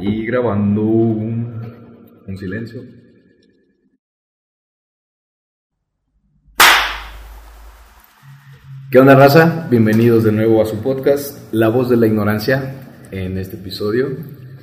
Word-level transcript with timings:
Y 0.00 0.24
grabando 0.24 0.82
un, 0.82 1.60
un 2.26 2.38
silencio. 2.38 2.82
¿Qué 8.90 8.98
onda, 8.98 9.14
raza? 9.14 9.66
Bienvenidos 9.68 10.24
de 10.24 10.32
nuevo 10.32 10.62
a 10.62 10.64
su 10.64 10.76
podcast, 10.76 11.52
La 11.52 11.68
Voz 11.68 11.90
de 11.90 11.98
la 11.98 12.06
Ignorancia, 12.06 12.72
en 13.10 13.36
este 13.36 13.56
episodio, 13.56 14.16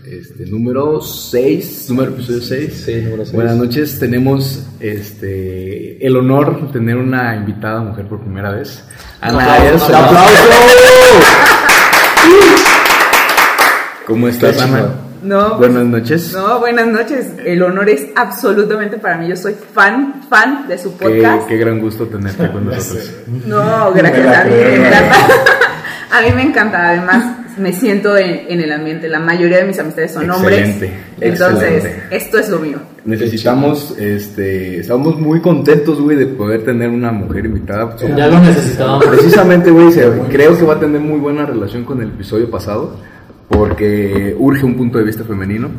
este, 0.04 0.48
número 0.48 1.00
6, 1.00 1.90
número 1.92 2.14
episodio 2.14 2.42
6. 2.42 2.74
Sí, 2.74 2.96
número 3.02 3.24
seis. 3.24 3.34
Buenas 3.34 3.58
noches, 3.58 4.00
tenemos 4.00 4.66
este, 4.80 6.04
el 6.04 6.16
honor 6.16 6.66
de 6.66 6.74
tener 6.74 6.98
una 6.98 7.36
invitada 7.36 7.82
mujer 7.82 8.08
por 8.08 8.20
primera 8.20 8.50
vez. 8.50 8.84
Ana 9.22 9.54
Arias. 9.54 9.88
¡Un 9.88 9.96
aplauso! 9.96 11.45
¿Cómo 14.06 14.28
estás, 14.28 14.58
chingón. 14.58 15.06
No, 15.24 15.58
Buenas 15.58 15.86
noches. 15.86 16.34
no, 16.34 16.60
buenas 16.60 16.86
noches. 16.88 17.32
El 17.44 17.64
honor 17.64 17.90
es 17.90 18.06
absolutamente 18.16 18.98
para 18.98 19.18
mí. 19.18 19.28
Yo 19.28 19.36
soy 19.36 19.56
fan, 19.74 20.22
fan 20.30 20.68
de 20.68 20.78
su 20.78 20.92
podcast. 20.96 21.48
qué 21.48 21.58
gran 21.58 21.80
gusto 21.80 22.06
tenerte 22.06 22.52
con 22.52 22.66
nosotros. 22.66 23.12
No, 23.48 23.92
gracias 23.94 24.28
a 24.38 24.44
mí 24.44 24.52
me 24.52 24.76
encanta. 24.78 25.16
A 26.12 26.22
mí 26.22 26.28
me 26.34 26.44
encanta. 26.44 26.90
Además, 26.92 27.26
me 27.58 27.74
siento 27.74 28.16
en, 28.16 28.46
en 28.48 28.62
el 28.62 28.72
ambiente. 28.72 29.10
La 29.10 29.20
mayoría 29.20 29.58
de 29.58 29.66
mis 29.66 29.78
amistades 29.80 30.14
son 30.14 30.30
hombres. 30.30 30.60
Excelente, 30.70 30.94
Entonces, 31.20 31.74
excelente. 31.84 32.16
esto 32.16 32.38
es 32.40 32.50
lo 32.50 32.60
mío. 32.60 32.78
Necesitamos, 33.04 33.96
este, 33.98 34.80
estamos 34.80 35.20
muy 35.20 35.42
contentos, 35.42 36.00
güey, 36.00 36.16
de 36.16 36.28
poder 36.28 36.64
tener 36.64 36.90
una 36.90 37.12
mujer 37.12 37.46
invitada. 37.46 37.96
Ya 38.16 38.28
lo 38.28 38.40
necesitábamos. 38.40 39.06
Precisamente, 39.08 39.72
güey, 39.72 39.92
se- 39.92 40.10
creo 40.30 40.58
que 40.58 40.64
va 40.64 40.76
a 40.76 40.80
tener 40.80 41.02
muy 41.02 41.20
buena 41.20 41.46
relación 41.46 41.84
con 41.84 42.00
el 42.02 42.10
episodio 42.10 42.50
pasado. 42.50 42.98
Porque 43.50 44.36
urge 44.40 44.66
un 44.66 44.76
punto 44.76 44.98
de 44.98 45.04
vista 45.04 45.24
femenino, 45.24 45.70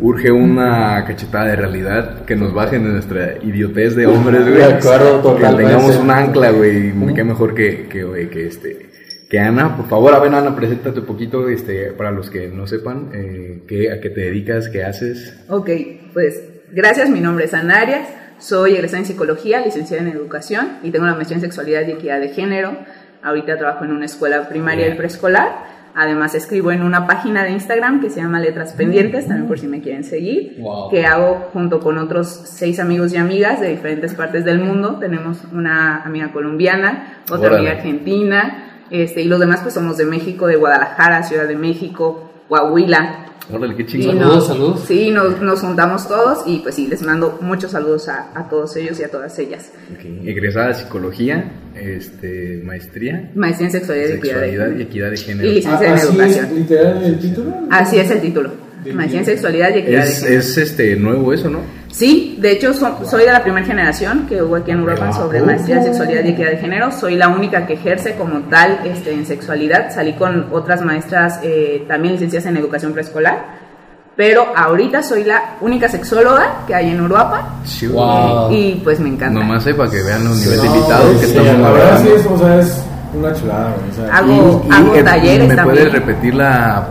urge 0.00 0.30
una 0.30 1.04
cachetada 1.04 1.46
de 1.46 1.56
realidad 1.56 2.24
que 2.24 2.36
nos 2.36 2.54
baje 2.54 2.78
de 2.78 2.88
nuestra 2.88 3.38
idiotez 3.42 3.96
de 3.96 4.06
hombres, 4.06 4.42
güey. 4.42 4.54
De 4.56 4.64
acuerdo, 4.64 5.16
Que 5.16 5.22
totalmente. 5.28 5.72
tengamos 5.72 5.96
un 5.96 6.10
ancla, 6.10 6.50
güey. 6.50 6.88
y 6.90 7.14
Qué 7.14 7.24
mejor 7.24 7.54
que, 7.54 7.88
que, 7.88 8.04
güey, 8.04 8.30
que 8.30 8.46
este. 8.46 8.88
Que 9.28 9.40
Ana, 9.40 9.76
por 9.76 9.88
favor, 9.88 10.14
a 10.14 10.20
ver, 10.20 10.32
Ana, 10.32 10.54
preséntate 10.56 11.00
un 11.00 11.06
poquito, 11.06 11.48
este, 11.48 11.92
para 11.92 12.12
los 12.12 12.30
que 12.30 12.48
no 12.48 12.66
sepan, 12.66 13.10
eh, 13.12 13.62
qué, 13.66 13.92
a 13.92 14.00
qué 14.00 14.08
te 14.10 14.20
dedicas, 14.22 14.68
qué 14.68 14.84
haces. 14.84 15.38
Ok, 15.48 15.68
pues 16.14 16.40
gracias. 16.72 17.10
Mi 17.10 17.20
nombre 17.20 17.44
es 17.46 17.52
Ana 17.52 17.80
Arias. 17.80 18.08
Soy 18.38 18.74
egresada 18.74 19.00
en 19.00 19.06
psicología, 19.06 19.60
licenciada 19.60 20.02
en 20.04 20.08
educación 20.16 20.78
y 20.84 20.92
tengo 20.92 21.04
una 21.04 21.14
maestría 21.16 21.36
en 21.38 21.42
sexualidad 21.42 21.82
y 21.88 21.90
equidad 21.90 22.20
de 22.20 22.28
género. 22.28 22.78
Ahorita 23.22 23.58
trabajo 23.58 23.84
en 23.84 23.90
una 23.90 24.06
escuela 24.06 24.48
primaria 24.48 24.88
y 24.88 24.94
preescolar. 24.94 25.76
Además 26.00 26.32
escribo 26.36 26.70
en 26.70 26.82
una 26.84 27.08
página 27.08 27.42
de 27.42 27.50
Instagram 27.50 28.00
que 28.00 28.08
se 28.08 28.20
llama 28.20 28.38
Letras 28.38 28.72
Pendientes, 28.74 29.26
también 29.26 29.48
por 29.48 29.58
si 29.58 29.66
me 29.66 29.80
quieren 29.80 30.04
seguir, 30.04 30.54
Wow. 30.60 30.90
que 30.90 31.04
hago 31.04 31.48
junto 31.52 31.80
con 31.80 31.98
otros 31.98 32.28
seis 32.28 32.78
amigos 32.78 33.12
y 33.12 33.16
amigas 33.16 33.60
de 33.60 33.68
diferentes 33.70 34.14
partes 34.14 34.44
del 34.44 34.60
mundo. 34.60 34.98
Tenemos 35.00 35.38
una 35.52 36.02
amiga 36.04 36.30
colombiana, 36.30 37.22
otra 37.24 37.48
Órale. 37.48 37.56
amiga 37.56 37.72
argentina, 37.72 38.84
este, 38.90 39.22
y 39.22 39.24
los 39.24 39.40
demás 39.40 39.58
pues 39.62 39.74
somos 39.74 39.96
de 39.96 40.04
México, 40.04 40.46
de 40.46 40.54
Guadalajara, 40.54 41.24
Ciudad 41.24 41.48
de 41.48 41.56
México, 41.56 42.30
Coahuila, 42.48 43.26
Órale, 43.50 43.74
qué 43.76 43.82
y 43.82 43.86
chingón. 43.86 44.18
Saludos, 44.18 44.34
nos- 44.36 44.46
saludos. 44.46 44.80
Sí, 44.86 45.10
nos, 45.10 45.40
nos 45.40 45.60
juntamos 45.60 46.06
todos 46.08 46.38
y 46.46 46.58
pues 46.58 46.74
sí, 46.74 46.86
les 46.86 47.02
mando 47.02 47.38
muchos 47.40 47.70
saludos 47.72 48.08
a, 48.08 48.30
a 48.38 48.48
todos 48.48 48.74
ellos 48.76 48.98
y 49.00 49.04
a 49.04 49.08
todas 49.10 49.38
ellas. 49.38 49.70
Ok, 49.92 50.26
Egresada 50.26 50.68
de 50.68 50.74
psicología, 50.74 51.50
este, 51.74 52.60
maestría, 52.64 53.30
Maestría 53.34 53.68
en 53.68 53.72
sexualidad, 53.72 54.08
y 54.08 54.12
equidad 54.12 54.40
de 54.40 54.46
sexualidad 54.46 54.70
y 54.70 54.76
género. 54.76 54.82
equidad 54.82 55.10
de 55.10 55.14
Y 55.14 55.18
género. 55.18 55.48
licencia 55.52 55.86
en 55.86 55.92
Ah, 55.92 55.94
¿Así 55.96 56.06
educación. 56.08 56.44
es 56.46 56.52
literal 56.52 57.02
el 57.04 57.18
título? 57.18 57.54
Así 57.70 57.98
es 57.98 58.10
el 58.10 58.20
título. 58.20 58.50
Maestría 58.94 59.20
en 59.20 59.26
sexualidad 59.26 59.74
y 59.74 59.78
equidad 59.80 60.04
Es, 60.04 60.20
de 60.20 60.26
género. 60.26 60.40
es 60.40 60.56
este 60.58 60.96
nuevo 60.96 61.32
eso, 61.32 61.50
¿no? 61.50 61.60
Sí, 61.98 62.36
de 62.40 62.52
hecho 62.52 62.72
so- 62.74 62.96
soy 63.04 63.24
de 63.24 63.32
la 63.32 63.42
primera 63.42 63.66
generación 63.66 64.26
que 64.28 64.40
hubo 64.40 64.54
aquí 64.54 64.70
en 64.70 64.78
Europa 64.78 65.12
sobre 65.12 65.42
maestría 65.42 65.78
en 65.78 65.82
sexualidad 65.84 66.22
y 66.24 66.28
equidad 66.28 66.50
de 66.50 66.58
género. 66.58 66.92
Soy 66.92 67.16
la 67.16 67.28
única 67.28 67.66
que 67.66 67.72
ejerce 67.72 68.14
como 68.14 68.38
tal 68.48 68.78
este, 68.84 69.12
en 69.12 69.26
sexualidad. 69.26 69.92
Salí 69.92 70.12
con 70.12 70.46
otras 70.52 70.80
maestras 70.82 71.40
eh, 71.42 71.84
también 71.88 72.14
licenciadas 72.14 72.46
en 72.46 72.56
educación 72.56 72.92
preescolar. 72.92 73.66
Pero 74.14 74.46
ahorita 74.54 75.02
soy 75.02 75.24
la 75.24 75.56
única 75.60 75.88
sexóloga 75.88 76.64
que 76.68 76.74
hay 76.76 76.90
en. 76.90 77.42
Sí, 77.64 77.88
Wow. 77.88 78.52
Y 78.52 78.80
pues 78.84 79.00
me 79.00 79.08
encanta. 79.08 79.40
Nomás 79.40 79.64
sé 79.64 79.74
para 79.74 79.90
que 79.90 80.00
vean 80.02 80.22
los 80.24 80.36
niveles 80.38 80.62
de 80.62 80.68
invitados 80.68 81.20
que 81.20 81.26
sí, 81.26 81.36
estamos 81.36 81.60
La 81.60 81.70
verdad 81.72 82.00
sí 82.02 82.08
hablando. 82.08 82.14
es, 82.16 82.26
o 82.26 82.38
sea, 82.38 82.58
es 82.60 82.84
una 83.14 83.32
chulada, 83.34 83.74
güey. 83.96 84.10
Hago- 84.10 84.62
Y- 84.64 84.68
y, 84.68 84.72
hago 84.72 84.94
eh, 84.94 85.02
talleres 85.02 85.48
¿Me 85.48 85.54
también. 85.56 85.76
puedes 85.78 85.92
repetir 85.92 86.34
la 86.34 86.86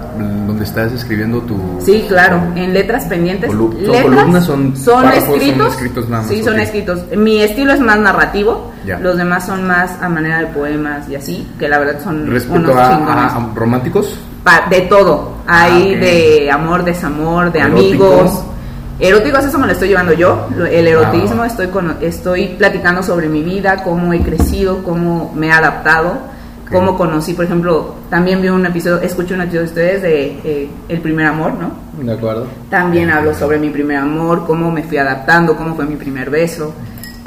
donde 0.47 0.63
estás 0.63 0.91
escribiendo 0.93 1.39
tu 1.41 1.57
Sí, 1.83 2.05
claro, 2.07 2.41
en 2.55 2.73
letras 2.73 3.05
pendientes. 3.05 3.51
Colu- 3.51 3.71
¿son 3.73 3.81
letras 3.91 4.03
columnas, 4.03 4.45
son 4.45 4.75
son 4.77 5.05
escritos. 5.11 5.73
escritos 5.73 6.09
nada 6.09 6.23
más, 6.23 6.31
Sí, 6.31 6.43
son 6.43 6.59
escritos. 6.59 6.99
Mi 7.15 7.41
estilo 7.41 7.73
es 7.73 7.79
más 7.79 7.99
narrativo. 7.99 8.71
Ya. 8.85 8.97
Los 8.99 9.17
demás 9.17 9.45
son 9.45 9.67
más 9.67 10.01
a 10.01 10.07
manera 10.09 10.39
de 10.39 10.47
poemas 10.47 11.07
y 11.09 11.15
así, 11.15 11.47
que 11.59 11.67
la 11.67 11.77
verdad 11.79 11.99
son 12.03 12.25
respecto 12.31 12.71
unos 12.71 12.75
a, 12.77 13.27
a- 13.27 13.49
románticos. 13.53 14.17
Pa- 14.43 14.65
de 14.69 14.81
todo. 14.81 15.33
Hay 15.45 15.71
Ah, 15.93 15.97
ok. 15.97 15.99
de 16.01 16.51
amor, 16.51 16.83
desamor, 16.85 17.51
de 17.51 17.59
Erótico. 17.59 18.05
amigos. 18.05 18.43
Eróticos, 18.99 19.45
eso 19.45 19.59
me 19.59 19.67
lo 19.67 19.73
estoy 19.73 19.89
llevando 19.89 20.13
yo. 20.13 20.47
El 20.71 20.87
erotismo, 20.87 21.43
estoy, 21.45 21.67
con, 21.67 21.97
estoy 22.01 22.55
platicando 22.57 23.03
sobre 23.03 23.29
mi 23.29 23.43
vida, 23.43 23.83
cómo 23.83 24.11
he 24.13 24.21
crecido, 24.21 24.83
cómo 24.83 25.31
me 25.35 25.47
he 25.47 25.51
adaptado, 25.51 26.17
Ok. 26.65 26.71
cómo 26.73 26.97
conocí, 26.97 27.33
por 27.33 27.45
ejemplo, 27.45 27.95
también 28.09 28.41
vi 28.41 28.49
un 28.49 28.65
episodio, 28.65 28.99
escuché 29.01 29.35
un 29.35 29.41
episodio 29.41 29.61
de 29.61 29.67
ustedes 29.67 30.01
de 30.01 30.39
eh, 30.43 30.69
El 30.89 30.99
primer 30.99 31.27
amor, 31.27 31.53
¿no? 31.53 31.71
De 32.03 32.11
acuerdo. 32.11 32.47
También 32.69 33.09
hablo 33.11 33.33
sobre 33.35 33.59
mi 33.59 33.69
primer 33.69 33.97
amor, 33.97 34.45
cómo 34.47 34.71
me 34.71 34.83
fui 34.83 34.97
adaptando, 34.97 35.55
cómo 35.55 35.75
fue 35.75 35.85
mi 35.85 35.95
primer 35.95 36.29
beso. 36.29 36.73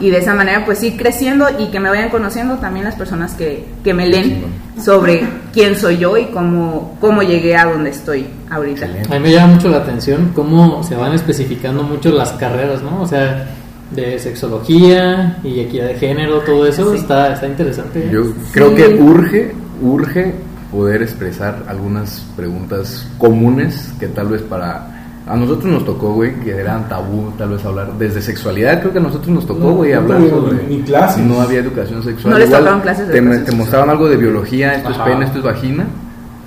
Y 0.01 0.11
de 0.11 0.19
esa 0.19 0.35
manera, 0.35 0.65
pues 0.65 0.79
sí, 0.79 0.97
creciendo 0.97 1.47
y 1.59 1.67
que 1.67 1.79
me 1.79 1.91
vayan 1.91 2.09
conociendo 2.09 2.57
también 2.57 2.85
las 2.87 2.95
personas 2.95 3.35
que, 3.35 3.65
que 3.85 3.93
me 3.93 4.07
leen 4.07 4.45
sobre 4.83 5.23
quién 5.53 5.77
soy 5.77 5.99
yo 5.99 6.17
y 6.17 6.27
cómo, 6.27 6.97
cómo 7.01 7.23
llegué 7.23 7.57
a 7.57 7.67
donde 7.67 7.91
estoy 7.91 8.27
ahorita. 8.51 8.87
A 8.87 9.15
mí 9.15 9.21
me 9.21 9.31
llama 9.33 9.55
mucho 9.55 9.69
la 9.69 9.79
atención 9.79 10.33
cómo 10.35 10.83
se 10.83 10.95
van 10.97 11.13
especificando 11.13 11.83
mucho 11.83 12.11
las 12.13 12.33
carreras, 12.33 12.83
¿no? 12.83 13.03
O 13.03 13.07
sea, 13.07 13.47
de 13.91 14.19
sexología 14.19 15.39
y 15.45 15.61
equidad 15.61 15.89
de 15.89 15.95
género, 15.95 16.41
todo 16.41 16.67
eso 16.67 16.93
Sí. 16.93 16.99
está, 16.99 17.35
está 17.35 17.47
interesante. 17.47 18.09
Yo 18.11 18.23
creo 18.53 18.75
que 18.75 18.87
urge, 18.95 19.53
urge 19.83 20.35
poder 20.71 21.03
expresar 21.03 21.65
algunas 21.69 22.21
preguntas 22.37 23.07
comunes 23.19 23.93
que 23.99 24.07
tal 24.07 24.29
vez 24.29 24.43
para 24.43 25.00
a 25.31 25.37
nosotros 25.37 25.73
nos 25.73 25.85
tocó, 25.85 26.13
güey, 26.15 26.35
que 26.41 26.51
eran 26.57 26.89
tabú 26.89 27.31
tal 27.39 27.51
vez 27.51 27.65
hablar 27.65 27.93
desde 27.99 28.21
sexualidad, 28.21 28.81
creo 28.81 28.93
que 28.93 28.99
a 28.99 29.03
nosotros 29.03 29.29
nos 29.29 29.47
tocó, 29.47 29.61
No, 29.69 29.75
güey, 29.75 29.93
no 29.93 29.99
hablar 30.01 30.19
tuvimos 30.19 30.41
sobre 30.51 30.67
ni 30.69 30.81
clases. 30.83 31.25
no 31.25 31.41
había 31.41 31.61
educación 31.61 32.03
sexual. 32.03 32.33
No 32.33 32.39
les 32.39 32.49
Igual 32.49 32.61
tocaron 32.63 32.81
clases 32.81 33.07
de 33.07 33.13
te, 33.13 33.19
educación 33.19 33.39
te 33.45 33.51
sexual. 33.51 33.59
mostraban 33.59 33.91
algo 33.91 34.09
de 34.09 34.17
biología, 34.17 34.75
esto 34.75 34.89
Ajá. 34.91 35.05
es 35.05 35.11
pene, 35.13 35.25
esto 35.27 35.39
es 35.39 35.45
vagina. 35.45 35.87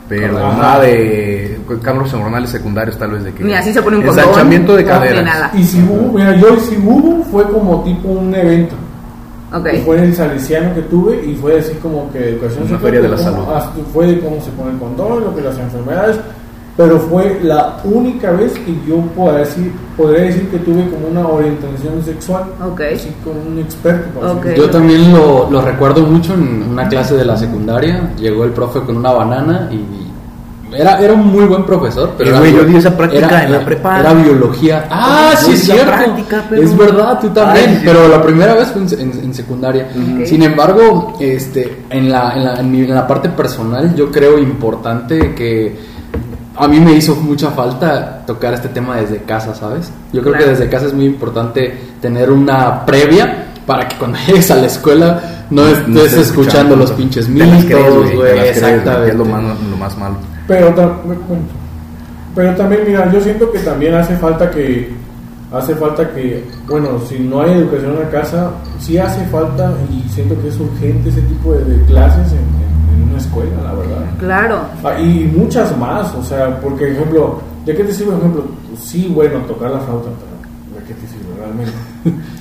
Pero 0.10 0.38
Ajá. 0.38 0.58
nada 0.58 0.80
de 0.84 1.60
cámaras 1.82 2.14
hormonales 2.14 2.50
secundarios, 2.50 2.98
tal 2.98 3.12
vez 3.12 3.24
de 3.24 3.34
que. 3.34 3.44
Ni 3.44 3.54
así 3.54 3.72
se 3.72 3.82
pone 3.82 3.98
un 3.98 4.04
condón, 4.04 4.20
Ensanchamiento 4.26 4.76
de 4.76 4.84
no, 4.84 4.90
caderas. 4.90 5.52
Y 5.56 5.64
si 5.64 5.82
hubo, 5.82 6.12
mira, 6.14 6.36
yo 6.36 6.60
si 6.60 6.76
hubo 6.78 7.24
fue 7.26 7.44
como 7.46 7.84
tipo 7.84 8.10
un 8.10 8.36
evento. 8.36 8.76
Ok. 9.54 9.64
Que 9.70 9.78
fue 9.80 9.98
en 10.00 10.04
el 10.06 10.16
salesiano 10.16 10.74
que 10.76 10.82
tuve 10.82 11.24
y 11.26 11.36
fue 11.36 11.58
así 11.60 11.74
como 11.76 12.12
que 12.12 12.18
educación 12.30 12.64
Una 12.64 12.70
sexual, 12.72 12.82
feria 12.82 13.02
de 13.02 13.08
la 13.10 13.18
salud. 13.18 13.44
Fue 13.94 14.08
de 14.08 14.20
cómo 14.20 14.42
se 14.42 14.52
pone 14.52 14.72
el 14.72 14.78
condón, 14.78 15.24
lo 15.24 15.36
que 15.36 15.42
las 15.42 15.58
enfermedades. 15.58 16.20
Pero 16.76 17.00
fue 17.00 17.40
la 17.44 17.78
única 17.84 18.32
vez 18.32 18.52
que 18.54 18.76
yo 18.88 18.98
podría 19.16 19.40
decir, 19.42 19.72
podría 19.96 20.24
decir 20.24 20.48
que 20.50 20.58
tuve 20.58 20.90
como 20.90 21.08
una 21.08 21.28
orientación 21.28 22.04
sexual. 22.04 22.46
Ok. 22.66 22.82
Así 22.96 23.10
con 23.24 23.38
un 23.54 23.60
experto. 23.60 24.10
por 24.20 24.26
así 24.26 24.38
Ok. 24.38 24.44
decirlo. 24.46 24.66
Yo 24.66 24.72
también 24.72 25.14
lo, 25.14 25.52
lo 25.52 25.62
recuerdo 25.62 26.02
mucho 26.02 26.34
en 26.34 26.64
una 26.72 26.88
clase 26.90 27.16
de 27.16 27.26
la 27.26 27.38
secundaria. 27.38 28.12
Llegó 28.18 28.44
el 28.44 28.52
profe 28.52 28.80
con 28.82 28.98
una 28.98 29.12
banana 29.12 29.70
y 29.72 29.86
era, 30.76 31.00
era 31.00 31.14
un 31.14 31.28
muy 31.28 31.46
buen 31.46 31.64
profesor. 31.64 32.14
Pero 32.18 32.32
Eh, 32.32 32.50
era 32.50 32.50
yo 32.50 32.64
di 32.66 32.76
esa 32.78 32.98
práctica 32.98 33.44
en 33.44 33.52
la 33.52 33.64
prepa. 33.64 34.00
Era 34.00 34.14
biología. 34.16 34.88
Ah, 34.90 35.34
sí, 35.38 35.52
es 35.52 35.66
cierto. 35.66 35.86
práctica, 35.92 36.44
pero- 36.50 36.64
Es 36.64 36.76
verdad, 36.76 37.20
tú 37.22 37.30
también. 37.30 37.70
Ay, 37.70 37.76
sí. 37.76 37.82
Pero 37.86 38.08
la 38.08 38.20
primera 38.20 38.56
vez 38.56 38.70
fue 38.72 38.82
en, 38.82 39.00
en- 39.00 39.24
en 39.26 39.34
secundaria. 39.36 39.90
Sin 40.26 40.42
embargo, 40.42 41.14
este, 41.20 41.84
en, 41.92 42.10
la, 42.10 42.34
en, 42.36 42.44
la, 42.46 42.56
en 42.60 42.72
mi- 42.72 42.82
en 42.82 42.96
la 42.96 43.06
parte 43.08 43.30
personal, 43.30 43.94
yo 43.96 44.10
creo 44.12 44.40
importante 44.40 45.36
que 45.36 45.93
a 46.56 46.68
mí 46.68 46.80
me 46.80 46.94
hizo 46.94 47.16
mucha 47.16 47.52
falta 47.52 48.24
tocar 48.26 48.54
este 48.54 48.70
tema 48.70 48.98
desde 48.98 49.18
casa, 49.24 49.56
¿sabes? 49.56 49.92
Yo 50.12 50.22
creo 50.22 50.34
Claro. 50.34 50.46
que 50.46 50.52
desde 50.52 50.70
casa 50.70 50.86
es 50.88 50.94
muy 50.94 51.06
importante 51.06 51.74
tener 52.02 52.32
una 52.32 52.86
previa 52.86 53.46
para 53.66 53.88
que 53.88 53.96
cuando 53.98 54.18
llegues 54.28 54.52
a 54.52 54.56
la 54.58 54.68
escuela 54.68 55.22
no 55.50 55.68
estés 55.68 55.88
No 55.88 56.02
estés 56.02 56.28
escuchando 56.28 56.76
los 56.76 56.92
pinches 56.92 57.28
mitos, 57.30 58.14
güey, 58.16 58.40
exactamente. 58.50 59.10
Es 59.12 59.16
lo 59.16 59.26
más, 59.26 59.44
lo 59.70 59.78
más 59.78 59.98
malo. 59.98 60.16
Pero, 60.48 60.74
pero 62.36 62.56
también, 62.56 62.82
mira, 62.88 63.12
yo 63.12 63.22
siento 63.22 63.52
que 63.52 63.60
también 63.60 63.94
hace 63.96 64.16
falta 64.18 64.50
que, 64.50 64.92
hace 65.52 65.76
falta 65.76 66.10
que, 66.12 66.44
bueno, 66.68 67.00
si 67.08 67.20
no 67.20 67.42
hay 67.42 67.52
educación 67.54 67.92
en 67.94 68.00
la 68.00 68.10
casa, 68.10 68.52
sí 68.80 68.98
hace 68.98 69.24
falta 69.28 69.74
y 69.92 70.08
siento 70.10 70.40
que 70.42 70.48
es 70.50 70.60
urgente 70.60 71.10
ese 71.10 71.22
tipo 71.22 71.54
de, 71.54 71.64
de 71.66 71.86
clases 71.86 72.32
en, 72.32 72.63
escuela, 73.24 73.52
la 73.64 73.74
verdad. 73.74 74.06
Claro. 74.20 74.60
Ah, 74.84 75.00
y 75.00 75.32
muchas 75.36 75.76
más, 75.78 76.14
o 76.16 76.24
sea, 76.24 76.60
porque, 76.60 76.92
ejemplo, 76.92 77.40
¿de 77.66 77.76
qué 77.76 77.84
te 77.84 77.94
sirve, 77.94 78.16
ejemplo? 78.18 78.46
Sí, 78.82 79.12
bueno, 79.14 79.40
tocar 79.40 79.72
la 79.72 79.80
flauta, 79.80 80.10
pero 80.20 80.80
¿de 80.80 80.88
qué 80.88 80.94
te 80.94 81.08
sirve 81.08 81.36
realmente? 81.38 81.74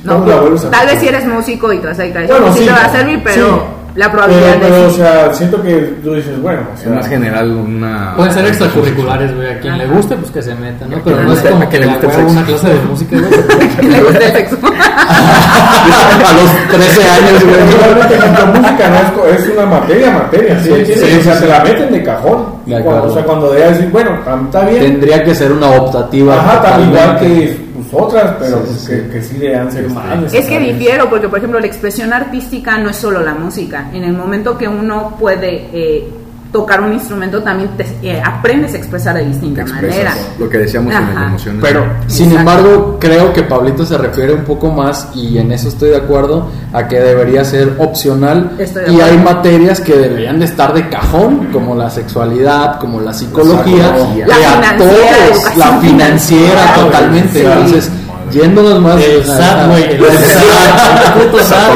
No, 0.04 0.14
¿Cómo 0.14 0.26
la 0.26 0.40
vuelves 0.40 0.64
a 0.64 0.70
tal 0.70 0.86
vez 0.86 0.98
si 0.98 1.08
eres 1.08 1.26
músico 1.26 1.72
y 1.72 1.78
te 1.78 1.86
vas 1.86 1.98
a 1.98 2.02
dedicar 2.02 2.22
a 2.22 2.24
eso, 2.24 2.34
Bueno, 2.34 2.52
sí, 2.52 2.58
sí, 2.58 2.64
te 2.66 2.72
va 2.72 2.84
a 2.84 2.92
servir, 2.92 3.20
pero 3.22 3.46
sí. 3.46 3.62
La 3.94 4.10
probabilidad 4.10 4.54
pero, 4.54 4.66
pero, 4.68 4.76
de 4.76 4.86
o 4.86 4.90
sea, 4.90 5.34
siento 5.34 5.62
que 5.62 5.74
tú 6.02 6.14
dices, 6.14 6.40
bueno, 6.40 6.62
o 6.72 6.80
Es 6.80 6.86
más 6.86 7.06
general 7.08 7.50
una... 7.50 8.14
Pueden 8.16 8.32
ser 8.32 8.46
extracurriculares, 8.46 9.34
güey. 9.36 9.50
A 9.50 9.60
quien 9.60 9.76
le 9.76 9.86
guste, 9.86 10.16
pues 10.16 10.30
que 10.30 10.42
se 10.42 10.54
meta, 10.54 10.86
¿no? 10.86 10.98
Pero 11.04 11.22
no 11.22 11.32
es 11.32 11.40
como 11.40 11.68
que 11.68 11.78
le 11.78 11.86
guste 11.86 12.06
el 12.06 12.12
sexo. 12.12 12.30
una 12.30 12.44
clase 12.44 12.68
de 12.68 12.80
música, 12.80 13.16
güey. 13.18 13.90
le 13.90 14.02
gusta 14.02 14.24
el 14.24 14.32
sexo. 14.32 14.58
A 15.02 16.32
los 16.32 16.68
13 16.68 17.10
años, 17.10 17.44
güey. 17.44 18.62
Música 18.62 18.88
no 18.88 19.26
es, 19.26 19.48
una 19.48 19.66
materia, 19.66 20.10
materia, 20.10 20.60
¿sí? 20.62 20.70
Sí, 20.86 21.18
o 21.18 21.22
sea, 21.22 21.36
se 21.36 21.46
la 21.46 21.62
meten 21.62 21.92
de 21.92 22.02
cajón. 22.02 22.46
O 22.66 23.12
sea, 23.12 23.24
cuando 23.24 23.52
debe 23.52 23.70
decir, 23.72 23.90
bueno, 23.90 24.18
está 24.46 24.64
bien. 24.64 24.82
Tendría 24.82 25.22
que 25.24 25.34
ser 25.34 25.52
una 25.52 25.68
optativa. 25.70 26.34
Ajá, 26.34 26.80
igual 26.80 27.18
que 27.18 27.61
otras, 27.92 28.36
pero 28.38 28.58
Sí, 28.58 28.62
pues, 28.66 28.80
sí, 28.80 28.86
que, 28.86 29.02
sí. 29.02 29.08
que 29.10 29.22
sí 29.22 29.38
deberían 29.38 29.70
ser 29.72 29.88
más. 29.90 30.32
Es 30.34 30.46
que 30.46 30.58
difiero, 30.58 31.08
porque 31.10 31.28
por 31.28 31.38
ejemplo 31.38 31.60
la 31.60 31.66
expresión 31.66 32.12
artística 32.12 32.78
no 32.78 32.90
es 32.90 32.96
solo 32.96 33.20
la 33.20 33.34
música. 33.34 33.90
En 33.92 34.04
el 34.04 34.12
momento 34.14 34.56
que 34.56 34.68
uno 34.68 35.16
puede 35.18 35.68
eh, 35.72 36.08
tocar 36.52 36.82
un 36.82 36.92
instrumento, 36.92 37.42
también 37.42 37.70
te, 37.76 37.86
eh, 38.02 38.22
aprendes 38.22 38.74
a 38.74 38.76
expresar 38.76 39.16
de 39.16 39.24
distinta 39.24 39.64
manera. 39.64 40.14
lo 40.38 40.48
que 40.48 40.58
decíamos 40.58 40.94
en 40.94 41.14
las 41.14 41.26
emociones. 41.28 41.62
Pero, 41.62 41.86
sin 42.06 42.26
Exacto. 42.30 42.50
embargo, 42.50 42.98
creo 43.00 43.32
que 43.32 43.42
Pablito 43.42 43.86
se 43.86 43.96
refiere 43.96 44.34
un 44.34 44.44
poco 44.44 44.70
más, 44.70 45.08
y 45.14 45.38
en 45.38 45.50
eso 45.50 45.68
estoy 45.68 45.90
de 45.90 45.96
acuerdo, 45.96 46.50
a 46.72 46.86
que 46.86 47.00
debería 47.00 47.44
ser 47.44 47.76
opcional. 47.78 48.56
De 48.58 48.92
Y 48.92 49.00
hay 49.00 49.16
materias 49.16 49.80
que 49.80 49.94
deberían 49.94 50.38
de 50.38 50.44
estar 50.44 50.74
de 50.74 50.88
cajón, 50.90 51.48
como 51.52 51.74
la 51.74 51.88
sexualidad, 51.88 52.78
como 52.78 53.00
la 53.00 53.14
psicología, 53.14 53.96
La 54.26 54.34
a 54.34 54.38
financiera, 54.38 54.76
todos, 54.76 55.56
la 55.56 55.78
financiera, 55.80 56.74
totalmente. 56.74 57.40
Sí. 57.40 57.46
Entonces, 57.46 57.90
yéndonos 58.30 58.80
más. 58.80 59.00
El 59.02 59.24
SAT, 59.24 59.68
güey. 59.68 59.98
SAT. 61.42 61.72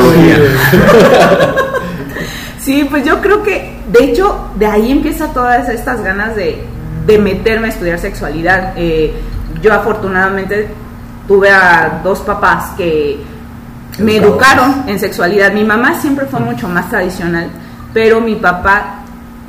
Sí, 2.60 2.84
pues 2.90 3.04
yo 3.04 3.20
creo 3.20 3.42
que, 3.44 3.75
de 3.88 4.04
hecho, 4.04 4.50
de 4.56 4.66
ahí 4.66 4.90
empieza 4.90 5.32
todas 5.32 5.68
estas 5.68 6.02
ganas 6.02 6.34
de, 6.34 6.64
de 7.06 7.18
meterme 7.18 7.68
a 7.68 7.70
estudiar 7.70 7.98
sexualidad. 7.98 8.72
Eh, 8.76 9.14
yo 9.62 9.72
afortunadamente 9.72 10.68
tuve 11.26 11.50
a 11.50 12.00
dos 12.02 12.20
papás 12.20 12.72
que 12.76 13.20
me 13.98 14.16
educaron 14.16 14.84
en 14.86 14.98
sexualidad. 14.98 15.52
Mi 15.52 15.64
mamá 15.64 16.00
siempre 16.00 16.26
fue 16.26 16.40
mucho 16.40 16.68
más 16.68 16.88
tradicional, 16.88 17.48
pero 17.92 18.20
mi 18.20 18.34
papá, 18.34 19.02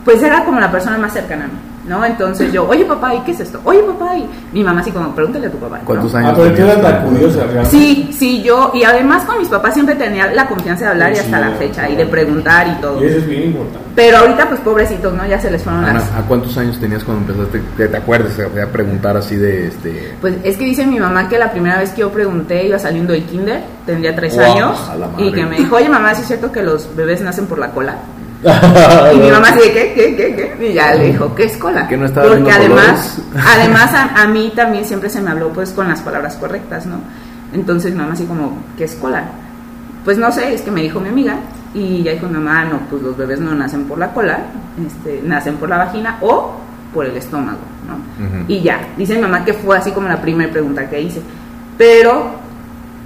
pues 0.05 0.21
era 0.21 0.45
como 0.45 0.59
la 0.59 0.71
persona 0.71 0.97
más 0.97 1.13
cercana 1.13 1.45
a 1.45 1.47
mí, 1.47 1.59
¿no? 1.87 2.03
Entonces 2.05 2.51
yo, 2.51 2.67
oye 2.67 2.85
papá, 2.85 3.15
¿y 3.15 3.19
qué 3.21 3.31
es 3.31 3.39
esto? 3.39 3.59
Oye 3.63 3.79
papá, 3.83 4.15
y 4.17 4.27
mi 4.53 4.63
mamá 4.63 4.81
así 4.81 4.91
como, 4.91 5.13
pregúntale 5.15 5.47
a 5.47 5.51
tu 5.51 5.57
papá. 5.57 5.77
¿no? 5.79 5.85
¿Cuántos 5.85 6.13
Ah, 6.15 6.19
años 6.19 6.33
pero 6.35 6.49
tú 6.49 6.55
tenías 6.55 6.77
eras 6.77 6.83
la 6.83 6.99
cuando- 7.01 7.19
curiosa, 7.19 7.39
realmente. 7.43 7.69
Sí, 7.69 8.09
sí, 8.17 8.43
yo, 8.43 8.71
y 8.73 8.83
además 8.83 9.23
con 9.25 9.37
mis 9.39 9.47
papás 9.47 9.73
siempre 9.73 9.95
tenía 9.95 10.27
la 10.33 10.47
confianza 10.47 10.85
de 10.85 10.91
hablar 10.91 11.11
y 11.11 11.15
Sí, 11.15 11.21
hasta 11.21 11.39
la 11.39 11.51
fecha, 11.51 11.89
y 11.89 11.95
de 11.95 12.05
preguntar 12.05 12.67
y 12.67 12.81
todo. 12.81 13.01
Y 13.03 13.07
eso 13.07 13.17
es 13.19 13.27
bien 13.27 13.43
importante. 13.43 13.87
Pero 13.95 14.17
ahorita, 14.17 14.47
pues 14.49 14.59
pobrecitos, 14.61 15.11
¿no? 15.13 15.25
Ya 15.25 15.39
se 15.39 15.49
les 15.49 15.63
fueron 15.63 15.83
Ana, 15.83 15.93
las. 15.99 16.11
¿a 16.11 16.21
cuántos 16.27 16.55
años 16.57 16.79
tenías 16.79 17.03
cuando 17.03 17.31
empezaste? 17.31 17.61
Que 17.75 17.87
te 17.87 17.97
acuerdas 17.97 18.33
a 18.39 18.63
a 18.63 18.65
preguntar 18.67 19.17
así 19.17 19.35
de 19.35 19.67
este. 19.67 20.13
Pues 20.21 20.35
es 20.43 20.55
que 20.57 20.65
dice 20.65 20.85
mi 20.85 20.99
mamá 20.99 21.27
que 21.29 21.37
la 21.39 21.51
primera 21.51 21.79
vez 21.79 21.91
que 21.91 22.01
yo 22.01 22.11
pregunté 22.11 22.65
iba 22.67 22.77
saliendo 22.77 23.13
del 23.13 23.23
kinder, 23.23 23.61
tendría 23.85 24.15
tres 24.15 24.35
Wow, 24.35 24.43
años, 24.43 24.91
y 25.17 25.31
que 25.31 25.45
me 25.45 25.57
dijo, 25.57 25.75
oye 25.77 25.89
mamá, 25.89 26.13
¿sí 26.13 26.21
es 26.21 26.27
cierto 26.27 26.51
que 26.51 26.61
los 26.61 26.95
bebés 26.95 27.21
nacen 27.21 27.47
por 27.47 27.57
la 27.59 27.69
cola? 27.71 27.95
Y 29.13 29.17
mi 29.17 29.31
mamá 29.31 29.49
así 29.49 29.59
de, 29.59 29.73
¿qué? 29.73 29.93
¿Qué? 29.93 30.15
¿Qué? 30.15 30.55
¿Qué? 30.57 30.69
Y 30.69 30.73
ya 30.73 30.93
le 30.93 31.07
dijo, 31.07 31.33
¿qué 31.33 31.45
es 31.45 31.57
cola? 31.57 31.87
¿Que 31.87 31.97
no 31.97 32.05
estaba 32.05 32.27
Porque 32.27 32.51
además, 32.51 33.19
colores? 33.25 33.45
además 33.47 33.93
a, 33.93 34.21
a 34.21 34.27
mí 34.27 34.51
también 34.55 34.85
siempre 34.85 35.09
se 35.09 35.21
me 35.21 35.31
habló 35.31 35.49
pues 35.49 35.71
con 35.71 35.87
las 35.87 36.01
palabras 36.01 36.35
correctas, 36.35 36.85
¿no? 36.85 36.97
Entonces 37.53 37.91
mi 37.93 37.99
mamá 37.99 38.13
así 38.13 38.25
como, 38.25 38.57
¿qué 38.77 38.83
es 38.83 38.95
cola? 38.95 39.23
Pues 40.03 40.17
no 40.17 40.31
sé, 40.31 40.53
es 40.53 40.61
que 40.61 40.71
me 40.71 40.81
dijo 40.81 40.99
mi 40.99 41.09
amiga 41.09 41.35
y 41.73 42.03
ya 42.03 42.13
dijo 42.13 42.27
mi 42.27 42.33
mamá, 42.33 42.65
no, 42.65 42.79
pues 42.89 43.01
los 43.01 43.17
bebés 43.17 43.39
no 43.39 43.53
nacen 43.53 43.85
por 43.85 43.97
la 43.97 44.13
cola, 44.13 44.39
este, 44.85 45.21
nacen 45.23 45.55
por 45.55 45.69
la 45.69 45.77
vagina 45.77 46.17
o 46.21 46.55
por 46.93 47.05
el 47.05 47.17
estómago, 47.17 47.59
¿no? 47.87 47.97
Y 48.47 48.61
ya, 48.61 48.79
dice 48.97 49.15
mi 49.15 49.21
mamá 49.21 49.43
que 49.43 49.53
fue 49.53 49.77
así 49.77 49.91
como 49.91 50.07
la 50.07 50.21
primera 50.21 50.51
pregunta 50.51 50.89
que 50.89 51.01
hice. 51.01 51.21
Pero 51.77 52.31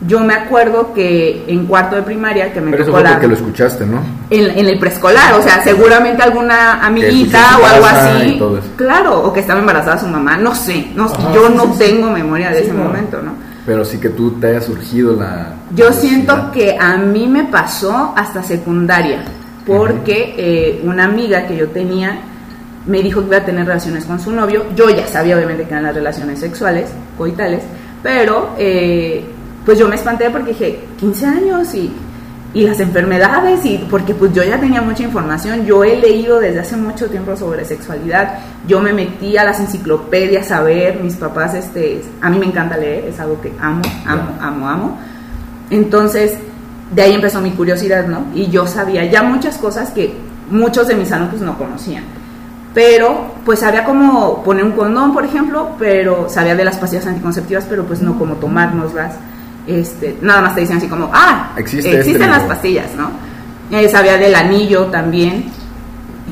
yo 0.07 0.19
me 0.19 0.33
acuerdo 0.33 0.93
que 0.93 1.43
en 1.47 1.65
cuarto 1.67 1.95
de 1.95 2.01
primaria 2.01 2.51
que 2.51 2.59
me 2.59 2.71
Pero 2.71 2.83
eso 2.83 2.91
tocó 2.91 3.01
fue 3.01 3.03
la 3.03 3.11
porque 3.15 3.27
lo 3.27 3.35
escuchaste, 3.35 3.85
¿no? 3.85 4.01
en, 4.29 4.57
en 4.57 4.65
el 4.67 4.79
preescolar, 4.79 5.33
o 5.35 5.41
sea, 5.43 5.63
seguramente 5.63 6.23
alguna 6.23 6.83
amiguita 6.85 7.59
o 7.61 7.65
algo 7.65 7.85
así, 7.85 8.41
claro, 8.75 9.21
o 9.23 9.31
que 9.33 9.41
estaba 9.41 9.59
embarazada 9.59 9.99
su 9.99 10.07
mamá, 10.07 10.37
no 10.37 10.55
sé, 10.55 10.87
no, 10.95 11.05
Ajá, 11.05 11.33
yo 11.33 11.47
sí, 11.49 11.53
no 11.55 11.63
sí, 11.65 11.69
sí. 11.73 11.77
tengo 11.79 12.09
memoria 12.09 12.49
de 12.49 12.57
Sí, 12.59 12.63
ese 12.63 12.73
no. 12.73 12.83
momento, 12.85 13.21
¿no? 13.21 13.33
Pero 13.65 13.85
sí 13.85 13.99
que 13.99 14.09
tú 14.09 14.31
te 14.39 14.47
haya 14.47 14.61
surgido 14.61 15.15
la. 15.15 15.53
Yo 15.75 15.93
siento 15.93 16.49
que 16.51 16.75
a 16.79 16.97
mí 16.97 17.27
me 17.27 17.43
pasó 17.43 18.11
hasta 18.17 18.41
secundaria, 18.41 19.19
porque 19.67 20.33
eh, 20.35 20.81
una 20.83 21.03
amiga 21.05 21.45
que 21.45 21.55
yo 21.57 21.67
tenía 21.69 22.21
me 22.87 23.03
dijo 23.03 23.21
que 23.21 23.27
iba 23.27 23.37
a 23.37 23.45
tener 23.45 23.67
relaciones 23.67 24.05
con 24.05 24.19
su 24.19 24.31
novio. 24.31 24.65
Yo 24.75 24.89
ya 24.89 25.05
sabía 25.05 25.35
obviamente 25.35 25.65
que 25.65 25.69
eran 25.69 25.83
las 25.83 25.93
relaciones 25.93 26.39
sexuales, 26.39 26.89
coitales, 27.15 27.61
pero 28.01 28.55
eh, 28.57 29.23
pues 29.65 29.77
yo 29.77 29.87
me 29.87 29.95
espanté 29.95 30.29
porque 30.29 30.49
dije, 30.49 30.79
15 30.99 31.25
años 31.25 31.73
y, 31.75 31.91
y 32.53 32.65
las 32.65 32.79
enfermedades, 32.79 33.65
y 33.65 33.77
porque 33.89 34.13
pues 34.13 34.33
yo 34.33 34.43
ya 34.43 34.59
tenía 34.59 34.81
mucha 34.81 35.03
información, 35.03 35.65
yo 35.65 35.83
he 35.83 35.97
leído 35.99 36.39
desde 36.39 36.59
hace 36.59 36.75
mucho 36.75 37.07
tiempo 37.09 37.35
sobre 37.37 37.63
sexualidad, 37.63 38.39
yo 38.67 38.81
me 38.81 38.91
metí 38.91 39.37
a 39.37 39.43
las 39.43 39.59
enciclopedias 39.59 40.51
a 40.51 40.61
ver, 40.61 40.99
mis 41.01 41.15
papás, 41.15 41.53
este, 41.53 42.01
a 42.21 42.29
mí 42.29 42.39
me 42.39 42.47
encanta 42.47 42.77
leer, 42.77 43.05
es 43.05 43.19
algo 43.19 43.39
que 43.39 43.53
amo, 43.59 43.81
amo, 44.05 44.37
amo, 44.41 44.69
amo. 44.69 44.97
Entonces, 45.69 46.37
de 46.93 47.01
ahí 47.01 47.13
empezó 47.13 47.39
mi 47.39 47.51
curiosidad, 47.51 48.07
¿no? 48.07 48.25
Y 48.35 48.49
yo 48.49 48.67
sabía 48.67 49.05
ya 49.05 49.23
muchas 49.23 49.57
cosas 49.57 49.91
que 49.91 50.13
muchos 50.49 50.87
de 50.87 50.95
mis 50.95 51.11
alumnos 51.11 51.39
no 51.41 51.57
conocían. 51.57 52.03
Pero, 52.73 53.33
pues 53.45 53.59
sabía 53.59 53.83
cómo 53.83 54.43
poner 54.43 54.63
un 54.63 54.71
condón, 54.71 55.13
por 55.13 55.25
ejemplo, 55.25 55.71
pero 55.77 56.29
sabía 56.29 56.55
de 56.55 56.63
las 56.63 56.77
pastillas 56.77 57.07
anticonceptivas, 57.07 57.65
pero 57.69 57.85
pues 57.85 58.01
no 58.01 58.17
cómo 58.17 58.35
tomárnoslas. 58.35 59.15
Este, 59.67 60.17
nada 60.21 60.41
más 60.41 60.55
te 60.55 60.61
dicen 60.61 60.77
así 60.77 60.87
como, 60.87 61.09
ah, 61.13 61.51
Existe 61.57 61.89
este 61.89 61.99
existen 62.01 62.29
las 62.31 62.43
pastillas, 62.43 62.87
¿no? 62.95 63.09
Eh, 63.77 63.87
sabía 63.89 64.17
del 64.17 64.33
anillo 64.35 64.85
también. 64.87 65.45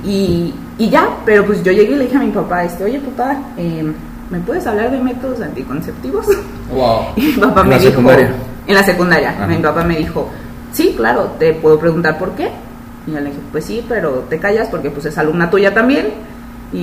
Y, 0.04 0.54
y 0.78 0.90
ya, 0.90 1.08
pero 1.26 1.46
pues 1.46 1.62
yo 1.64 1.72
llegué 1.72 1.94
y 1.94 1.96
le 1.96 2.04
dije 2.06 2.18
a 2.18 2.22
mi 2.22 2.32
papá, 2.32 2.64
este, 2.64 2.84
oye 2.84 3.00
papá, 3.00 3.38
eh, 3.58 3.84
¿me 4.30 4.40
puedes 4.40 4.66
hablar 4.66 4.92
de 4.92 4.98
métodos 5.00 5.42
anticonceptivos? 5.42 6.26
Wow. 6.72 7.06
Y 7.16 7.22
mi 7.22 7.32
papá 7.34 7.62
¿En 7.62 7.68
me 7.70 7.76
la 7.76 7.80
dijo, 7.80 7.92
secundaria? 7.92 8.32
en 8.68 8.76
la 8.76 8.84
secundaria, 8.84 9.30
Ajá. 9.32 9.48
mi 9.48 9.58
papá 9.58 9.84
me 9.84 9.98
dijo, 9.98 10.30
sí, 10.72 10.94
claro, 10.96 11.32
te 11.40 11.54
puedo 11.56 11.80
preguntar 11.80 12.20
por 12.20 12.34
qué. 12.36 12.52
Y 13.08 13.12
yo 13.12 13.20
le 13.20 13.30
dije, 13.32 13.40
pues 13.52 13.66
sí, 13.66 13.84
pero 13.90 14.26
te 14.30 14.38
callas 14.38 14.68
porque 14.70 14.92
pues 14.92 15.08
es 15.08 15.18
alumna 15.18 15.50
tuya 15.50 15.74
también. 15.74 16.10
Y, 16.72 16.78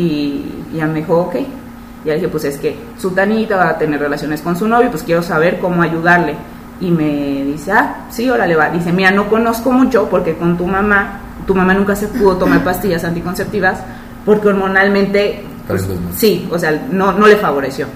y 0.72 0.76
ya 0.78 0.86
me 0.86 0.94
dijo, 1.00 1.16
ok. 1.18 1.36
Y 2.06 2.08
ya 2.08 2.14
dije, 2.14 2.28
pues 2.28 2.44
es 2.44 2.58
que 2.58 2.78
su 2.96 3.10
tanita 3.10 3.56
va 3.56 3.70
a 3.70 3.78
tener 3.78 3.98
relaciones 3.98 4.40
con 4.40 4.54
su 4.56 4.68
novio, 4.68 4.92
pues 4.92 5.02
quiero 5.02 5.24
saber 5.24 5.58
cómo 5.58 5.82
ayudarle. 5.82 6.36
Y 6.80 6.92
me 6.92 7.42
dice, 7.44 7.72
ah, 7.72 8.06
sí, 8.10 8.30
órale 8.30 8.54
va. 8.54 8.70
Dice, 8.70 8.92
mira, 8.92 9.10
no 9.10 9.28
conozco 9.28 9.72
mucho 9.72 10.08
porque 10.08 10.36
con 10.36 10.56
tu 10.56 10.68
mamá, 10.68 11.18
tu 11.48 11.54
mamá 11.56 11.74
nunca 11.74 11.96
se 11.96 12.06
pudo 12.06 12.36
tomar 12.36 12.62
pastillas 12.62 13.02
anticonceptivas 13.02 13.80
porque 14.24 14.46
hormonalmente, 14.46 15.42
pues, 15.66 15.84
sí, 16.14 16.48
o 16.52 16.56
sea, 16.56 16.86
no, 16.92 17.12
no 17.12 17.26
le 17.26 17.36
favoreció 17.36 17.88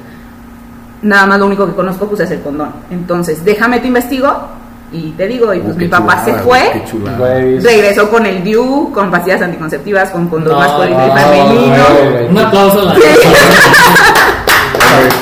nada 1.02 1.26
más 1.26 1.38
lo 1.38 1.46
único 1.46 1.66
que 1.66 1.72
conozco 1.72 2.06
pues 2.08 2.20
es 2.20 2.30
el 2.30 2.40
condón. 2.40 2.72
Entonces, 2.90 3.44
déjame 3.44 3.80
te 3.80 3.86
investigo 3.86 4.48
y 4.92 5.10
te 5.12 5.26
digo, 5.28 5.54
y 5.54 5.60
pues 5.60 5.76
Uh, 5.76 5.78
mi 5.78 5.88
papá 5.88 6.24
chulada, 6.24 6.24
se 6.24 6.34
fue, 6.42 7.60
regresó 7.62 8.10
con 8.10 8.26
el 8.26 8.42
DIU, 8.42 8.90
con 8.92 9.10
pastillas 9.10 9.42
anticonceptivas, 9.42 10.10
con 10.10 10.28
condón 10.28 10.54
No, 10.54 10.58
masculino 10.58 11.04
y 11.04 11.08
no, 11.08 11.14
femenino. 11.14 11.84
Un 12.30 12.38
aplauso 12.38 12.80
a 12.80 12.84
la 12.84 12.94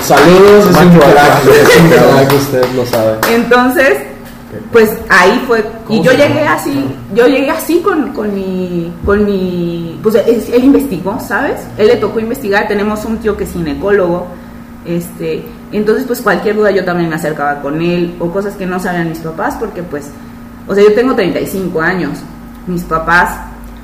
Saludos, 0.02 0.70
es 0.70 0.70
un 0.70 0.76
alfa. 0.76 1.38
es 1.52 1.80
un 1.80 1.88
crack, 1.90 2.32
usted 2.32 2.64
lo 2.74 2.86
sabe. 2.86 3.18
Entonces, 3.30 3.98
pues 4.72 4.90
ahí 5.10 5.44
fue 5.46 5.58
y 5.58 5.62
¿Cómo 5.84 6.02
yo 6.02 6.12
llegué 6.12 6.46
así, 6.46 6.84
yo 7.14 7.26
llegué 7.26 7.50
así 7.50 7.80
con, 7.80 8.12
con 8.14 8.34
mi 8.34 8.90
con 9.04 9.24
mi 9.26 9.98
pues 10.02 10.14
él, 10.14 10.42
él 10.52 10.64
investigó, 10.64 11.18
¿sabes? 11.20 11.60
Él 11.76 11.88
le 11.88 11.96
tocó 11.96 12.18
investigar, 12.20 12.66
tenemos 12.66 13.04
un 13.04 13.18
tío 13.18 13.36
que 13.36 13.44
es 13.44 13.52
ginecólogo. 13.52 14.26
Este, 14.86 15.44
entonces 15.72 16.04
pues 16.06 16.20
cualquier 16.20 16.56
duda 16.56 16.70
yo 16.70 16.84
también 16.84 17.08
me 17.08 17.16
acercaba 17.16 17.60
con 17.60 17.80
él 17.82 18.16
o 18.18 18.30
cosas 18.30 18.54
que 18.54 18.66
no 18.66 18.80
sabían 18.80 19.10
mis 19.10 19.18
papás 19.18 19.56
porque 19.58 19.82
pues 19.82 20.10
o 20.68 20.74
sea, 20.74 20.84
yo 20.84 20.94
tengo 20.94 21.14
35 21.14 21.80
años. 21.80 22.18
Mis 22.66 22.82
papás 22.84 23.30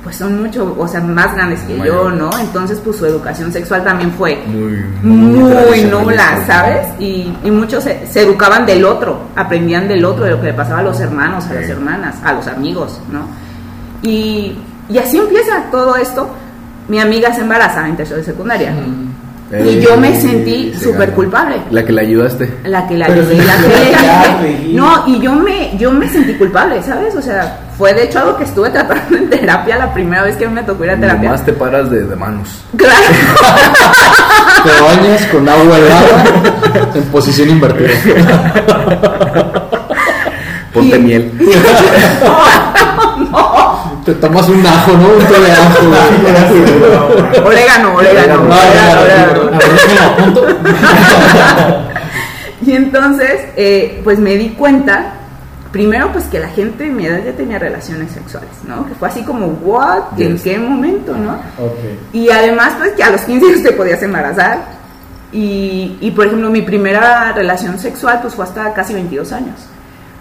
pues 0.03 0.17
son 0.17 0.39
mucho, 0.39 0.75
o 0.77 0.87
sea, 0.87 1.01
más 1.01 1.33
grandes 1.33 1.61
que 1.61 1.75
yo. 1.79 2.11
¿no? 2.11 2.29
Entonces 2.39 2.79
pues 2.79 2.97
su 2.97 3.07
educación 3.07 3.51
sexual 3.51 3.83
también 3.83 4.11
fue 4.11 4.39
Muy, 4.45 4.83
muy 5.01 5.83
nula, 5.85 6.43
¿sabes? 6.45 6.87
Y, 6.99 7.33
y 7.43 7.49
muchos 7.49 7.83
se, 7.83 8.05
se 8.05 8.21
educaban 8.21 8.67
del 8.67 8.85
otro, 8.85 9.19
aprendían 9.35 9.87
del 9.87 10.05
otro, 10.05 10.25
de 10.25 10.31
lo 10.31 10.39
que 10.39 10.47
le 10.47 10.53
pasaba 10.53 10.79
a 10.79 10.83
los 10.83 10.99
hermanos, 10.99 11.45
a 11.47 11.55
las 11.55 11.67
hermanas, 11.67 12.17
a 12.23 12.33
los 12.33 12.45
amigos, 12.45 13.01
¿no? 13.11 13.27
Y 14.07 14.55
Y 14.89 14.99
así 14.99 15.17
empieza 15.17 15.63
todo 15.71 15.95
esto. 15.95 16.29
Mi 16.87 16.99
amiga 16.99 17.33
se 17.33 17.41
embaraza 17.41 17.87
en 17.87 17.97
tercero 17.97 18.19
de 18.19 18.25
secundaria. 18.25 18.75
Eh, 19.51 19.79
yo 19.87 19.95
me 19.95 20.19
sentí 20.19 20.73
se 20.73 20.85
súper 20.85 21.01
gana. 21.01 21.13
culpable. 21.13 21.55
La 21.69 21.85
que 21.85 21.91
le 21.93 22.01
ayudaste. 22.01 22.51
La 22.65 22.87
que 22.87 22.95
la 22.97 23.05
sí, 23.05 23.11
la 23.13 23.57
que 23.57 24.47
le. 24.67 24.73
No, 24.73 25.03
y 25.07 25.19
yo 25.21 25.33
me, 25.33 25.77
yo 25.77 25.91
me 25.91 26.09
sentí 26.09 26.33
culpable, 26.33 26.81
¿sabes? 26.81 27.15
O 27.15 27.21
sea, 27.21 27.59
fue 27.77 27.93
de 27.93 28.05
hecho 28.05 28.19
algo 28.19 28.37
que 28.37 28.43
estuve 28.45 28.69
tratando 28.71 29.17
en 29.17 29.29
terapia 29.29 29.77
la 29.77 29.93
primera 29.93 30.23
vez 30.23 30.35
que 30.35 30.47
me 30.47 30.63
tocó 30.63 30.83
ir 30.85 30.91
a 30.91 30.99
terapia. 30.99 31.23
Nomás 31.29 31.45
te 31.45 31.53
paras 31.53 31.91
de, 31.91 32.01
de 32.05 32.15
manos. 32.15 32.63
Claro. 32.75 32.95
Te 34.65 34.71
bañas 34.81 35.23
con 35.27 35.47
agua 35.47 35.77
helada 35.77 36.23
en 36.95 37.03
posición 37.03 37.49
invertida. 37.49 37.89
Ponte 40.73 40.97
Y- 40.97 40.99
miel. 40.99 41.31
Te 44.05 44.13
tomas 44.15 44.47
un 44.49 44.65
ajo, 44.65 44.91
¿no? 44.93 45.07
Un 45.09 45.25
té 45.25 45.39
de 45.39 45.51
ajo, 45.51 45.79
güey. 45.87 47.43
Orégano, 47.43 47.95
orégano. 47.95 48.43
No, 48.43 48.55
ya, 48.55 49.01
orégano. 49.01 49.51
Y 52.65 52.71
entonces, 52.73 53.41
eh, 53.57 54.01
pues 54.03 54.17
me 54.17 54.35
di 54.37 54.49
cuenta, 54.49 55.11
primero 55.71 56.11
pues 56.11 56.23
que 56.25 56.39
la 56.39 56.47
gente 56.49 56.85
de 56.85 56.89
mi 56.89 57.05
edad 57.05 57.19
ya 57.23 57.33
tenía 57.33 57.59
relaciones 57.59 58.11
sexuales, 58.11 58.49
¿no? 58.67 58.87
Que 58.87 58.95
fue 58.95 59.07
así 59.07 59.21
como, 59.23 59.45
¿what? 59.61 60.19
¿En 60.19 60.33
Yes. 60.33 60.41
qué 60.41 60.57
momento, 60.57 61.15
no? 61.15 61.37
Y 62.11 62.29
además, 62.31 62.73
pues 62.79 62.93
que 62.93 63.03
a 63.03 63.11
los 63.11 63.21
15 63.21 63.45
años 63.45 63.61
te 63.63 63.71
podías 63.73 64.01
embarazar. 64.01 64.59
Y, 65.31 65.97
y, 66.01 66.11
por 66.11 66.25
ejemplo, 66.27 66.49
mi 66.49 66.61
primera 66.63 67.33
relación 67.33 67.77
sexual 67.77 68.19
pues 68.21 68.33
fue 68.33 68.45
hasta 68.45 68.73
casi 68.73 68.93
22 68.93 69.31
años. 69.33 69.59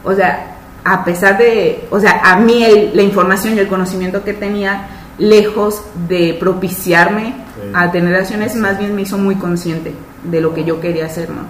O 0.03 0.12
sea, 0.12 0.54
a 0.85 1.05
pesar 1.05 1.38
de, 1.38 1.87
o 1.91 1.99
sea, 1.99 2.21
a 2.25 2.37
mí 2.37 2.62
el- 2.62 2.91
la 2.95 3.03
información 3.03 3.55
y 3.57 3.59
el 3.61 3.69
conocimiento 3.69 4.23
que 4.23 4.35
tenía, 4.35 4.88
lejos 5.19 5.83
de 6.09 6.37
propiciarme 6.41 7.26
Sí. 7.55 7.71
a 7.73 7.91
tener 7.93 8.11
relaciones, 8.12 8.55
más 8.57 8.79
bien 8.79 8.95
me 8.97 9.03
hizo 9.03 9.17
muy 9.17 9.37
consciente 9.37 9.95
de 10.25 10.41
lo 10.41 10.53
que 10.53 10.64
yo 10.64 10.81
quería 10.81 11.07
hacer, 11.07 11.31
¿no? 11.31 11.43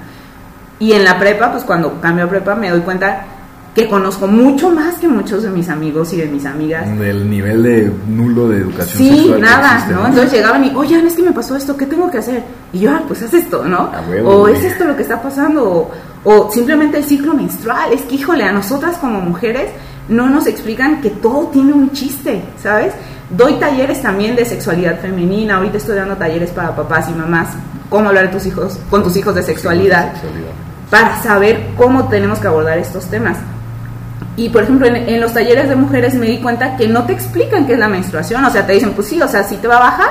Y 0.79 0.93
en 0.93 1.03
la 1.05 1.19
prepa, 1.19 1.50
pues 1.53 1.64
cuando 1.64 2.00
cambio 2.00 2.25
a 2.26 2.29
prepa 2.29 2.55
me 2.55 2.69
doy 2.71 2.81
cuenta 2.81 3.25
que 3.75 3.88
conozco 3.88 4.26
mucho 4.29 4.71
más 4.71 4.97
que 4.97 5.09
muchos 5.09 5.43
de 5.43 5.50
mis 5.50 5.69
amigos 5.69 6.12
y 6.12 6.17
de 6.19 6.26
mis 6.26 6.45
amigas. 6.47 6.87
Del 6.99 7.29
nivel 7.29 7.62
de 7.62 7.91
nulo 8.07 8.49
de 8.49 8.59
educación 8.59 8.99
Sí, 8.99 9.17
sexual 9.19 9.41
nada, 9.41 9.73
existe, 9.75 9.95
¿no? 9.95 10.07
Entonces 10.07 10.33
llegaban 10.33 10.64
y, 10.64 10.73
oye, 10.76 11.05
es 11.05 11.14
que 11.14 11.23
me 11.23 11.33
pasó 11.33 11.57
esto, 11.57 11.76
¿qué 11.76 11.87
tengo 11.87 12.09
que 12.11 12.19
hacer? 12.19 12.45
Y 12.73 12.81
yo, 12.81 12.91
ah, 12.93 13.03
pues 13.09 13.23
haz 13.23 13.35
esto, 13.35 13.64
¿no? 13.64 13.91
Huevo, 14.09 14.31
o 14.43 14.49
es 14.49 14.62
esto 14.62 14.85
lo 14.85 14.95
que 14.95 15.03
está 15.03 15.21
pasando, 15.21 15.64
o, 15.64 15.91
o 16.25 16.50
simplemente 16.50 16.99
el 16.99 17.04
ciclo 17.04 17.35
menstrual. 17.35 17.93
Es 17.93 18.02
que, 18.02 18.16
híjole, 18.16 18.45
a 18.45 18.52
nosotras 18.52 18.97
como 18.97 19.21
mujeres 19.21 19.71
no 20.09 20.28
nos 20.28 20.47
explican 20.47 21.00
que 21.00 21.11
todo 21.11 21.49
tiene 21.49 21.73
un 21.73 21.93
chiste, 21.93 22.43
¿sabes? 22.62 22.93
Doy 23.31 23.54
talleres 23.54 24.02
también 24.02 24.37
de 24.37 24.45
sexualidad 24.45 25.00
femenina, 25.00 25.57
ahorita 25.57 25.78
estoy 25.78 25.97
dando 25.97 26.16
talleres 26.16 26.50
para 26.50 26.75
papás 26.76 27.09
y 27.09 27.12
mamás, 27.12 27.49
cómo 27.88 28.09
hablar 28.09 28.26
de 28.26 28.33
tus 28.33 28.47
hijos, 28.47 28.78
con 28.90 29.02
tus 29.02 29.16
hijos 29.16 29.35
de 29.35 29.43
sexualidad 29.43 30.12
Sexualidad. 30.12 30.50
para 30.90 31.23
saber 31.23 31.69
cómo 31.76 32.09
tenemos 32.09 32.38
que 32.38 32.49
abordar 32.49 32.78
estos 32.78 33.07
temas. 33.07 33.38
Y 34.37 34.49
por 34.49 34.64
ejemplo, 34.64 34.87
en, 34.87 34.97
en 34.97 35.21
los 35.21 35.33
talleres 35.33 35.69
de 35.69 35.76
mujeres 35.76 36.14
me 36.14 36.26
di 36.26 36.38
cuenta 36.38 36.76
que 36.76 36.88
no 36.88 37.04
te 37.04 37.12
explican 37.12 37.66
qué 37.66 37.75
es 37.75 37.78
la 37.78 37.88
menstruación. 37.88 38.45
O 38.45 38.50
sea, 38.50 38.66
te 38.66 38.73
dicen, 38.73 38.93
pues 38.93 39.09
sí, 39.09 39.21
o 39.23 39.28
sea, 39.28 39.43
sí 39.45 39.57
te 39.57 39.69
va 39.69 39.76
a 39.76 39.81
bajar, 39.81 40.11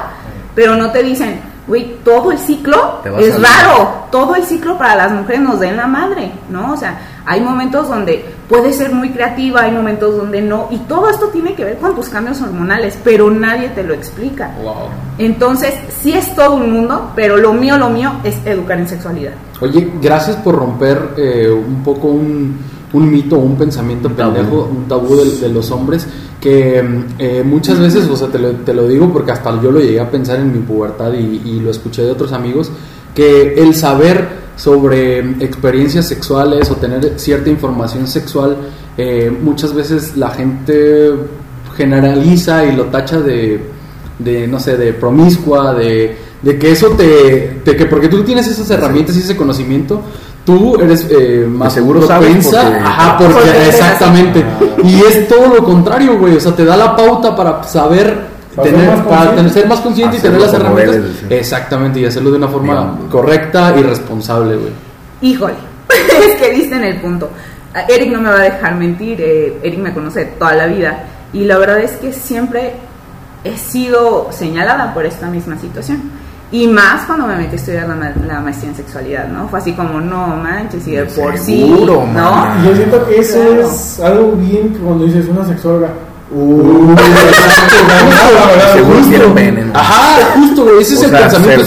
pero 0.56 0.76
no 0.76 0.92
te 0.92 1.04
dicen, 1.04 1.40
güey, 1.68 1.96
todo 2.04 2.32
el 2.32 2.38
ciclo 2.38 3.02
es 3.20 3.42
raro. 3.42 4.04
Todo 4.12 4.36
el 4.36 4.44
ciclo 4.44 4.78
para 4.78 4.96
las 4.96 5.12
mujeres 5.12 5.42
nos 5.42 5.60
da 5.60 5.68
en 5.68 5.78
la 5.78 5.88
madre, 5.88 6.32
¿no? 6.50 6.74
O 6.74 6.78
sea, 6.78 7.00
hay 7.26 7.42
momentos 7.42 7.88
donde 7.88 8.24
puedes 8.50 8.76
ser 8.76 8.92
muy 8.92 9.10
creativa, 9.10 9.62
hay 9.62 9.72
momentos 9.72 10.16
donde 10.18 10.42
no. 10.42 10.68
Y 10.72 10.78
todo 10.80 11.10
esto 11.10 11.28
tiene 11.28 11.56
que 11.56 11.64
ver 11.64 11.78
con 11.78 11.96
tus 11.96 12.10
cambios 12.10 12.42
hormonales, 12.42 12.98
pero 13.04 13.32
nadie 13.32 13.70
te 13.70 13.84
lo 13.84 13.94
explica. 13.94 14.52
Wow. 14.62 14.90
Entonces, 15.18 15.74
sí 16.02 16.14
es 16.14 16.36
todo 16.36 16.56
un 16.56 16.72
mundo, 16.72 17.12
pero 17.16 17.38
lo 17.38 17.54
mío, 17.54 17.78
lo 17.78 17.90
mío 17.90 18.12
es 18.24 18.36
educar 18.46 18.78
en 18.78 18.88
sexualidad. 18.88 19.34
Oye, 19.62 19.92
gracias 20.02 20.36
por 20.38 20.56
romper 20.56 21.14
eh, 21.18 21.50
un 21.50 21.84
poco 21.84 22.08
un, 22.08 22.60
un 22.94 23.12
mito, 23.12 23.38
un 23.38 23.58
pensamiento 23.58 24.10
pendejo, 24.10 24.70
un 24.72 24.88
tabú 24.88 25.16
de, 25.16 25.38
de 25.40 25.50
los 25.50 25.70
hombres, 25.72 26.08
que 26.40 26.84
eh, 27.20 27.44
muchas 27.46 27.80
veces, 27.80 28.08
o 28.08 28.16
sea, 28.16 28.28
te 28.28 28.40
lo, 28.40 28.52
te 28.52 28.74
lo 28.74 28.88
digo 28.88 29.12
porque 29.12 29.32
hasta 29.32 29.62
yo 29.62 29.72
lo 29.72 29.80
llegué 29.80 30.00
a 30.00 30.10
pensar 30.10 30.40
en 30.40 30.54
mi 30.54 30.60
pubertad 30.60 31.14
y, 31.14 31.42
y 31.46 31.60
lo 31.60 31.72
escuché 31.72 32.04
de 32.04 32.12
otros 32.12 32.32
amigos, 32.32 32.72
que 33.14 33.54
el 33.56 33.76
saber 33.76 34.44
sobre 34.56 35.20
experiencias 35.44 36.08
sexuales 36.08 36.70
o 36.70 36.76
tener 36.76 37.20
cierta 37.20 37.50
información 37.50 38.08
sexual, 38.08 38.58
eh, 38.98 39.36
muchas 39.42 39.74
veces 39.74 40.16
la 40.16 40.30
gente 40.30 41.12
generaliza 41.76 42.66
y 42.66 42.76
lo 42.76 42.86
tacha 42.86 43.20
de, 43.20 43.60
de 44.20 44.48
no 44.48 44.60
sé, 44.60 44.78
de 44.78 44.94
promiscua, 44.94 45.74
de, 45.74 46.16
de 46.42 46.60
que 46.60 46.72
eso 46.72 46.90
te, 46.90 47.62
de 47.66 47.76
que 47.76 47.86
porque 47.86 48.10
tú 48.10 48.24
tienes 48.24 48.48
esas 48.48 48.70
herramientas 48.70 49.16
y 49.16 49.20
ese 49.20 49.36
conocimiento, 49.36 50.02
tú 50.46 50.76
eres 50.80 51.08
eh, 51.10 51.46
más 51.50 51.74
seguro 51.74 52.06
sabes 52.06 52.46
porque- 52.46 52.58
ajá, 52.58 53.18
porque, 53.18 53.68
exactamente, 53.70 54.44
y 54.84 55.02
es 55.02 55.28
todo 55.28 55.48
lo 55.56 55.64
contrario, 55.64 56.18
güey, 56.20 56.36
o 56.36 56.40
sea, 56.40 56.54
te 56.54 56.66
da 56.66 56.76
la 56.78 56.96
pauta 56.96 57.36
para 57.36 57.64
saber 57.64 58.34
Para 58.56 58.68
ser 58.70 58.76
tener, 58.78 58.90
más 58.98 59.06
para 59.08 59.10
consciente. 59.10 59.36
tener- 59.38 59.54
ser 59.54 59.68
más 59.68 59.80
consciente 59.80 60.18
y 60.18 60.20
tener 60.20 60.42
las 60.42 60.54
herramientas, 60.54 60.96
ser. 61.20 61.34
exactamente, 61.34 62.00
y 62.02 62.06
hacerlo 62.06 62.32
de 62.32 62.38
una 62.38 62.48
forma 62.50 63.00
correcta 63.10 63.74
y 63.78 63.84
responsable, 63.84 64.56
güey. 64.58 64.72
Híjole, 65.22 65.54
es 65.90 66.36
que 66.42 66.52
diste 66.54 66.76
en 66.76 66.84
el 66.84 67.00
punto. 67.02 67.30
Ah, 67.74 67.86
Eric 67.88 68.12
no 68.12 68.22
me 68.22 68.30
va 68.30 68.36
a 68.40 68.44
dejar 68.44 68.76
mentir, 68.76 69.20
eh, 69.22 69.60
Eric 69.64 69.80
me 69.80 69.94
conoce 69.94 70.26
toda 70.26 70.54
la 70.54 70.68
vida 70.68 71.06
y 71.34 71.46
la 71.46 71.58
verdad 71.58 71.80
es 71.80 71.92
que 71.94 72.12
siempre 72.14 72.74
he 73.44 73.58
sido 73.58 74.28
señalada 74.32 74.94
por 74.94 75.06
esta 75.06 75.28
misma 75.28 75.58
situación. 75.58 76.02
Y 76.54 76.68
más 76.68 77.04
cuando 77.06 77.26
me 77.28 77.36
metí 77.36 77.54
a 77.54 77.56
estudiar 77.56 77.88
la, 77.90 77.96
ma- 77.96 78.14
la 78.28 78.40
maestría 78.40 78.70
en 78.70 78.78
sexualidad, 78.78 79.28
¿no? 79.28 79.48
Fue 79.50 79.60
así 79.60 79.74
como, 79.74 80.00
no 80.00 80.28
manches, 80.38 80.88
y 80.88 80.92
de 80.92 81.06
por 81.06 81.38
sí, 81.38 81.66
¿no? 81.68 82.64
Yo 82.64 82.76
siento 82.76 83.06
que 83.08 83.20
eso 83.20 83.40
Claro. 83.40 83.62
es 83.68 84.00
algo 84.00 84.32
bien 84.34 84.72
que 84.72 84.80
cuando 84.80 85.06
dices 85.06 85.28
una 85.28 85.44
sexóloga. 85.46 85.90
Justo. 86.34 87.04
¿no? 89.74 89.80
Ajá, 89.80 90.32
justo, 90.36 90.64
güey, 90.64 90.82
ese 90.82 90.96
es 90.96 91.02
O 91.02 91.06
el 91.06 91.10
sea, 91.12 91.20
pensamiento 91.22 91.66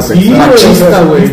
sí, 0.00 0.30
machista, 0.30 1.02
güey. 1.02 1.30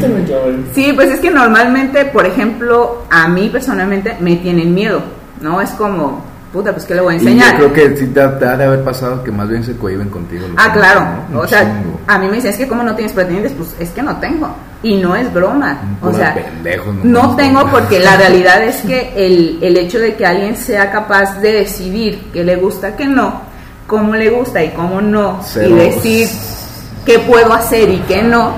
Sí, 0.74 0.94
pues 0.94 1.10
es 1.12 1.20
que 1.20 1.32
normalmente, 1.32 2.06
por 2.06 2.26
ejemplo, 2.26 3.04
a 3.10 3.28
mí 3.28 3.50
personalmente 3.50 4.16
me 4.20 4.36
tienen 4.38 4.74
miedo, 4.74 5.02
¿no? 5.42 5.62
Es 5.62 5.72
como, 5.72 6.24
puta, 6.56 6.72
pues 6.72 6.86
¿qué 6.86 6.96
le 6.96 7.02
voy 7.02 7.14
a 7.14 7.18
Y 7.18 7.20
enseñar? 7.20 7.60
yo 7.60 7.72
creo 7.72 7.74
que 7.92 7.98
sí 7.98 8.08
te, 8.08 8.22
ha- 8.22 8.28
de 8.30 8.64
haber 8.64 8.84
pasado 8.84 9.24
que 9.24 9.32
más 9.32 9.48
bien 9.50 9.64
se 9.64 9.76
cohiben 9.76 10.10
contigo. 10.10 10.48
Ah, 10.58 10.72
claro. 10.74 11.06
O 11.36 11.46
sea, 11.48 11.62
chingo. 11.62 12.00
a 12.08 12.18
mí 12.18 12.28
me 12.28 12.36
dicen, 12.38 12.52
es 12.52 12.58
que 12.58 12.68
como 12.68 12.82
no 12.84 12.96
tienes 12.96 13.14
pretendientes, 13.14 13.54
pues 13.54 13.76
es 13.80 13.90
que 13.92 14.02
no 14.02 14.16
tengo. 14.18 14.50
Y 14.82 14.96
no 14.98 15.16
es 15.16 15.32
broma. 15.34 15.80
O 16.02 16.14
sea, 16.14 16.34
pendejos, 16.36 16.96
no 17.04 17.36
tengo 17.36 17.70
porque 17.70 18.00
la 18.00 18.16
realidad 18.24 18.64
es 18.64 18.78
que 18.82 19.14
el, 19.16 19.60
el 19.62 19.78
hecho 19.78 20.00
de 20.00 20.16
que 20.16 20.26
alguien 20.26 20.56
sea 20.56 20.92
capaz 20.92 21.40
de 21.42 21.52
decidir 21.52 22.30
qué 22.32 22.44
le 22.44 22.56
gusta, 22.56 22.96
qué 22.96 23.06
no, 23.06 23.42
cómo 23.88 24.16
le 24.16 24.30
gusta 24.30 24.64
y 24.64 24.70
cómo 24.72 25.02
no, 25.02 25.40
Cero. 25.44 25.70
y 25.70 25.74
decir 25.74 26.28
qué 27.06 27.20
puedo 27.20 27.52
hacer 27.54 27.90
y 27.90 27.98
qué 28.08 28.22
no, 28.24 28.52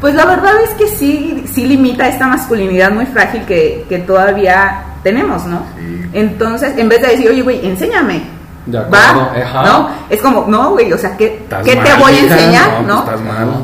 pues 0.00 0.14
la 0.14 0.24
verdad 0.26 0.52
es 0.64 0.70
que 0.74 0.86
sí, 0.88 1.44
sí 1.52 1.64
limita 1.66 2.06
esta 2.08 2.26
masculinidad 2.26 2.90
muy 2.92 3.06
frágil 3.06 3.42
que, 3.44 3.84
que 3.88 3.98
todavía 3.98 4.82
tenemos, 5.02 5.44
¿no? 5.46 5.62
Sí. 5.76 6.10
Entonces, 6.12 6.76
en 6.76 6.88
vez 6.88 7.02
de 7.02 7.08
decir, 7.08 7.28
oye, 7.28 7.42
güey, 7.42 7.66
enséñame. 7.66 8.38
De 8.66 8.76
acuerdo, 8.76 9.30
Va. 9.54 9.62
¿no? 9.64 9.90
Es 10.10 10.20
como, 10.20 10.44
no, 10.46 10.72
güey, 10.72 10.92
o 10.92 10.98
sea, 10.98 11.16
¿qué, 11.16 11.46
¿qué 11.64 11.76
te 11.76 11.94
voy 11.94 12.12
a 12.12 12.20
enseñar? 12.20 12.82
no, 12.82 13.02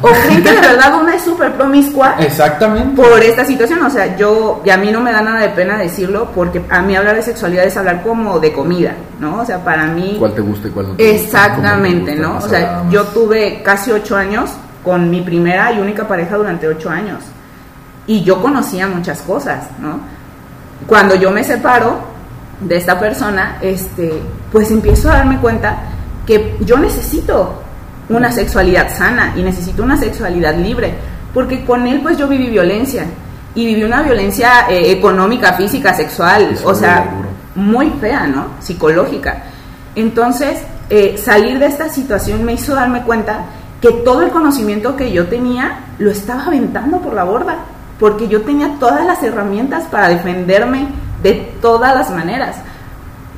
pues. 0.01 0.15
O 0.15 0.23
creen 0.23 0.43
que 0.43 0.51
de 0.51 0.61
verdad 0.63 0.95
una 0.99 1.15
es 1.15 1.23
súper 1.23 1.53
promiscua 1.53 2.15
Exactamente. 2.19 3.03
por 3.03 3.23
esta 3.23 3.45
situación. 3.45 3.83
O 3.83 3.91
sea, 3.91 4.17
yo, 4.17 4.63
y 4.65 4.71
a 4.71 4.79
mí 4.79 4.91
no 4.91 5.03
me 5.03 5.13
da 5.13 5.21
nada 5.21 5.41
de 5.41 5.51
pena 5.51 5.77
decirlo, 5.77 6.31
porque 6.35 6.63
a 6.71 6.81
mí 6.81 6.97
hablar 6.97 7.17
de 7.17 7.23
sexualidad 7.23 7.67
es 7.67 7.77
hablar 7.77 8.03
como 8.03 8.41
de 8.41 8.55
comida, 8.55 8.95
¿no? 9.21 9.43
O 9.43 9.45
sea, 9.45 9.63
para 9.63 9.85
mí. 9.89 10.17
¿Cuál 10.19 10.33
te 10.33 10.41
gusta 10.41 10.69
y 10.69 10.71
cuál 10.71 10.89
no 10.89 10.95
te 10.95 11.05
gusta? 11.05 11.23
Exactamente, 11.23 12.17
¿Cómo 12.17 12.39
te 12.39 12.41
¿no? 12.41 12.47
O 12.47 12.49
sea, 12.49 12.85
yo 12.91 13.05
tuve 13.05 13.63
casi 13.63 13.91
ocho 13.91 14.17
años 14.17 14.53
con 14.83 15.11
mi 15.11 15.21
primera 15.21 15.71
y 15.73 15.81
única 15.81 16.09
pareja 16.09 16.37
durante 16.39 16.67
ocho 16.67 16.89
años. 16.89 17.23
Y 18.07 18.23
yo 18.23 18.41
conocía 18.41 18.87
muchas 18.87 19.21
cosas, 19.21 19.65
¿no? 19.79 20.01
Cuando 20.87 21.15
yo 21.15 21.31
me 21.31 21.45
separo 21.45 21.99
de 22.61 22.77
esta 22.77 22.99
persona, 22.99 23.59
este, 23.61 24.13
pues 24.53 24.71
empiezo 24.71 25.11
a 25.11 25.17
darme 25.17 25.39
cuenta 25.39 25.79
que 26.27 26.57
yo 26.61 26.79
necesito 26.79 27.63
una 28.09 28.31
sexualidad 28.31 28.95
sana 28.95 29.35
y 29.37 29.43
necesito 29.43 29.83
una 29.83 29.97
sexualidad 29.97 30.57
libre, 30.57 30.95
porque 31.33 31.65
con 31.65 31.87
él 31.87 32.01
pues 32.03 32.19
yo 32.19 32.29
viví 32.29 32.49
violencia 32.49 33.05
y 33.55 33.67
viví 33.67 33.85
una 33.85 34.03
violencia 34.03 34.67
eh, 34.69 34.93
económica, 34.93 35.55
física, 35.55 35.95
sexual, 35.95 36.51
Eso 36.53 36.69
o 36.69 36.75
sea, 36.75 37.09
muy 37.55 37.91
fea, 38.01 38.27
¿no? 38.27 38.47
Psicológica. 38.61 39.45
Entonces, 39.95 40.63
eh, 40.91 41.17
salir 41.23 41.59
de 41.59 41.67
esta 41.67 41.89
situación 41.89 42.45
me 42.45 42.55
hizo 42.55 42.75
darme 42.75 43.03
cuenta 43.03 43.45
que 43.81 43.93
todo 43.93 44.23
el 44.23 44.31
conocimiento 44.31 44.97
que 44.97 45.13
yo 45.13 45.27
tenía 45.27 45.79
lo 45.99 46.11
estaba 46.11 46.47
aventando 46.47 47.01
por 47.01 47.15
la 47.15 47.25
borda, 47.25 47.59
porque 47.99 48.29
yo 48.29 48.43
tenía 48.43 48.77
todas 48.79 49.07
las 49.07 49.23
herramientas 49.23 49.85
para 49.85 50.09
defenderme 50.09 50.89
de 51.23 51.55
todas 51.61 51.95
las 51.95 52.11
maneras. 52.11 52.57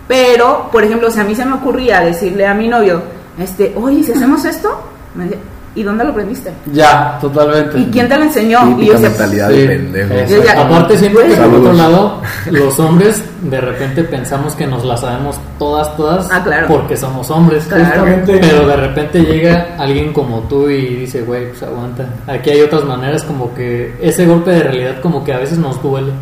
Pero, 0.09 0.69
por 0.71 0.85
ejemplo, 0.85 1.11
si 1.11 1.21
a 1.21 1.25
mí 1.25 1.35
se 1.35 1.45
me 1.45 1.55
ocurría 1.55 2.01
decirle 2.01 2.47
a 2.47 2.55
mi 2.55 2.69
novio, 2.69 3.03
este, 3.39 3.75
oye, 3.77 4.03
si 4.03 4.13
hacemos 4.13 4.45
esto, 4.45 4.81
me 5.15 5.25
dice, 5.25 5.39
¿y 5.77 5.83
dónde 5.85 6.03
lo 6.05 6.11
aprendiste? 6.11 6.51
Ya, 6.73 7.19
totalmente. 7.21 7.79
¿Y 7.79 7.85
quién 7.87 8.09
te 8.09 8.17
lo 8.17 8.25
enseñó? 8.25 8.77
Y 8.81 8.87
yo 8.87 8.93
decía, 8.95 9.09
mentalidad 9.11 9.51
sí. 9.51 9.57
de 9.59 9.67
pendejo. 9.69 10.15
Ya- 10.45 10.63
Aparte 10.63 10.99
siento 10.99 11.21
que 11.21 11.35
por 11.37 11.55
otro 11.55 11.73
lado, 11.75 12.23
los 12.51 12.79
hombres 12.81 13.23
de 13.43 13.61
repente 13.61 14.03
pensamos 14.03 14.55
que 14.57 14.67
nos 14.67 14.85
las 14.85 15.01
sabemos 15.03 15.39
todas, 15.59 15.97
todas, 15.97 16.29
Ah, 16.33 16.43
claro. 16.43 16.67
porque 16.69 16.97
somos 16.97 17.31
hombres. 17.31 17.65
Claro. 17.67 18.05
Pero 18.27 18.67
de 18.67 18.77
repente 18.77 19.21
llega 19.21 19.77
alguien 19.79 20.13
como 20.13 20.41
tú 20.49 20.69
y 20.69 20.97
dice, 20.97 21.23
güey, 21.23 21.51
pues 21.51 21.63
aguanta. 21.63 22.05
Aquí 22.27 22.51
hay 22.51 22.63
otras 22.63 22.85
maneras 22.85 23.23
como 23.23 23.55
que 23.55 23.95
ese 24.01 24.27
golpe 24.27 24.51
de 24.51 24.63
realidad 24.63 25.01
como 25.01 25.23
que 25.23 25.33
a 25.33 25.39
veces 25.39 25.59
nos 25.59 25.81
duele, 25.83 26.13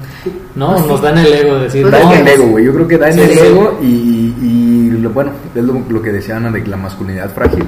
¿no? 0.54 0.78
Nos 0.86 1.00
da 1.00 1.10
en 1.10 1.18
el 1.18 1.32
ego 1.32 1.54
de 1.56 1.62
decir, 1.64 1.82
Pues 1.82 1.92
Da 1.92 2.00
no, 2.00 2.12
en 2.12 2.18
el 2.18 2.22
pues, 2.24 2.34
ego, 2.34 2.46
güey. 2.50 2.64
Yo 2.66 2.74
creo 2.74 2.88
que 2.88 2.98
da 2.98 3.06
en 3.08 3.14
Sí, 3.14 3.20
el 3.20 3.30
sí. 3.30 3.38
ego 3.46 3.78
y, 3.82 3.86
y 4.42 4.90
lo, 5.00 5.10
bueno, 5.10 5.30
es 5.54 5.62
lo, 5.62 5.80
lo 5.88 6.02
que 6.02 6.12
decía 6.12 6.36
Ana 6.36 6.50
de 6.50 6.66
la 6.66 6.76
masculinidad 6.76 7.30
frágil. 7.30 7.64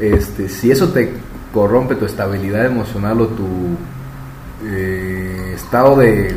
Este, 0.00 0.48
si 0.48 0.70
eso 0.70 0.88
te 0.88 1.12
corrompe 1.52 1.94
tu 1.96 2.04
estabilidad 2.06 2.64
emocional 2.66 3.20
o 3.20 3.26
tu 3.28 3.46
eh, 4.66 5.52
estado 5.54 5.96
de 5.96 6.34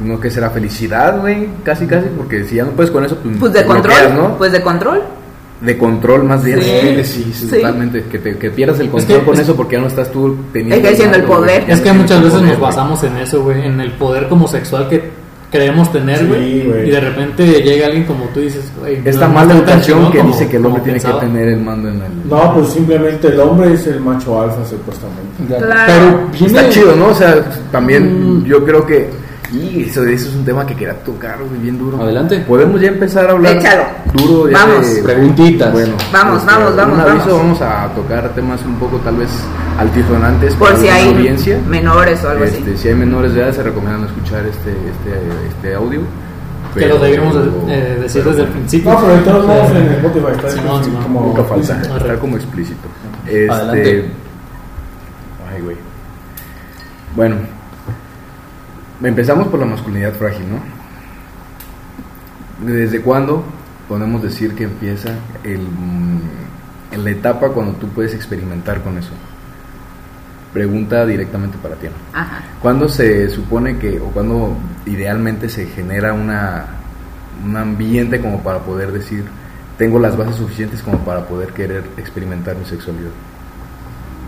no 0.00 0.18
que 0.18 0.30
será 0.30 0.48
felicidad, 0.50 1.20
güey, 1.20 1.48
casi 1.62 1.86
casi, 1.86 2.06
porque 2.16 2.44
si 2.44 2.54
ya 2.56 2.64
no 2.64 2.70
puedes 2.70 2.90
con 2.90 3.04
eso, 3.04 3.16
pues, 3.16 3.36
Pues 3.38 3.52
de 3.52 3.62
bloqueas, 3.64 3.98
control, 4.06 4.16
¿no? 4.30 4.38
pues 4.38 4.52
de 4.52 4.62
control. 4.62 5.02
de 5.60 5.76
control 5.76 6.24
más 6.24 6.42
bien. 6.42 6.58
Sí. 6.58 7.04
sí, 7.04 7.32
sí, 7.34 7.46
totalmente. 7.50 8.04
Que, 8.04 8.18
te- 8.18 8.38
que 8.38 8.48
pierdas 8.50 8.80
el 8.80 8.88
control 8.88 9.18
que- 9.20 9.24
con 9.26 9.34
es- 9.34 9.40
eso 9.40 9.54
porque 9.56 9.76
ya 9.76 9.82
no 9.82 9.88
estás 9.88 10.10
tú 10.10 10.34
teniendo 10.54 10.76
Ejerciendo 10.76 11.16
el 11.16 11.22
mando, 11.24 11.36
güey. 11.36 11.48
poder. 11.58 11.70
Es 11.70 11.80
que 11.82 11.92
muchas 11.92 12.16
el 12.16 12.24
veces 12.24 12.38
poder, 12.40 12.52
nos 12.52 12.60
basamos 12.60 13.02
en 13.04 13.16
eso, 13.18 13.42
güey, 13.42 13.66
en 13.66 13.78
el 13.78 13.92
poder 13.92 14.26
como 14.30 14.48
sexual 14.48 14.88
que 14.88 15.10
creemos 15.50 15.90
tener, 15.92 16.18
Sí, 16.18 16.26
güey. 16.26 16.66
güey. 16.66 16.88
y 16.88 16.90
de 16.90 17.00
repente 17.00 17.44
llega 17.62 17.86
alguien 17.86 18.04
como 18.04 18.24
tú 18.26 18.40
y 18.40 18.44
dices, 18.44 18.70
güey, 18.78 19.00
Esta 19.04 19.26
no- 19.28 19.34
mala 19.34 19.54
educación 19.54 20.10
que 20.12 20.18
como- 20.18 20.30
dice 20.32 20.48
que 20.48 20.56
el 20.58 20.66
hombre 20.66 20.82
tiene 20.82 20.98
que 20.98 21.04
pensaba. 21.06 21.20
tener 21.20 21.48
el 21.48 21.60
mando 21.60 21.88
en 21.88 21.94
el... 22.02 22.28
No, 22.28 22.54
pues 22.54 22.68
simplemente 22.68 23.28
el 23.28 23.40
hombre 23.40 23.72
es 23.74 23.86
el 23.86 24.00
macho 24.00 24.40
alfa, 24.40 24.64
supuestamente. 24.64 25.56
Claro. 25.58 25.82
Pero 25.86 26.28
viene. 26.32 26.46
Está 26.46 26.68
chido, 26.70 26.94
¿no? 26.96 27.06
O 27.08 27.14
sea, 27.14 27.44
también 27.72 28.40
Mm. 28.40 28.44
yo 28.44 28.64
creo 28.64 28.86
que... 28.86 29.10
Y 29.52 29.82
eso, 29.82 30.04
eso 30.04 30.28
es 30.28 30.34
un 30.36 30.44
tema 30.44 30.64
que 30.64 30.76
quería 30.76 30.94
tocar, 31.02 31.36
güey, 31.38 31.60
bien 31.60 31.76
duro. 31.76 32.00
Adelante. 32.00 32.38
Podemos 32.46 32.80
ya 32.80 32.86
empezar 32.86 33.28
a 33.28 33.32
hablar 33.32 33.56
Échalo. 33.56 33.82
duro 34.12 34.48
ya 34.48 34.58
Vamos. 34.64 34.94
de- 34.94 35.02
Preguntitas. 35.02 35.72
Bueno, 35.72 35.94
Vamos, 36.12 36.38
este, 36.38 36.52
vamos, 36.54 36.76
vamos, 36.76 36.94
un 36.94 37.00
aviso, 37.00 37.36
vamos. 37.36 37.58
vamos 37.58 37.62
a 37.62 37.88
tocar 37.96 38.28
temas 38.32 38.60
un 38.64 38.76
poco 38.76 38.98
tal 38.98 39.16
vez 39.16 39.28
altisonantes 39.80 40.54
Por 40.54 40.76
si 40.76 40.88
hay 40.88 41.08
audiencia. 41.08 41.58
menores 41.68 42.22
o 42.24 42.28
algo 42.30 42.44
Este, 42.44 42.58
así. 42.72 42.76
si 42.82 42.88
hay 42.88 42.94
menores 42.94 43.32
de 43.34 43.40
edad 43.42 43.52
se 43.52 43.62
recomiendan 43.62 44.04
escuchar 44.04 44.44
este 44.46 44.70
este 44.70 45.18
este 45.48 45.74
audio. 45.74 46.00
Que 46.74 46.86
lo 46.86 46.98
debíamos 47.00 47.34
de- 47.34 47.74
eh, 47.74 47.98
decir 48.02 48.22
pero 48.22 48.30
desde 48.36 48.46
el 48.46 48.52
principio. 48.52 48.92
No, 48.92 49.00
pero 49.00 49.16
de 49.16 49.22
todos 49.22 49.46
modos 49.46 49.68
Sí. 49.70 49.76
en 49.78 49.86
Spotify 49.88 50.26
está 50.36 50.46
así 50.46 50.58
Simón. 50.84 51.02
como 51.02 51.20
Nunca 51.26 51.44
falta, 51.44 52.16
como 52.20 52.36
explícito. 52.36 52.88
Este, 53.26 53.50
Adelante. 53.50 54.04
Ay, 55.52 55.62
güey. 55.62 55.76
Bueno, 57.16 57.36
empezamos 59.02 59.48
por 59.48 59.58
la 59.58 59.66
masculinidad 59.66 60.12
frágil, 60.12 60.44
¿no? 60.50 60.58
¿Desde 62.72 63.00
cuándo 63.00 63.42
podemos 63.88 64.22
decir 64.22 64.54
que 64.54 64.64
empieza 64.64 65.08
el, 65.42 65.66
la 67.02 67.10
etapa 67.10 67.48
cuando 67.48 67.72
tú 67.74 67.88
puedes 67.88 68.14
experimentar 68.14 68.82
con 68.82 68.96
eso? 68.98 69.10
Pregunta 70.52 71.06
directamente 71.06 71.56
para 71.62 71.76
ti. 71.76 71.86
Ajá. 72.12 72.42
¿Cuándo 72.60 72.88
se 72.88 73.28
supone 73.30 73.78
que, 73.78 74.00
o 74.00 74.06
cuándo 74.06 74.56
idealmente 74.86 75.48
se 75.48 75.66
genera 75.66 76.12
una, 76.12 76.66
un 77.44 77.56
ambiente 77.56 78.20
como 78.20 78.40
para 78.42 78.58
poder 78.60 78.90
decir, 78.92 79.24
tengo 79.78 79.98
las 79.98 80.16
bases 80.16 80.36
suficientes 80.36 80.82
como 80.82 80.98
para 80.98 81.24
poder 81.26 81.50
querer 81.52 81.84
experimentar 81.96 82.56
mi 82.56 82.64
sexualidad? 82.64 83.10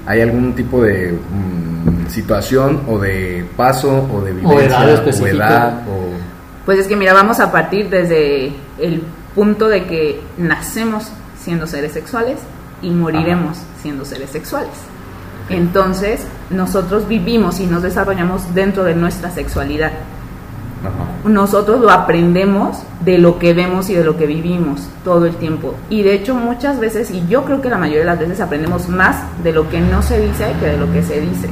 ¿Hay 0.06 0.20
algún 0.20 0.54
tipo 0.54 0.82
de 0.82 1.12
mm, 1.12 2.08
situación 2.08 2.82
o 2.88 2.98
de 2.98 3.44
paso 3.56 4.08
o 4.12 4.20
de 4.20 4.32
vivencia 4.32 4.66
edad 4.66 4.94
específica. 4.94 5.36
edad, 5.36 5.82
o- 5.88 6.64
Pues 6.64 6.78
es 6.78 6.86
que 6.88 6.96
mira, 6.96 7.12
vamos 7.12 7.40
a 7.40 7.50
partir 7.52 7.88
desde 7.88 8.52
el 8.78 9.02
punto 9.34 9.68
de 9.68 9.86
que 9.86 10.20
nacemos 10.38 11.10
siendo 11.40 11.66
seres 11.66 11.92
sexuales 11.92 12.38
y 12.80 12.90
moriremos 12.90 13.58
siendo 13.80 14.04
seres 14.04 14.30
sexuales. 14.30 14.70
Entonces, 15.48 16.20
nosotros 16.50 17.08
vivimos 17.08 17.60
y 17.60 17.66
nos 17.66 17.82
desarrollamos 17.82 18.54
dentro 18.54 18.84
de 18.84 18.94
nuestra 18.94 19.30
sexualidad. 19.30 19.92
Ajá. 20.80 21.28
Nosotros 21.28 21.80
lo 21.80 21.90
aprendemos 21.90 22.78
de 23.04 23.18
lo 23.18 23.38
que 23.38 23.54
vemos 23.54 23.88
y 23.90 23.94
de 23.94 24.02
lo 24.04 24.16
que 24.16 24.26
vivimos 24.26 24.88
todo 25.04 25.26
el 25.26 25.36
tiempo. 25.36 25.74
Y 25.90 26.02
de 26.02 26.14
hecho 26.14 26.34
muchas 26.34 26.80
veces, 26.80 27.10
y 27.10 27.24
yo 27.28 27.44
creo 27.44 27.60
que 27.60 27.68
la 27.70 27.78
mayoría 27.78 28.00
de 28.00 28.06
las 28.06 28.18
veces 28.18 28.40
aprendemos 28.40 28.88
más 28.88 29.16
de 29.44 29.52
lo 29.52 29.68
que 29.68 29.80
no 29.80 30.02
se 30.02 30.20
dice 30.20 30.46
que 30.60 30.66
de 30.66 30.76
lo 30.78 30.90
que 30.92 31.02
se 31.02 31.20
dice. 31.20 31.48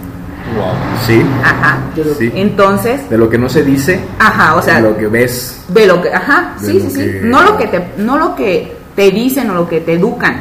Sí, 1.06 1.22
Ajá. 1.44 1.78
sí. 2.18 2.32
Entonces, 2.34 3.08
De 3.08 3.16
lo 3.18 3.28
que 3.30 3.38
no 3.38 3.48
se 3.48 3.62
dice, 3.62 4.00
ajá, 4.18 4.56
o 4.56 4.62
sea, 4.62 4.76
de 4.80 4.88
lo 4.90 4.96
que 4.96 5.06
ves. 5.06 5.62
de 5.68 5.86
lo 5.86 6.02
que, 6.02 6.12
ajá, 6.12 6.54
sí, 6.58 6.80
sí, 6.80 6.90
sí, 6.90 6.96
que- 6.98 7.20
no 7.22 7.42
lo 7.42 7.56
que 7.56 7.66
te, 7.68 7.88
no 7.98 8.18
lo 8.18 8.34
que 8.34 8.76
te 8.96 9.10
dicen 9.12 9.48
o 9.50 9.54
lo 9.54 9.68
que 9.68 9.80
te 9.80 9.92
educan, 9.92 10.40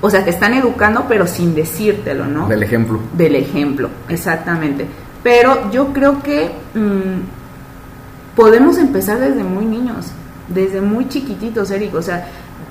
o 0.00 0.10
sea, 0.10 0.24
te 0.24 0.30
están 0.30 0.54
educando 0.54 1.06
pero 1.08 1.26
sin 1.26 1.54
decírtelo, 1.54 2.26
¿no? 2.26 2.48
Del 2.48 2.62
ejemplo. 2.62 3.00
Del 3.12 3.36
ejemplo, 3.36 3.90
exactamente. 4.08 4.86
Pero 5.22 5.70
yo 5.70 5.92
creo 5.92 6.22
que 6.22 6.50
mm, 6.74 8.36
podemos 8.36 8.78
empezar 8.78 9.18
desde 9.20 9.44
muy 9.44 9.64
niños, 9.64 10.06
desde 10.48 10.80
muy 10.80 11.08
chiquititos, 11.08 11.70
Eric, 11.70 11.94
o 11.94 12.02
sea, 12.02 12.26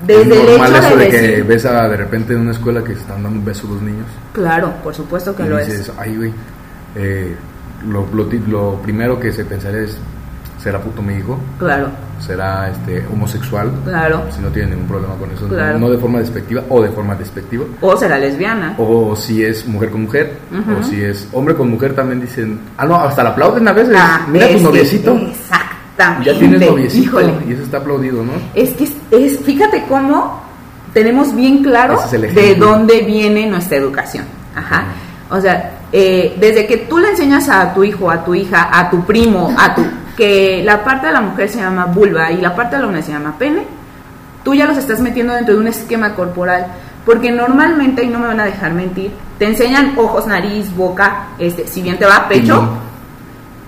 desde 0.06 0.22
es 0.22 0.28
el 0.28 0.50
hecho 0.50 0.76
eso 0.76 0.98
de 0.98 1.06
de 1.06 1.10
que 1.10 1.44
ves 1.44 1.66
a, 1.66 1.88
de 1.88 1.98
repente 1.98 2.34
en 2.34 2.42
una 2.42 2.52
escuela 2.52 2.84
que 2.84 2.94
se 2.94 3.02
están 3.02 3.22
dando 3.22 3.40
un 3.40 3.46
beso 3.46 3.68
dos 3.68 3.82
niños. 3.82 4.08
claro, 4.34 4.74
por 4.84 4.96
supuesto 4.96 5.36
que 5.36 5.44
y 5.44 5.48
lo 5.48 5.58
dices, 5.58 5.82
es, 5.82 5.92
ay, 5.98 6.16
güey, 6.16 6.34
eh, 6.96 7.36
lo, 7.88 8.08
lo, 8.14 8.30
lo 8.48 8.82
primero 8.82 9.20
que 9.20 9.32
se 9.32 9.46
pensaría 9.46 9.82
es, 9.82 9.98
¿será 10.62 10.80
puto 10.80 11.02
mi 11.02 11.16
hijo? 11.16 11.38
claro, 11.58 11.88
¿Será 12.20 12.70
este, 12.70 13.06
homosexual? 13.14 13.72
claro, 13.86 14.24
Si 14.30 14.42
no 14.42 14.50
tiene 14.50 14.72
ningún 14.72 14.88
problema 14.90 15.16
con 15.16 15.32
eso, 15.32 15.48
Claro. 15.48 15.80
no, 15.80 15.90
de 15.90 15.98
forma 15.98 16.20
despectiva 16.20 16.62
o 16.70 16.82
de 16.82 16.90
forma 16.90 17.16
despectiva. 17.16 17.64
o 17.82 17.96
será 17.96 18.18
lesbiana, 18.20 18.76
O 18.78 19.16
si 19.16 19.44
es 19.44 19.66
mujer 19.66 19.90
con 19.90 20.02
mujer, 20.04 20.38
o 20.80 20.84
si 20.84 21.02
es 21.02 21.28
hombre 21.32 21.56
con 21.56 21.70
mujer, 21.70 21.96
también 21.96 22.20
dicen, 22.22 22.60
ah, 22.78 22.86
no, 22.86 22.96
hasta 22.96 23.24
la 23.24 23.30
aplauden 23.30 23.68
a 23.68 23.72
veces. 23.74 23.96
Ah, 23.98 24.22
Mira 24.30 24.50
tu 24.52 24.60
noviecito. 24.60 25.16
exactamente, 25.16 26.32
Ya 26.34 26.38
tienes 26.40 26.70
noviecito. 26.70 27.06
híjole, 27.06 27.34
Y 27.48 27.54
eso 27.54 27.64
está 27.64 27.78
aplaudido, 27.78 28.24
¿no? 28.24 28.32
Es 28.54 28.72
que 28.72 28.84
es, 28.84 28.94
es- 29.12 29.40
fíjate 29.40 29.86
cómo 29.88 30.42
tenemos 30.94 31.34
bien 31.36 31.64
claro 31.64 32.00
es 32.04 32.12
de 32.36 32.56
dónde 32.56 33.02
viene 33.04 33.48
nuestra 33.48 33.78
educación. 33.78 34.26
Ajá. 34.56 34.84
O 35.30 35.40
sea, 35.40 35.72
eh, 35.92 36.36
desde 36.40 36.66
que 36.68 36.78
tú 36.78 36.98
le 36.98 37.12
enseñas 37.12 37.48
a 37.50 37.74
tu 37.74 37.84
hijo, 37.84 38.10
a 38.10 38.24
tu 38.26 38.34
hija, 38.34 38.70
a 38.72 38.90
tu 38.90 39.06
primo, 39.06 39.54
a 39.58 39.74
tu 39.76 39.84
que 40.20 40.62
la 40.66 40.84
parte 40.84 41.08
de 41.08 41.14
la 41.14 41.22
mujer 41.22 41.48
se 41.48 41.60
llama 41.60 41.86
vulva 41.86 42.30
y 42.30 42.42
la 42.42 42.54
parte 42.54 42.76
de 42.76 42.82
la 42.82 42.88
hombre 42.90 43.02
se 43.02 43.14
llama 43.14 43.38
pene, 43.40 43.64
tú 44.44 44.54
ya 44.54 44.66
los 44.66 44.78
estás 44.78 45.00
metiendo 45.00 45.34
dentro 45.34 45.54
de 45.56 45.62
un 45.62 45.68
esquema 45.68 46.14
corporal. 46.14 46.68
Porque 47.06 47.32
normalmente, 47.32 48.04
y 48.04 48.10
no 48.10 48.20
me 48.20 48.28
van 48.28 48.42
a 48.42 48.44
dejar 48.44 48.74
mentir, 48.74 49.14
te 49.38 49.46
enseñan 49.46 49.94
ojos, 49.98 50.28
nariz, 50.28 50.76
boca, 50.76 51.28
este, 51.40 51.66
si 51.68 51.82
bien 51.82 51.98
te 51.98 52.06
va 52.06 52.28
pecho, 52.28 52.68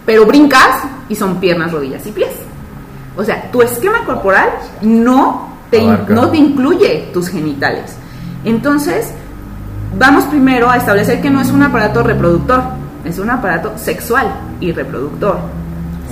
pero 0.05 0.25
brincas 0.25 0.83
y 1.07 1.15
son 1.15 1.39
piernas, 1.39 1.71
rodillas 1.71 2.05
y 2.05 2.11
pies. 2.11 2.33
O 3.15 3.23
sea, 3.23 3.49
tu 3.49 3.61
esquema 3.61 4.03
corporal 4.03 4.49
no 4.81 5.55
te, 5.69 5.79
Abarca. 5.79 6.13
no 6.13 6.29
te 6.31 6.37
incluye 6.37 7.11
tus 7.13 7.29
genitales. 7.29 7.95
Entonces, 8.43 9.13
vamos 9.97 10.25
primero 10.25 10.69
a 10.69 10.75
establecer 10.75 11.21
que 11.21 11.29
no 11.29 11.39
es 11.39 11.49
un 11.49 11.63
aparato 11.63 12.03
reproductor, 12.03 12.61
es 13.05 13.19
un 13.19 13.29
aparato 13.29 13.77
sexual 13.77 14.27
y 14.59 14.73
reproductor. 14.73 15.61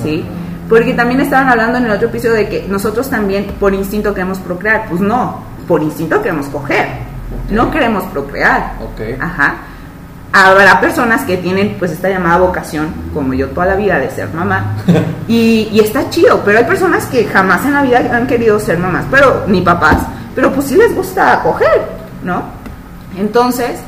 ¿Sí? 0.03 0.25
Porque 0.67 0.93
también 0.93 1.19
estaban 1.21 1.49
hablando 1.49 1.79
en 1.79 1.85
el 1.85 1.91
otro 1.91 2.09
episodio 2.09 2.35
de 2.35 2.47
que 2.47 2.67
nosotros 2.67 3.09
también 3.09 3.47
por 3.59 3.73
instinto 3.73 4.13
queremos 4.13 4.37
procrear. 4.39 4.87
Pues 4.87 5.01
no, 5.01 5.43
por 5.67 5.81
instinto 5.81 6.21
queremos 6.21 6.47
coger. 6.47 6.87
No 7.49 7.71
queremos 7.71 8.03
procrear. 8.05 8.75
Ok. 8.81 9.19
Ajá. 9.19 9.55
Habrá 10.31 10.79
personas 10.79 11.23
que 11.23 11.37
tienen 11.37 11.75
pues 11.79 11.91
esta 11.91 12.07
llamada 12.07 12.37
vocación, 12.37 12.93
como 13.15 13.33
yo 13.33 13.47
toda 13.49 13.65
la 13.65 13.75
vida, 13.75 13.97
de 13.97 14.11
ser 14.11 14.31
mamá. 14.31 14.75
y, 15.27 15.69
y 15.71 15.79
está 15.79 16.07
chido, 16.11 16.41
pero 16.45 16.59
hay 16.59 16.65
personas 16.65 17.07
que 17.07 17.25
jamás 17.25 17.65
en 17.65 17.73
la 17.73 17.81
vida 17.81 18.15
han 18.15 18.27
querido 18.27 18.59
ser 18.59 18.77
mamás, 18.77 19.05
pero 19.09 19.45
ni 19.47 19.61
papás, 19.61 19.97
pero 20.35 20.51
pues 20.53 20.67
sí 20.67 20.75
les 20.75 20.93
gusta 20.93 21.41
coger, 21.41 21.81
¿no? 22.23 22.43
Entonces, 23.17 23.79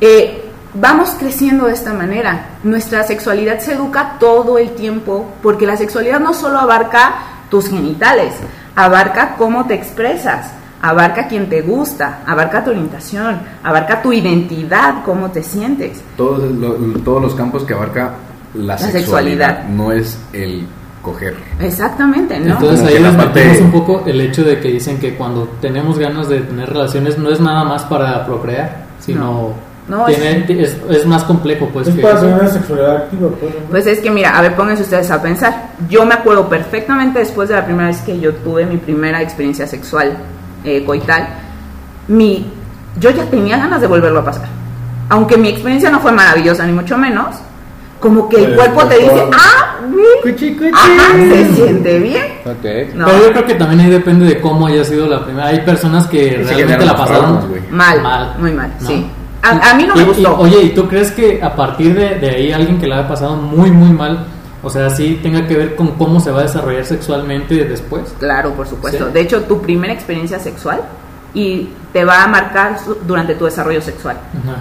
eh, 0.00 0.41
vamos 0.74 1.10
creciendo 1.18 1.66
de 1.66 1.72
esta 1.74 1.92
manera. 1.92 2.46
Nuestra 2.64 3.02
sexualidad 3.04 3.58
se 3.60 3.74
educa 3.74 4.16
todo 4.18 4.58
el 4.58 4.70
tiempo, 4.74 5.26
porque 5.42 5.66
la 5.66 5.76
sexualidad 5.76 6.20
no 6.20 6.34
solo 6.34 6.58
abarca 6.58 7.14
tus 7.50 7.68
genitales, 7.68 8.34
abarca 8.74 9.34
cómo 9.36 9.66
te 9.66 9.74
expresas, 9.74 10.50
abarca 10.80 11.28
quién 11.28 11.48
te 11.48 11.60
gusta, 11.62 12.20
abarca 12.26 12.64
tu 12.64 12.70
orientación, 12.70 13.40
abarca 13.62 14.00
tu 14.02 14.12
identidad, 14.12 15.04
cómo 15.04 15.30
te 15.30 15.42
sientes. 15.42 16.02
Todos, 16.16 16.50
lo- 16.52 16.74
todos 17.04 17.22
los 17.22 17.34
campos 17.34 17.64
que 17.64 17.74
abarca 17.74 18.14
la, 18.54 18.76
sexualidad. 18.78 19.00
sexualidad, 19.00 19.64
no 19.68 19.92
es 19.92 20.18
el 20.32 20.66
coger. 21.02 21.36
Exactamente, 21.60 22.38
¿no? 22.40 22.52
Entonces 22.54 22.78
Como 22.80 22.88
ahí 22.88 22.94
desmentimos 23.02 23.24
parte- 23.26 23.62
un 23.62 23.72
poco 23.72 24.02
el 24.06 24.20
hecho 24.20 24.44
de 24.44 24.60
que 24.60 24.68
dicen 24.68 24.98
que 24.98 25.14
cuando 25.16 25.48
tenemos 25.60 25.98
ganas 25.98 26.28
de 26.28 26.40
tener 26.40 26.68
relaciones 26.70 27.18
no 27.18 27.28
es 27.30 27.40
nada 27.40 27.64
más 27.64 27.82
para 27.84 28.24
procrear, 28.24 28.86
sino 29.00 29.20
No. 29.24 29.71
No, 29.88 30.04
tiene- 30.06 30.44
es, 30.62 30.76
es 30.90 31.06
más 31.06 31.24
complejo, 31.24 31.68
pues. 31.72 31.88
Es 31.88 31.94
que 31.94 32.02
para 32.02 32.20
tener 32.20 32.38
una 32.38 32.48
sexualidad 32.48 32.96
activa, 32.98 33.28
pues. 33.40 33.52
Pues 33.70 33.86
es 33.86 33.98
que 34.00 34.10
mira, 34.10 34.38
a 34.38 34.42
ver, 34.42 34.54
pónganse 34.54 34.82
ustedes 34.84 35.10
a 35.10 35.20
pensar. 35.20 35.70
Yo 35.88 36.06
me 36.06 36.14
acuerdo 36.14 36.48
perfectamente 36.48 37.18
después 37.18 37.48
de 37.48 37.56
la 37.56 37.64
primera 37.64 37.88
vez 37.88 37.98
que 38.02 38.18
yo 38.20 38.32
tuve 38.32 38.64
mi 38.64 38.76
primera 38.76 39.20
experiencia 39.20 39.66
sexual 39.66 40.16
eh, 40.64 40.84
coital, 40.84 41.28
mi, 42.08 42.46
yo 43.00 43.10
ya 43.10 43.24
tenía 43.24 43.56
ganas 43.56 43.80
de 43.80 43.86
volverlo 43.88 44.20
a 44.20 44.24
pasar. 44.24 44.46
Aunque 45.08 45.36
mi 45.36 45.48
experiencia 45.48 45.90
no 45.90 45.98
fue 46.00 46.12
maravillosa, 46.12 46.64
ni 46.64 46.72
mucho 46.72 46.96
menos, 46.96 47.36
como 48.00 48.28
que 48.28 48.36
el 48.36 48.54
Pero 48.54 48.56
cuerpo 48.56 48.84
te 48.86 48.98
dice, 48.98 49.24
ah, 49.32 49.76
güey, 49.92 50.70
ajá, 50.72 51.12
se 51.28 51.54
siente 51.54 51.98
bien. 51.98 52.22
No, 52.94 53.06
Pero 53.06 53.18
yo 53.26 53.32
creo 53.32 53.46
que 53.46 53.54
también 53.54 53.80
ahí 53.80 53.90
depende 53.90 54.26
de 54.26 54.40
cómo 54.40 54.66
haya 54.68 54.84
sido 54.84 55.06
la 55.08 55.24
primera. 55.24 55.48
Hay 55.48 55.60
personas 55.60 56.06
que 56.06 56.42
Sí, 56.44 56.54
realmente 56.54 56.86
la 56.86 56.96
pasaron 56.96 57.40
mal, 57.70 58.00
mal, 58.02 58.34
muy 58.38 58.52
mal, 58.52 58.72
¿no? 58.80 58.86
sí. 58.88 59.06
A, 59.42 59.70
a 59.70 59.74
mí 59.74 59.84
no 59.86 59.94
me 59.96 60.02
y, 60.02 60.06
gustó. 60.06 60.38
oye, 60.38 60.62
¿y 60.62 60.68
tú 60.70 60.88
crees 60.88 61.10
que 61.10 61.42
a 61.42 61.54
partir 61.54 61.94
de, 61.94 62.18
de 62.20 62.30
ahí 62.30 62.52
alguien 62.52 62.78
que 62.78 62.86
la 62.86 63.00
haya 63.00 63.08
pasado 63.08 63.34
muy, 63.36 63.70
muy 63.70 63.90
mal, 63.90 64.24
o 64.62 64.70
sea, 64.70 64.88
sí 64.90 65.18
tenga 65.22 65.46
que 65.46 65.56
ver 65.56 65.74
con 65.74 65.88
cómo 65.92 66.20
se 66.20 66.30
va 66.30 66.40
a 66.40 66.42
desarrollar 66.42 66.84
sexualmente 66.84 67.64
después? 67.64 68.14
Claro, 68.18 68.52
por 68.54 68.66
supuesto. 68.68 69.06
Sí. 69.06 69.12
De 69.12 69.20
hecho, 69.20 69.42
tu 69.42 69.60
primera 69.60 69.92
experiencia 69.92 70.38
sexual 70.38 70.80
y 71.34 71.68
te 71.92 72.04
va 72.04 72.22
a 72.22 72.26
marcar 72.28 72.76
durante 73.06 73.34
tu 73.34 73.44
desarrollo 73.46 73.80
sexual. 73.80 74.16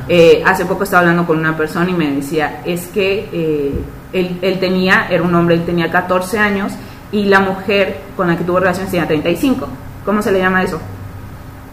Eh, 0.08 0.42
hace 0.46 0.66
poco 0.66 0.84
estaba 0.84 1.02
hablando 1.02 1.26
con 1.28 1.38
una 1.38 1.56
persona 1.56 1.90
y 1.90 1.94
me 1.94 2.10
decía, 2.12 2.62
es 2.66 2.88
que 2.88 3.30
eh, 3.32 3.72
él, 4.14 4.40
él 4.42 4.60
tenía, 4.60 5.08
era 5.10 5.22
un 5.22 5.36
hombre, 5.36 5.56
él 5.56 5.66
tenía 5.66 5.92
14 5.92 6.40
años 6.40 6.72
y 7.12 7.26
la 7.26 7.40
mujer 7.42 8.00
con 8.16 8.28
la 8.28 8.38
que 8.38 8.44
tuvo 8.44 8.60
relaciones 8.60 8.90
tenía 8.92 9.06
35. 9.08 9.68
¿Cómo 10.06 10.22
se 10.22 10.32
le 10.32 10.40
llama 10.40 10.64
eso? 10.64 10.80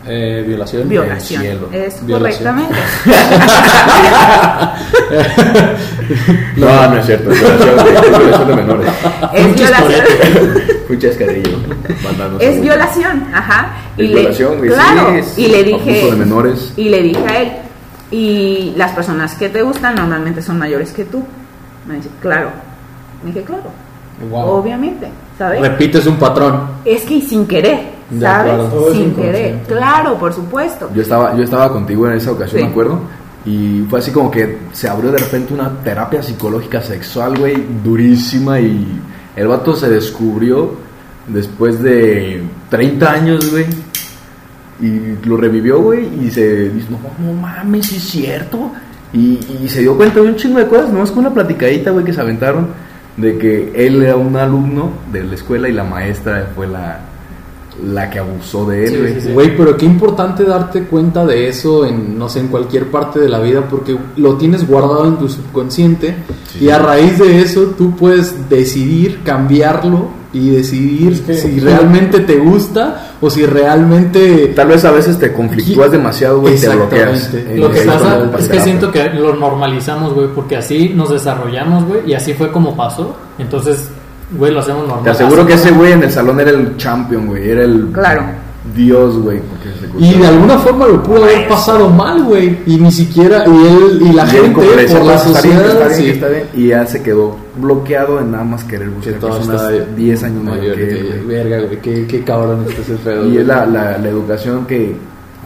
Eh, 0.09 0.45
violación. 0.47 0.89
Violación. 0.89 1.43
cielo. 1.43 1.69
Es 1.73 2.05
Violación. 2.07 2.55
correctamente. 2.55 2.75
No, 6.57 6.91
no 6.91 6.97
es 6.99 7.07
cierto, 7.07 7.31
es 7.31 7.39
violación 7.41 7.77
de, 7.85 7.95
es 7.95 8.19
violación 8.19 8.49
de 8.49 8.57
menores. 8.57 8.89
es 9.35 9.55
violación. 9.55 10.01
Un 10.89 10.99
chascarrillo. 10.99 11.59
mandándose, 12.03 12.51
Es 12.51 12.61
violación, 12.61 13.27
ajá. 13.35 13.71
Es 13.97 14.09
violación, 14.11 14.59
güey, 14.59 14.71
sí, 14.71 14.75
Claro, 14.77 15.09
es 15.11 15.39
y 15.39 15.47
le 15.49 15.65
dije. 15.65 16.05
de 16.11 16.17
menores. 16.17 16.73
Y 16.77 16.89
le 16.89 17.03
dije 17.03 17.25
a 17.29 17.41
él, 17.43 17.53
y 18.11 18.73
las 18.77 18.93
personas 18.93 19.35
que 19.35 19.49
te 19.51 19.63
gustan 19.63 19.95
normalmente 19.97 20.41
son 20.43 20.59
mayores 20.59 20.93
que 20.93 21.05
tú. 21.05 21.23
Me 21.87 21.97
dice, 21.97 22.09
claro. 22.21 22.51
Me 23.23 23.31
dije, 23.33 23.45
claro. 23.45 23.71
Wow. 24.31 24.49
Obviamente, 24.61 25.09
¿sabes? 25.39 25.61
Repites 25.61 26.07
un 26.07 26.17
patrón. 26.17 26.61
Es 26.85 27.03
que 27.05 27.21
sin 27.21 27.47
querer, 27.47 27.81
¿sabes? 28.21 28.55
Sin 28.93 29.15
querer. 29.15 29.63
Claro, 29.67 30.19
por 30.19 30.33
supuesto. 30.33 30.91
Yo 30.95 31.03
estaba, 31.03 31.35
yo 31.37 31.45
estaba 31.45 31.73
contigo 31.73 32.07
en 32.09 32.15
esa 32.17 32.33
ocasión, 32.33 32.59
Sí. 32.61 32.65
me 32.67 32.71
acuerdo. 32.73 33.01
Y 33.47 33.85
fue 33.89 34.01
así 34.01 34.11
como 34.11 34.31
que 34.31 34.59
se 34.73 34.89
abrió 34.89 35.11
de 35.13 35.19
repente 35.19 35.55
una 35.55 35.71
terapia 35.83 36.23
psicológica 36.23 36.83
sexual, 36.83 37.39
güey, 37.39 37.57
durísima. 37.83 38.61
Y 38.61 39.01
el 39.37 39.47
vato 39.49 39.75
se 39.75 39.89
descubrió 39.89 40.75
después 41.29 41.81
de 41.83 42.43
30 42.69 43.11
años, 43.11 43.51
güey. 43.51 43.65
Y 44.81 45.27
lo 45.27 45.37
revivió, 45.37 45.81
güey. 45.81 46.09
Y 46.25 46.31
se 46.31 46.69
dijo, 46.71 46.89
no, 46.91 47.27
no 47.27 47.33
mames, 47.41 47.87
sí 47.87 47.97
es 47.97 48.03
cierto. 48.03 48.71
Y, 49.13 49.39
y 49.63 49.69
se 49.69 49.81
dio 49.81 49.97
cuenta 49.97 50.21
de 50.21 50.27
un 50.27 50.37
chingo 50.37 50.59
de 50.59 50.67
cosas, 50.69 50.91
nomás 50.91 51.11
con 51.11 51.21
una 51.21 51.33
platicadita, 51.33 51.91
güey, 51.91 52.05
que 52.05 52.13
se 52.13 52.21
aventaron. 52.21 52.69
De 53.19 53.37
que 53.39 53.73
él 53.75 54.03
era 54.03 54.17
un 54.17 54.37
alumno 54.37 54.91
de 55.13 55.25
la 55.25 55.35
escuela 55.35 55.69
y 55.69 55.73
la 55.73 55.85
maestra 55.85 56.51
fue 56.55 56.67
la, 56.69 57.01
la 57.85 58.09
que 58.11 58.19
abusó 58.21 58.65
de 58.67 58.85
él, 58.87 58.99
güey. 59.01 59.15
sí, 59.15 59.21
sí. 59.23 59.33
Güey, 59.33 59.57
pero 59.57 59.77
qué 59.77 59.87
importante 59.87 60.45
darte 60.45 60.85
cuenta 60.85 61.27
de 61.27 61.49
eso 61.49 61.85
en, 61.85 62.17
no 62.19 62.29
sé, 62.29 62.41
en 62.41 62.49
cualquier 62.49 62.91
parte 62.91 63.19
de 63.21 63.29
la 63.29 63.41
vida, 63.41 63.67
porque 63.69 63.97
lo 64.17 64.37
tienes 64.37 64.67
guardado 64.67 65.07
en 65.07 65.17
tu 65.19 65.29
subconsciente 65.29 66.15
Sí. 66.53 66.65
y 66.65 66.71
a 66.71 66.79
raíz 66.79 67.19
de 67.19 67.41
eso 67.41 67.75
tú 67.77 67.95
puedes 67.95 68.49
decidir 68.49 69.21
cambiarlo 69.25 70.09
y 70.33 70.51
decidir 70.51 71.13
Es 71.15 71.21
que- 71.23 71.35
si 71.35 71.61
realmente 71.61 72.21
te 72.21 72.37
gusta 72.37 73.13
o 73.21 73.31
si 73.31 73.47
realmente... 73.47 74.53
Tal 74.55 74.69
vez 74.69 74.85
a 74.85 74.91
veces 74.91 75.19
te 75.19 75.33
conflictúas 75.33 75.91
demasiado, 75.91 76.41
güey, 76.41 76.57
y 76.57 76.59
te 76.61 76.69
bloqueas. 76.69 77.33
Lo 77.57 77.71
que 77.71 77.81
pasa 77.81 78.29
es 78.39 78.49
que 78.49 78.61
siento 78.61 78.91
que 78.91 79.05
lo 79.11 79.35
normalizamos, 79.35 80.15
güey, 80.15 80.29
porque 80.35 80.57
así 80.57 80.91
nos 80.91 81.11
desarrollamos, 81.11 81.85
güey, 81.85 82.01
y 82.07 82.15
así 82.15 82.35
fue 82.35 82.51
como 82.53 82.77
pasó. 82.77 83.17
Entonces, 83.39 83.89
güey, 84.37 84.53
lo 84.53 84.61
hacemos 84.61 84.83
normal. 84.87 85.05
Te 85.05 85.11
aseguro 85.11 85.43
Así 85.43 85.49
que 85.49 85.55
ese 85.55 85.71
güey 85.71 85.93
en 85.93 86.03
el 86.03 86.11
salón 86.11 86.41
era 86.41 86.51
el 86.51 86.77
champion, 86.77 87.27
güey. 87.27 87.51
Era 87.51 87.65
el 87.65 87.89
Claro. 87.93 88.23
Dios, 88.75 89.19
güey. 89.19 89.41
porque 89.41 89.69
se 89.99 90.05
Y 90.05 90.19
de 90.19 90.27
alguna 90.27 90.59
forma 90.59 90.87
lo 90.87 91.03
pudo 91.03 91.25
haber 91.25 91.49
pasado 91.49 91.89
mal, 91.91 92.23
güey. 92.25 92.59
Y 92.67 92.77
ni 92.77 92.91
siquiera, 92.93 93.45
y 93.47 93.51
él, 93.67 94.03
y 94.03 94.13
la 94.13 94.25
Y 94.25 94.29
gente, 94.31 94.51
por 94.55 94.65
la 94.65 94.73
"Pues, 94.75 94.91
está 94.91 95.43
bien, 95.43 95.57
sociedad, 95.59 95.67
está 95.67 95.87
bien, 95.89 95.95
sí. 96.01 96.09
está 96.11 96.29
bien", 96.29 96.45
Y 96.55 96.67
ya 96.69 96.87
se 96.87 97.03
quedó 97.03 97.37
bloqueado 97.57 98.21
en 98.21 98.31
nada 98.33 98.45
más 98.45 98.65
querer 98.65 98.91
buscar 98.91 99.15
Que 99.15 99.21
personas 99.21 99.63
está 99.73 99.85
10 99.97 100.23
años 100.25 100.43
mayor 100.45 100.77
que 100.77 100.91
él. 100.91 101.25
Verga, 101.27 101.59
güey, 101.61 101.81
qué, 101.81 102.07
qué 102.07 102.23
cabrón 102.25 102.65
está 102.69 102.83
ese 102.83 102.95
pedo. 102.97 103.27
Y 103.29 103.39
es 103.39 103.47
la, 103.47 103.67
la, 103.67 103.99
la 103.99 104.09
educación 104.09 104.67
que 104.67 104.95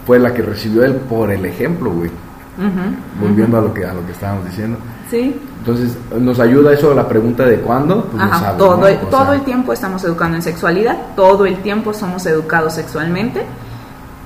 fue 0.07 0.19
la 0.19 0.35
que 0.35 0.43
recibió 0.43 0.85
él 0.85 0.95
por 0.95 1.31
el 1.31 1.45
ejemplo, 1.45 1.91
güey. 1.91 2.11
Ujú, 2.59 3.27
Volviendo 3.29 3.59
a 3.59 3.61
lo 3.63 3.73
que 3.73 3.85
a 3.85 3.95
lo 3.95 4.05
que 4.05 4.13
estábamos 4.13 4.45
diciendo. 4.47 4.77
Sí. 5.11 5.35
Entonces, 5.65 5.97
¿nos 6.19 6.41
ayuda 6.41 6.73
eso 6.73 6.91
a 6.91 6.95
la 6.97 7.07
pregunta 7.09 7.45
de 7.45 7.59
cuándo? 7.61 8.05
Pues 8.07 8.21
no 8.21 8.53
todo, 8.59 8.77
¿no? 8.79 8.87
el, 8.89 8.99
todo 8.99 9.27
sea, 9.27 9.35
el 9.35 9.43
tiempo 9.43 9.73
estamos 9.73 10.03
educando 10.03 10.35
en 10.37 10.43
sexualidad, 10.43 10.97
todo 11.15 11.47
el 11.47 11.59
tiempo 11.59 11.95
somos 11.95 12.27
educados 12.27 12.75
sexualmente. 12.75 13.43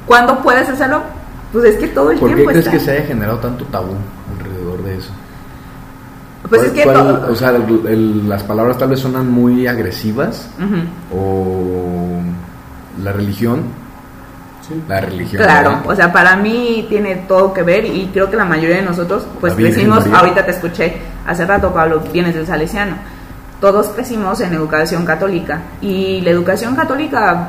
¿Cuándo 0.06 0.38
puedes 0.42 0.66
hacerlo? 0.66 1.02
Pues 1.52 1.64
es 1.66 1.76
que 1.76 1.88
todo 1.88 2.10
el 2.10 2.18
¿Por 2.18 2.30
qué 2.30 2.34
tiempo 2.36 2.50
crees 2.52 2.66
está. 2.66 2.78
que 2.78 2.82
se 2.82 2.90
haya 2.92 3.06
generado 3.06 3.38
tanto 3.38 3.66
tabú 3.66 3.92
alrededor 4.38 4.82
de 4.82 4.96
eso? 4.96 5.10
Pues 6.48 6.62
¿Cuál- 6.62 6.64
es 6.64 6.72
que 6.72 6.82
cuál- 6.84 6.96
todo- 6.96 7.32
O 7.32 7.34
sea, 7.34 7.50
el- 7.50 7.86
el- 7.86 8.28
las 8.28 8.42
palabras 8.42 8.78
tal 8.78 8.88
vez 8.88 9.00
suenan 9.00 9.30
muy 9.30 9.66
agresivas 9.66 10.48
o 11.14 12.20
la 13.02 13.12
religión. 13.12 13.60
Sí. 14.66 14.82
La 14.88 15.00
religión. 15.00 15.42
Claro, 15.42 15.70
¿verdad? 15.70 15.90
o 15.90 15.94
sea, 15.96 16.12
para 16.12 16.34
mí 16.36 16.86
tiene 16.88 17.14
todo 17.28 17.52
que 17.52 17.62
ver 17.62 17.84
y 17.84 18.06
creo 18.12 18.30
que 18.30 18.36
la 18.36 18.44
mayoría 18.44 18.76
de 18.76 18.82
nosotros, 18.82 19.26
pues 19.40 19.52
María. 20.06 20.18
ahorita 20.20 20.44
te 20.44 20.50
escuché 20.52 20.96
hace 21.26 21.44
rato, 21.46 21.72
Pablo, 21.72 22.02
vienes 22.12 22.34
del 22.34 22.46
Salesiano, 22.46 22.96
todos 23.60 23.88
crecimos 23.88 24.40
en 24.40 24.52
educación 24.54 25.04
católica 25.04 25.60
y 25.80 26.20
la 26.20 26.30
educación 26.30 26.76
católica, 26.76 27.48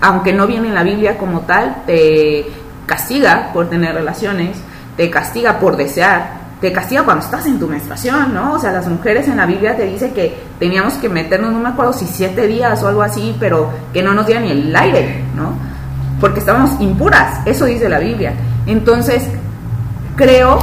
aunque 0.00 0.32
no 0.32 0.46
viene 0.46 0.68
en 0.68 0.74
la 0.74 0.82
Biblia 0.82 1.18
como 1.18 1.40
tal, 1.40 1.82
te 1.86 2.46
castiga 2.86 3.50
por 3.52 3.68
tener 3.68 3.94
relaciones, 3.94 4.58
te 4.96 5.10
castiga 5.10 5.58
por 5.58 5.76
desear, 5.76 6.40
te 6.60 6.72
castiga 6.72 7.04
cuando 7.04 7.24
estás 7.24 7.46
en 7.46 7.58
tu 7.58 7.66
menstruación, 7.66 8.34
¿no? 8.34 8.54
O 8.54 8.58
sea, 8.58 8.72
las 8.72 8.86
mujeres 8.86 9.28
en 9.28 9.36
la 9.36 9.46
Biblia 9.46 9.76
te 9.76 9.86
dice 9.86 10.12
que 10.12 10.36
teníamos 10.58 10.94
que 10.94 11.08
meternos, 11.08 11.52
no 11.52 11.58
me 11.58 11.68
acuerdo 11.68 11.92
si 11.92 12.06
siete 12.06 12.46
días 12.46 12.82
o 12.82 12.88
algo 12.88 13.02
así, 13.02 13.36
pero 13.38 13.70
que 13.92 14.02
no 14.02 14.12
nos 14.12 14.26
diera 14.26 14.40
ni 14.40 14.50
el 14.50 14.74
aire, 14.74 15.24
¿no? 15.34 15.70
porque 16.20 16.40
estábamos 16.40 16.78
impuras, 16.80 17.40
eso 17.46 17.64
dice 17.64 17.88
la 17.88 17.98
Biblia. 17.98 18.34
Entonces, 18.66 19.26
creo 20.16 20.58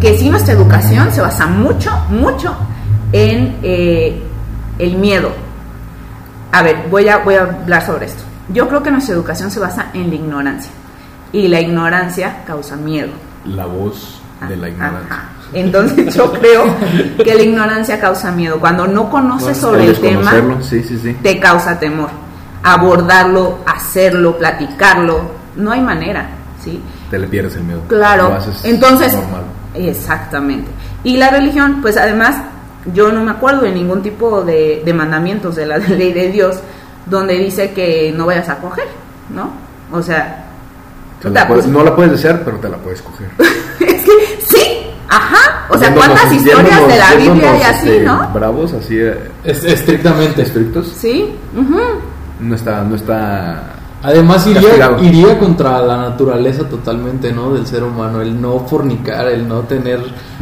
que 0.00 0.16
sí 0.16 0.28
nuestra 0.28 0.54
educación 0.54 1.12
se 1.12 1.20
basa 1.20 1.46
mucho, 1.46 1.90
mucho 2.08 2.56
en 3.12 3.58
eh, 3.62 4.22
el 4.78 4.96
miedo. 4.96 5.30
A 6.52 6.62
ver, 6.62 6.86
voy 6.90 7.08
a, 7.08 7.18
voy 7.18 7.34
a 7.34 7.42
hablar 7.42 7.84
sobre 7.84 8.06
esto. 8.06 8.22
Yo 8.52 8.68
creo 8.68 8.82
que 8.82 8.90
nuestra 8.90 9.14
educación 9.14 9.50
se 9.50 9.60
basa 9.60 9.90
en 9.92 10.08
la 10.08 10.14
ignorancia 10.14 10.72
y 11.32 11.48
la 11.48 11.60
ignorancia 11.60 12.44
causa 12.46 12.76
miedo. 12.76 13.10
La 13.44 13.66
voz 13.66 14.20
de 14.48 14.56
la 14.56 14.68
ignorancia. 14.68 15.14
Ajá. 15.14 15.28
Entonces 15.52 16.14
yo 16.14 16.32
creo 16.40 16.64
que 17.22 17.34
la 17.34 17.42
ignorancia 17.42 18.00
causa 18.00 18.30
miedo. 18.30 18.58
Cuando 18.58 18.86
no 18.86 19.10
conoces 19.10 19.56
sobre 19.56 19.86
El 19.86 20.00
tema, 20.00 20.32
sí, 20.60 20.82
sí, 20.82 20.98
sí. 20.98 21.14
te 21.22 21.38
causa 21.38 21.78
temor. 21.78 22.10
Abordarlo, 22.62 23.58
hacerlo, 23.66 24.36
platicarlo, 24.36 25.20
no 25.56 25.70
hay 25.70 25.80
manera, 25.80 26.28
¿sí? 26.62 26.82
Te 27.10 27.18
le 27.18 27.26
pierdes 27.28 27.54
el 27.56 27.64
miedo. 27.64 27.82
Claro. 27.88 28.36
Entonces, 28.64 29.14
normal. 29.14 29.44
Exactamente. 29.74 30.70
Y 31.04 31.16
la 31.16 31.30
religión, 31.30 31.78
pues 31.82 31.96
además, 31.96 32.36
yo 32.94 33.12
no 33.12 33.22
me 33.24 33.30
acuerdo 33.32 33.62
de 33.62 33.72
ningún 33.72 34.02
tipo 34.02 34.42
de, 34.42 34.82
de 34.84 34.94
mandamientos 34.94 35.56
de 35.56 35.66
la 35.66 35.78
ley 35.78 36.12
de 36.12 36.28
Dios 36.30 36.58
donde 37.06 37.34
dice 37.38 37.72
que 37.72 38.12
no 38.16 38.26
vayas 38.26 38.48
a 38.48 38.56
coger, 38.58 38.86
¿no? 39.34 39.50
O 39.92 40.02
sea, 40.02 40.44
Te 41.20 41.28
puta, 41.28 41.40
la 41.40 41.48
puedes- 41.48 41.64
pues- 41.64 41.74
no 41.74 41.82
la 41.84 41.96
puedes 41.96 42.12
desear, 42.12 42.42
pero 42.44 42.58
te 42.58 42.68
la 42.68 42.76
puedes 42.76 43.00
coger. 43.02 43.28
es 43.80 44.04
que 44.04 44.12
sí, 44.46 44.86
ajá. 45.08 45.66
O 45.70 45.78
sea, 45.78 45.88
Yéndonos- 45.88 45.94
¿cuántas 46.06 46.32
historias 46.32 46.68
yéndonos- 46.80 46.88
de 46.92 46.98
la 46.98 47.14
Biblia 47.14 47.30
hay 47.52 47.58
yéndonos, 47.58 47.64
así, 47.64 47.88
este, 47.90 48.04
no? 48.04 48.28
Bravos, 48.34 48.72
así 48.74 48.98
eh, 48.98 49.30
Es- 49.44 49.64
estrictamente. 49.64 50.42
estrictos. 50.42 50.88
Sí. 50.98 51.34
No 52.40 52.54
está, 52.54 52.82
no 52.84 52.94
está. 52.94 53.62
Además 54.02 54.46
iría, 54.46 55.38
contra 55.38 55.80
la 55.82 55.96
naturaleza 55.96 56.64
totalmente, 56.68 57.32
¿no? 57.32 57.52
Del 57.54 57.66
ser 57.66 57.82
humano, 57.82 58.20
el 58.20 58.40
no 58.40 58.60
fornicar, 58.60 59.26
el 59.28 59.46
no 59.48 59.60
tener 59.60 60.00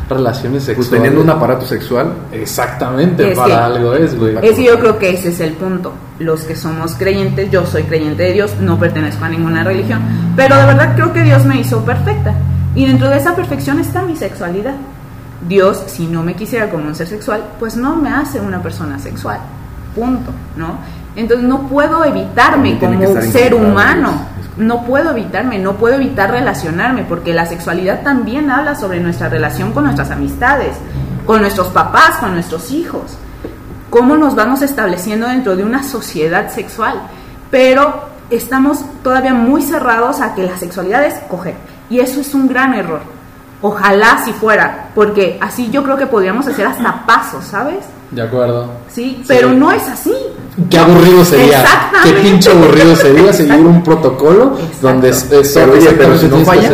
relaciones 0.08 0.64
Pues 0.64 0.76
sexuales. 0.76 0.90
teniendo 0.90 1.20
un 1.22 1.30
aparato 1.30 1.66
sexual, 1.66 2.12
Exactamente, 2.32 3.32
Es 3.32 3.36
para 3.38 3.48
que- 3.48 3.54
algo 3.76 3.94
es, 3.94 4.16
güey. 4.18 4.36
Es 4.42 4.56
que 4.56 4.64
yo 4.64 4.78
creo 4.78 4.98
que 4.98 5.10
ese 5.10 5.30
es 5.30 5.40
el 5.40 5.52
punto. 5.54 5.92
Los 6.18 6.42
que 6.42 6.54
somos 6.54 6.94
creyentes, 6.94 7.50
yo 7.50 7.64
soy 7.66 7.82
creyente 7.84 8.24
de 8.24 8.32
Dios, 8.34 8.52
no 8.60 8.78
pertenezco 8.78 9.24
a 9.24 9.28
ninguna 9.30 9.64
religión, 9.64 10.00
pero 10.36 10.56
de 10.56 10.66
verdad 10.66 10.94
creo 10.94 11.12
que 11.12 11.22
Dios 11.22 11.44
me 11.44 11.58
hizo 11.58 11.84
perfecta. 11.84 12.34
Y 12.74 12.84
dentro 12.86 13.08
de 13.08 13.16
esa 13.16 13.34
perfección 13.34 13.80
está 13.80 14.02
mi 14.02 14.16
sexualidad. 14.16 14.74
Dios, 15.48 15.82
si 15.86 16.06
no 16.06 16.22
me 16.22 16.34
quisiera 16.34 16.68
como 16.70 16.86
un 16.86 16.94
ser 16.94 17.06
sexual, 17.06 17.42
pues 17.58 17.76
no 17.76 17.96
me 17.96 18.10
hace 18.10 18.38
una 18.40 18.62
persona 18.62 18.98
sexual. 18.98 19.38
Punto, 19.94 20.30
¿no? 20.56 20.78
Entonces 21.16 21.46
no 21.46 21.68
puedo 21.68 22.04
evitarme 22.04 22.78
como 22.78 23.20
ser 23.22 23.54
humano. 23.54 24.36
No 24.56 24.84
puedo 24.84 25.10
evitarme, 25.10 25.58
no 25.58 25.74
puedo 25.74 25.96
evitar 25.96 26.30
relacionarme, 26.30 27.04
porque 27.04 27.34
la 27.34 27.44
sexualidad 27.44 28.02
también 28.02 28.50
habla 28.50 28.74
sobre 28.74 29.00
nuestra 29.00 29.28
relación 29.28 29.72
con 29.72 29.84
nuestras 29.84 30.10
amistades, 30.10 30.76
con 31.26 31.42
nuestros 31.42 31.66
papás, 31.68 32.16
con 32.20 32.32
nuestros 32.32 32.70
hijos 32.70 33.18
cómo 33.90 34.16
nos 34.16 34.34
vamos 34.34 34.60
estableciendo 34.62 35.26
dentro 35.26 35.56
de 35.56 35.64
una 35.64 35.82
sociedad 35.82 36.50
sexual. 36.50 37.00
Pero 37.50 38.10
estamos 38.30 38.80
todavía 39.02 39.34
muy 39.34 39.62
cerrados 39.62 40.20
a 40.20 40.34
que 40.34 40.42
la 40.42 40.56
sexualidad 40.58 41.04
es 41.04 41.14
coger. 41.28 41.54
Y 41.88 42.00
eso 42.00 42.20
es 42.20 42.34
un 42.34 42.48
gran 42.48 42.74
error. 42.74 43.00
Ojalá 43.62 44.22
si 44.24 44.32
fuera, 44.32 44.90
porque 44.94 45.38
así 45.40 45.70
yo 45.70 45.82
creo 45.82 45.96
que 45.96 46.06
podríamos 46.06 46.46
hacer 46.46 46.66
hasta 46.66 47.06
pasos, 47.06 47.44
¿sabes? 47.44 47.86
De 48.10 48.20
acuerdo. 48.20 48.70
Sí, 48.88 49.24
pero 49.26 49.52
no 49.52 49.72
es 49.72 49.88
así. 49.88 50.14
Qué 50.70 50.78
aburrido 50.78 51.24
sería. 51.24 51.64
Qué 52.02 52.12
pinche 52.12 52.50
aburrido 52.50 52.96
sería 52.96 53.32
seguir 53.32 53.56
un 53.66 53.82
protocolo 53.82 54.54
Exacto. 54.58 54.78
donde 54.88 55.08
es, 55.10 55.30
es- 55.32 55.52
Pero, 55.54 55.72
oye, 55.72 55.90
pero 55.92 56.16
si 56.18 56.26
no 56.28 56.38
falla. 56.38 56.70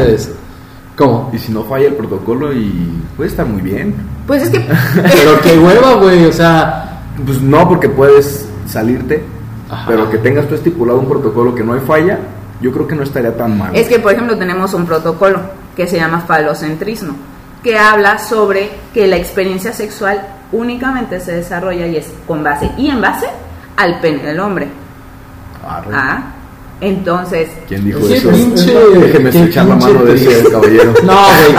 ¿Cómo? 0.97 1.31
y 1.33 1.39
si 1.39 1.51
no 1.53 1.65
falla 1.65 1.87
el 1.89 1.95
protocolo, 1.95 2.53
y 2.53 2.93
puede 3.17 3.31
estar 3.31 3.47
muy 3.47 3.63
bien. 3.63 3.95
Pues 4.27 4.43
es 4.43 4.51
que... 4.51 4.61
Pero 4.95 5.41
qué 5.43 5.59
hueva, 5.59 5.95
güey. 5.95 6.27
O 6.27 6.33
sea, 6.33 7.01
Pues 7.27 7.41
no, 7.41 7.67
porque 7.69 7.89
puedes 7.89 8.47
salirte, 8.67 9.23
Ajá. 9.71 9.85
pero 9.89 10.09
que 10.11 10.19
tengas 10.19 10.47
tú 10.49 10.55
estipulado 10.55 10.99
un 11.01 11.09
protocolo 11.09 11.55
que 11.55 11.63
no 11.65 11.73
hay 11.75 11.81
falla, 11.81 12.19
yo 12.61 12.71
creo 12.73 12.87
que 12.87 12.95
no 12.95 13.03
estaría 13.03 13.37
tan 13.37 13.59
mal. 13.59 13.75
Es 13.75 13.89
que, 13.89 13.99
por 13.99 14.13
ejemplo, 14.13 14.39
tenemos 14.39 14.73
un 14.75 14.87
protocolo 14.87 15.41
que 15.77 15.87
se 15.89 15.97
llama 15.97 16.21
falocentrismo, 16.21 17.15
que 17.65 17.77
habla 17.79 18.19
sobre 18.19 18.71
que 18.95 19.07
la 19.09 19.17
experiencia 19.17 19.73
sexual 19.73 20.23
únicamente 20.53 21.19
se 21.21 21.33
desarrolla 21.33 21.87
y 21.87 21.97
es 21.97 22.13
con 22.27 22.43
base 22.45 22.71
y 22.79 22.89
en 22.91 23.01
base 23.01 23.27
al 23.77 24.01
pene 24.01 24.23
del 24.23 24.41
hombre. 24.41 24.69
Arre. 25.67 25.91
Ah, 25.93 26.23
entonces, 26.81 27.49
¿Quién 27.69 27.85
dijo 27.85 28.01
qué 28.01 28.17
eso? 28.17 28.31
pinche. 28.31 28.73
Déjeme 28.75 29.29
estrechar 29.31 29.67
la 29.67 29.77
mano 29.77 30.03
de 30.05 30.15
ese 30.15 30.51
caballero. 30.51 30.93
No, 31.05 31.15
güey. 31.15 31.55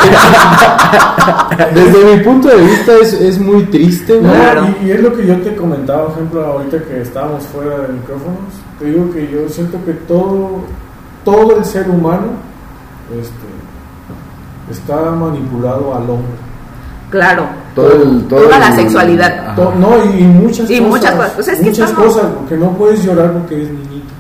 Desde 1.74 2.16
mi 2.18 2.24
punto 2.24 2.50
de 2.50 2.58
vista 2.58 2.92
es, 3.02 3.14
es 3.14 3.40
muy 3.40 3.64
triste, 3.68 4.16
güey. 4.18 4.34
Claro. 4.34 4.68
y, 4.82 4.88
y 4.88 4.92
es 4.92 5.02
lo 5.02 5.14
que 5.16 5.26
yo 5.26 5.38
te 5.38 5.56
comentaba, 5.56 6.08
por 6.08 6.14
ejemplo, 6.18 6.46
ahorita 6.46 6.78
que 6.84 7.02
estábamos 7.02 7.44
fuera 7.46 7.80
de 7.80 7.94
micrófonos. 7.94 8.38
Te 8.80 8.86
digo 8.86 9.12
que 9.14 9.30
yo 9.32 9.48
siento 9.48 9.78
que 9.86 9.94
todo, 9.94 10.66
todo 11.24 11.58
el 11.58 11.64
ser 11.64 11.90
humano 11.90 12.34
este, 13.18 14.74
está 14.78 15.12
manipulado 15.12 15.96
al 15.96 16.10
hombre. 16.10 16.34
claro, 17.10 17.46
Todo 17.76 17.92
el- 17.92 18.24
todo 18.28 18.42
toda 18.42 18.60
la 18.60 18.76
sexualidad. 18.76 19.56
To- 19.56 19.74
No, 19.80 19.90
y, 20.06 20.20
y 20.20 20.24
muchas 20.24 20.70
Y 20.70 20.78
cosas. 20.78 20.90
muchas 20.92 21.12
cosas. 21.16 21.32
Pues 21.36 21.48
es 21.48 21.60
que 21.60 21.66
muchas 21.66 21.90
estamos- 21.90 22.14
cosas, 22.14 22.32
porque 22.38 22.58
no 22.58 22.70
puedes 22.72 23.04
llorar 23.04 23.32
porque 23.34 23.56
eres 23.56 23.70
niñito. 23.72 24.14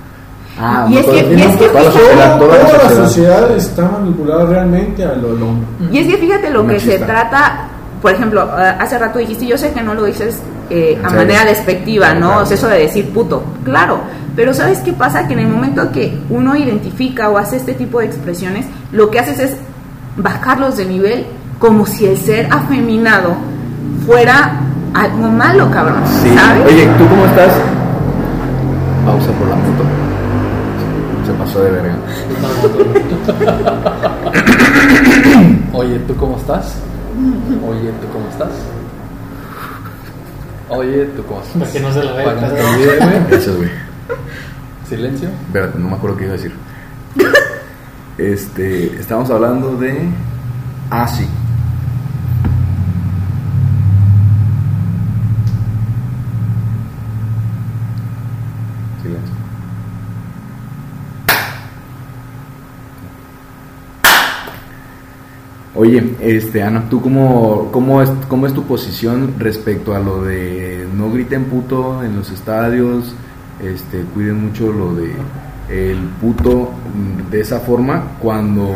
Ah, 0.59 0.85
Y 0.89 0.97
es 0.97 1.05
toda- 1.05 1.17
que- 1.21 1.33
y 1.33 1.41
es 1.41 1.55
que 1.55 1.67
toda 1.67 1.73
la 1.73 1.79
fíjate- 1.91 1.99
sociedad, 1.99 2.39
toda 2.39 2.57
la 2.57 2.63
Toda 2.63 2.73
la 2.73 2.79
sociedad. 2.89 3.05
sociedad 3.07 3.51
está 3.57 3.89
manipulada 3.89 4.45
realmente 4.45 5.03
al 5.03 5.25
hombre. 5.25 5.67
Y 5.91 5.97
es 5.99 6.07
que 6.07 6.17
fíjate 6.17 6.49
lo 6.51 6.67
que 6.67 6.79
se 6.79 6.99
trata, 6.99 7.67
por 8.01 8.11
ejemplo, 8.13 8.43
eh, 8.59 8.73
hace 8.79 8.97
rato 8.99 9.19
dijiste, 9.19 9.45
yo 9.47 9.57
sé 9.57 9.71
que 9.71 9.81
no 9.81 9.93
lo 9.93 10.03
dices 10.05 10.39
eh, 10.69 10.97
a 11.03 11.09
Sí. 11.09 11.15
manera 11.15 11.45
despectiva, 11.45 12.13
¿no? 12.13 12.27
claro. 12.29 12.41
O 12.41 12.45
sea, 12.45 12.55
eso 12.57 12.67
de 12.69 12.79
decir 12.79 13.09
puto, 13.09 13.43
claro, 13.63 13.99
pero 14.35 14.53
¿sabes 14.53 14.79
qué 14.79 14.93
pasa? 14.93 15.27
Que 15.27 15.33
en 15.33 15.39
el 15.39 15.47
momento 15.47 15.91
que 15.91 16.17
uno 16.29 16.55
identifica 16.55 17.29
o 17.29 17.37
hace 17.37 17.57
este 17.57 17.73
tipo 17.73 17.99
de 17.99 18.05
expresiones, 18.05 18.65
lo 18.91 19.11
que 19.11 19.19
haces 19.19 19.39
es 19.39 19.55
bajarlos 20.17 20.77
de 20.77 20.85
nivel 20.85 21.25
como 21.59 21.85
si 21.85 22.05
el 22.05 22.17
ser 22.17 22.47
afeminado 22.51 23.35
fuera 24.05 24.59
algo 24.93 25.29
malo, 25.29 25.69
cabrón, 25.71 26.01
Sí. 26.21 26.33
¿sabes? 26.35 26.65
Oye, 26.71 26.85
¿tú 26.97 27.07
cómo 27.07 27.25
estás? 27.25 27.53
Pausa 29.05 29.31
por 29.31 29.47
la 29.47 29.55
moto. 29.55 29.83
Se 31.25 31.33
pasó 31.33 31.63
de 31.63 31.71
verga. 31.71 31.95
Oye, 35.73 35.99
¿tú 36.07 36.15
cómo 36.15 36.37
estás? 36.37 36.75
Oye, 37.67 37.91
¿tú 38.01 38.07
cómo 38.13 38.27
estás? 38.29 38.49
Oye, 40.69 41.05
¿tú 41.15 41.23
cómo 41.25 41.41
estás? 41.41 41.57
Para 41.59 41.71
que 41.71 41.79
no 41.79 41.91
se 41.93 42.03
la 42.03 42.11
vea. 42.13 42.25
Para 42.25 42.35
que 42.39 42.41
no 42.45 42.53
te 42.53 42.63
olvide, 42.63 42.97
güey. 42.97 43.19
Gracias, 43.29 43.55
güey. 43.57 43.69
Silencio. 44.89 45.29
Espérate, 45.47 45.79
no 45.79 45.87
me 45.89 45.95
acuerdo 45.95 46.17
qué 46.17 46.23
iba 46.25 46.33
a 46.33 46.37
decir. 46.37 46.53
Este, 48.17 48.95
estamos 48.99 49.29
hablando 49.31 49.75
de. 49.77 50.09
Ah, 50.91 51.07
sí. 51.07 51.27
Silencio. 59.01 59.35
Oye, 65.83 66.15
este, 66.21 66.63
Ana, 66.63 66.89
¿tú 66.89 67.01
cómo, 67.01 67.67
cómo, 67.73 68.01
es, 68.01 68.09
cómo 68.29 68.47
es 68.47 68.53
tu 68.53 68.63
posición 68.63 69.35
respecto 69.37 69.93
a 69.93 69.99
lo 69.99 70.23
de 70.23 70.87
no 70.95 71.11
griten 71.11 71.43
puto 71.43 72.01
en 72.05 72.15
los 72.15 72.31
estadios? 72.31 73.13
Este, 73.61 73.99
cuiden 74.13 74.45
mucho 74.45 74.71
lo 74.71 74.95
de 74.95 75.11
el 75.67 75.97
puto 76.21 76.71
de 77.29 77.41
esa 77.41 77.59
forma 77.59 78.13
cuando 78.21 78.73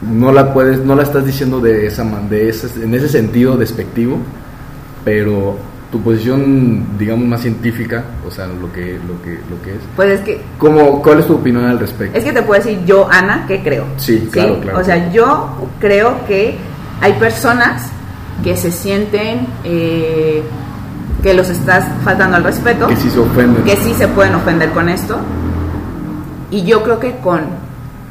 no 0.00 0.32
la 0.32 0.54
puedes, 0.54 0.82
no 0.82 0.94
la 0.94 1.02
estás 1.02 1.26
diciendo 1.26 1.60
de 1.60 1.86
esa 1.86 2.04
de 2.30 2.48
en 2.82 2.94
ese 2.94 3.10
sentido 3.10 3.58
despectivo, 3.58 4.16
pero 5.04 5.58
tu 5.90 6.00
posición, 6.02 6.98
digamos, 6.98 7.26
más 7.26 7.40
científica, 7.40 8.04
o 8.26 8.30
sea, 8.30 8.46
lo 8.46 8.70
que, 8.72 8.98
lo 9.06 9.20
que, 9.22 9.40
lo 9.50 9.62
que 9.62 9.72
es. 9.72 9.80
Pues 9.96 10.10
es 10.10 10.20
que 10.20 10.40
¿Cómo, 10.58 11.00
¿Cuál 11.02 11.20
es 11.20 11.26
tu 11.26 11.34
opinión 11.34 11.64
al 11.64 11.78
respecto? 11.78 12.16
Es 12.16 12.24
que 12.24 12.32
te 12.32 12.42
puedo 12.42 12.62
decir 12.62 12.84
yo, 12.84 13.08
Ana, 13.10 13.44
¿qué 13.48 13.62
creo? 13.62 13.86
Sí, 13.96 14.28
claro, 14.30 14.60
claro. 14.60 14.80
O 14.80 14.84
sea, 14.84 15.10
yo 15.10 15.68
creo 15.80 16.26
que 16.26 16.56
hay 17.00 17.12
personas 17.14 17.88
que 18.44 18.56
se 18.56 18.70
sienten 18.70 19.46
eh, 19.64 20.42
que 21.22 21.32
los 21.34 21.48
estás 21.48 21.86
faltando 22.04 22.36
al 22.36 22.44
respeto, 22.44 22.86
que 22.86 22.96
sí 22.96 23.10
se 23.10 23.18
ofenden. 23.18 23.64
que 23.64 23.76
sí 23.76 23.94
se 23.94 24.08
pueden 24.08 24.34
ofender 24.34 24.70
con 24.70 24.88
esto. 24.88 25.18
Y 26.50 26.64
yo 26.64 26.82
creo 26.82 26.98
que 26.98 27.16
con 27.16 27.40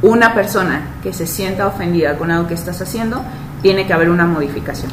una 0.02 0.34
persona 0.34 0.82
que 1.02 1.14
se 1.14 1.26
sienta 1.26 1.68
ofendida 1.68 2.18
con 2.18 2.32
algo 2.32 2.48
que 2.48 2.54
estás 2.54 2.82
haciendo, 2.82 3.22
tiene 3.62 3.88
que 3.88 3.94
haber 3.94 4.10
una 4.10 4.26
modificación. 4.26 4.92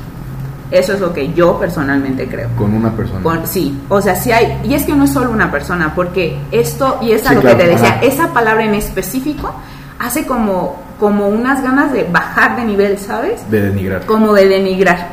Eso 0.75 0.93
es 0.95 1.01
lo 1.01 1.13
que 1.13 1.33
yo 1.33 1.59
personalmente 1.59 2.27
creo. 2.29 2.49
Con 2.57 2.75
una 2.75 2.91
persona. 2.91 3.23
Con- 3.23 3.47
sí, 3.47 3.79
o 3.89 4.01
sea, 4.03 4.17
sí 4.17 4.33
hay, 4.33 4.61
y 4.65 4.75
es 4.75 4.85
que 4.85 4.93
no 4.95 5.05
es 5.05 5.13
solo 5.13 5.31
una 5.31 5.51
persona, 5.51 5.93
porque 5.95 6.37
esto, 6.51 6.99
y 7.01 7.13
es 7.13 7.25
a 7.27 7.31
Sí, 7.31 7.35
lo 7.37 7.41
claro, 7.43 7.57
que 7.59 7.65
te 7.65 7.71
decía, 7.71 7.89
ajá. 7.95 8.01
esa 8.03 8.33
palabra 8.33 8.65
en 8.65 8.75
específico 8.75 9.55
hace 9.99 10.27
como, 10.27 10.83
como 10.99 11.29
unas 11.29 11.63
ganas 11.63 11.93
de 11.93 12.05
bajar 12.05 12.57
de 12.57 12.65
nivel, 12.65 12.99
¿sabes? 12.99 13.49
de 13.51 13.63
denigrar. 13.63 14.05
Como 14.07 14.33
de 14.33 14.49
denigrar. 14.49 15.09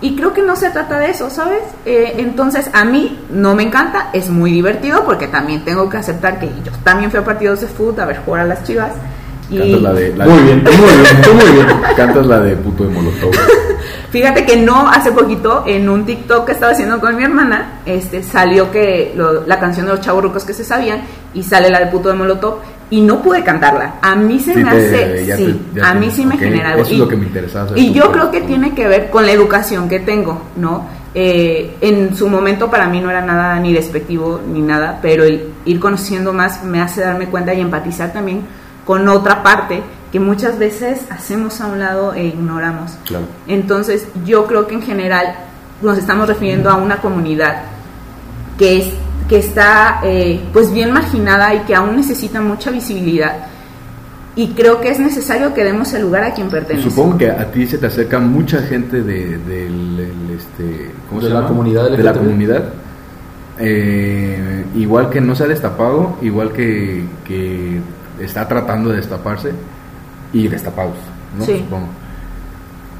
Y 0.00 0.16
creo 0.16 0.34
que 0.34 0.42
no 0.42 0.54
se 0.56 0.68
trata 0.70 0.98
de 0.98 1.10
eso, 1.10 1.30
¿sabes? 1.30 1.62
Eh, 1.86 2.16
entonces, 2.18 2.68
a 2.74 2.84
mí 2.84 3.24
no 3.30 3.54
me 3.54 3.62
encanta, 3.62 4.10
es 4.12 4.28
muy 4.28 4.52
divertido, 4.52 5.04
porque 5.04 5.28
también 5.28 5.64
tengo 5.64 5.88
que 5.88 5.96
aceptar 5.96 6.38
que 6.40 6.46
yo 6.64 6.72
también 6.82 7.10
fui 7.10 7.20
a 7.20 7.24
partidos 7.24 7.60
de 7.62 7.68
fútbol 7.68 8.00
a 8.00 8.06
ver 8.06 8.18
jugar 8.24 8.42
a 8.42 8.44
las 8.44 8.64
chivas. 8.64 8.90
Y 9.50 9.58
Cantas 9.58 9.82
la 9.82 9.92
de. 9.92 10.16
la- 10.16 10.24
Muy 10.26 10.42
bien, 10.42 10.64
tú 10.64 10.70
muy 10.72 10.86
bien, 10.86 11.36
muy 11.36 11.52
bien. 11.52 11.66
Cantas 11.96 12.26
la 12.26 12.40
de 12.40 12.56
puto 12.56 12.84
de 12.84 12.90
Molotov. 12.90 13.30
Fíjate 14.10 14.46
que 14.46 14.56
no 14.56 14.88
hace 14.88 15.10
poquito 15.12 15.64
en 15.66 15.88
un 15.88 16.06
TikTok 16.06 16.46
que 16.46 16.52
estaba 16.52 16.72
haciendo 16.72 17.00
con 17.00 17.16
mi 17.16 17.24
hermana, 17.24 17.80
este 17.84 18.22
salió 18.22 18.70
que 18.70 19.12
lo- 19.16 19.44
la 19.46 19.58
canción 19.58 19.86
de 19.86 19.92
los 19.92 20.00
chavos 20.00 20.44
que 20.44 20.52
se 20.54 20.64
sabían 20.64 21.00
y 21.34 21.42
sale 21.42 21.68
la 21.68 21.80
de 21.80 21.86
puto 21.86 22.08
de 22.10 22.14
Molotov 22.14 22.58
y 22.90 23.00
no 23.00 23.20
pude 23.22 23.42
cantarla. 23.42 23.94
A 24.00 24.14
mí 24.14 24.38
se 24.38 24.54
Sí 24.54 24.62
me 24.62 24.70
hace, 24.70 25.36
sí, 25.36 25.60
te- 25.74 25.82
a 25.82 25.94
mí 25.94 26.10
sí 26.10 26.24
me 26.24 26.38
genera 26.38 26.70
algo. 26.70 26.82
eso 26.82 26.92
es 26.92 26.98
lo 26.98 27.08
que 27.08 27.16
me 27.16 27.26
interesaba 27.26 27.68
saber 27.68 27.82
Y 27.82 27.92
yo 27.92 28.12
creo 28.12 28.30
que 28.30 28.42
tiene 28.42 28.72
que 28.74 28.86
ver 28.86 29.10
con 29.10 29.26
la 29.26 29.32
educación 29.32 29.88
que 29.88 29.98
tengo, 30.00 30.40
¿no? 30.56 30.86
Eh, 31.16 31.76
en 31.80 32.14
su 32.16 32.28
momento 32.28 32.70
para 32.70 32.86
mí 32.88 33.00
no 33.00 33.08
era 33.10 33.20
nada 33.20 33.58
ni 33.60 33.72
despectivo 33.72 34.40
ni 34.52 34.60
nada, 34.60 34.98
pero 35.02 35.24
el 35.24 35.48
ir 35.64 35.78
conociendo 35.80 36.32
más 36.32 36.62
me 36.64 36.80
hace 36.80 37.00
darme 37.02 37.26
cuenta 37.26 37.52
y 37.54 37.60
empatizar 37.60 38.12
también 38.12 38.42
con 38.84 39.08
otra 39.08 39.42
parte 39.42 39.82
que 40.12 40.20
muchas 40.20 40.58
veces 40.58 41.00
hacemos 41.10 41.60
a 41.60 41.66
un 41.66 41.78
lado 41.80 42.14
e 42.14 42.24
ignoramos. 42.26 42.92
Claro. 43.04 43.24
Entonces, 43.48 44.06
yo 44.24 44.46
creo 44.46 44.66
que 44.66 44.74
en 44.74 44.82
general 44.82 45.34
nos 45.82 45.98
estamos 45.98 46.28
refiriendo 46.28 46.70
a 46.70 46.76
una 46.76 46.98
comunidad 46.98 47.62
que 48.58 48.78
es 48.78 48.86
que 49.28 49.38
está 49.38 50.00
eh, 50.04 50.40
pues 50.52 50.70
bien 50.72 50.92
marginada 50.92 51.54
y 51.54 51.60
que 51.60 51.74
aún 51.74 51.96
necesita 51.96 52.40
mucha 52.42 52.70
visibilidad. 52.70 53.46
y 54.36 54.48
creo 54.48 54.80
que 54.80 54.90
es 54.90 54.98
necesario 55.00 55.54
que 55.54 55.64
demos 55.64 55.92
el 55.94 56.02
lugar 56.02 56.24
a 56.24 56.34
quien 56.34 56.48
pertenece. 56.50 56.90
Supongo 56.90 57.16
que 57.18 57.30
a 57.30 57.50
ti 57.50 57.66
se 57.66 57.78
te 57.78 57.86
acerca 57.86 58.18
mucha 58.18 58.60
gente 58.62 59.02
de, 59.02 59.34
este, 60.36 60.90
¿cómo 61.08 61.20
De 61.20 61.28
se 61.28 61.32
la 61.32 61.40
llama? 61.40 61.48
comunidad 61.48 61.90
De 61.90 61.98
la 62.02 62.10
LGTB. 62.12 62.18
comunidad. 62.18 62.64
Eh, 63.58 64.64
igual 64.74 65.08
que 65.10 65.20
no 65.20 65.34
se 65.34 65.44
ha 65.44 65.46
destapado, 65.46 66.16
igual 66.22 66.52
que, 66.52 67.04
que 67.24 67.80
está 68.20 68.46
tratando 68.46 68.90
de 68.90 68.96
destaparse 68.96 69.52
y 70.32 70.48
destapados, 70.48 70.96
¿no? 71.38 71.44
Sí. 71.44 71.58
Supongo. 71.58 71.88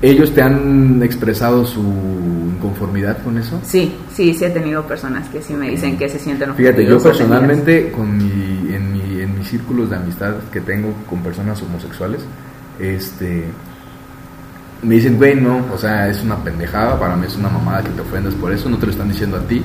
¿Ellos 0.02 0.34
te 0.34 0.42
han 0.42 1.02
expresado 1.02 1.64
su 1.64 1.80
inconformidad 1.80 3.22
con 3.22 3.38
eso? 3.38 3.58
Sí, 3.62 3.94
sí, 4.12 4.34
sí 4.34 4.44
he 4.44 4.50
tenido 4.50 4.82
personas 4.82 5.28
que 5.30 5.40
sí 5.40 5.54
me 5.54 5.70
dicen 5.70 5.96
que 5.96 6.08
se 6.08 6.18
sienten 6.18 6.54
Fíjate, 6.54 6.84
yo 6.84 6.96
ofendidos, 6.96 7.02
personalmente, 7.02 7.90
con 7.90 8.16
mi, 8.16 8.74
en, 8.74 8.92
mi, 8.92 9.20
en 9.22 9.38
mis 9.38 9.48
círculos 9.48 9.88
de 9.88 9.96
amistad 9.96 10.34
que 10.52 10.60
tengo 10.60 10.92
con 11.08 11.22
personas 11.22 11.62
homosexuales, 11.62 12.20
este, 12.78 13.44
me 14.82 14.96
dicen, 14.96 15.16
güey, 15.16 15.36
no, 15.36 15.64
o 15.72 15.78
sea, 15.78 16.08
es 16.08 16.22
una 16.22 16.36
pendejada, 16.36 16.98
para 16.98 17.16
mí 17.16 17.26
es 17.26 17.36
una 17.36 17.48
mamada 17.48 17.82
que 17.82 17.90
te 17.90 18.02
ofendas 18.02 18.34
por 18.34 18.52
eso, 18.52 18.68
no 18.68 18.76
te 18.76 18.86
lo 18.86 18.92
están 18.92 19.08
diciendo 19.08 19.38
a 19.38 19.40
ti. 19.40 19.62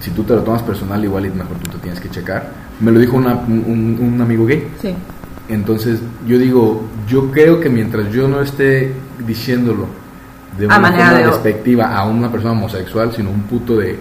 Si 0.00 0.10
tú 0.10 0.22
te 0.24 0.34
lo 0.34 0.42
tomas 0.42 0.62
personal, 0.62 1.02
igual 1.04 1.26
y 1.26 1.30
mejor 1.30 1.56
tú 1.62 1.70
te 1.70 1.78
tienes 1.78 2.00
que 2.00 2.10
checar. 2.10 2.50
Me 2.80 2.92
lo 2.92 3.00
dijo 3.00 3.16
una- 3.16 3.34
un, 3.34 3.98
un 4.00 4.20
amigo 4.20 4.46
gay. 4.46 4.68
Sí, 4.80 4.94
Entonces, 5.48 6.00
yo 6.26 6.38
digo, 6.38 6.82
yo 7.08 7.30
creo 7.30 7.60
que 7.60 7.68
mientras 7.70 8.12
yo 8.12 8.26
no 8.28 8.40
esté 8.40 8.92
diciéndolo 9.26 9.86
de 10.58 10.64
A 10.64 10.68
una 10.68 10.78
manera 10.80 11.12
de- 11.14 11.26
despectiva 11.26 11.96
a 11.96 12.04
una 12.06 12.30
persona 12.30 12.52
homosexual, 12.52 13.12
sino 13.14 13.30
un 13.30 13.42
puto 13.42 13.76
de, 13.76 13.98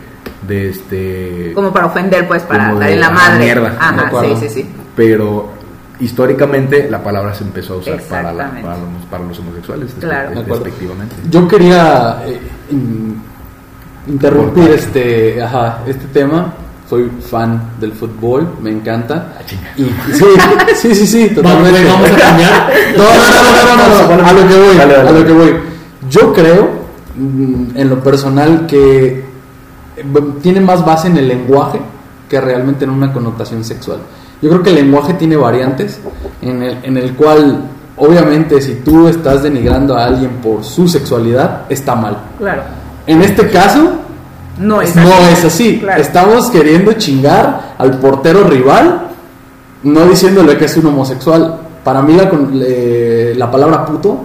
de 0.47 0.69
este... 0.69 1.51
como 1.53 1.71
para 1.71 1.85
ofender, 1.87 2.27
pues, 2.27 2.43
para 2.43 2.73
dar 2.73 2.79
de, 2.87 2.93
en 2.93 2.99
la 2.99 3.07
"Ah, 3.07 3.11
madre. 3.11 3.43
mierda", 3.45 3.69
¿de 3.69 3.77
Ajá, 3.79 4.07
acuerdo? 4.07 4.35
sí, 4.37 4.47
sí, 4.49 4.61
sí. 4.63 4.69
Pero 4.95 5.49
históricamente 5.99 6.87
la 6.89 7.01
palabra 7.03 7.33
se 7.33 7.43
empezó 7.43 7.75
a 7.75 7.77
usar 7.77 8.01
para, 8.03 8.33
la- 8.33 8.49
para, 8.51 8.77
los, 8.77 9.05
para 9.09 9.23
los 9.25 9.37
homosexuales, 9.39 9.95
Claro. 9.99 10.41
Despectivamente. 10.43 11.15
Yo 11.29 11.47
quería 11.47 12.21
eh, 12.25 12.39
interrumpir 14.07 14.69
este, 14.69 15.41
ajá, 15.41 15.79
este 15.87 16.05
tema. 16.07 16.53
Soy 16.89 17.09
fan 17.31 17.71
del 17.79 17.93
fútbol, 17.93 18.47
me 18.61 18.69
encanta. 18.69 19.33
Ah. 19.39 19.41
Y, 19.75 19.83
sí, 20.13 20.25
sí, 20.75 20.95
sí, 20.95 21.07
sí, 21.07 21.29
totalmente. 21.33 21.83
vamos 21.83 22.11
a 22.11 22.15
cambiar. 22.15 22.73
No, 22.97 23.03
no, 23.03 23.09
no, 23.09 23.41
no, 23.41 23.75
no, 23.75 24.15
no, 24.15 24.21
no, 24.21 24.27
a 24.27 24.33
lo 24.33 24.47
que 24.47 24.55
voy, 24.55 24.77
a 24.79 25.11
lo 25.11 25.25
que 25.25 25.33
voy. 25.33 25.55
Yo 26.09 26.31
creo, 26.31 26.69
mm, 27.15 27.75
en 27.75 27.89
lo 27.89 28.03
personal, 28.03 28.67
que 28.67 29.25
eh, 29.97 30.03
tiene 30.41 30.61
más 30.61 30.85
base 30.85 31.07
en 31.07 31.17
el 31.17 31.27
lenguaje 31.27 31.79
que 32.29 32.39
realmente 32.39 32.85
en 32.85 32.91
una 32.91 33.11
connotación 33.11 33.63
sexual. 33.63 33.99
Yo 34.41 34.49
creo 34.49 34.61
que 34.61 34.69
el 34.69 34.75
lenguaje 34.75 35.15
tiene 35.15 35.35
variantes 35.35 35.99
en 36.41 36.61
el, 36.61 36.77
en 36.83 36.97
el 36.97 37.15
cual, 37.15 37.63
obviamente, 37.97 38.61
si 38.61 38.75
tú 38.75 39.07
estás 39.07 39.41
denigrando 39.41 39.95
a 39.95 40.05
alguien 40.05 40.31
por 40.43 40.63
su 40.63 40.87
sexualidad, 40.87 41.63
está 41.69 41.95
mal. 41.95 42.17
Claro. 42.37 42.61
En 43.07 43.21
este 43.21 43.49
caso, 43.49 43.91
No 44.59 44.81
es 44.81 44.95
no 44.95 45.01
así. 45.13 45.33
es 45.33 45.45
así. 45.45 45.79
Claro. 45.79 46.01
Estamos 46.01 46.49
queriendo 46.49 46.93
chingar 46.93 47.75
al 47.77 47.99
portero 47.99 48.43
rival, 48.45 49.07
no 49.83 50.05
diciéndole 50.05 50.57
que 50.57 50.65
es 50.65 50.77
un 50.77 50.87
homosexual. 50.87 51.59
Para 51.83 52.01
mí 52.01 52.13
la, 52.13 52.31
le- 52.51 53.35
la 53.35 53.51
palabra 53.51 53.85
puto 53.85 54.23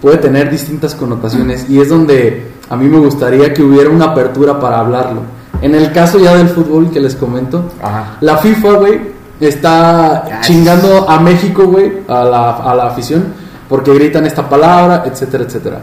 puede 0.00 0.16
tener 0.16 0.50
distintas 0.50 0.94
connotaciones 0.94 1.68
y 1.68 1.80
es 1.80 1.88
donde 1.88 2.52
a 2.70 2.76
mí 2.76 2.88
me 2.88 2.98
gustaría 2.98 3.52
que 3.52 3.62
hubiera 3.62 3.90
una 3.90 4.06
apertura 4.06 4.58
para 4.58 4.78
hablarlo. 4.80 5.20
En 5.60 5.74
el 5.74 5.92
caso 5.92 6.18
ya 6.18 6.34
del 6.34 6.48
fútbol 6.48 6.90
que 6.90 6.98
les 7.00 7.14
comento, 7.14 7.70
Ajá. 7.82 8.16
la 8.20 8.38
FIFA, 8.38 8.72
güey, 8.78 9.00
está 9.38 10.40
chingando 10.40 11.08
a 11.08 11.20
México, 11.20 11.64
güey, 11.66 11.92
a 12.08 12.24
la, 12.24 12.50
a 12.56 12.74
la 12.74 12.86
afición, 12.88 13.26
porque 13.68 13.92
gritan 13.94 14.24
esta 14.26 14.48
palabra, 14.48 15.04
etcétera, 15.06 15.44
etcétera. 15.44 15.80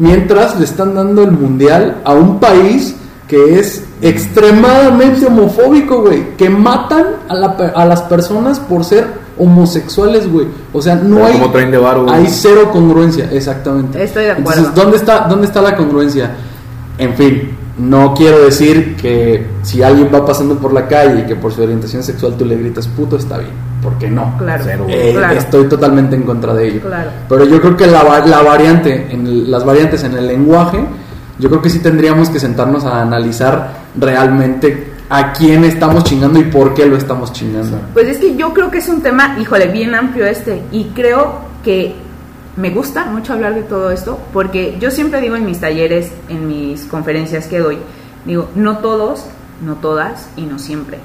Mientras 0.00 0.58
le 0.58 0.64
están 0.64 0.94
dando 0.96 1.22
el 1.22 1.30
mundial 1.30 1.98
a 2.04 2.12
un 2.14 2.40
país 2.40 2.96
que 3.28 3.60
es 3.60 3.84
extremadamente 4.02 5.26
homofóbico, 5.26 6.00
güey, 6.02 6.36
que 6.36 6.50
matan 6.50 7.04
a, 7.28 7.34
la 7.34 7.56
pe- 7.56 7.70
a 7.74 7.84
las 7.84 8.02
personas 8.02 8.58
por 8.58 8.84
ser 8.84 9.06
homosexuales, 9.38 10.30
güey. 10.30 10.46
O 10.72 10.82
sea, 10.82 10.96
no 10.96 11.16
Pero 11.16 11.26
hay 11.26 11.32
como 11.34 11.50
traen 11.52 11.70
de 11.70 11.78
güey. 11.78 12.14
hay 12.14 12.26
cero 12.28 12.70
congruencia, 12.72 13.28
exactamente. 13.30 14.02
Estoy 14.02 14.24
de 14.24 14.30
acuerdo. 14.32 14.50
Entonces, 14.60 14.74
¿dónde 14.74 14.96
está 14.96 15.20
dónde 15.28 15.46
está 15.46 15.62
la 15.62 15.76
congruencia? 15.76 16.30
En 16.98 17.14
fin, 17.14 17.50
no 17.78 18.14
quiero 18.14 18.42
decir 18.44 18.96
que 18.96 19.46
si 19.62 19.82
alguien 19.82 20.08
va 20.12 20.24
pasando 20.26 20.56
por 20.56 20.72
la 20.72 20.88
calle 20.88 21.20
y 21.20 21.26
que 21.26 21.36
por 21.36 21.52
su 21.52 21.62
orientación 21.62 22.02
sexual 22.02 22.34
tú 22.36 22.44
le 22.44 22.56
gritas 22.56 22.88
puto 22.88 23.16
está 23.16 23.38
bien, 23.38 23.52
porque 23.82 24.10
no. 24.10 24.36
Claro. 24.38 24.62
Cero, 24.66 24.84
güey. 24.84 24.96
Eh, 25.10 25.14
Claro. 25.14 25.38
Estoy 25.38 25.68
totalmente 25.68 26.16
en 26.16 26.22
contra 26.22 26.54
de 26.54 26.68
ello. 26.68 26.80
Claro. 26.82 27.10
Pero 27.28 27.44
yo 27.44 27.60
creo 27.60 27.76
que 27.76 27.86
la, 27.86 28.02
va- 28.02 28.24
la 28.26 28.42
variante, 28.42 29.08
en 29.10 29.26
el- 29.26 29.50
las 29.50 29.64
variantes 29.64 30.02
en 30.04 30.14
el 30.16 30.26
lenguaje, 30.26 30.84
yo 31.38 31.48
creo 31.48 31.62
que 31.62 31.70
sí 31.70 31.78
tendríamos 31.80 32.28
que 32.30 32.38
sentarnos 32.38 32.84
a 32.84 33.00
analizar 33.02 33.72
realmente 33.98 34.92
a 35.08 35.32
quién 35.32 35.64
estamos 35.64 36.04
chingando 36.04 36.38
y 36.38 36.44
por 36.44 36.74
qué 36.74 36.86
lo 36.86 36.96
estamos 36.96 37.32
chingando. 37.32 37.78
Pues 37.94 38.06
es 38.08 38.18
que 38.18 38.36
yo 38.36 38.52
creo 38.52 38.70
que 38.70 38.78
es 38.78 38.88
un 38.88 39.00
tema, 39.02 39.36
híjole, 39.40 39.66
bien 39.68 39.94
amplio 39.94 40.26
este. 40.26 40.62
Y 40.70 40.84
creo 40.94 41.40
que 41.64 41.94
me 42.56 42.70
gusta 42.70 43.06
mucho 43.06 43.32
hablar 43.32 43.54
de 43.54 43.62
todo 43.62 43.90
esto 43.90 44.18
porque 44.32 44.76
yo 44.80 44.90
siempre 44.90 45.20
digo 45.20 45.34
en 45.36 45.46
mis 45.46 45.58
talleres, 45.60 46.12
en 46.28 46.46
mis 46.46 46.84
conferencias 46.84 47.46
que 47.46 47.58
doy, 47.58 47.78
digo, 48.24 48.50
no 48.54 48.78
todos, 48.78 49.24
no 49.64 49.74
todas 49.76 50.28
y 50.36 50.42
no 50.42 50.58
siempre. 50.58 50.98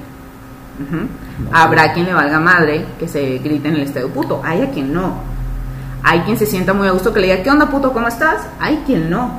Ujú. 0.78 1.06
Habrá 1.52 1.92
quien 1.92 2.06
le 2.06 2.14
valga 2.14 2.38
madre 2.38 2.84
que 2.98 3.08
se 3.08 3.38
grite 3.38 3.68
en 3.68 3.76
el 3.76 3.82
estadio 3.82 4.08
puto, 4.10 4.40
hay 4.44 4.62
a 4.62 4.70
quien 4.70 4.92
no. 4.92 5.14
Hay 6.02 6.20
quien 6.20 6.38
se 6.38 6.46
sienta 6.46 6.72
muy 6.72 6.86
a 6.86 6.92
gusto 6.92 7.12
que 7.12 7.20
le 7.20 7.28
diga, 7.28 7.42
¿qué 7.42 7.50
onda 7.50 7.68
puto? 7.68 7.92
¿Cómo 7.92 8.06
estás? 8.08 8.46
Hay 8.60 8.82
quien 8.86 9.10
no, 9.10 9.30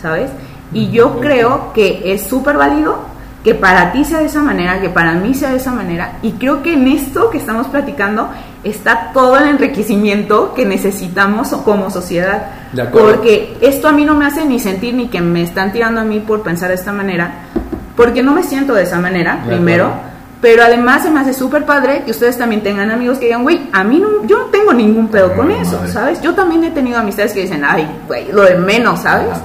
¿sabes? 0.00 0.30
Y 0.72 0.90
yo 0.90 1.20
creo 1.20 1.72
que 1.72 2.12
es 2.12 2.22
súper 2.26 2.56
válido 2.56 2.98
que 3.44 3.54
para 3.54 3.90
ti 3.92 4.04
sea 4.04 4.18
de 4.20 4.26
esa 4.26 4.40
manera, 4.40 4.80
que 4.80 4.88
para 4.88 5.12
mí 5.14 5.34
sea 5.34 5.50
de 5.50 5.56
esa 5.56 5.72
manera. 5.72 6.12
Y 6.22 6.32
creo 6.32 6.62
que 6.62 6.74
en 6.74 6.86
esto 6.86 7.28
que 7.30 7.38
estamos 7.38 7.66
platicando 7.66 8.28
está 8.62 9.10
todo 9.12 9.36
el 9.36 9.48
enriquecimiento 9.48 10.54
que 10.54 10.64
necesitamos 10.64 11.48
como 11.64 11.90
sociedad. 11.90 12.46
De. 12.72 12.84
Porque 12.84 13.56
esto 13.60 13.88
a 13.88 13.92
mí 13.92 14.04
no 14.04 14.14
me 14.14 14.26
hace 14.26 14.44
ni 14.44 14.60
sentir 14.60 14.94
ni 14.94 15.08
que 15.08 15.20
me 15.20 15.42
están 15.42 15.72
tirando 15.72 16.00
a 16.00 16.04
mí 16.04 16.20
por 16.20 16.42
pensar 16.42 16.68
de 16.68 16.76
esta 16.76 16.92
manera, 16.92 17.32
porque 17.96 18.22
no 18.22 18.32
me 18.32 18.42
siento 18.44 18.74
de 18.74 18.84
esa 18.84 19.00
manera, 19.00 19.40
De 19.44 19.56
primero. 19.56 19.86
acuerdo. 19.86 20.11
Pero 20.42 20.64
además 20.64 21.04
se 21.04 21.10
me 21.10 21.20
hace 21.20 21.32
súper 21.32 21.64
padre 21.64 22.02
que 22.04 22.10
ustedes 22.10 22.36
también 22.36 22.62
tengan 22.62 22.90
amigos 22.90 23.18
que 23.18 23.26
digan, 23.26 23.44
güey, 23.44 23.70
a 23.72 23.84
mí 23.84 24.00
no, 24.00 24.26
yo 24.26 24.38
no 24.38 24.44
tengo 24.46 24.74
ningún 24.74 25.06
pedo 25.06 25.34
con 25.34 25.50
eso. 25.52 25.80
¿sabes? 25.86 26.20
Yo 26.20 26.34
también 26.34 26.64
he 26.64 26.70
tenido 26.72 26.98
amistades 26.98 27.32
que 27.32 27.42
dicen, 27.42 27.62
ay, 27.64 27.88
güey, 28.08 28.30
lo 28.30 28.42
de 28.42 28.56
menos, 28.56 29.00
¿sabes? 29.00 29.30
Ajá. 29.30 29.40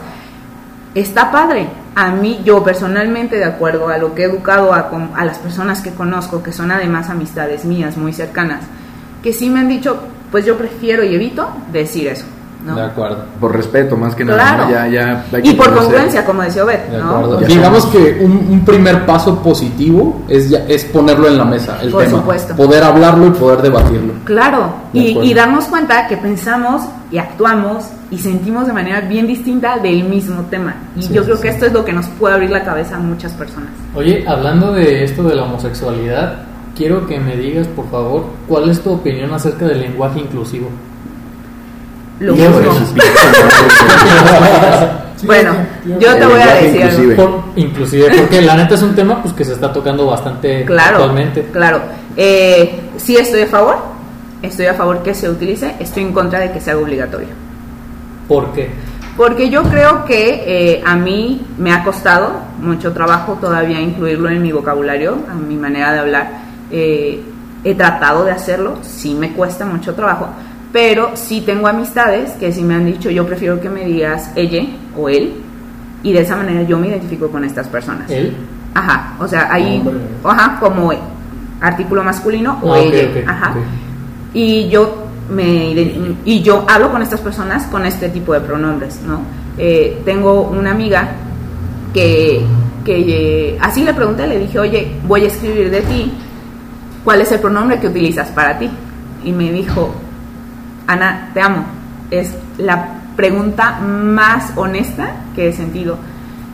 Está 0.95 1.31
padre. 1.31 1.67
A 1.93 2.09
mí, 2.09 2.41
yo 2.43 2.63
personalmente, 2.63 3.35
de 3.35 3.45
acuerdo 3.45 3.89
a 3.89 3.99
lo 3.99 4.15
que 4.15 4.23
he 4.23 4.25
educado 4.25 4.73
a, 4.73 4.89
a 5.15 5.25
las 5.25 5.37
personas 5.37 5.81
que 5.81 5.91
conozco, 5.91 6.41
que 6.41 6.51
son 6.51 6.71
además 6.71 7.11
amistades 7.11 7.65
mías 7.65 7.97
muy 7.97 8.13
cercanas, 8.13 8.63
que 9.21 9.31
sí 9.33 9.49
me 9.51 9.59
han 9.59 9.67
dicho, 9.67 9.99
pues 10.31 10.45
yo 10.45 10.57
prefiero 10.57 11.03
y 11.03 11.13
evito 11.13 11.49
decir 11.71 12.07
eso, 12.07 12.25
¿no? 12.67 12.75
De 12.75 12.81
acuerdo. 12.83 13.17
Por 13.39 13.55
respeto, 13.55 13.95
más 13.97 14.13
que 14.13 14.23
nada. 14.25 14.37
Claro. 14.37 14.65
¿no? 14.65 14.71
Ya, 14.71 14.87
ya, 14.87 15.25
hay 15.33 15.41
que 15.41 15.49
Y 15.49 15.53
por 15.53 15.67
conocer. 15.67 15.83
congruencia, 15.85 16.25
como 16.25 16.41
decía 16.43 16.63
Obed, 16.63 16.79
De 16.91 16.97
¿no? 16.99 17.09
acuerdo. 17.09 17.41
Ya 17.41 17.47
Digamos 17.47 17.83
somos- 17.83 17.91
que 17.95 18.17
un, 18.23 18.31
un 18.51 18.65
primer 18.65 19.05
paso 19.05 19.41
positivo 19.41 20.21
es, 20.27 20.49
ya- 20.49 20.65
es 20.67 20.85
ponerlo 20.85 21.27
en 21.27 21.37
la 21.37 21.45
mesa, 21.45 21.79
el 21.81 21.89
Por 21.91 22.03
tema. 22.03 22.17
supuesto. 22.19 22.55
Poder 22.55 22.83
hablarlo 22.83 23.27
y 23.27 23.31
poder 23.31 23.61
debatirlo. 23.61 24.13
Claro, 24.25 24.69
De 24.93 24.99
y, 24.99 25.19
y 25.19 25.33
darnos 25.33 25.65
cuenta 25.65 26.07
que 26.07 26.17
pensamos 26.17 26.83
y 27.11 27.17
actuamos 27.17 27.85
y 28.11 28.17
sentimos 28.17 28.67
de 28.67 28.73
manera 28.73 29.01
bien 29.01 29.27
distinta 29.27 29.77
del 29.77 30.03
mismo 30.03 30.41
tema. 30.49 30.75
Y 30.95 31.03
Sí, 31.03 31.13
yo 31.13 31.23
creo 31.23 31.37
sí. 31.37 31.43
que 31.43 31.47
esto 31.49 31.65
es 31.65 31.73
lo 31.73 31.83
que 31.85 31.93
nos 31.93 32.05
puede 32.07 32.35
abrir 32.35 32.49
la 32.51 32.63
cabeza 32.63 32.95
a 32.97 32.99
muchas 32.99 33.31
personas. 33.33 33.69
Oye, 33.95 34.25
hablando 34.27 34.73
de 34.73 35.03
esto 35.03 35.23
de 35.23 35.35
la 35.35 35.43
homosexualidad, 35.43 36.39
quiero 36.75 37.07
que 37.07 37.19
me 37.19 37.35
digas, 37.35 37.67
por 37.67 37.89
favor, 37.89 38.25
cuál 38.47 38.69
es 38.69 38.79
tu 38.81 38.91
opinión 38.91 39.33
acerca 39.33 39.65
del 39.65 39.81
lenguaje 39.81 40.19
inclusivo. 40.19 40.69
Lo. 42.19 42.35
Bueno, 45.23 45.51
yo 45.99 46.15
te 46.15 46.25
voy 46.27 46.39
a 46.41 46.53
decir 46.55 46.83
algo. 46.83 46.93
inclusive. 47.03 47.15
Por- 47.15 47.43
inclusive, 47.55 48.11
porque 48.19 48.41
la 48.41 48.55
neta 48.55 48.75
es 48.75 48.83
un 48.83 48.93
tema 48.95 49.21
pues 49.21 49.33
que 49.33 49.43
se 49.43 49.53
está 49.53 49.73
tocando 49.73 50.05
bastante 50.05 50.63
Claro, 50.63 50.97
actualmente. 50.97 51.47
claro. 51.51 51.81
Eh, 52.15 52.79
sí 52.97 53.17
estoy 53.17 53.41
a 53.41 53.47
favor, 53.47 53.77
estoy 54.43 54.67
a 54.67 54.75
favor 54.75 55.01
que 55.01 55.15
se 55.15 55.27
utilice, 55.29 55.75
estoy 55.79 56.03
en 56.03 56.13
contra 56.13 56.39
de 56.39 56.51
que 56.51 56.61
sea 56.61 56.77
obligatorio. 56.77 57.29
¿Por 58.27 58.53
qué? 58.53 58.69
Porque 59.17 59.49
yo 59.49 59.63
creo 59.63 60.05
que 60.05 60.43
eh, 60.75 60.83
a 60.85 60.95
mí 60.95 61.41
me 61.57 61.73
ha 61.73 61.83
costado 61.83 62.33
mucho 62.61 62.93
trabajo 62.93 63.39
todavía 63.41 63.81
incluirlo 63.81 64.29
en 64.29 64.43
mi 64.43 64.51
vocabulario, 64.51 65.17
en 65.31 65.47
mi 65.47 65.55
manera 65.55 65.93
de 65.93 65.99
hablar. 65.99 66.29
Eh, 66.69 67.23
he 67.63 67.73
tratado 67.73 68.23
de 68.23 68.31
hacerlo, 68.31 68.77
sí 68.83 69.15
me 69.15 69.31
cuesta 69.33 69.65
mucho 69.65 69.95
trabajo, 69.95 70.27
pero 70.71 71.11
sí 71.15 71.41
tengo 71.41 71.67
amistades 71.67 72.31
que 72.33 72.51
sí 72.51 72.61
me 72.61 72.75
han 72.75 72.85
dicho, 72.85 73.09
yo 73.09 73.25
prefiero 73.25 73.59
que 73.61 73.69
me 73.69 73.85
digas 73.85 74.31
ella 74.35 74.63
o 74.97 75.09
él, 75.09 75.33
y 76.03 76.13
de 76.13 76.21
esa 76.21 76.35
manera 76.35 76.63
yo 76.63 76.77
me 76.77 76.87
identifico 76.87 77.29
con 77.29 77.43
estas 77.43 77.67
personas. 77.67 78.09
¿Él? 78.11 78.35
Ajá, 78.73 79.15
o 79.19 79.27
sea, 79.27 79.49
Hombre. 79.55 79.93
ajá, 80.23 80.59
como 80.59 80.91
artículo 81.61 82.03
masculino 82.03 82.59
o 82.61 82.73
Ah, 82.73 82.79
ella, 82.79 83.23
ajá. 83.27 83.51
ok. 83.51 83.57
Y 84.33 84.69
yo 84.69 85.03
me, 85.31 85.71
y 86.25 86.41
yo 86.41 86.65
hablo 86.69 86.91
con 86.91 87.01
estas 87.01 87.19
personas 87.21 87.63
con 87.65 87.85
este 87.85 88.09
tipo 88.09 88.33
de 88.33 88.41
pronombres, 88.41 89.01
¿no? 89.01 89.21
Eh, 89.57 90.01
tengo 90.05 90.43
una 90.43 90.71
amiga 90.71 91.09
que, 91.93 92.41
que 92.85 92.99
eh, 93.53 93.57
así 93.59 93.83
le 93.83 93.93
pregunté, 93.93 94.27
le 94.27 94.37
dije, 94.39 94.59
oye, 94.59 94.91
voy 95.07 95.23
a 95.23 95.27
escribir 95.27 95.71
de 95.71 95.81
ti, 95.81 96.11
¿cuál 97.03 97.21
es 97.21 97.31
el 97.31 97.39
pronombre 97.39 97.79
que 97.79 97.87
utilizas 97.87 98.29
para 98.29 98.59
ti? 98.59 98.69
Y 99.23 99.31
me 99.31 99.51
dijo, 99.51 99.91
Ana, 100.87 101.29
te 101.33 101.41
amo. 101.41 101.65
Es 102.09 102.33
la 102.57 102.87
pregunta 103.15 103.79
más 103.81 104.53
honesta 104.55 105.09
que 105.35 105.49
he 105.49 105.53
sentido 105.53 105.97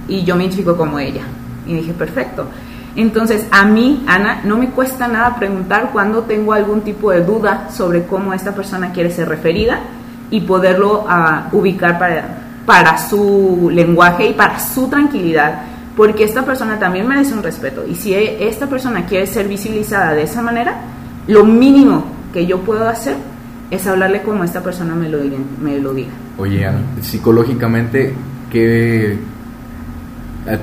y 0.08 0.24
yo 0.24 0.36
me 0.36 0.44
identifico 0.44 0.76
como 0.76 1.00
ella. 1.00 1.22
Y 1.66 1.76
dije, 1.76 1.94
perfecto. 1.94 2.48
Entonces, 2.96 3.48
a 3.52 3.66
mí, 3.66 4.04
Ana, 4.08 4.42
no 4.44 4.58
me 4.58 4.70
cuesta 4.70 5.08
nada 5.08 5.36
preguntar 5.36 5.90
cuando 5.92 6.24
tengo 6.24 6.54
algún 6.54 6.82
tipo 6.82 7.12
de 7.12 7.24
duda 7.24 7.70
sobre 7.72 8.06
cómo 8.06 8.34
esta 8.34 8.54
persona 8.54 8.92
quiere 8.92 9.10
ser 9.10 9.30
referida 9.30 9.80
y 10.30 10.42
poderlo 10.42 11.06
ah, 11.08 11.48
ubicar 11.52 11.98
para, 11.98 12.24
para 12.66 12.98
su 12.98 13.70
lenguaje 13.72 14.28
y 14.28 14.34
para 14.34 14.60
su 14.60 14.88
tranquilidad, 14.90 15.62
porque 15.96 16.24
esta 16.24 16.44
persona 16.44 16.78
también 16.78 17.08
merece 17.08 17.34
un 17.34 17.44
respeto. 17.44 17.84
Y 17.88 17.96
si 17.96 18.14
esta 18.14 18.68
persona 18.68 19.06
quiere 19.06 19.26
ser 19.26 19.48
visibilizada 19.48 20.14
de 20.14 20.24
esa 20.24 20.42
manera, 20.42 20.76
lo 21.28 21.44
mínimo 21.44 22.04
que 22.32 22.46
yo 22.46 22.60
puedo 22.60 22.88
hacer 22.88 23.16
es 23.74 23.88
hablarle 23.88 24.22
como 24.22 24.44
esta 24.44 24.62
persona 24.62 24.94
me 24.96 25.10
lo, 25.10 25.22
diga- 25.24 25.38
me 25.62 25.80
lo 25.80 25.94
diga. 25.94 26.12
Oye, 26.38 26.66
Ana, 26.66 26.80
psicológicamente, 27.02 28.14
¿qué 28.52 29.18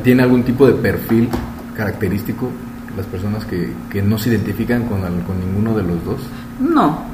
tiene 0.02 0.22
algún 0.22 0.42
tipo 0.42 0.66
de 0.66 0.74
perfil 0.74 1.28
característico 1.76 2.50
las 2.96 3.06
personas 3.06 3.44
que, 3.44 3.72
que 3.88 4.02
no 4.02 4.18
se 4.18 4.30
identifican 4.30 4.84
con, 4.84 5.00
con 5.00 5.40
ninguno 5.40 5.74
de 5.76 5.82
los 5.82 6.04
dos? 6.04 6.20
No. 6.60 7.08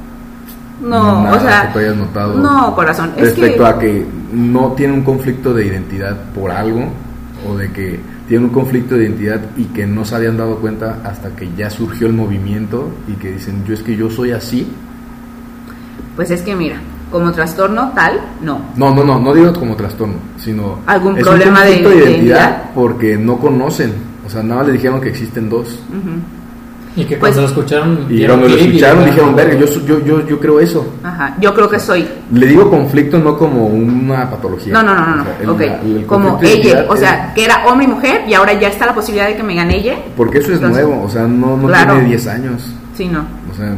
No, 0.83 1.23
Nada 1.23 1.37
o 1.37 1.41
sea, 1.41 1.73
que 1.73 1.79
hayas 1.79 1.97
notado 1.97 2.35
no, 2.39 2.75
corazón. 2.75 3.11
Es 3.17 3.31
respecto 3.31 3.63
que, 3.63 3.69
a 3.69 3.79
que 3.79 4.07
no 4.35 4.73
tiene 4.73 4.93
un 4.93 5.03
conflicto 5.05 5.55
de 5.55 5.67
identidad 5.67 6.15
por 6.35 6.51
algo 6.51 6.91
o 7.49 7.57
de 7.57 7.73
que 7.73 7.99
tiene 8.29 8.45
un 8.45 8.51
conflicto 8.51 8.95
de 8.95 9.05
identidad 9.05 9.41
y 9.57 9.65
que 9.67 9.87
no 9.87 10.05
se 10.05 10.17
habían 10.17 10.37
dado 10.37 10.57
cuenta 10.57 10.99
hasta 11.03 11.31
que 11.31 11.49
ya 11.57 11.71
surgió 11.71 12.07
el 12.09 12.13
movimiento 12.13 12.91
y 13.09 13.13
que 13.13 13.33
dicen 13.33 13.65
yo 13.65 13.73
es 13.73 13.83
que 13.83 13.97
yo 13.97 14.11
soy 14.11 14.33
así 14.33 14.67
pues 16.17 16.31
es 16.31 16.43
que 16.43 16.55
mira, 16.57 16.77
como 17.13 17.31
trastorno 17.31 17.93
tal, 17.95 18.19
no. 18.43 18.61
no 18.77 18.93
no 18.95 19.05
no 19.05 19.21
no 19.21 19.33
digo 19.35 19.53
como 19.53 19.77
trastorno 19.77 20.17
sino 20.39 20.81
¿Algún 20.87 21.13
es 21.17 21.23
un 21.23 21.29
problema 21.29 21.63
de 21.65 21.83
conflicto 21.83 22.09
identidad? 22.11 22.63
porque 22.75 23.17
no 23.17 23.39
conocen 23.39 23.93
o 24.27 24.29
sea 24.31 24.43
nada 24.43 24.57
más 24.61 24.67
le 24.67 24.73
dijeron 24.75 25.01
que 25.01 25.11
existen 25.11 25.49
dos. 25.49 25.79
Y 26.99 27.05
que 27.05 27.17
Pues- 27.19 27.35
cuando 27.35 27.43
lo 27.43 27.47
escucharon. 27.49 28.07
y 28.09 28.25
cuando 28.27 28.49
lo 28.49 28.57
escucharon 28.57 29.05
dijeron, 29.05 29.37
verga 29.37 29.55
yo, 29.55 29.67
yo 29.87 30.03
yo 30.03 30.27
yo 30.27 30.41
creo 30.41 30.59
eso 30.61 30.95
Ajá, 31.05 31.37
yo 31.39 31.53
creo 31.55 31.69
que 31.69 31.79
soy. 31.79 32.09
le 32.33 32.47
digo 32.47 32.71
conflicto 32.71 33.19
no 33.19 33.37
como 33.37 33.67
una 33.67 34.31
patología 34.31 34.73
No, 34.73 34.83
no, 34.83 34.95
no, 34.95 35.07
no, 35.07 35.17
no. 35.17 35.23
O 35.23 35.27
sea, 35.27 35.37
el- 35.43 35.51
ok. 35.51 35.61
la- 35.61 35.81
el 36.01 36.07
como 36.07 36.37
de 36.39 36.53
ella, 36.55 36.87
o 36.89 36.97
sea, 36.97 37.35
que 37.35 37.45
era 37.45 37.67
hombre 37.67 37.85
y 37.85 37.89
mujer 37.89 38.23
y 38.27 38.33
ahora 38.33 38.55
ya 38.59 38.69
está 38.69 38.87
la 38.87 38.95
posibilidad 38.95 39.27
de 39.29 39.37
que 39.37 39.43
me 39.43 39.55
gane 39.55 39.77
ella. 39.77 39.97
Porque 40.17 40.39
eso 40.39 40.49
es 40.53 40.55
Entonces, 40.59 40.87
nuevo, 40.87 41.05
o 41.05 41.11
sea, 41.11 41.23
no, 41.27 41.55
no 41.59 41.67
claro. 41.69 41.93
tiene 41.93 42.09
10 42.09 42.27
años. 42.29 42.63
Sí, 42.97 43.07
no. 43.09 43.21
O 43.53 43.55
sea, 43.55 43.75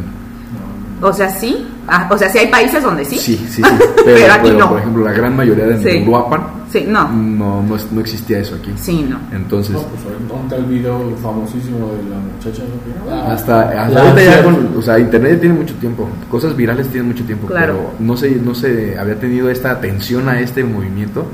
O 1.01 1.13
sea, 1.13 1.29
sí. 1.31 1.67
Ah, 1.89 2.09
o 2.11 2.19
sea, 2.19 2.29
sí 2.29 2.39
hay 2.39 2.49
países 2.49 2.83
donde 2.83 3.05
sí. 3.05 3.19
sí, 3.19 3.37
sí, 3.37 3.47
sí. 3.57 3.63
Pero, 4.05 4.05
Pero 4.05 4.33
aquí 4.33 4.43
pero, 4.45 4.59
no. 4.59 4.69
por 4.71 4.79
ejemplo, 4.81 5.05
la 5.05 5.13
gran 5.13 5.37
mayoría 5.37 5.67
de 5.67 5.79
Sí. 5.91 6.03
Uruapan 6.07 6.41
Sí, 6.71 6.85
no. 6.87 7.09
no, 7.09 7.63
no, 7.63 7.77
no 7.93 8.01
existía 8.01 8.41
eso 8.41 8.55
aquí. 8.57 8.71
Sí, 8.77 9.07
no. 9.09 9.19
Entonces, 9.35 9.73
No, 9.75 9.83
pues 9.85 10.53
el 10.61 10.65
video 10.67 11.15
famosísimo 11.23 11.93
de 11.95 12.11
la 12.11 12.17
muchacha, 12.19 12.63
¿no? 12.63 13.11
Ah, 13.11 13.33
hasta, 13.33 13.87
hasta 13.87 14.03
ahorita 14.03 14.23
ya 14.23 14.45
con, 14.45 14.75
o 14.77 14.83
sea, 14.83 14.99
internet 14.99 15.33
ya 15.37 15.41
tiene 15.41 15.55
mucho 15.55 15.75
tiempo, 15.77 16.07
cosas 16.31 16.55
virales 16.55 16.89
tienen 16.89 17.09
mucho 17.11 17.25
tiempo, 17.25 17.47
Claro. 17.47 17.75
pero 17.75 17.91
no 18.01 18.17
se, 18.19 18.33
no 18.37 18.55
se 18.55 18.99
había 18.99 19.19
tenido 19.19 19.49
esta 19.51 19.71
atención 19.71 20.29
a 20.29 20.41
este 20.41 20.63
movimiento 20.63 21.25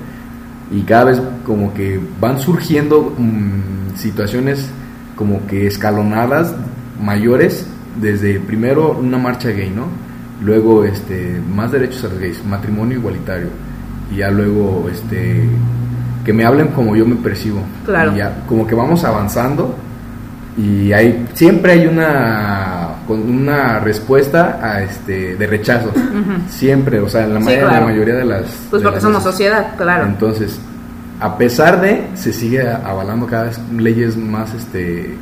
y 0.71 0.83
cada 0.83 1.05
vez 1.05 1.21
como 1.45 1.75
que 1.75 1.99
van 2.21 2.39
surgiendo 2.39 3.13
mm, 3.19 3.97
situaciones 3.97 4.69
como 5.17 5.45
que 5.49 5.67
escalonadas 5.67 6.55
mayores 7.03 7.67
desde 8.01 8.39
primero 8.41 8.97
una 9.01 9.19
marcha 9.19 9.49
gay, 9.51 9.71
¿no? 9.75 9.87
Luego 10.43 10.85
este 10.85 11.41
más 11.55 11.71
derechos 11.73 12.05
a 12.05 12.09
los 12.09 12.19
gays, 12.19 12.45
matrimonio 12.45 12.99
igualitario 12.99 13.47
y 14.13 14.17
ya 14.17 14.31
luego 14.31 14.89
este 14.93 15.49
que 16.25 16.33
me 16.33 16.45
hablen 16.45 16.69
como 16.69 16.97
yo 16.97 17.07
me 17.07 17.17
percibo. 17.17 17.61
Claro. 17.85 18.13
Y 18.15 18.19
ya 18.19 18.45
como 18.49 18.67
que 18.67 18.75
vamos 18.75 19.05
avanzando 19.05 19.75
y 20.57 20.93
hay 20.93 21.27
siempre 21.35 21.73
hay 21.73 21.87
una 21.87 22.89
con 23.07 23.21
una 23.21 23.79
respuesta 23.81 24.59
a 24.63 24.83
este 24.83 25.37
de 25.37 25.47
rechazo. 25.47 25.93
Siempre, 26.49 27.01
o 27.01 27.09
sea, 27.09 27.25
en 27.25 27.35
la, 27.35 27.41
Sí, 27.41 27.47
mayoría 27.85 28.15
de 28.15 28.25
las 28.25 28.43
Pues 28.71 28.83
de 28.83 28.89
porque 28.89 28.97
las 28.97 29.03
somos 29.03 29.19
veces. 29.19 29.31
sociedad, 29.33 29.77
claro. 29.77 30.07
Entonces, 30.07 30.59
a 31.21 31.37
pesar 31.39 31.81
de, 31.81 32.09
se 32.15 32.33
sigue 32.33 32.67
avalando 32.69 33.27
cada 33.27 33.45
vez 33.45 33.61
leyes 33.77 34.17
más 34.17 34.53
este, 34.55 35.15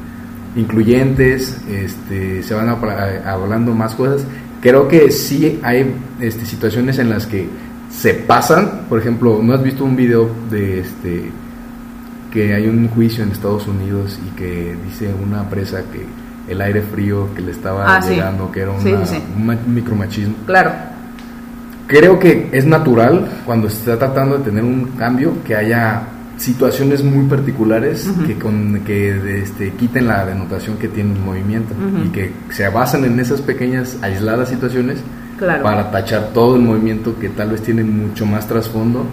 incluyentes, 0.57 1.57
este, 1.69 2.43
se 2.43 2.55
van 2.55 2.69
apla- 2.69 3.23
avalando 3.27 3.75
más 3.75 3.95
cosas. 3.95 4.25
Creo 4.63 4.89
que 4.89 5.11
sí 5.11 5.61
hay 5.63 5.95
este, 6.21 6.47
situaciones 6.47 6.99
en 6.99 7.11
las 7.11 7.27
que 7.27 7.47
se 7.91 8.15
pasan. 8.15 8.83
Por 8.89 8.99
ejemplo, 9.01 9.41
¿no 9.43 9.53
has 9.53 9.63
visto 9.63 9.85
un 9.85 9.95
video 9.97 10.31
de 10.51 10.81
este 10.81 11.31
que 12.33 12.55
hay 12.55 12.67
un 12.67 12.89
juicio 12.89 13.23
en 13.25 13.31
Estados 13.33 13.67
Unidos 13.67 14.19
y 14.27 14.31
que 14.37 14.75
dice 14.87 15.13
una 15.23 15.51
presa 15.51 15.83
que 15.93 16.07
el 16.51 16.61
aire 16.63 16.81
frío 16.81 17.29
que 17.35 17.43
le 17.43 17.51
estaba 17.51 17.97
Ah, 17.97 18.01
sí. 18.01 18.11
llegando, 18.15 18.51
que 18.51 18.61
era 18.61 18.71
una- 18.71 18.83
sí, 18.83 18.95
sí. 19.05 19.23
un 19.37 19.47
ma- 19.47 19.59
micromachismo? 19.67 20.35
Claro. 20.47 20.71
Creo 21.87 22.19
que 22.19 22.49
es 22.53 22.65
natural 22.65 23.29
cuando 23.45 23.69
se 23.69 23.79
está 23.81 23.99
tratando 23.99 24.39
de 24.39 24.45
tener 24.45 24.65
un 24.65 24.85
cambio 24.97 25.35
que 25.45 25.55
haya 25.55 26.03
situaciones 26.37 27.05
muy 27.05 27.27
particulares 27.27 28.11
que 28.27 28.39
con 28.39 28.81
que 28.81 29.43
este, 29.43 29.73
quiten 29.73 30.09
la 30.09 30.25
denotación 30.25 30.77
que 30.77 30.89
tiene 30.89 31.13
el 31.15 31.21
movimiento 31.21 31.75
y 32.05 32.09
que 32.09 32.33
se 32.51 32.69
basan 32.69 33.05
en 33.05 33.21
esas 33.21 33.41
pequeñas 33.41 33.97
aisladas 34.03 34.49
situaciones 34.49 34.99
Claro. 35.39 35.63
para 35.65 35.91
tachar 35.91 36.31
todo 36.33 36.55
el 36.55 36.63
movimiento 36.63 37.19
que 37.19 37.29
tal 37.29 37.51
vez 37.51 37.63
tiene 37.63 37.83
mucho 37.83 38.25
más 38.27 38.47
trasfondo. 38.47 39.05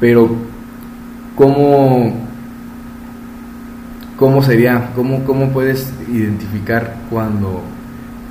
Pero 0.00 0.30
cómo 1.36 2.14
cómo 4.16 4.42
sería 4.42 4.90
cómo 4.94 5.24
cómo 5.24 5.50
puedes 5.50 5.92
identificar 6.08 6.96
cuando 7.10 7.62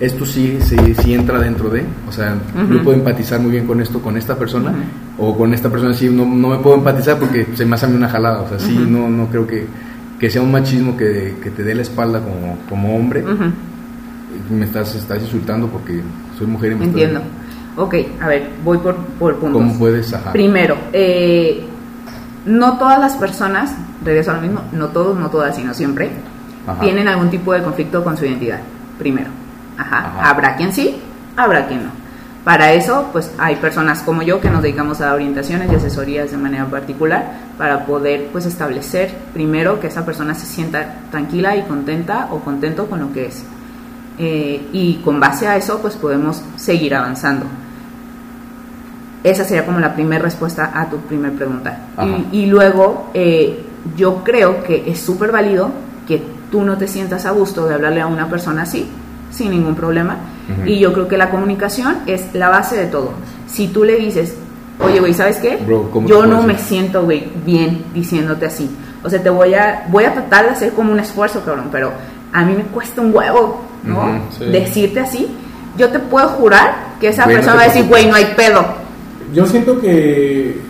esto 0.03 0.25
sí, 0.25 0.57
sí, 0.61 0.75
sí 1.01 1.13
entra 1.13 1.39
dentro 1.39 1.69
de, 1.69 1.85
o 2.07 2.11
sea, 2.11 2.35
Ujú. 2.55 2.73
yo 2.73 2.83
puedo 2.83 2.97
empatizar 2.97 3.39
muy 3.39 3.51
bien 3.51 3.65
con 3.65 3.79
esto, 3.79 4.01
con 4.01 4.17
esta 4.17 4.35
persona, 4.35 4.73
o 5.17 5.37
con 5.37 5.53
esta 5.53 5.69
persona 5.69 5.93
sí, 5.93 6.09
no, 6.09 6.25
no 6.25 6.49
me 6.49 6.57
puedo 6.57 6.75
empatizar 6.75 7.17
porque 7.17 7.47
se 7.55 7.65
me 7.65 7.75
hace 7.75 7.85
a 7.85 7.89
mí 7.89 7.95
una 7.95 8.09
jalada, 8.09 8.41
o 8.41 8.49
sea, 8.49 8.59
sí, 8.59 8.75
Ujú. 8.75 8.89
no, 8.89 9.09
no 9.09 9.27
creo 9.27 9.47
que, 9.47 9.65
que 10.19 10.29
sea 10.29 10.41
un 10.41 10.51
machismo 10.51 10.97
que, 10.97 11.37
que 11.41 11.51
te 11.51 11.63
dé 11.63 11.73
la 11.73 11.83
espalda 11.83 12.19
como, 12.19 12.57
como 12.67 12.97
hombre, 12.97 13.23
me 14.49 14.65
estás, 14.65 14.93
estás 14.95 15.21
insultando 15.21 15.67
porque 15.67 16.01
soy 16.37 16.47
mujer 16.47 16.73
y 16.73 16.75
me 16.75 16.85
Entiendo. 16.85 17.21
Ok, 17.77 17.95
a 18.19 18.27
ver, 18.27 18.49
voy 18.63 18.79
por, 18.79 18.95
por 18.95 19.37
puntos. 19.37 19.61
¿Cómo 19.61 19.79
puedes? 19.79 20.13
Ajá. 20.13 20.33
Primero, 20.33 20.75
eh, 20.91 21.63
no 22.45 22.77
todas 22.77 22.99
las 22.99 23.15
personas, 23.15 23.73
regreso 24.03 24.31
a 24.31 24.35
lo 24.35 24.41
mismo, 24.41 24.61
no 24.73 24.89
todos, 24.89 25.17
no 25.17 25.29
todas, 25.29 25.55
sino 25.55 25.73
siempre, 25.73 26.11
Ajá. 26.67 26.81
tienen 26.81 27.07
algún 27.07 27.29
tipo 27.29 27.53
de 27.53 27.63
conflicto 27.63 28.03
con 28.03 28.17
su 28.17 28.25
identidad. 28.25 28.59
Primero. 28.99 29.42
Ajá. 29.77 29.97
Ajá. 29.97 30.29
Habrá 30.29 30.55
quien 30.55 30.73
sí, 30.73 31.01
habrá 31.35 31.67
quien 31.67 31.85
no. 31.85 32.03
Para 32.43 32.73
eso, 32.73 33.09
pues 33.13 33.31
hay 33.37 33.55
personas 33.55 34.01
como 34.01 34.21
yo 34.21 34.41
que 34.41 34.49
nos 34.49 34.61
dedicamos 34.61 34.99
a 34.99 35.13
orientaciones 35.13 35.71
y 35.71 35.75
asesorías 35.75 36.29
de 36.29 36.37
manera 36.37 36.65
particular 36.65 37.31
para 37.57 37.85
poder 37.85 38.27
pues 38.33 38.45
establecer 38.45 39.15
primero 39.33 39.79
que 39.79 39.87
esa 39.87 40.05
persona 40.05 40.35
se 40.35 40.45
sienta 40.45 40.95
tranquila 41.09 41.55
y 41.55 41.61
contenta 41.61 42.27
o 42.31 42.39
contento 42.39 42.87
con 42.87 42.99
lo 42.99 43.13
que 43.13 43.27
es. 43.27 43.45
Eh, 44.19 44.67
y 44.73 44.95
con 44.95 45.21
base 45.21 45.47
a 45.47 45.55
eso 45.55 45.79
pues 45.79 45.95
podemos 45.95 46.43
seguir 46.57 46.95
avanzando. 46.95 47.45
Esa 49.23 49.45
sería 49.45 49.65
como 49.65 49.79
la 49.79 49.93
primera 49.93 50.21
respuesta 50.21 50.71
a 50.73 50.89
tu 50.89 50.97
primer 50.97 51.31
pregunta. 51.31 51.77
Y 52.33 52.45
luego, 52.47 53.09
eh, 53.13 53.65
yo 53.95 54.21
creo 54.21 54.63
que 54.63 54.83
es 54.91 54.99
súper 54.99 55.31
válido 55.31 55.71
que 56.05 56.21
tú 56.51 56.63
no 56.63 56.77
te 56.77 56.89
sientas 56.89 57.25
a 57.25 57.31
gusto 57.31 57.65
de 57.65 57.75
hablarle 57.75 58.01
a 58.01 58.07
una 58.07 58.29
persona 58.29 58.63
así, 58.63 58.85
sin 59.33 59.51
ningún 59.51 59.75
problema. 59.75 60.17
Y 60.65 60.79
yo 60.79 60.93
creo 60.93 61.07
que 61.07 61.17
la 61.17 61.29
comunicación 61.29 61.99
es 62.05 62.33
la 62.33 62.49
base 62.49 62.75
de 62.75 62.85
todo. 62.87 63.11
Si 63.47 63.67
tú 63.67 63.83
le 63.83 63.95
dices, 63.95 64.35
oye, 64.79 64.99
güey, 64.99 65.13
¿sabes 65.13 65.37
qué? 65.37 65.57
Bro, 65.57 65.89
¿cómo 65.91 66.07
te 66.07 66.13
yo 66.13 66.25
no 66.25 66.43
me 66.43 66.57
siento, 66.57 67.03
güey, 67.03 67.29
bien 67.45 67.85
diciéndote 67.93 68.45
así. 68.45 68.69
O 69.03 69.09
sea, 69.09 69.21
te 69.21 69.29
voy 69.29 69.53
a, 69.53 69.85
voy 69.89 70.03
a 70.05 70.13
tratar 70.13 70.45
de 70.45 70.51
hacer 70.51 70.73
como 70.73 70.91
un 70.91 70.99
esfuerzo, 70.99 71.43
cabrón, 71.43 71.69
pero 71.71 71.91
a 72.31 72.43
mí 72.43 72.53
me 72.55 72.63
cuesta 72.63 73.01
un 73.01 73.15
huevo, 73.15 73.61
¿no? 73.83 73.99
Ujú, 73.99 74.19
sí. 74.37 74.45
Decirte 74.45 74.99
así. 74.99 75.27
Yo 75.77 75.89
te 75.89 75.99
puedo 75.99 76.27
jurar 76.29 76.75
que 76.99 77.07
esa 77.07 77.25
persona 77.25 77.55
va 77.55 77.61
a 77.63 77.65
decir, 77.65 77.87
güey, 77.87 78.05
no 78.07 78.15
hay 78.15 78.33
pedo. 78.35 78.63
Yo 79.33 79.45
siento 79.45 79.79
que 79.79 80.61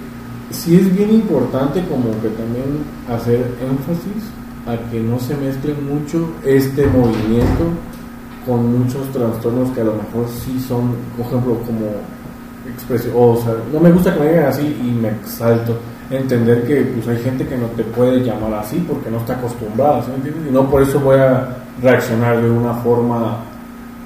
sí 0.52 0.76
es 0.76 0.96
bien 0.96 1.12
importante 1.14 1.84
como 1.90 2.12
que 2.22 2.30
también 2.30 2.84
hacer 3.10 3.52
énfasis 3.62 4.24
a 4.66 4.78
que 4.90 5.00
no 5.00 5.20
se 5.20 5.36
mezclen 5.36 5.76
mucho 5.86 6.30
este 6.46 6.86
movimiento 6.88 7.72
con 8.46 8.80
muchos 8.80 9.08
trastornos 9.12 9.70
que 9.72 9.82
a 9.82 9.86
lo 9.86 9.94
mejor 9.94 10.26
sí 10.44 10.60
son, 10.68 10.92
por 11.18 11.26
ejemplo, 11.28 11.58
como 11.66 11.88
expresión, 12.74 13.14
o 13.16 13.38
sea, 13.38 13.54
no 13.72 13.80
me 13.80 13.92
gusta 13.92 14.14
que 14.14 14.20
me 14.20 14.30
digan 14.30 14.46
así 14.46 14.62
y 14.82 14.92
me 14.92 15.10
exalto. 15.10 15.76
Entender 16.10 16.64
que 16.68 16.82
pues 16.82 17.08
hay 17.08 17.24
gente 17.24 17.48
que 17.48 17.58
no 17.58 17.66
te 17.68 17.84
puede 17.84 18.20
llamar 18.24 18.54
así 18.56 18.86
porque 18.88 19.10
no 19.10 19.18
está 19.18 19.34
acostumbrada, 19.34 20.02
¿sí 20.04 20.10
me 20.12 20.16
entiendes? 20.18 20.44
Y 20.50 20.54
no 20.54 20.70
por 20.70 20.82
eso 20.82 21.00
voy 21.00 21.18
a 21.18 21.48
reaccionar 21.82 22.42
de 22.42 22.50
una 22.50 22.74
forma 22.76 23.38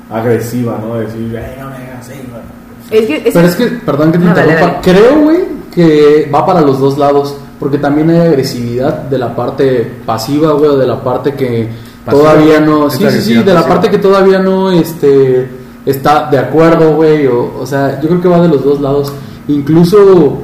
agresiva, 0.09 0.79
¿no? 0.81 0.95
Decir, 0.95 1.37
ay, 1.37 1.57
no 1.59 1.69
me 1.69 1.79
digas 1.79 1.99
así, 1.99 2.13
bueno. 2.29 2.45
Es 2.91 3.05
que, 3.07 3.27
es- 3.27 3.33
Pero 3.33 3.47
es 3.47 3.55
que, 3.55 3.65
perdón 3.85 4.11
que 4.11 4.19
te 4.19 4.25
No, 4.25 4.33
dale, 4.33 4.51
interrumpa, 4.53 4.81
creo, 4.81 5.21
güey, 5.23 5.37
que 5.73 6.29
va 6.33 6.45
para 6.45 6.61
los 6.61 6.79
dos 6.79 6.97
lados. 6.97 7.35
Porque 7.59 7.79
también 7.79 8.11
hay 8.11 8.19
agresividad 8.19 8.93
de 9.09 9.17
la 9.17 9.35
parte 9.35 9.91
pasiva, 10.05 10.51
güey, 10.51 10.69
o 10.69 10.77
de 10.77 10.85
la 10.85 11.03
parte 11.03 11.33
que 11.33 11.67
todavía 12.11 12.59
no. 12.59 12.89
Sí, 12.89 12.97
sí, 13.11 13.21
sí, 13.21 13.33
de 13.43 13.53
la 13.53 13.61
parte 13.67 13.89
que 13.89 13.97
todavía 13.97 14.39
no 14.39 14.71
este, 14.71 15.47
está 15.85 16.29
de 16.29 16.37
acuerdo, 16.39 16.95
güey. 16.95 17.27
O, 17.27 17.53
o 17.61 17.65
sea, 17.65 17.99
yo 18.01 18.07
creo 18.09 18.21
que 18.21 18.27
va 18.27 18.41
de 18.41 18.47
los 18.49 18.63
dos 18.63 18.79
lados. 18.81 19.11
Incluso 19.47 20.37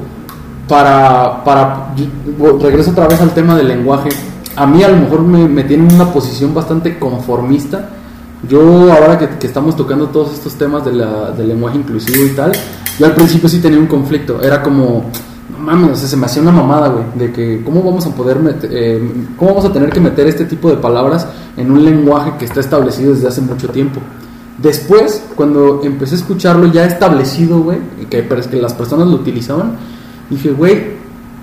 para. 0.67 1.43
para 1.43 1.93
yo- 1.95 2.57
regreso 2.59 2.91
otra 2.91 3.07
vez 3.07 3.21
al 3.21 3.31
tema 3.31 3.55
del 3.55 3.67
lenguaje. 3.67 4.09
A 4.55 4.65
mí, 4.67 4.83
a 4.83 4.87
lo 4.89 4.97
mejor, 4.97 5.21
me, 5.21 5.47
me 5.47 5.63
tiene 5.63 5.87
en 5.87 5.95
una 5.95 6.11
posición 6.11 6.53
bastante 6.53 6.97
conformista. 6.99 7.89
Yo, 8.47 8.91
ahora 8.93 9.17
que, 9.17 9.29
que 9.39 9.47
estamos 9.47 9.75
tocando 9.75 10.07
todos 10.07 10.33
estos 10.33 10.53
temas 10.55 10.83
de 10.85 10.93
la- 10.93 11.31
del 11.31 11.47
lenguaje 11.49 11.77
inclusivo 11.77 12.25
y 12.25 12.29
tal, 12.29 12.51
yo 12.99 13.05
al 13.05 13.13
principio 13.13 13.47
sí 13.49 13.59
tenía 13.59 13.79
un 13.79 13.87
conflicto. 13.87 14.41
Era 14.41 14.61
como, 14.61 15.05
mames, 15.63 16.03
o 16.03 16.07
se 16.07 16.17
me 16.17 16.25
hacía 16.25 16.41
una 16.41 16.51
mamada, 16.51 16.89
güey, 16.89 17.03
de 17.15 17.31
que 17.31 17.63
cómo 17.63 17.81
vamos 17.81 18.05
a 18.05 18.13
poder 18.13 18.39
meter, 18.39 18.69
eh, 18.71 19.11
cómo 19.37 19.51
vamos 19.51 19.65
a 19.65 19.73
tener 19.73 19.89
que 19.89 19.99
meter 19.99 20.27
este 20.27 20.45
tipo 20.45 20.69
de 20.69 20.77
palabras 20.77 21.27
en 21.57 21.71
un 21.71 21.83
lenguaje 21.83 22.33
que 22.37 22.45
está 22.45 22.59
establecido 22.59 23.13
desde 23.13 23.27
hace 23.27 23.41
mucho 23.41 23.69
tiempo. 23.69 23.99
Después, 24.57 25.23
cuando 25.35 25.81
empecé 25.83 26.15
a 26.15 26.17
escucharlo 26.19 26.67
ya 26.67 26.85
establecido, 26.85 27.61
güey, 27.61 27.79
que, 28.09 28.27
que 28.27 28.61
las 28.61 28.73
personas 28.73 29.07
lo 29.07 29.15
utilizaban, 29.15 29.77
dije, 30.29 30.51
güey, 30.51 30.93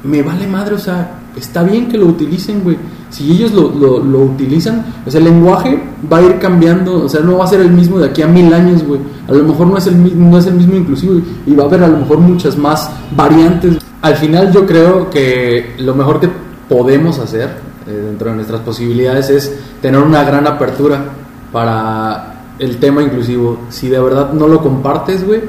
me 0.04 0.22
vale 0.22 0.46
madre, 0.46 0.74
o 0.74 0.78
sea, 0.78 1.20
está 1.36 1.62
bien 1.62 1.88
que 1.88 1.98
lo 1.98 2.06
utilicen, 2.06 2.62
güey. 2.62 2.76
Si 3.10 3.30
ellos 3.32 3.52
lo, 3.52 3.70
lo, 3.70 3.98
lo 4.04 4.20
utilizan, 4.20 4.84
o 5.04 5.10
sea, 5.10 5.18
el 5.18 5.24
lenguaje 5.24 5.82
va 6.10 6.18
a 6.18 6.22
ir 6.22 6.38
cambiando, 6.38 7.04
o 7.04 7.08
sea, 7.08 7.20
no 7.20 7.38
va 7.38 7.44
a 7.44 7.48
ser 7.48 7.60
el 7.60 7.70
mismo 7.70 7.98
de 7.98 8.06
aquí 8.06 8.22
a 8.22 8.28
mil 8.28 8.52
años, 8.54 8.84
güey. 8.84 9.00
A 9.28 9.32
lo 9.32 9.44
mejor 9.44 9.66
no 9.66 9.76
es 9.76 9.86
el 9.88 10.30
no 10.30 10.38
es 10.38 10.46
el 10.46 10.54
mismo 10.54 10.76
inclusivo 10.76 11.20
y 11.46 11.54
va 11.54 11.64
a 11.64 11.66
haber 11.66 11.84
a 11.84 11.88
lo 11.88 11.98
mejor 11.98 12.18
muchas 12.18 12.56
más 12.56 12.90
variantes. 13.16 13.78
Al 14.02 14.16
final 14.16 14.52
yo 14.52 14.66
creo 14.66 15.10
que 15.10 15.74
lo 15.78 15.94
mejor 15.94 16.20
que 16.20 16.30
podemos 16.68 17.18
hacer 17.18 17.50
eh, 17.86 17.90
dentro 18.06 18.30
de 18.30 18.36
nuestras 18.36 18.60
posibilidades 18.60 19.28
es 19.28 19.58
tener 19.82 20.00
una 20.00 20.24
gran 20.24 20.46
apertura 20.46 21.04
para 21.52 22.54
el 22.58 22.78
tema 22.78 23.02
inclusivo. 23.02 23.58
Si 23.68 23.88
de 23.88 24.00
verdad 24.00 24.32
no 24.32 24.48
lo 24.48 24.62
compartes, 24.62 25.26
güey, 25.26 25.42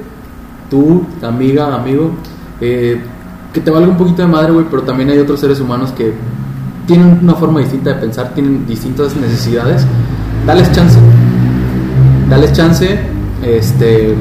tú, 0.70 1.06
amiga, 1.22 1.74
amigo, 1.74 2.12
eh, 2.60 3.02
que 3.54 3.62
te 3.62 3.72
valga 3.72 3.90
un 3.90 3.98
poquito 3.98 4.22
de 4.22 4.28
madre, 4.28 4.52
güey, 4.52 4.66
pero 4.70 4.82
también 4.84 5.10
hay 5.10 5.20
otros 5.20 5.40
seres 5.40 5.60
humanos 5.60 5.92
que 5.92 6.14
tienen 6.88 7.20
una 7.22 7.36
forma 7.36 7.60
distinta 7.60 7.94
de 7.94 8.02
pensar, 8.02 8.34
tienen 8.34 8.66
distintas 8.66 9.16
necesidades. 9.16 9.86
Dales 10.46 10.72
chance. 10.72 11.00
Dales 12.30 12.52
chance. 12.54 13.00
Este, 13.44 14.16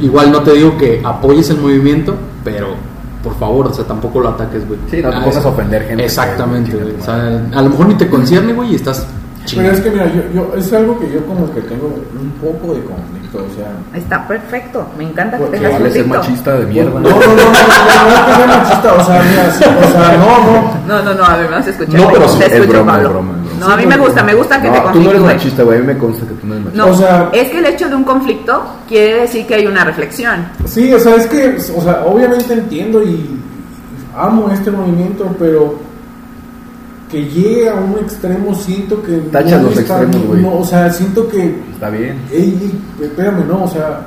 igual 0.00 0.30
no 0.32 0.42
te 0.42 0.52
digo 0.52 0.76
que 0.76 1.00
apoyes 1.04 1.50
el 1.50 1.58
movimiento, 1.58 2.14
pero 2.44 2.87
por 3.22 3.36
favor, 3.38 3.66
o 3.66 3.74
sea, 3.74 3.84
tampoco 3.84 4.20
lo 4.20 4.28
ataques, 4.30 4.66
güey. 4.66 4.78
Sí, 4.90 5.02
no 5.02 5.10
te 5.10 5.16
Ah, 5.16 5.24
pongas 5.24 5.44
a 5.44 5.48
ofender 5.48 5.82
gente. 5.86 6.04
Exactamente, 6.04 6.76
güey. 6.76 6.94
O 7.00 7.04
sea, 7.04 7.14
a 7.54 7.62
lo 7.62 7.70
mejor 7.70 7.86
ni 7.88 7.94
te 7.94 8.08
concierne, 8.08 8.52
güey, 8.52 8.72
y 8.72 8.74
estás 8.76 9.06
Pero 9.54 9.70
es 9.72 9.80
que 9.80 9.90
mira, 9.90 10.06
yo, 10.12 10.22
yo, 10.34 10.54
es 10.56 10.72
algo 10.72 10.98
que 10.98 11.10
yo 11.12 11.24
como 11.26 11.52
que 11.52 11.60
tengo 11.62 11.86
un 11.86 12.30
poco 12.32 12.74
de 12.74 12.82
conflicto, 12.84 13.38
o 13.38 13.56
sea... 13.56 13.72
está 13.98 14.28
perfecto. 14.28 14.86
Me 14.98 15.04
encanta 15.04 15.38
que 15.38 15.44
tengas 15.46 15.72
Vale 15.72 15.90
ser 15.90 16.06
machista 16.06 16.54
de 16.58 16.66
mierda. 16.66 17.00
No, 17.00 17.08
no, 17.08 17.10
no, 17.10 17.20
no, 17.20 17.26
no, 17.26 17.34
no, 17.34 18.14
es 18.14 18.20
que 18.20 18.34
sea 18.34 18.46
machista, 18.46 18.92
o 18.94 19.04
sea, 19.04 19.22
mira, 19.22 19.50
sí, 19.52 19.64
o 19.64 19.90
sea, 19.90 20.16
no, 20.18 20.44
no. 20.44 20.78
No, 20.86 21.02
no, 21.02 21.14
no, 21.14 21.24
a 21.24 21.36
ver, 21.36 21.50
vamos 21.50 21.66
a 21.66 21.70
escuchar. 21.70 22.00
No, 22.00 22.08
pero 22.12 22.28
sí, 22.28 22.42
es 22.42 22.52
es 22.52 22.68
broma. 22.68 23.00
No, 23.58 23.66
Sí, 23.66 23.72
a 23.72 23.76
mí 23.76 23.86
me 23.86 23.96
gusta, 23.96 24.22
me 24.24 24.34
gusta 24.34 24.60
que 24.62 24.70
te 24.70 24.78
No, 24.80 24.92
tú 24.92 25.00
no 25.02 25.10
eres 25.10 25.22
machista, 25.22 25.62
güey. 25.62 25.78
A 25.78 25.80
mí 25.80 25.86
me 25.86 25.98
consta 25.98 26.26
que 26.26 26.34
tú 26.34 26.46
no 26.46 26.54
eres 26.54 26.64
machista. 26.66 26.86
No, 26.86 26.92
O 26.92 26.96
sea- 26.96 27.30
es 27.32 27.50
que 27.50 27.58
el 27.58 27.66
hecho 27.66 27.88
de 27.88 27.94
un 27.96 28.04
conflicto 28.04 28.62
quiere 28.88 29.20
decir 29.22 29.46
que 29.46 29.54
hay 29.54 29.66
una 29.66 29.84
reflexión. 29.84 30.46
Sí, 30.66 30.92
o 30.92 30.98
sea, 30.98 31.16
es 31.16 31.26
que, 31.26 31.56
o 31.76 31.80
sea, 31.82 32.04
obviamente 32.06 32.52
entiendo 32.52 33.02
y 33.02 33.38
amo 34.16 34.50
este 34.50 34.70
movimiento, 34.70 35.34
pero 35.38 35.78
que 37.10 37.22
llegue 37.24 37.68
a 37.70 37.74
un 37.74 37.92
extremo 38.02 38.54
siento 38.54 39.02
que... 39.02 39.16
Tachas 39.32 39.62
no 39.62 39.68
los 39.70 39.78
está- 39.78 40.02
extremos, 40.02 40.28
güey. 40.28 40.42
no, 40.42 40.58
o 40.58 40.64
sea, 40.64 40.92
siento 40.92 41.26
que 41.28 41.58
Está 41.72 41.88
bien. 41.90 42.18
Ey, 42.30 42.58
ey, 42.60 43.04
espérame, 43.06 43.46
no, 43.48 43.64
o 43.64 43.68
sea, 43.68 44.00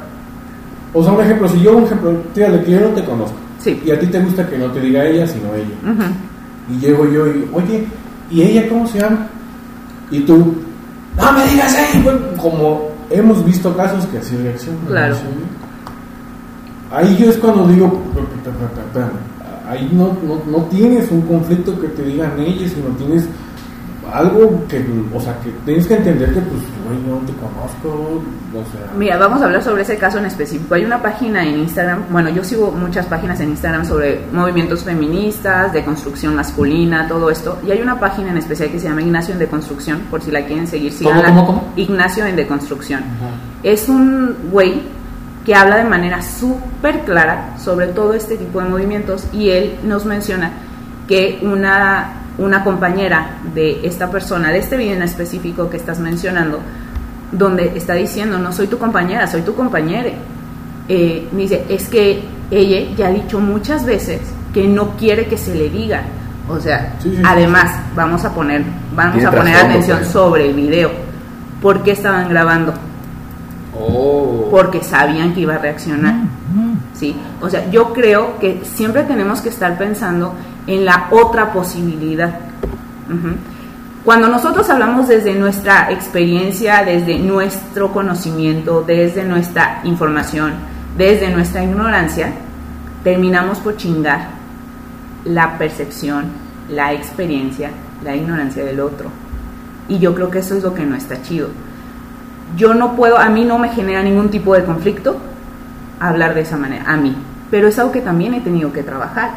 o 0.93 1.01
sea, 1.03 1.13
un 1.13 1.21
ejemplo, 1.21 1.47
si 1.47 1.61
yo, 1.61 1.77
un 1.77 1.85
ejemplo, 1.85 2.11
tírale 2.33 2.61
que 2.63 2.71
yo 2.71 2.79
no 2.81 2.87
te 2.89 3.03
conozco, 3.03 3.35
Sí. 3.59 3.81
y 3.85 3.89
a 3.91 3.99
ti 3.99 4.05
te 4.07 4.19
gusta 4.19 4.47
que 4.47 4.57
no 4.57 4.67
te 4.67 4.81
diga 4.81 5.03
ella, 5.05 5.25
sino 5.25 5.47
ella, 5.55 5.93
Ujú. 5.93 6.11
y 6.75 6.79
llego 6.79 7.05
yo 7.11 7.25
y, 7.27 7.49
oye, 7.53 7.87
¿y 8.29 8.41
ella 8.43 8.67
cómo 8.69 8.85
se 8.87 8.99
llama? 8.99 9.27
Y 10.11 10.19
tú, 10.21 10.55
no 11.17 11.31
me 11.31 11.47
digas 11.47 11.75
ella, 11.75 12.03
güey", 12.03 12.17
como 12.37 12.89
hemos 13.09 13.43
visto 13.45 13.75
casos 13.75 14.05
que 14.07 14.17
así 14.19 14.35
reaccionan. 14.37 14.85
Claro. 14.85 15.15
¿sí? 15.15 15.21
Ahí 16.91 17.17
yo 17.17 17.29
es 17.29 17.37
cuando 17.37 17.67
digo, 17.67 18.01
ahí 19.67 19.89
no, 19.93 20.17
no, 20.27 20.41
no 20.45 20.65
tienes 20.65 21.09
un 21.09 21.21
conflicto 21.21 21.79
que 21.79 21.87
te 21.87 22.03
digan 22.03 22.37
ellos, 22.39 22.71
sino 22.71 22.87
tienes 22.97 23.27
algo 24.11 24.65
que, 24.67 24.83
o 25.13 25.19
sea, 25.19 25.37
que 25.39 25.51
tienes 25.65 25.87
que 25.87 25.95
entender 25.95 26.33
que, 26.33 26.41
pues, 26.41 26.61
güey, 26.85 26.99
no 27.07 27.17
te 27.25 27.33
conozco, 27.33 28.21
o 28.51 28.71
sea... 28.71 28.91
Mira, 28.97 29.17
vamos 29.17 29.41
a 29.41 29.45
hablar 29.45 29.63
sobre 29.63 29.83
ese 29.83 29.97
caso 29.97 30.17
en 30.17 30.25
específico. 30.25 30.73
Hay 30.75 30.83
una 30.83 31.01
página 31.01 31.43
en 31.45 31.59
Instagram, 31.59 32.05
bueno, 32.09 32.29
yo 32.29 32.43
sigo 32.43 32.71
muchas 32.71 33.05
páginas 33.05 33.39
en 33.39 33.49
Instagram 33.49 33.85
sobre 33.85 34.21
movimientos 34.31 34.83
feministas, 34.83 35.71
de 35.73 35.83
construcción 35.83 36.35
masculina, 36.35 37.07
todo 37.07 37.29
esto. 37.29 37.59
Y 37.65 37.71
hay 37.71 37.81
una 37.81 37.99
página 37.99 38.31
en 38.31 38.37
especial 38.37 38.71
que 38.71 38.79
se 38.79 38.87
llama 38.87 39.01
Ignacio 39.01 39.33
en 39.33 39.39
Deconstrucción, 39.39 39.99
por 40.09 40.21
si 40.21 40.31
la 40.31 40.45
quieren 40.45 40.67
seguir. 40.67 40.91
síganla. 40.91 41.25
cómo, 41.27 41.45
cómo? 41.45 41.73
Ignacio 41.75 42.25
en 42.25 42.35
Deconstrucción. 42.35 43.03
Es 43.63 43.87
un 43.87 44.35
güey 44.51 44.81
que 45.45 45.55
habla 45.55 45.77
de 45.77 45.85
manera 45.85 46.21
súper 46.21 47.01
clara 47.01 47.55
sobre 47.57 47.87
todo 47.87 48.13
este 48.13 48.37
tipo 48.37 48.61
de 48.61 48.69
movimientos 48.69 49.25
y 49.33 49.49
él 49.49 49.75
nos 49.83 50.05
menciona 50.05 50.51
que 51.07 51.39
una, 51.41 52.20
una 52.37 52.63
compañera 52.63 53.37
de 53.53 53.85
esta 53.85 54.09
persona, 54.09 54.49
de 54.49 54.59
este 54.59 54.77
video 54.77 54.95
en 54.95 55.03
específico 55.03 55.69
que 55.69 55.77
estás 55.77 55.99
mencionando, 55.99 56.59
donde 57.31 57.73
está 57.75 57.93
diciendo, 57.93 58.37
no 58.39 58.51
soy 58.51 58.67
tu 58.67 58.77
compañera, 58.77 59.27
soy 59.27 59.41
tu 59.41 59.55
compañere. 59.55 60.15
Eh, 60.87 61.27
dice, 61.31 61.65
es 61.69 61.87
que 61.87 62.23
ella 62.49 62.95
ya 62.97 63.07
ha 63.07 63.11
dicho 63.11 63.39
muchas 63.39 63.85
veces 63.85 64.21
que 64.53 64.67
no 64.67 64.97
quiere 64.97 65.27
que 65.27 65.37
se 65.37 65.55
le 65.55 65.69
diga. 65.69 66.03
O 66.49 66.59
sea, 66.59 66.95
Sí, 66.99 67.09
sí, 67.11 67.17
sí, 67.17 67.23
además, 67.25 67.71
vamos 67.95 68.25
a 68.25 68.33
poner, 68.33 68.63
vamos 68.95 69.23
a 69.23 69.31
poner 69.31 69.55
atención 69.55 69.99
pues. 69.99 70.09
sobre 70.09 70.49
el 70.49 70.55
video. 70.55 70.91
¿Por 71.61 71.83
qué 71.83 71.91
estaban 71.91 72.27
grabando? 72.29 72.73
Oh. 73.73 74.49
porque 74.51 74.83
sabían 74.83 75.33
que 75.33 75.41
iba 75.41 75.55
a 75.55 75.57
reaccionar. 75.57 76.15
O 77.41 77.49
sea, 77.49 77.69
yo 77.69 77.93
creo 77.93 78.39
que 78.39 78.61
siempre 78.63 79.03
tenemos 79.03 79.41
que 79.41 79.49
estar 79.49 79.77
pensando 79.77 80.33
en 80.67 80.85
la 80.85 81.07
otra 81.11 81.51
posibilidad. 81.51 82.39
Cuando 84.05 84.27
nosotros 84.27 84.69
hablamos 84.69 85.07
desde 85.07 85.33
nuestra 85.35 85.91
experiencia, 85.91 86.83
desde 86.83 87.19
nuestro 87.19 87.91
conocimiento, 87.91 88.83
desde 88.85 89.23
nuestra 89.23 89.81
información, 89.83 90.53
desde 90.97 91.29
nuestra 91.29 91.63
ignorancia, 91.63 92.31
terminamos 93.03 93.59
por 93.59 93.77
chingar 93.77 94.29
la 95.25 95.57
percepción, 95.57 96.25
la 96.69 96.93
experiencia, 96.93 97.69
la 98.03 98.15
ignorancia 98.15 98.63
del 98.63 98.79
otro. 98.79 99.09
Y 99.87 99.99
yo 99.99 100.15
creo 100.15 100.31
que 100.31 100.39
eso 100.39 100.55
es 100.55 100.63
lo 100.63 100.73
que 100.73 100.85
no 100.85 100.95
está 100.95 101.21
chido 101.21 101.49
yo 102.57 102.73
no 102.73 102.95
puedo, 102.95 103.17
a 103.17 103.29
mí 103.29 103.43
no 103.45 103.57
me 103.57 103.69
genera 103.69 104.03
ningún 104.03 104.29
tipo 104.29 104.53
de 104.55 104.63
conflicto 104.63 105.17
hablar 106.01 106.33
de 106.33 106.41
esa 106.41 106.57
manera, 106.57 106.83
a 106.87 106.97
mí. 106.97 107.15
Pero 107.49 107.67
es 107.67 107.77
algo 107.79 107.91
que 107.91 108.01
también 108.01 108.33
he 108.33 108.41
tenido 108.41 108.73
que 108.73 108.83
trabajar, 108.83 109.31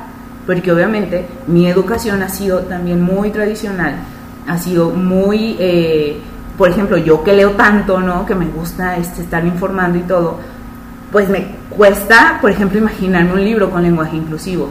porque 0.46 0.72
obviamente 0.72 1.26
mi 1.46 1.66
educación 1.66 2.22
ha 2.22 2.28
sido 2.28 2.60
también 2.60 3.02
muy 3.02 3.30
tradicional, 3.30 3.96
ha 4.46 4.58
sido 4.58 4.90
muy, 4.90 5.56
eh, 5.58 6.18
por 6.56 6.70
ejemplo, 6.70 6.96
yo 6.96 7.22
que 7.22 7.32
leo 7.32 7.52
tanto, 7.52 8.00
¿no? 8.00 8.24
Que 8.24 8.34
me 8.34 8.46
gusta 8.46 8.96
este, 8.96 9.22
estar 9.22 9.44
informando 9.44 9.98
y 9.98 10.02
todo, 10.02 10.38
pues 11.12 11.28
me 11.28 11.46
cuesta, 11.70 12.38
por 12.40 12.50
ejemplo, 12.50 12.78
imaginarme 12.78 13.32
un 13.32 13.44
libro 13.44 13.70
con 13.70 13.82
lenguaje 13.82 14.16
inclusivo. 14.16 14.70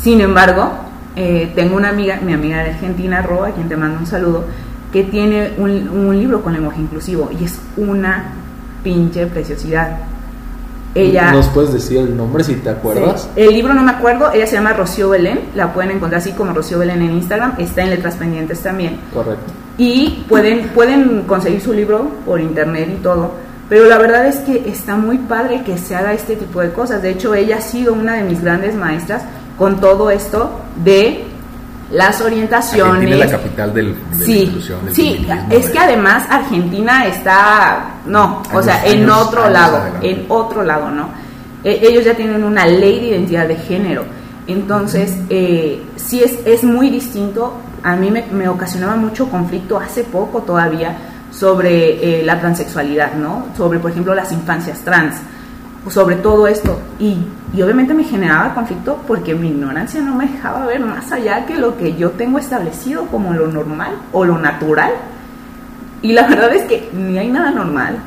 Sin 0.00 0.20
embargo, 0.20 0.70
eh, 1.16 1.52
tengo 1.54 1.76
una 1.76 1.88
amiga, 1.90 2.18
mi 2.24 2.32
amiga 2.32 2.62
de 2.62 2.70
Argentina, 2.70 3.22
Ro, 3.22 3.44
a 3.44 3.50
quien 3.50 3.68
te 3.68 3.76
mando 3.76 3.98
un 3.98 4.06
saludo, 4.06 4.44
que 4.92 5.04
tiene 5.04 5.52
un, 5.58 5.88
un 5.88 6.16
libro 6.16 6.42
con 6.42 6.52
lenguaje 6.52 6.80
inclusivo 6.80 7.30
y 7.38 7.44
es 7.44 7.58
una 7.76 8.32
pinche 8.82 9.26
preciosidad. 9.26 9.98
Ella... 10.96 11.30
¿Nos 11.30 11.48
puedes 11.48 11.72
decir 11.72 11.98
el 11.98 12.16
nombre 12.16 12.42
si 12.42 12.54
te 12.54 12.70
acuerdas? 12.70 13.28
Sí. 13.34 13.42
El 13.42 13.52
libro 13.52 13.74
no 13.74 13.82
me 13.82 13.90
acuerdo, 13.90 14.32
ella 14.32 14.46
se 14.46 14.54
llama 14.54 14.72
Rocío 14.72 15.10
Belén, 15.10 15.40
la 15.54 15.72
pueden 15.72 15.90
encontrar 15.90 16.20
así 16.20 16.32
como 16.32 16.52
Rocío 16.52 16.78
Belén 16.78 17.02
en 17.02 17.12
Instagram, 17.12 17.54
está 17.58 17.82
en 17.82 17.90
Letras 17.90 18.16
Pendientes 18.16 18.60
también. 18.60 18.98
Correcto. 19.12 19.52
y 19.78 20.24
pueden, 20.28 20.68
pueden 20.68 21.22
conseguir 21.22 21.60
su 21.60 21.72
libro 21.72 22.08
por 22.24 22.40
internet 22.40 22.88
y 22.98 23.02
todo. 23.02 23.32
Pero 23.68 23.86
la 23.86 23.98
verdad 23.98 24.26
es 24.26 24.36
que 24.36 24.68
está 24.68 24.96
muy 24.96 25.18
padre 25.18 25.62
que 25.64 25.76
se 25.76 25.96
haga 25.96 26.12
este 26.12 26.36
tipo 26.36 26.60
de 26.60 26.72
cosas. 26.72 27.02
De 27.02 27.10
hecho, 27.10 27.34
ella 27.34 27.56
ha 27.56 27.60
sido 27.60 27.92
una 27.94 28.14
de 28.14 28.22
mis 28.22 28.40
grandes 28.40 28.74
maestras 28.74 29.22
con 29.58 29.80
todo 29.80 30.10
esto 30.10 30.60
de 30.84 31.24
las 31.90 32.20
orientaciones. 32.20 32.94
Argentina 32.94 33.24
es 33.24 33.30
la 33.30 33.38
capital 33.38 33.74
del, 33.74 33.94
de 34.18 34.24
sí, 34.24 34.46
la 34.68 34.76
del 34.82 34.94
sí, 34.94 35.26
es 35.50 35.70
que 35.70 35.78
además 35.78 36.24
Argentina 36.28 37.06
está, 37.06 37.94
no, 38.06 38.42
o 38.52 38.58
Años, 38.58 38.64
sea, 38.64 38.86
en 38.86 39.08
otro 39.08 39.48
lado, 39.48 39.76
adelante. 39.76 40.10
en 40.10 40.26
otro 40.28 40.64
lado, 40.64 40.90
¿no? 40.90 41.08
Eh, 41.62 41.80
ellos 41.82 42.04
ya 42.04 42.14
tienen 42.14 42.44
una 42.44 42.66
ley 42.66 43.00
de 43.00 43.06
identidad 43.08 43.46
de 43.46 43.56
género, 43.56 44.04
entonces 44.46 45.16
eh, 45.30 45.82
sí 45.96 46.22
es, 46.22 46.38
es 46.44 46.64
muy 46.64 46.90
distinto. 46.90 47.54
A 47.82 47.94
mí 47.94 48.10
me, 48.10 48.24
me 48.32 48.48
ocasionaba 48.48 48.96
mucho 48.96 49.28
conflicto 49.28 49.78
hace 49.78 50.02
poco 50.02 50.42
todavía 50.42 50.96
sobre 51.30 52.20
eh, 52.20 52.22
la 52.24 52.40
transexualidad, 52.40 53.14
¿no? 53.14 53.46
Sobre, 53.56 53.78
por 53.78 53.90
ejemplo, 53.90 54.14
las 54.14 54.32
infancias 54.32 54.80
trans 54.80 55.16
sobre 55.90 56.16
todo 56.16 56.46
esto. 56.46 56.78
Y, 56.98 57.18
y 57.54 57.62
obviamente 57.62 57.94
me 57.94 58.04
generaba 58.04 58.54
conflicto 58.54 58.98
porque 59.06 59.34
mi 59.34 59.48
ignorancia 59.48 60.00
no 60.00 60.14
me 60.14 60.26
dejaba 60.26 60.66
ver 60.66 60.80
más 60.80 61.10
allá 61.12 61.46
que 61.46 61.56
lo 61.56 61.76
que 61.76 61.94
yo 61.96 62.10
tengo 62.10 62.38
establecido 62.38 63.06
como 63.06 63.32
lo 63.32 63.46
normal 63.46 63.92
o 64.12 64.24
lo 64.24 64.38
natural. 64.38 64.92
Y 66.02 66.12
la 66.12 66.26
verdad 66.26 66.54
es 66.54 66.64
que 66.64 66.90
ni 66.92 67.18
hay 67.18 67.28
nada 67.28 67.50
normal, 67.50 67.98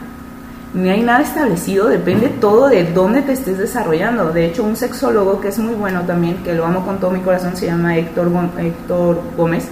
ni 0.74 0.90
hay 0.90 1.02
nada 1.02 1.22
establecido, 1.22 1.88
depende 1.88 2.30
todo 2.30 2.70
de 2.70 2.92
dónde 2.92 3.22
te 3.22 3.34
estés 3.34 3.58
desarrollando. 3.58 4.32
De 4.32 4.46
hecho, 4.46 4.64
un 4.64 4.76
sexólogo 4.76 5.42
que 5.42 5.48
es 5.48 5.58
muy 5.58 5.74
bueno 5.74 6.02
también, 6.04 6.38
que 6.44 6.54
lo 6.54 6.66
amo 6.66 6.86
con 6.86 7.00
todo 7.00 7.12
mi 7.12 7.20
corazón, 7.20 7.56
se 7.56 7.66
llama 7.66 7.98
Héctor, 7.98 8.30
Héctor 8.58 9.22
Gómez, 9.36 9.68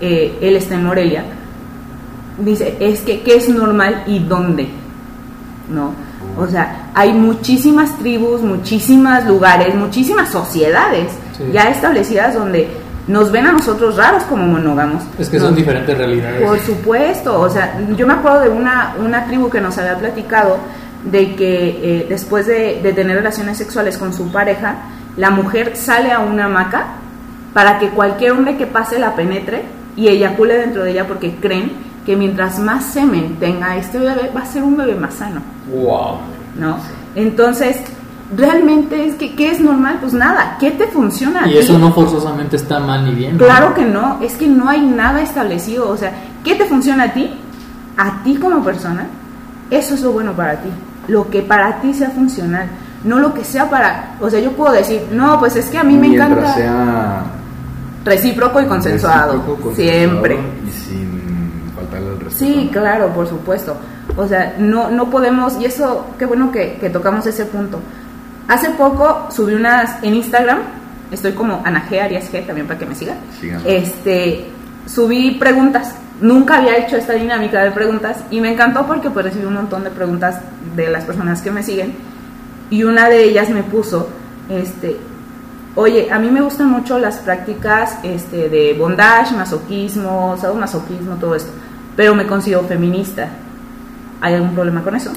eh, 0.00 0.36
él 0.42 0.56
está 0.56 0.74
en 0.74 0.84
Morelia, 0.84 1.24
dice, 2.38 2.76
es 2.80 3.00
que 3.00 3.22
qué 3.22 3.36
es 3.36 3.48
normal 3.48 4.04
y 4.06 4.18
dónde, 4.18 4.68
¿no? 5.72 6.05
O 6.38 6.46
sea, 6.46 6.90
hay 6.94 7.12
muchísimas 7.12 7.96
tribus, 7.98 8.42
muchísimos 8.42 9.24
lugares, 9.24 9.74
muchísimas 9.74 10.30
sociedades 10.30 11.08
Sí. 11.36 11.44
ya 11.52 11.64
establecidas 11.70 12.34
donde 12.34 12.68
nos 13.08 13.30
ven 13.30 13.46
a 13.46 13.52
nosotros 13.52 13.96
raros 13.96 14.22
como 14.24 14.46
monógamos. 14.46 15.02
Es 15.18 15.28
que 15.28 15.38
Nos- 15.38 15.46
son 15.46 15.54
diferentes 15.54 15.96
realidades. 15.96 16.42
por 16.42 16.58
supuesto, 16.60 17.40
o 17.40 17.48
sea, 17.48 17.78
yo 17.96 18.06
me 18.06 18.14
acuerdo 18.14 18.40
de 18.40 18.48
una, 18.48 18.94
una 19.04 19.26
tribu 19.26 19.48
que 19.48 19.60
nos 19.60 19.76
había 19.78 19.96
platicado 19.96 20.58
de 21.04 21.36
que 21.36 21.68
eh, 22.00 22.06
después 22.08 22.46
de, 22.46 22.80
de 22.82 22.92
tener 22.92 23.16
relaciones 23.16 23.58
sexuales 23.58 23.96
con 23.96 24.12
su 24.12 24.32
pareja, 24.32 24.74
la 25.16 25.30
mujer 25.30 25.76
sale 25.76 26.10
a 26.12 26.18
una 26.18 26.46
hamaca 26.46 26.86
para 27.54 27.78
que 27.78 27.90
cualquier 27.90 28.32
hombre 28.32 28.56
que 28.56 28.66
pase 28.66 28.98
la 28.98 29.14
penetre 29.14 29.62
y 29.96 30.08
eyacule 30.08 30.58
dentro 30.58 30.82
de 30.82 30.90
ella 30.90 31.06
porque 31.06 31.36
creen 31.36 31.72
que 32.06 32.16
mientras 32.16 32.58
más 32.60 32.84
semen 32.84 33.36
tenga 33.40 33.76
este 33.76 33.98
bebé 33.98 34.30
va 34.34 34.40
a 34.42 34.46
ser 34.46 34.62
un 34.62 34.76
bebé 34.76 34.94
más 34.94 35.14
sano, 35.14 35.40
Wow. 35.74 36.18
¿no? 36.58 36.78
Entonces, 37.16 37.78
realmente 38.36 39.06
es 39.08 39.14
que 39.16 39.34
¿qué 39.34 39.50
es 39.50 39.60
normal? 39.60 39.98
Pues 40.00 40.12
nada, 40.12 40.56
¿qué 40.60 40.70
te 40.70 40.86
funciona? 40.86 41.44
a 41.44 41.48
Y 41.48 41.58
eso 41.58 41.78
no 41.78 41.92
forzosamente 41.92 42.56
está 42.56 42.78
mal 42.78 43.04
ni 43.04 43.12
bien. 43.14 43.36
¿no? 43.36 43.44
Claro 43.44 43.74
que 43.74 43.84
no, 43.84 44.18
es 44.22 44.34
que 44.34 44.46
no 44.46 44.68
hay 44.68 44.80
nada 44.82 45.20
establecido. 45.22 45.88
O 45.90 45.96
sea, 45.96 46.12
¿qué 46.44 46.54
te 46.54 46.64
funciona 46.66 47.04
a 47.04 47.12
ti? 47.12 47.30
A 47.96 48.22
ti 48.22 48.36
como 48.36 48.62
persona, 48.62 49.06
eso 49.70 49.94
es 49.94 50.02
lo 50.02 50.12
bueno 50.12 50.32
para 50.32 50.56
ti. 50.60 50.68
Lo 51.08 51.28
que 51.30 51.42
para 51.42 51.80
ti 51.80 51.94
sea 51.94 52.10
funcional, 52.10 52.66
no 53.04 53.18
lo 53.18 53.32
que 53.34 53.44
sea 53.44 53.68
para. 53.70 54.16
O 54.20 54.28
sea, 54.30 54.40
yo 54.40 54.52
puedo 54.52 54.72
decir, 54.72 55.02
no, 55.12 55.38
pues 55.38 55.56
es 55.56 55.66
que 55.66 55.78
a 55.78 55.84
mí 55.84 55.94
me 55.94 56.08
Mientras 56.08 56.30
encanta. 56.30 56.54
sea 56.54 57.22
Recíproco 58.04 58.60
y 58.60 58.66
consensuado. 58.66 59.32
recíproco, 59.32 59.62
consensuado 59.62 59.74
Siempre. 59.74 60.34
Y. 60.66 61.05
Sí, 62.36 62.70
claro, 62.72 63.12
por 63.12 63.26
supuesto. 63.26 63.76
O 64.16 64.26
sea, 64.26 64.54
no, 64.58 64.90
no 64.90 65.10
podemos, 65.10 65.58
y 65.60 65.64
eso, 65.64 66.06
qué 66.18 66.26
bueno 66.26 66.50
que, 66.50 66.76
que 66.80 66.90
tocamos 66.90 67.26
ese 67.26 67.46
punto. 67.46 67.80
Hace 68.48 68.70
poco 68.70 69.28
subí 69.30 69.54
unas 69.54 70.02
en 70.02 70.14
Instagram, 70.14 70.58
estoy 71.10 71.32
como 71.32 71.62
Ana 71.64 71.86
G, 71.88 72.00
Arias 72.00 72.32
G, 72.32 72.46
también 72.46 72.66
para 72.66 72.78
que 72.78 72.86
me 72.86 72.94
sigan. 72.94 73.16
Síganlo. 73.40 73.68
Este, 73.68 74.46
subí 74.86 75.32
preguntas. 75.32 75.94
Nunca 76.20 76.58
había 76.58 76.76
hecho 76.78 76.96
esta 76.96 77.12
dinámica 77.12 77.62
de 77.62 77.72
preguntas 77.72 78.18
y 78.30 78.40
me 78.40 78.52
encantó 78.52 78.86
porque 78.86 79.10
pues 79.10 79.26
recibí 79.26 79.44
un 79.44 79.54
montón 79.54 79.84
de 79.84 79.90
preguntas 79.90 80.40
de 80.74 80.88
las 80.88 81.04
personas 81.04 81.42
que 81.42 81.50
me 81.50 81.62
siguen 81.62 81.94
y 82.70 82.84
una 82.84 83.08
de 83.08 83.24
ellas 83.24 83.50
me 83.50 83.62
puso, 83.62 84.08
este, 84.48 84.96
oye, 85.74 86.10
a 86.10 86.18
mí 86.18 86.30
me 86.30 86.40
gustan 86.40 86.70
mucho 86.70 86.98
las 86.98 87.18
prácticas 87.18 87.98
este, 88.02 88.48
de 88.48 88.74
bondage, 88.74 89.34
masoquismo, 89.34 90.36
sadomasoquismo, 90.40 91.16
todo 91.16 91.34
esto, 91.34 91.50
pero 91.96 92.14
me 92.14 92.26
considero 92.26 92.62
feminista. 92.64 93.28
¿Hay 94.20 94.34
algún 94.34 94.54
problema 94.54 94.82
con 94.82 94.94
eso? 94.96 95.10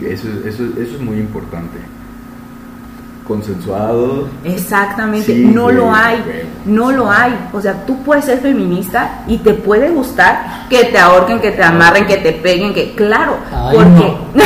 Y 0.00 0.06
eso, 0.06 0.28
eso, 0.46 0.64
eso 0.78 0.94
es 0.96 1.00
muy 1.00 1.16
importante. 1.18 1.78
Consensuado. 3.26 4.28
Exactamente, 4.44 5.26
Sí, 5.32 5.44
no 5.44 5.64
güey, 5.64 5.76
lo 5.76 5.94
hay, 5.94 6.16
güey. 6.24 6.42
no 6.66 6.90
lo 6.90 7.08
hay. 7.10 7.32
O 7.52 7.60
sea, 7.60 7.86
tú 7.86 8.02
puedes 8.02 8.24
ser 8.24 8.40
feminista 8.40 9.22
y 9.28 9.38
te 9.38 9.54
puede 9.54 9.90
gustar 9.90 10.66
que 10.68 10.84
te 10.86 10.98
ahorquen, 10.98 11.40
que 11.40 11.52
te 11.52 11.62
amarren, 11.62 12.04
que 12.06 12.16
te 12.16 12.32
peguen, 12.32 12.74
que 12.74 12.94
claro, 12.96 13.36
Ay, 13.52 13.76
porque, 13.76 14.12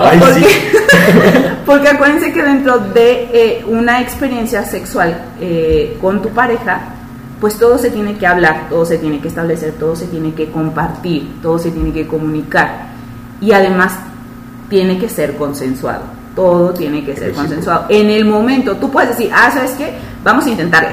Ay, 0.00 0.18
porque, 0.20 1.52
porque 1.66 1.88
acuérdense 1.88 2.32
que 2.34 2.42
dentro 2.42 2.78
de 2.78 3.30
eh, 3.32 3.64
una 3.66 4.02
experiencia 4.02 4.62
sexual 4.64 5.16
eh, 5.40 5.96
con 6.00 6.20
tu 6.20 6.28
pareja, 6.28 6.80
pues 7.42 7.58
todo 7.58 7.76
se 7.76 7.90
tiene 7.90 8.16
que 8.18 8.24
hablar, 8.24 8.68
todo 8.70 8.86
se 8.86 8.98
tiene 8.98 9.20
que 9.20 9.26
establecer, 9.26 9.72
todo 9.72 9.96
se 9.96 10.06
tiene 10.06 10.32
que 10.32 10.52
compartir, 10.52 11.28
todo 11.42 11.58
se 11.58 11.72
tiene 11.72 11.92
que 11.92 12.06
comunicar 12.06 12.86
y 13.40 13.50
además 13.50 13.94
tiene 14.70 14.96
que 14.96 15.08
ser 15.08 15.34
consensuado. 15.34 16.04
Todo 16.36 16.72
tiene 16.72 17.04
que 17.04 17.16
ser 17.16 17.32
consensuado. 17.32 17.86
En 17.88 18.10
el 18.10 18.26
momento, 18.26 18.76
tú 18.76 18.92
puedes 18.92 19.08
decir, 19.10 19.32
ah, 19.34 19.50
¿sabes 19.52 19.72
qué? 19.72 19.92
Vamos 20.22 20.46
a 20.46 20.50
intentarle. 20.50 20.90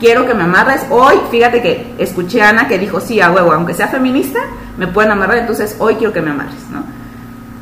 Quiero 0.00 0.26
que 0.26 0.34
me 0.34 0.42
amarres. 0.42 0.84
Hoy, 0.90 1.14
fíjate 1.30 1.62
que 1.62 1.94
escuché 1.98 2.42
a 2.42 2.48
Ana 2.48 2.66
que 2.66 2.80
dijo, 2.80 2.98
sí, 2.98 3.20
a 3.20 3.30
huevo, 3.30 3.52
aunque 3.52 3.72
sea 3.72 3.86
feminista, 3.86 4.40
me 4.76 4.88
pueden 4.88 5.12
amarrar, 5.12 5.38
entonces 5.38 5.76
hoy 5.78 5.94
quiero 5.94 6.12
que 6.12 6.20
me 6.20 6.32
amarres, 6.32 6.68
¿no? 6.72 6.82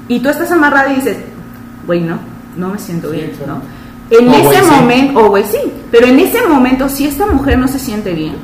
Y 0.08 0.20
tú 0.20 0.30
estás 0.30 0.50
amarrada 0.50 0.90
y 0.90 0.96
dices, 0.96 1.18
güey, 1.86 2.00
no, 2.00 2.18
no 2.56 2.70
me 2.70 2.78
siento 2.78 3.10
Sí, 3.10 3.16
bien. 3.16 3.32
¿no? 3.46 3.83
En 4.10 4.28
O, 4.28 4.34
ese 4.34 4.62
momento, 4.62 5.20
o 5.20 5.28
güey, 5.30 5.44
sí, 5.44 5.58
pero 5.90 6.06
en 6.06 6.18
ese 6.20 6.46
momento, 6.46 6.88
si 6.88 7.06
esta 7.06 7.26
mujer 7.26 7.58
no 7.58 7.68
se 7.68 7.78
siente 7.78 8.12
bien, 8.12 8.34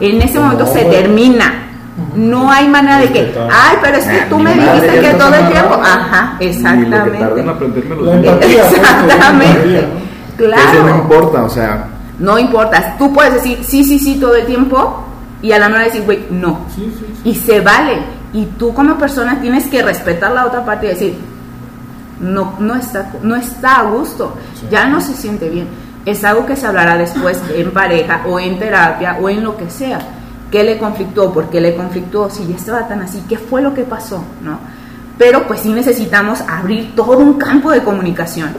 en 0.00 0.20
ese 0.22 0.38
momento 0.38 0.66
se 0.66 0.84
termina. 0.84 1.62
No 2.14 2.50
hay 2.50 2.68
manera 2.68 2.98
de 2.98 3.10
que, 3.10 3.34
ay, 3.50 3.76
pero 3.80 3.96
es 3.96 4.04
que 4.04 4.18
tú 4.28 4.38
me 4.38 4.52
dijiste 4.52 5.00
que 5.00 5.14
todo 5.14 5.34
el 5.34 5.48
tiempo. 5.50 5.74
Ajá, 5.82 6.36
exactamente. 6.40 7.42
Exactamente. 8.46 9.88
¿no? 10.38 10.46
Eso 10.46 10.48
no 10.48 10.82
Claro. 10.82 10.96
importa, 10.96 11.44
o 11.44 11.48
sea, 11.48 11.88
No 12.18 12.38
importa. 12.38 12.96
Tú 12.98 13.12
puedes 13.12 13.34
decir 13.34 13.58
sí, 13.62 13.84
sí, 13.84 13.98
sí 13.98 14.16
todo 14.20 14.34
el 14.36 14.46
tiempo 14.46 15.04
y 15.42 15.52
a 15.52 15.58
la 15.58 15.66
hora 15.66 15.80
decir, 15.80 16.02
güey, 16.02 16.24
no. 16.30 16.60
Sí, 16.74 16.90
sí, 16.98 17.06
sí. 17.22 17.30
Y 17.30 17.34
se 17.34 17.60
vale. 17.60 17.98
Y 18.32 18.44
tú 18.58 18.72
como 18.74 18.96
persona 18.96 19.38
tienes 19.40 19.66
que 19.68 19.82
respetar 19.82 20.32
la 20.32 20.46
otra 20.46 20.64
parte 20.64 20.86
y 20.86 20.88
decir, 20.90 21.14
no, 22.20 22.54
no, 22.58 22.74
está, 22.74 23.12
no 23.22 23.36
está 23.36 23.80
a 23.80 23.90
gusto, 23.90 24.34
Sí. 24.58 24.66
ya 24.70 24.86
no 24.86 25.00
se 25.00 25.14
siente 25.14 25.48
bien. 25.48 25.66
Es 26.04 26.22
algo 26.24 26.46
que 26.46 26.56
se 26.56 26.66
hablará 26.66 26.96
después 26.96 27.40
en 27.54 27.70
pareja 27.72 28.22
o 28.26 28.38
en 28.38 28.58
terapia 28.58 29.18
o 29.20 29.28
en 29.28 29.42
lo 29.42 29.56
que 29.56 29.68
sea. 29.70 29.98
¿Qué 30.50 30.62
le 30.62 30.78
conflictó? 30.78 31.32
¿Por 31.32 31.50
qué 31.50 31.60
le 31.60 31.74
conflictó? 31.74 32.30
Si 32.30 32.46
ya 32.46 32.54
estaba 32.56 32.86
tan 32.86 33.02
así, 33.02 33.22
¿qué 33.28 33.36
fue 33.36 33.60
lo 33.62 33.74
que 33.74 33.82
pasó? 33.82 34.22
¿No? 34.42 34.58
Pero 35.18 35.46
pues 35.46 35.60
sí 35.60 35.72
necesitamos 35.72 36.40
abrir 36.42 36.94
todo 36.94 37.18
un 37.18 37.34
campo 37.34 37.70
de 37.72 37.82
comunicación 37.82 38.50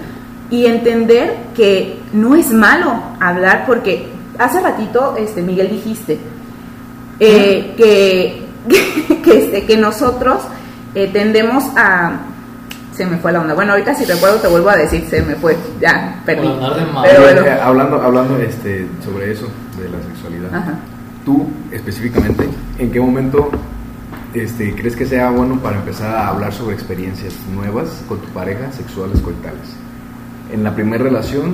y 0.49 0.65
entender 0.65 1.35
que 1.55 1.99
no 2.13 2.35
es 2.35 2.51
malo 2.51 2.93
hablar 3.19 3.65
porque 3.65 4.07
hace 4.39 4.59
ratito, 4.61 5.15
este, 5.17 5.41
Miguel, 5.41 5.69
dijiste 5.69 6.19
eh, 7.19 7.73
que, 7.77 8.47
que, 9.23 9.37
este, 9.39 9.65
que 9.65 9.77
nosotros 9.77 10.39
eh, 10.95 11.09
tendemos 11.11 11.63
a... 11.75 12.13
Se 12.97 13.05
me 13.05 13.17
fue 13.17 13.31
la 13.31 13.41
onda. 13.41 13.53
Bueno, 13.53 13.73
ahorita 13.73 13.93
si 13.93 14.05
recuerdo 14.05 14.37
te 14.37 14.47
vuelvo 14.47 14.71
a 14.71 14.75
decir, 14.75 15.05
se 15.07 15.21
me 15.21 15.35
fue. 15.35 15.55
Ya, 15.79 16.19
perdí. 16.25 16.47
Pero 17.03 17.21
bueno. 17.21 17.41
eh, 17.45 17.59
hablando, 17.61 18.01
hablando 18.01 18.39
este, 18.39 18.87
sobre 19.05 19.31
eso, 19.33 19.47
de 19.79 19.87
la 19.87 20.01
sexualidad. 20.01 20.55
Ajá. 20.55 20.73
Tú, 21.23 21.47
específicamente, 21.71 22.49
¿en 22.79 22.91
qué 22.91 22.99
momento 22.99 23.51
este, 24.33 24.73
crees 24.73 24.95
que 24.95 25.05
sea 25.05 25.29
bueno 25.29 25.59
para 25.59 25.77
empezar 25.77 26.09
a 26.15 26.29
hablar 26.29 26.51
sobre 26.51 26.73
experiencias 26.73 27.35
nuevas 27.53 28.03
con 28.07 28.17
tu 28.17 28.29
pareja 28.29 28.71
sexuales 28.71 29.21
coitales? 29.21 29.75
¿En 30.51 30.63
la 30.63 30.73
primera 30.73 31.03
relación 31.03 31.53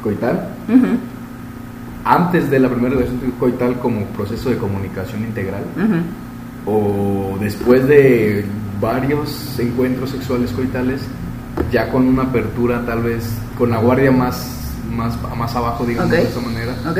coital? 0.00 0.48
¿Antes 2.04 2.50
de 2.50 2.60
la 2.60 2.68
primera 2.68 2.94
relación 2.94 3.18
coital 3.40 3.80
como 3.80 4.04
proceso 4.06 4.48
de 4.50 4.58
comunicación 4.58 5.24
integral? 5.24 5.64
¿O 6.66 7.36
después 7.40 7.88
de 7.88 8.44
varios 8.82 9.58
encuentros 9.58 10.10
sexuales 10.10 10.50
coitales, 10.52 11.00
ya 11.70 11.88
con 11.88 12.06
una 12.06 12.24
apertura 12.24 12.82
tal 12.84 13.02
vez, 13.02 13.24
con 13.56 13.70
la 13.70 13.78
guardia 13.78 14.10
más, 14.12 14.44
más, 14.94 15.16
más 15.38 15.54
abajo, 15.56 15.86
digamos 15.86 16.10
de 16.10 16.22
esa 16.22 16.40
manera? 16.40 16.74
¿Ok? 16.90 16.98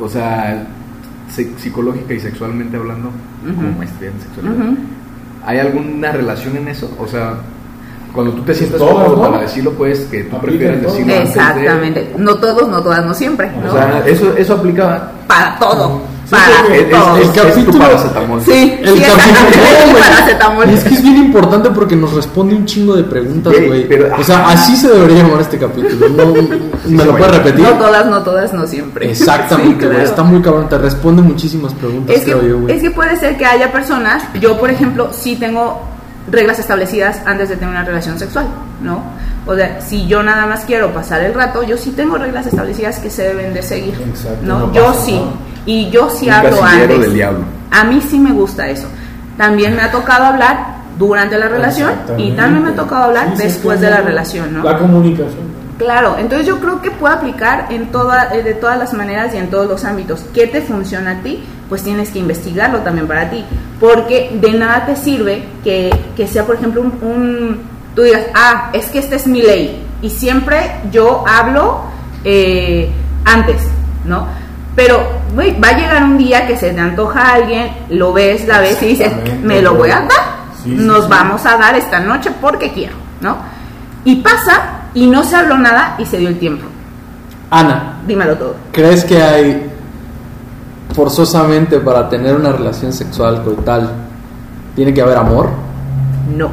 O 0.00 0.08
sea, 0.08 0.66
se- 1.34 1.58
psicológica 1.58 2.14
y 2.14 2.20
sexualmente 2.20 2.76
hablando, 2.76 3.10
como 3.56 3.72
maestría 3.78 4.10
en 4.10 4.20
sexualidad. 4.20 4.74
¿hay 5.46 5.58
alguna 5.58 6.10
relación 6.12 6.56
en 6.56 6.68
eso? 6.68 6.90
O 6.98 7.06
sea, 7.06 7.34
cuando 8.14 8.32
tú 8.32 8.42
te 8.42 8.54
sientes 8.54 8.78
Todas, 8.78 8.94
cómodo 9.08 9.16
¿no? 9.24 9.30
para 9.30 9.42
decirlo, 9.42 9.72
pues 9.72 10.00
que 10.10 10.24
tú 10.24 10.38
prefieres 10.40 10.82
decirlo 10.82 11.14
antes 11.14 11.34
de- 11.34 11.40
Exactamente. 11.40 12.14
No 12.18 12.34
todos, 12.36 12.68
no 12.68 12.80
todas, 12.82 13.04
no 13.04 13.12
siempre. 13.14 13.50
¿no? 13.62 13.70
O 13.70 13.72
sea, 13.72 14.02
eso, 14.06 14.34
eso 14.36 14.54
aplica. 14.54 15.10
para 15.26 15.58
todo. 15.58 16.00
Para 16.30 16.74
Es, 16.74 16.80
El 17.26 17.32
capítulo- 17.32 17.78
paracetamol. 17.78 18.40
sí, 18.42 18.78
El 18.82 18.96
sí, 18.96 19.02
capítulo, 19.02 19.04
exactamente. 19.48 19.58
güey. 19.90 20.02
paracetamol. 20.02 20.70
Es 20.70 20.84
que 20.84 20.94
es 20.94 21.02
bien 21.02 21.16
importante 21.16 21.70
porque 21.70 21.96
nos 21.96 22.12
responde 22.14 22.54
un 22.54 22.64
chingo 22.64 22.94
de 22.96 23.04
preguntas, 23.04 23.52
Güey, 23.66 23.88
O 24.18 24.24
sea, 24.24 24.48
así 24.48 24.76
se 24.76 24.88
debería 24.88 25.22
llamar 25.22 25.40
este 25.42 25.58
capítulo. 25.58 26.08
No, 26.08 26.32
¿Me 26.86 27.04
lo 27.04 27.16
puedes 27.16 27.36
repetir? 27.36 27.60
No 27.64 27.72
todas, 27.72 28.06
no 28.06 28.22
todas, 28.22 28.52
no 28.54 28.66
siempre. 28.66 29.10
Exactamente, 29.10 29.70
Sí, 29.72 29.74
güey. 29.86 29.90
claro. 29.90 30.04
Está 30.08 30.22
muy 30.22 30.40
cabrón. 30.42 30.68
Te 30.68 30.78
responde 30.78 31.22
muchísimas 31.22 31.72
preguntas, 31.74 32.16
es 32.16 32.22
que, 32.24 32.32
creo 32.32 32.42
yo, 32.48 32.58
güey. 32.60 32.74
es 32.76 32.82
que 32.82 32.90
puede 32.90 33.16
ser 33.16 33.36
que 33.36 33.44
haya 33.46 33.70
personas, 33.70 34.22
yo 34.40 34.58
por 34.58 34.70
ejemplo, 34.70 35.10
sí 35.12 35.36
tengo 35.36 35.82
reglas 36.30 36.58
establecidas 36.58 37.20
antes 37.26 37.50
de 37.50 37.56
tener 37.56 37.70
una 37.70 37.84
relación 37.84 38.18
sexual, 38.18 38.46
¿no? 38.82 39.02
O 39.46 39.54
sea, 39.54 39.78
si 39.82 40.06
yo 40.06 40.22
nada 40.22 40.46
más 40.46 40.64
quiero 40.64 40.90
pasar 40.94 41.20
el 41.22 41.34
rato, 41.34 41.62
yo 41.64 41.76
sí 41.76 41.90
tengo 41.90 42.16
reglas 42.16 42.46
establecidas 42.46 42.98
que 42.98 43.10
se 43.10 43.24
deben 43.24 43.52
de 43.52 43.62
seguir, 43.62 43.94
Exacto, 44.08 44.38
¿no? 44.42 44.58
no 44.60 44.72
yo 44.72 44.86
pasa 44.86 45.04
sí, 45.04 45.12
nada. 45.12 45.26
Y 45.66 45.90
yo 45.90 46.10
sí 46.10 46.26
Un 46.26 46.32
hablo 46.34 46.62
antes. 46.62 47.00
del 47.00 47.14
diablo. 47.14 47.40
A 47.70 47.84
mí 47.84 48.00
sí 48.00 48.18
me 48.18 48.32
gusta 48.32 48.68
eso. 48.68 48.86
También 49.36 49.74
me 49.74 49.82
ha 49.82 49.90
tocado 49.90 50.24
hablar 50.26 50.74
durante 50.98 51.36
la 51.38 51.48
relación 51.48 51.90
y 52.18 52.30
también 52.32 52.62
me 52.64 52.70
ha 52.70 52.74
tocado 52.76 53.04
hablar 53.04 53.32
Sí, 53.36 53.42
después 53.42 53.78
sí, 53.80 53.84
de 53.84 53.90
la 53.90 54.00
relación, 54.00 54.54
¿no? 54.54 54.62
La 54.62 54.78
comunicación. 54.78 55.54
Claro, 55.76 56.14
entonces 56.20 56.46
yo 56.46 56.60
creo 56.60 56.80
que 56.80 56.92
puede 56.92 57.14
aplicar 57.14 57.66
en 57.70 57.90
toda, 57.90 58.32
eh, 58.32 58.44
de 58.44 58.54
todas 58.54 58.78
las 58.78 58.92
maneras 58.94 59.34
y 59.34 59.38
en 59.38 59.50
todos 59.50 59.66
los 59.66 59.84
ámbitos. 59.84 60.24
¿Qué 60.32 60.46
te 60.46 60.60
funciona 60.62 61.10
a 61.10 61.22
ti? 61.22 61.42
Pues 61.68 61.82
tienes 61.82 62.10
que 62.10 62.20
investigarlo 62.20 62.78
también 62.80 63.08
para 63.08 63.28
ti. 63.28 63.44
Porque 63.80 64.38
de 64.40 64.52
nada 64.52 64.86
te 64.86 64.94
sirve 64.94 65.42
que, 65.64 65.90
que 66.16 66.28
sea, 66.28 66.44
por 66.44 66.54
ejemplo, 66.54 66.80
un, 66.80 66.92
un- 67.02 67.74
Tú 67.96 68.02
digas, 68.02 68.22
ah, 68.34 68.70
es 68.72 68.86
que 68.86 68.98
esta 69.00 69.14
es 69.16 69.26
mi 69.26 69.40
ley. 69.42 69.80
Y 70.02 70.10
siempre 70.10 70.58
yo 70.92 71.24
hablo 71.26 71.82
eh, 72.24 72.90
antes, 73.24 73.56
¿no? 74.04 74.26
Pero, 74.76 75.00
güey, 75.34 75.58
va 75.60 75.68
a 75.68 75.78
llegar 75.78 76.02
un 76.02 76.18
día 76.18 76.46
que 76.46 76.56
se 76.56 76.72
te 76.72 76.80
antoja 76.80 77.20
a 77.20 77.34
alguien, 77.34 77.70
lo 77.90 78.12
ves, 78.12 78.46
la 78.46 78.60
ves 78.60 78.82
y 78.82 78.86
dices, 78.86 79.12
me 79.42 79.62
lo 79.62 79.74
voy 79.74 79.90
a 79.90 80.00
dar. 80.00 80.10
Sí, 80.62 80.76
sí, 80.76 80.84
Nos 80.84 81.04
sí. 81.04 81.10
vamos 81.10 81.46
a 81.46 81.56
dar 81.56 81.76
esta 81.76 82.00
noche 82.00 82.30
porque 82.40 82.72
quiero, 82.72 82.94
¿no? 83.20 83.36
Y 84.04 84.16
pasa 84.16 84.80
y 84.94 85.06
no 85.06 85.22
se 85.22 85.36
habló 85.36 85.58
nada 85.58 85.94
y 85.98 86.06
se 86.06 86.18
dio 86.18 86.28
el 86.28 86.38
tiempo. 86.38 86.66
Ana, 87.50 88.00
Dímelo 88.06 88.36
todo. 88.36 88.56
¿crees 88.72 89.04
que 89.04 89.22
hay 89.22 89.70
forzosamente 90.94 91.78
para 91.78 92.08
tener 92.08 92.34
una 92.34 92.52
relación 92.52 92.92
sexual 92.92 93.42
coital 93.42 93.90
tiene 94.74 94.92
que 94.92 95.02
haber 95.02 95.18
amor? 95.18 95.50
No. 96.36 96.50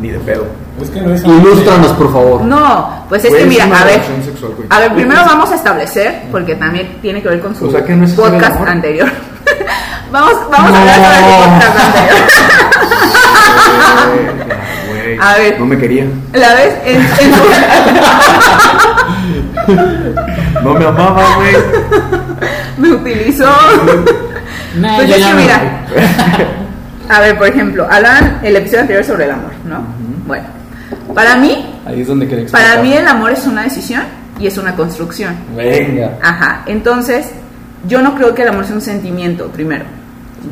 Ni 0.00 0.08
de 0.08 0.18
pedo. 0.18 0.44
Es 0.82 0.90
que 0.90 1.00
no 1.00 1.14
es 1.14 1.24
Ilústranos, 1.24 1.92
por 1.92 2.12
favor. 2.12 2.40
No, 2.42 3.04
pues 3.08 3.24
es 3.24 3.30
Pues 3.30 3.42
que 3.42 3.48
mira, 3.48 3.64
a 3.64 3.84
ver, 3.84 4.00
sexual, 4.24 4.52
a 4.70 4.78
ver, 4.80 4.94
primero 4.94 5.20
vamos 5.26 5.50
a 5.50 5.54
establecer, 5.56 6.22
porque 6.32 6.54
también 6.56 6.98
tiene 7.02 7.20
que 7.22 7.28
ver 7.28 7.40
con 7.40 7.54
su 7.54 7.68
O 7.68 7.70
sea, 7.70 7.84
que 7.84 7.94
no 7.94 8.04
es 8.04 8.10
el 8.10 8.16
podcast 8.16 8.56
amor. 8.56 8.68
anterior. 8.68 9.08
vamos, 10.12 10.32
vamos 10.50 10.72
a 10.72 10.80
hablar 10.80 10.96
sobre 10.96 11.18
su 11.18 11.24
podcast 11.50 11.78
anterior. 11.80 12.20
A 15.22 15.34
ver. 15.36 15.58
No 15.58 15.66
me 15.66 15.76
quería. 15.76 16.06
La 16.32 16.54
vez 16.54 16.74
en, 16.86 16.96
en 16.96 17.34
su- 17.34 17.42
No 20.62 20.74
me 20.74 20.86
amaba, 20.86 21.36
güey. 21.36 21.54
me 22.78 22.92
utilizó. 22.92 23.44
Nah, 24.76 24.96
Pues 24.96 25.08
yo 25.08 25.16
es 25.16 25.26
que 25.26 25.34
mira, 25.34 25.60
a 27.08 27.20
ver, 27.20 27.36
por 27.36 27.48
ejemplo, 27.48 27.86
hablaban 27.90 28.38
el 28.42 28.54
episodio 28.56 28.80
anterior 28.82 29.04
sobre 29.04 29.24
el 29.24 29.32
amor, 29.32 29.50
¿no? 29.64 29.82
Bueno, 30.26 30.44
para 31.14 31.36
mí, 31.36 31.66
Ahí 31.86 32.00
es 32.02 32.08
donde 32.08 32.26
quería 32.28 32.46
para 32.48 32.82
mí 32.82 32.92
el 32.92 33.06
amor 33.06 33.30
es 33.32 33.46
una 33.46 33.62
decisión 33.62 34.02
y 34.38 34.46
es 34.46 34.56
una 34.58 34.74
construcción. 34.76 35.34
Venga. 35.56 36.18
Ajá, 36.22 36.62
entonces 36.66 37.30
yo 37.88 38.00
no 38.02 38.14
creo 38.14 38.34
que 38.34 38.42
el 38.42 38.48
amor 38.48 38.64
sea 38.64 38.74
un 38.74 38.80
sentimiento, 38.80 39.48
primero. 39.48 39.84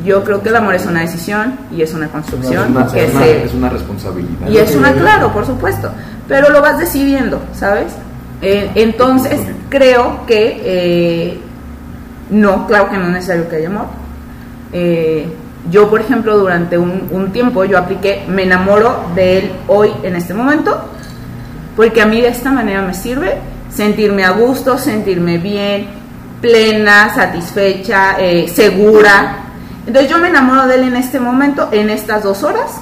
Yo 0.05 0.23
creo 0.23 0.41
que 0.43 0.49
el 0.49 0.55
amor 0.55 0.75
es 0.75 0.85
una 0.85 1.01
decisión 1.01 1.53
y 1.75 1.81
es 1.81 1.93
una 1.95 2.05
Es 2.05 2.11
construcción 2.11 2.71
una, 2.75 2.87
que 2.87 3.05
es 3.05 3.11
una- 3.13 3.23
se... 3.23 3.43
es 3.45 3.53
una 3.53 3.69
responsabilidad. 3.69 4.47
Y 4.49 4.57
es 4.57 4.75
una, 4.75 4.91
claro, 4.93 5.33
por 5.33 5.45
supuesto, 5.45 5.91
pero 6.27 6.49
lo 6.51 6.61
vas 6.61 6.77
decidiendo, 6.77 7.41
¿sabes? 7.53 7.93
Eh, 8.41 8.69
entonces 8.75 9.39
creo 9.69 10.25
que 10.27 10.61
eh, 10.63 11.39
no, 12.29 12.67
claro 12.67 12.89
que 12.91 12.97
no 12.97 13.05
es 13.07 13.11
necesario 13.13 13.49
que 13.49 13.55
haya 13.55 13.67
amor. 13.69 13.87
Eh, 14.71 15.27
yo, 15.69 15.89
por 15.89 16.01
ejemplo, 16.01 16.37
durante 16.37 16.77
un, 16.77 17.07
un 17.11 17.31
tiempo 17.31 17.65
yo 17.65 17.77
apliqué, 17.77 18.25
me 18.27 18.43
enamoro 18.43 19.05
de 19.15 19.39
él 19.39 19.51
hoy, 19.67 19.91
en 20.03 20.15
este 20.15 20.33
momento, 20.33 20.79
porque 21.75 22.01
a 22.01 22.05
mí 22.05 22.21
de 22.21 22.29
esta 22.29 22.51
manera 22.51 22.81
me 22.81 22.93
sirve 22.93 23.37
sentirme 23.69 24.23
a 24.23 24.31
gusto, 24.31 24.77
sentirme 24.77 25.37
bien, 25.37 25.87
plena, 26.41 27.13
satisfecha, 27.13 28.19
eh, 28.19 28.47
segura. 28.47 29.37
Entonces 29.85 30.09
yo 30.09 30.17
me 30.17 30.29
enamoro 30.29 30.67
de 30.67 30.75
él 30.75 30.83
en 30.83 30.95
este 30.95 31.19
momento, 31.19 31.69
en 31.71 31.89
estas 31.89 32.23
dos 32.23 32.43
horas, 32.43 32.81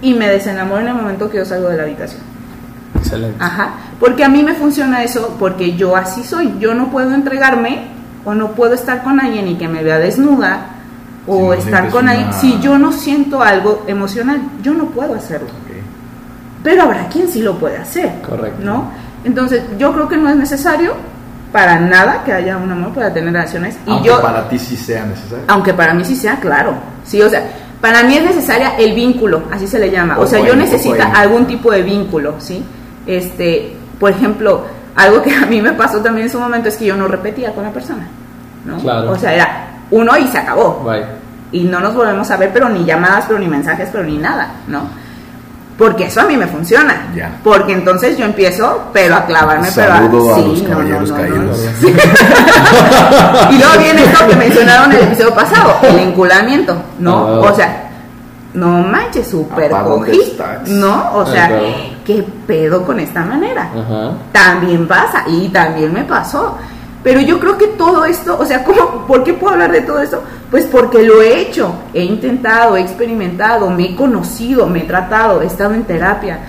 y 0.00 0.14
me 0.14 0.28
desenamoro 0.28 0.80
en 0.80 0.88
el 0.88 0.94
momento 0.94 1.30
que 1.30 1.38
yo 1.38 1.44
salgo 1.44 1.68
de 1.68 1.76
la 1.76 1.82
habitación. 1.84 2.22
Excelente. 2.96 3.36
Ajá, 3.40 3.70
porque 3.98 4.24
a 4.24 4.28
mí 4.28 4.42
me 4.42 4.54
funciona 4.54 5.02
eso, 5.02 5.36
porque 5.38 5.76
yo 5.76 5.96
así 5.96 6.22
soy. 6.22 6.54
Yo 6.58 6.74
no 6.74 6.90
puedo 6.90 7.12
entregarme 7.14 7.88
o 8.24 8.34
no 8.34 8.52
puedo 8.52 8.74
estar 8.74 9.02
con 9.02 9.20
alguien 9.20 9.48
y 9.48 9.56
que 9.56 9.68
me 9.68 9.82
vea 9.82 9.98
desnuda 9.98 10.77
o 11.28 11.52
estar 11.52 11.88
con 11.90 12.02
una- 12.04 12.12
alguien. 12.12 12.32
Si 12.32 12.58
yo 12.60 12.78
no 12.78 12.90
siento 12.92 13.42
algo 13.42 13.84
emocional, 13.86 14.40
yo 14.62 14.72
no 14.74 14.86
puedo 14.86 15.14
hacerlo. 15.14 15.48
Pero 16.62 16.82
habrá 16.82 17.06
quien 17.08 17.28
sí 17.28 17.40
lo 17.42 17.56
puede 17.58 17.76
hacer. 17.76 18.20
Correcto. 18.28 18.58
¿No? 18.64 18.90
Entonces, 19.24 19.62
yo 19.78 19.92
creo 19.92 20.08
que 20.08 20.16
no 20.16 20.28
es 20.28 20.36
necesario 20.36 20.94
para 21.52 21.78
nada 21.78 22.22
que 22.24 22.32
haya 22.32 22.56
un 22.56 22.70
amor 22.70 22.92
para 22.92 23.12
tener 23.12 23.32
relaciones. 23.32 23.76
Y 23.86 23.90
Aunque 23.90 24.08
yo, 24.08 24.20
para 24.20 24.48
ti 24.48 24.58
sí 24.58 24.76
sea 24.76 25.04
necesario. 25.06 25.44
aunque 25.48 25.72
para 25.72 25.94
mí 25.94 26.04
sí 26.04 26.16
sea, 26.16 26.36
claro. 26.36 26.74
Sí, 27.04 27.22
o 27.22 27.30
sea, 27.30 27.42
para 27.80 28.02
mí 28.02 28.16
es 28.16 28.24
necesaria 28.24 28.76
el 28.76 28.94
vínculo, 28.94 29.42
así 29.52 29.66
se 29.66 29.78
le 29.78 29.90
llama. 29.90 30.18
O 30.18 30.26
sea, 30.26 30.40
yo 30.44 30.54
necesito 30.56 30.96
algún 31.14 31.46
tipo 31.46 31.70
de 31.70 31.82
vínculo, 31.82 32.34
¿sí? 32.38 32.62
Este, 33.06 33.76
por 33.98 34.10
ejemplo, 34.10 34.64
algo 34.96 35.22
que 35.22 35.34
a 35.42 35.46
mí 35.46 35.62
me 35.62 35.72
pasó 35.72 36.00
también 36.00 36.26
en 36.26 36.32
su 36.32 36.40
momento 36.40 36.68
es 36.68 36.76
que 36.76 36.86
yo 36.86 36.96
no 36.96 37.06
repetía 37.08 37.52
con 37.54 37.64
la 37.64 37.70
persona, 37.70 38.06
¿no? 38.66 38.78
Claro. 38.78 39.12
O 39.12 39.16
sea, 39.16 39.32
era 39.32 39.66
uno 39.90 40.16
y 40.18 40.26
se 40.26 40.38
acabó. 40.38 40.82
Bye. 40.84 41.04
Y 41.52 41.64
no 41.64 41.80
nos 41.80 41.94
volvemos 41.94 42.30
a 42.30 42.36
ver, 42.36 42.50
pero 42.52 42.68
ni 42.68 42.84
llamadas, 42.84 43.24
pero 43.26 43.38
ni 43.38 43.48
mensajes, 43.48 43.88
pero 43.90 44.04
ni 44.04 44.18
nada, 44.18 44.50
¿no? 44.66 44.82
Porque 45.78 46.04
eso 46.06 46.20
a 46.20 46.24
mí 46.24 46.36
me 46.36 46.46
funciona. 46.46 47.06
Ya. 47.14 47.38
Porque 47.44 47.72
entonces 47.72 48.18
yo 48.18 48.24
empiezo, 48.24 48.88
pero 48.92 49.14
a 49.14 49.26
clavarme, 49.26 49.68
pero 49.74 49.94
Saludo 49.94 50.34
a 50.34 50.36
sí, 50.36 50.44
los 50.44 50.62
no, 50.62 50.82
no, 50.82 51.00
no. 51.00 51.06
Y 53.50 53.58
luego 53.58 53.78
viene 53.78 54.04
esto 54.04 54.26
que 54.26 54.36
mencionaron 54.36 54.90
en 54.90 54.98
el 54.98 55.04
episodio 55.04 55.34
pasado, 55.34 55.76
el 55.82 55.98
enculamiento, 56.00 56.76
¿no? 56.98 57.16
Ah. 57.16 57.52
O 57.52 57.54
sea, 57.54 57.84
no 58.54 58.80
manches, 58.80 59.28
súper 59.28 59.72
Apa, 59.72 59.84
¿dónde 59.84 60.10
cogí? 60.10 60.36
¿no? 60.72 61.12
O 61.14 61.24
sea. 61.26 61.48
¿qué 62.08 62.24
pedo 62.46 62.86
con 62.86 62.98
esta 62.98 63.22
manera? 63.22 63.64
Ajá. 63.64 64.12
También 64.32 64.88
pasa 64.88 65.24
y 65.26 65.50
también 65.50 65.92
me 65.92 66.04
pasó. 66.04 66.56
Pero 67.02 67.20
yo 67.20 67.38
creo 67.38 67.56
que 67.56 67.68
todo 67.68 68.04
esto, 68.04 68.36
o 68.38 68.44
sea, 68.44 68.64
¿cómo, 68.64 69.06
¿por 69.06 69.22
qué 69.22 69.32
puedo 69.32 69.54
hablar 69.54 69.70
de 69.72 69.82
todo 69.82 70.00
esto? 70.00 70.22
Pues 70.50 70.64
porque 70.64 71.02
lo 71.02 71.22
he 71.22 71.40
hecho, 71.40 71.72
he 71.94 72.02
intentado, 72.02 72.76
he 72.76 72.80
experimentado, 72.80 73.70
me 73.70 73.86
he 73.86 73.96
conocido, 73.96 74.66
me 74.66 74.80
he 74.80 74.84
tratado, 74.84 75.42
he 75.42 75.46
estado 75.46 75.74
en 75.74 75.84
terapia. 75.84 76.40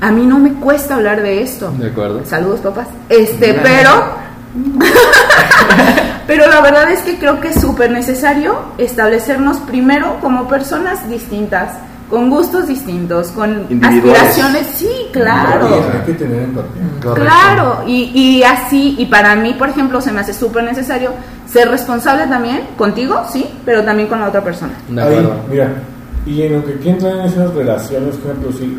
A 0.00 0.10
mí 0.10 0.24
no 0.26 0.38
me 0.38 0.54
cuesta 0.54 0.94
hablar 0.94 1.22
de 1.22 1.42
esto. 1.42 1.72
De 1.72 1.88
acuerdo. 1.88 2.24
Saludos, 2.24 2.60
papás. 2.60 2.88
Este, 3.08 3.54
pero. 3.62 4.30
pero 6.26 6.46
la 6.46 6.60
verdad 6.60 6.90
es 6.90 7.00
que 7.00 7.18
creo 7.18 7.40
que 7.40 7.48
es 7.48 7.60
súper 7.60 7.90
necesario 7.90 8.58
establecernos 8.78 9.58
primero 9.58 10.18
como 10.20 10.48
personas 10.48 11.08
distintas, 11.08 11.74
con 12.10 12.28
gustos 12.28 12.66
distintos, 12.66 13.28
con 13.28 13.66
aspiraciones. 13.82 14.66
Sí, 14.74 14.90
claro. 15.12 15.66
Hay 15.66 16.00
que 16.06 16.12
tener 16.14 16.42
empatía. 16.42 16.82
Correcto. 17.02 17.14
Claro, 17.22 17.82
y, 17.86 18.10
y 18.12 18.42
así, 18.42 18.96
y 18.98 19.06
para 19.06 19.36
mí, 19.36 19.54
por 19.54 19.68
ejemplo, 19.68 20.00
se 20.00 20.10
me 20.12 20.20
hace 20.20 20.34
súper 20.34 20.64
necesario 20.64 21.12
ser 21.46 21.68
responsable 21.70 22.26
también 22.26 22.62
contigo, 22.76 23.22
sí, 23.32 23.46
pero 23.64 23.84
también 23.84 24.08
con 24.08 24.18
la 24.20 24.28
otra 24.28 24.42
persona. 24.42 24.72
De 24.88 25.00
Ahí, 25.00 25.28
mira, 25.48 25.68
y 26.26 26.42
en 26.42 26.54
lo 26.54 26.64
que 26.66 26.72
aquí 26.74 26.88
entran 26.90 27.20
en 27.20 27.26
esas 27.26 27.54
relaciones, 27.54 28.16
por 28.16 28.32
ejemplo, 28.32 28.52
sí. 28.58 28.76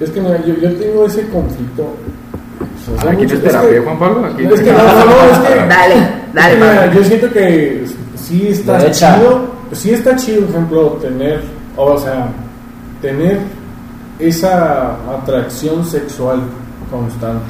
Es 0.00 0.10
que 0.10 0.20
mira, 0.20 0.42
yo, 0.44 0.54
yo 0.54 0.74
tengo 0.76 1.06
ese 1.06 1.28
conflicto. 1.28 1.82
o 1.82 3.00
sea, 3.02 3.10
Aquí 3.12 3.26
terapia, 3.26 3.70
que- 3.70 3.80
Juan 3.80 3.98
Pablo. 3.98 4.26
Aquí 4.26 4.44
es 4.44 4.60
que 4.60 4.72
no, 4.72 4.78
no, 4.78 5.04
no, 5.04 5.30
es 5.30 5.38
que. 5.38 5.54
Dale, 5.68 6.08
dale, 6.32 6.52
es 6.54 6.58
que 6.58 6.64
mira, 6.64 6.92
yo 6.94 7.04
siento 7.04 7.30
que 7.32 7.84
sí 8.16 8.48
está 8.48 8.90
chido. 8.90 9.54
Sí 9.72 9.90
está 9.92 10.14
chido, 10.16 10.42
por 10.42 10.50
ejemplo, 10.50 10.88
tener. 11.00 11.40
O 11.76 11.98
sea, 11.98 12.28
tener 13.02 13.40
esa 14.18 14.92
atracción 15.20 15.84
sexual 15.84 16.40
constante. 16.90 17.44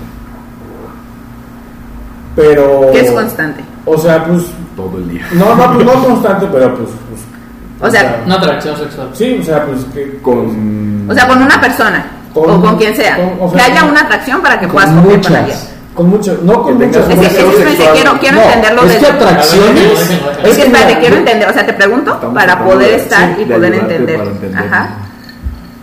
Pero. 2.37 2.91
Que 2.93 3.01
es 3.01 3.11
constante. 3.13 3.63
O 3.87 3.97
sea, 3.99 4.25
pues 4.25 4.45
todo 4.77 4.99
el 4.99 5.09
día. 5.11 5.27
No, 5.33 5.55
no, 5.55 5.75
pues 5.75 5.87
no 5.87 5.93
constante, 6.05 6.47
pero 6.51 6.75
pues. 6.75 6.89
pues, 7.09 7.89
O 7.89 7.91
sea, 7.95 8.23
Una 8.25 8.35
atracción 8.37 8.77
sexual. 8.77 9.11
Sí, 9.13 9.39
o 9.41 9.45
sea, 9.45 9.67
pues 9.67 9.85
que. 9.93 10.19
Con. 10.21 11.07
O 11.09 11.15
sea, 11.15 11.29
con 11.29 11.43
una 11.43 11.61
persona 11.61 12.07
Con- 12.33 12.51
o 12.51 12.61
con 12.61 12.77
quien 12.77 12.95
sea. 12.97 13.17
con- 13.17 13.47
o 13.47 13.51
sea, 13.51 13.59
que 13.67 13.73
haya 13.73 13.81
con- 13.83 13.91
una 13.91 14.01
atracción 14.01 14.41
para 14.43 14.59
que 14.59 14.67
con 14.67 14.75
puedas 14.75 14.91
coger 14.91 15.21
con 15.23 15.37
alguien. 15.37 15.59
Con 15.95 16.11
mucho. 16.11 16.39
No 16.43 16.63
con 16.63 16.79
Que 16.79 16.87
muchas. 16.87 17.09
tengas 17.09 17.27
Es 17.27 17.33
que, 17.35 17.41
es 17.43 17.77
que, 17.79 17.93
quiero, 17.93 18.19
quiero 18.19 18.37
No, 18.37 18.43
entenderlo 18.43 18.83
es 18.85 18.97
que 18.97 19.07
atracciones. 19.07 19.83
Es 19.93 20.01
Es 20.01 20.11
que 20.11 20.43
que 20.43 20.49
espérate, 20.63 20.87
mira, 20.87 21.01
quiero 21.01 21.17
entender, 21.17 21.49
o 21.49 21.53
sea, 21.53 21.67
te 21.67 21.73
pregunto 21.73 22.33
para 22.35 22.65
poder 22.65 22.91
de- 22.91 22.97
estar 22.97 23.37
sí, 23.37 23.43
y 23.43 23.45
de 23.45 23.55
poder 23.55 23.75
entender. 23.75 24.21
Ajá. 24.57 24.89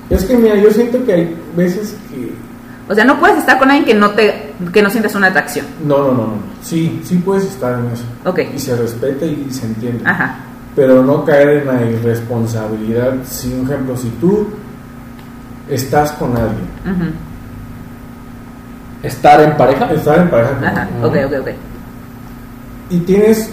Es 0.09 0.25
que 0.25 0.35
mira, 0.37 0.55
yo 0.55 0.69
siento 0.71 1.03
que 1.05 1.13
hay 1.13 1.37
veces 1.55 1.95
que. 2.09 2.33
O 2.89 2.93
sea, 2.93 3.05
no 3.05 3.17
puedes 3.21 3.37
estar 3.37 3.57
con 3.57 3.69
alguien 3.71 3.85
que 3.85 3.93
no 3.93 4.09
te 4.11 4.51
que 4.73 4.81
no 4.81 4.89
sientas 4.89 5.15
una 5.15 5.27
atracción. 5.27 5.65
No, 5.85 5.99
no, 5.99 6.07
no, 6.07 6.13
no. 6.13 6.33
Sí, 6.61 6.99
sí 7.05 7.15
puedes 7.23 7.45
estar 7.45 7.79
en 7.79 7.85
eso. 7.91 8.03
Ok. 8.25 8.39
Y 8.53 8.59
se 8.59 8.75
respeta 8.75 9.25
y 9.25 9.47
se 9.49 9.65
entiende. 9.65 10.03
Ajá. 10.05 10.35
Pero 10.75 11.01
no 11.03 11.23
caer 11.23 11.49
en 11.59 11.67
la 11.67 11.81
irresponsabilidad. 11.83 13.13
Si, 13.29 13.53
un 13.53 13.65
ejemplo, 13.65 13.95
si 13.95 14.09
tú 14.19 14.47
estás 15.69 16.11
con 16.13 16.31
alguien, 16.35 16.67
ujú, 16.85 17.05
Estar 19.03 19.41
en 19.41 19.57
pareja. 19.57 19.91
estar 19.93 20.19
en 20.19 20.29
pareja 20.29 20.53
con 20.55 20.63
Ajá. 20.65 20.81
alguien, 20.83 21.03
Ok, 21.03 21.15
ok, 21.33 21.41
ok. 21.41 21.47
y 22.91 22.99
tienes 22.99 23.49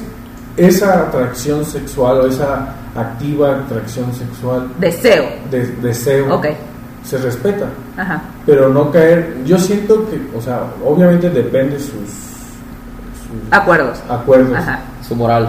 esa 0.57 1.03
atracción 1.03 1.65
sexual 1.65 2.21
o 2.21 2.27
esa 2.27 2.75
activa 2.97 3.55
atracción 3.61 4.13
sexual 4.13 4.69
Deseo. 4.81 5.25
de 5.51 5.67
deseo, 5.83 6.35
Ok. 6.35 6.47
se 7.05 7.19
respeta. 7.19 7.67
Ajá. 7.97 8.23
Pero 8.45 8.69
no 8.69 8.91
caer, 8.91 9.37
yo 9.45 9.59
siento 9.59 10.05
que, 10.11 10.21
o 10.37 10.41
sea, 10.43 10.63
obviamente 10.85 11.31
depende 11.31 11.79
sus, 11.79 11.93
sus 11.93 13.53
Acuerdos. 13.53 13.99
acuerdos, 14.09 14.57
Ajá. 14.57 14.81
Su 15.07 15.15
moral. 15.15 15.49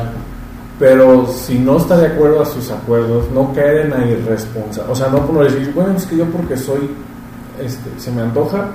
pero 0.77 1.27
si 1.27 1.57
no 1.59 1.77
está 1.77 1.97
de 1.97 2.07
acuerdo 2.07 2.41
a 2.41 2.45
sus 2.45 2.69
acuerdos, 2.71 3.25
no 3.33 3.51
caer 3.53 3.81
en 3.85 3.89
la 3.89 4.05
irresponsabilidad, 4.05 4.89
o 4.91 4.95
sea, 4.95 5.07
no 5.09 5.25
por 5.25 5.43
decir, 5.43 5.73
bueno, 5.73 5.91
es 5.97 6.05
que 6.05 6.15
yo 6.17 6.25
porque 6.25 6.55
soy, 6.55 6.89
este, 7.59 7.89
se 7.99 8.11
me 8.11 8.21
antoja, 8.21 8.67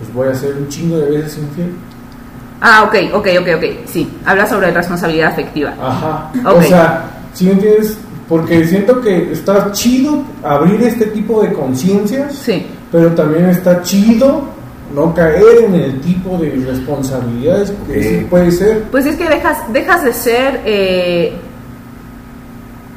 pues 0.00 0.12
voy 0.14 0.28
a 0.28 0.34
ser 0.34 0.54
un 0.56 0.68
chingo 0.68 0.98
de 0.98 1.10
veces 1.18 1.38
infiel. 1.38 1.72
Ah, 2.60 2.82
ok, 2.84 3.14
ok, 3.14 3.26
ok, 3.40 3.48
ok. 3.56 3.64
Sí, 3.86 4.10
habla 4.26 4.46
sobre 4.46 4.70
responsabilidad 4.70 5.28
afectiva. 5.32 5.72
Ajá. 5.80 6.30
Ok. 6.44 6.56
O 6.58 6.62
sea, 6.62 7.04
si 7.32 7.44
me 7.46 7.52
entiendes? 7.52 7.96
Porque 8.28 8.64
siento 8.66 9.00
que 9.00 9.32
está 9.32 9.72
chido 9.72 10.22
abrir 10.44 10.82
este 10.82 11.06
tipo 11.06 11.42
de 11.42 11.52
conciencias, 11.52 12.34
Sí. 12.34 12.66
pero 12.92 13.08
también 13.14 13.46
está 13.46 13.82
chido 13.82 14.42
no 14.94 15.14
caer 15.14 15.64
en 15.64 15.74
el 15.74 16.00
tipo 16.00 16.36
de 16.38 16.48
irresponsabilidades 16.48 17.72
que 17.86 17.98
Ok. 17.98 18.02
sí 18.02 18.26
puede 18.28 18.50
ser. 18.52 18.82
Pues 18.90 19.06
es 19.06 19.16
que 19.16 19.28
dejas, 19.28 19.72
dejas 19.72 20.04
de 20.04 20.12
ser 20.12 20.60
eh, 20.64 21.32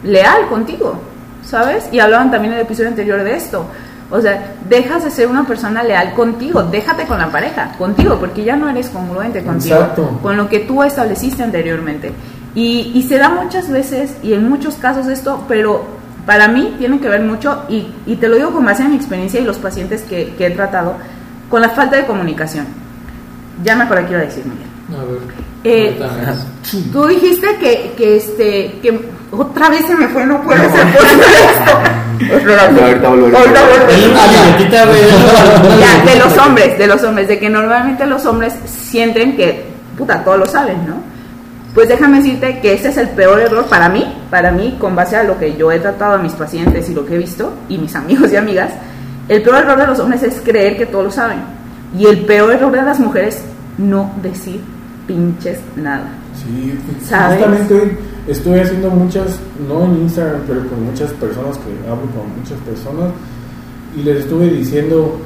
leal 0.04 0.47
contigo, 0.49 0.95
¿sabes? 1.43 1.86
Y 1.91 1.99
hablaban 1.99 2.30
también 2.32 2.54
en 2.54 2.60
el 2.60 2.66
episodio 2.66 2.89
anterior 2.89 3.24
de 3.24 3.36
esto. 3.36 3.66
O 4.16 4.22
sea, 4.22 4.53
dejas 4.70 5.03
de 5.03 5.09
ser 5.09 5.28
una 5.28 5.43
persona 5.47 5.82
leal 5.82 6.14
contigo, 6.14 6.61
déjate 6.61 7.05
con 7.07 7.18
la 7.18 7.32
pareja, 7.32 7.72
contigo, 7.80 8.18
porque 8.20 8.43
ya 8.43 8.55
no 8.55 8.70
eres 8.70 8.89
congruente 8.89 9.43
contigo, 9.43 9.76
Exacto. 9.78 10.20
con 10.22 10.38
lo 10.38 10.47
que 10.47 10.59
tú 10.59 10.84
estableciste 10.84 11.41
anteriormente. 11.41 12.11
Y, 12.53 12.91
y 12.93 13.01
se 13.09 13.18
da 13.18 13.30
muchas 13.30 13.72
veces 13.72 14.16
y 14.22 14.34
en 14.34 14.47
muchos 14.47 14.76
casos 14.76 15.07
esto, 15.07 15.43
pero 15.47 15.84
para 16.28 16.47
mí 16.47 16.76
tiene 16.78 16.99
que 16.99 17.09
ver 17.09 17.22
mucho, 17.22 17.64
y, 17.70 17.88
y 18.05 18.18
te 18.18 18.28
lo 18.28 18.36
digo 18.36 18.51
con 18.51 18.64
base 18.64 18.84
en 18.84 18.91
mi 18.91 18.97
experiencia 18.97 19.39
y 19.41 19.45
los 19.45 19.57
pacientes 19.57 20.03
que, 20.03 20.36
que 20.38 20.45
he 20.45 20.51
tratado, 20.51 20.93
con 21.49 21.61
la 21.64 21.70
falta 21.70 21.97
de 21.97 22.05
comunicación. 22.05 22.68
Ya 23.64 23.76
me 23.76 23.86
acordé 23.86 24.05
que 24.05 24.11
iba 24.11 24.22
a 24.22 24.26
decir, 24.26 24.43
Miguel. 24.45 24.68
A 25.01 25.05
ver. 25.05 25.20
Eh, 25.64 25.99
Tú 26.91 27.07
dijiste 27.07 27.47
que, 27.59 27.93
que 27.97 28.18
este, 28.18 28.80
que 28.82 29.09
otra 29.38 29.70
vez 29.70 29.86
se 29.86 29.96
me 29.96 30.08
fue, 30.08 30.26
no 30.26 30.42
puede 30.42 30.70
ser 30.70 30.96
posible 30.96 31.26
esto. 31.52 32.36
Espérate. 32.36 32.84
Ahorita 32.84 33.10
volveré. 33.10 33.38
Ahorita 33.38 34.86
güey. 34.86 35.80
Ya, 35.80 36.06
de 36.06 36.20
los 36.20 36.38
hombres, 36.38 36.78
de 36.78 36.88
los 36.88 37.04
hombres, 37.04 37.28
de 37.28 37.40
que 37.40 37.50
normalmente 37.50 38.06
los 38.06 38.26
hombres 38.26 38.54
sienten 38.66 39.36
que, 39.36 39.66
puta, 39.98 40.24
todos 40.24 40.40
lo 40.40 40.46
saben, 40.46 40.86
¿no? 40.88 40.96
Pues 41.74 41.90
déjame 41.90 42.18
decirte 42.18 42.60
que 42.60 42.74
ese 42.74 42.90
es 42.90 42.98
el 42.98 43.10
peor 43.10 43.40
error 43.40 43.66
para 43.66 43.90
mí, 43.90 44.06
para 44.30 44.52
mí, 44.52 44.78
con 44.80 44.96
base 44.96 45.16
a 45.18 45.24
lo 45.24 45.40
que 45.40 45.56
yo 45.56 45.72
he 45.72 45.80
tratado 45.80 46.14
a 46.14 46.18
mis 46.20 46.34
pacientes 46.34 46.88
y 46.90 46.94
lo 46.94 47.04
que 47.04 47.16
he 47.16 47.18
visto, 47.18 47.52
y 47.68 47.80
mis 47.80 47.96
amigos 47.96 48.32
y 48.32 48.36
amigas, 48.36 48.72
el 49.28 49.42
peor 49.42 49.64
error 49.64 49.80
de 49.80 49.88
los 49.88 50.00
hombres 50.00 50.22
es 50.22 50.40
creer 50.42 50.78
que 50.78 50.86
todos 50.86 51.06
lo 51.06 51.12
saben. 51.12 51.40
Y 51.98 52.06
el 52.06 52.26
peor 52.26 52.54
error 52.54 52.72
de 52.72 52.84
las 52.84 53.00
mujeres, 53.00 53.42
no 53.80 54.12
decir 54.22 54.62
pinches 55.08 55.60
nada. 55.76 56.06
Sí, 56.36 56.78
¿Sabes? 57.08 57.40
justamente 57.40 57.98
estoy 58.28 58.59
haciendo 58.59 58.89
muchas, 58.89 59.39
no 59.67 59.84
en 59.86 60.01
Instagram, 60.03 60.41
pero 60.47 60.59
con 60.67 60.84
muchas 60.86 61.11
personas 61.13 61.57
que 61.57 61.89
hablo 61.89 62.03
con 62.11 62.39
muchas 62.39 62.57
personas 62.59 63.11
y 63.97 64.03
les 64.03 64.19
estuve 64.21 64.49
diciendo 64.49 65.17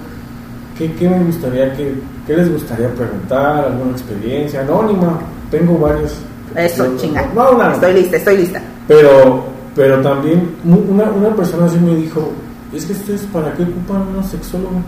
qué, 0.77 0.91
qué 0.93 1.09
me 1.09 1.23
gustaría, 1.25 1.73
que, 1.73 1.93
qué 2.25 2.35
les 2.37 2.51
gustaría 2.51 2.89
preguntar, 2.93 3.65
alguna 3.65 3.91
experiencia 3.91 4.61
anónima. 4.61 5.19
Tengo 5.51 5.77
varios. 5.77 6.15
Eso, 6.55 6.85
chinga. 6.97 7.25
No, 7.35 7.51
una, 7.51 7.73
Estoy 7.73 7.93
lista, 7.93 8.17
estoy 8.17 8.37
lista. 8.37 8.61
Pero, 8.87 9.45
pero 9.75 10.01
también 10.01 10.49
mu- 10.63 10.83
una, 10.89 11.05
una 11.11 11.35
persona 11.35 11.65
así 11.65 11.77
me 11.79 11.95
dijo, 11.95 12.31
es 12.73 12.85
que 12.85 12.93
ustedes 12.93 13.21
para 13.31 13.53
qué 13.53 13.63
ocupan 13.63 14.07
una 14.13 14.23
sexóloga. 14.23 14.79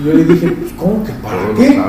Y 0.00 0.06
yo 0.06 0.14
le 0.14 0.24
dije, 0.24 0.56
¿cómo 0.76 1.04
que 1.04 1.12
para 1.14 1.36
qué? 1.56 1.80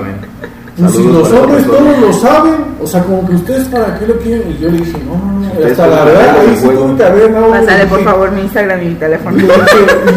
Pues 0.77 0.91
si 0.93 1.03
los 1.03 1.31
hombres 1.31 1.65
todos. 1.67 1.99
lo 2.01 2.13
saben, 2.13 2.53
o 2.81 2.87
sea, 2.87 3.03
como 3.03 3.27
que 3.29 3.35
ustedes 3.35 3.67
para 3.67 3.99
qué 3.99 4.07
lo 4.07 4.17
quieren. 4.17 4.55
Y 4.57 4.63
yo 4.63 4.71
le 4.71 4.77
dije, 4.79 4.97
no, 5.05 5.17
no, 5.17 5.39
no. 5.39 5.59
Y 5.61 5.63
hasta 5.69 5.85
la 5.87 6.03
verdad, 6.03 6.37
ahí 6.39 6.57
sí 6.59 6.67
tuve 6.67 6.97
que 6.97 7.03
haber 7.03 7.35
audio, 7.35 7.51
Pásale 7.51 7.77
le 7.77 7.85
por 7.85 8.03
favor 8.03 8.31
mi 8.31 8.41
Instagram 8.41 8.81
y 8.81 8.85
mi 8.85 8.91
Y 8.91 8.95
teléfono. 8.95 9.37
le, 9.37 9.43
dije, 9.43 9.55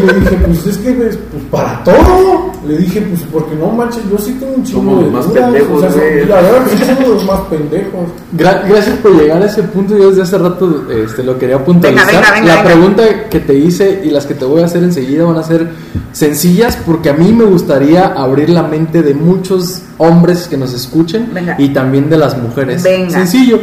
y 0.01 0.05
le 0.07 0.13
dije, 0.19 0.37
pues 0.47 0.65
es 0.65 0.77
que, 0.79 0.91
pues, 0.93 1.19
pues, 1.31 1.43
para 1.51 1.83
todo. 1.83 2.51
Le 2.67 2.77
dije, 2.79 3.01
pues 3.01 3.21
porque 3.31 3.55
no 3.55 3.67
manches, 3.67 4.01
yo 4.11 4.17
sí 4.17 4.35
tengo 4.39 4.53
un 4.55 4.63
chingo 4.63 4.95
de 4.97 5.03
los 5.03 5.11
más 5.13 5.27
dudas, 5.29 5.43
pendejos, 5.43 5.77
o 5.83 5.89
sea, 5.91 6.01
la 6.27 6.35
verdad, 6.41 6.61
sí 6.69 6.83
somos 6.83 7.07
los 7.07 7.25
más 7.25 7.39
pendejos. 7.41 8.01
Gra- 8.35 8.67
gracias 8.67 8.97
por 8.97 9.11
llegar 9.15 9.41
a 9.41 9.45
ese 9.45 9.63
punto. 9.63 9.95
Yo 9.97 10.09
desde 10.09 10.23
hace 10.23 10.37
rato 10.39 10.85
este, 10.91 11.23
lo 11.23 11.37
quería 11.37 11.63
puntualizar. 11.63 12.07
Venga, 12.07 12.19
venga, 12.19 12.33
venga, 12.33 12.47
la 12.55 12.61
venga. 12.63 12.73
pregunta 12.75 13.29
que 13.29 13.39
te 13.41 13.53
hice 13.53 14.01
y 14.03 14.09
las 14.09 14.25
que 14.25 14.33
te 14.33 14.43
voy 14.43 14.63
a 14.63 14.65
hacer 14.65 14.83
enseguida 14.83 15.23
van 15.23 15.37
a 15.37 15.43
ser 15.43 15.67
sencillas 16.11 16.77
porque 16.85 17.09
a 17.09 17.13
mí 17.13 17.31
me 17.31 17.45
gustaría 17.45 18.07
abrir 18.07 18.49
la 18.49 18.63
mente 18.63 19.01
de 19.03 19.13
muchos 19.13 19.83
hombres 19.97 20.47
que 20.47 20.57
nos 20.57 20.73
escuchen 20.73 21.29
Venga. 21.33 21.55
y 21.57 21.69
también 21.69 22.09
de 22.09 22.17
las 22.17 22.37
mujeres. 22.37 22.83
Venga. 22.83 23.09
Sencillo. 23.09 23.59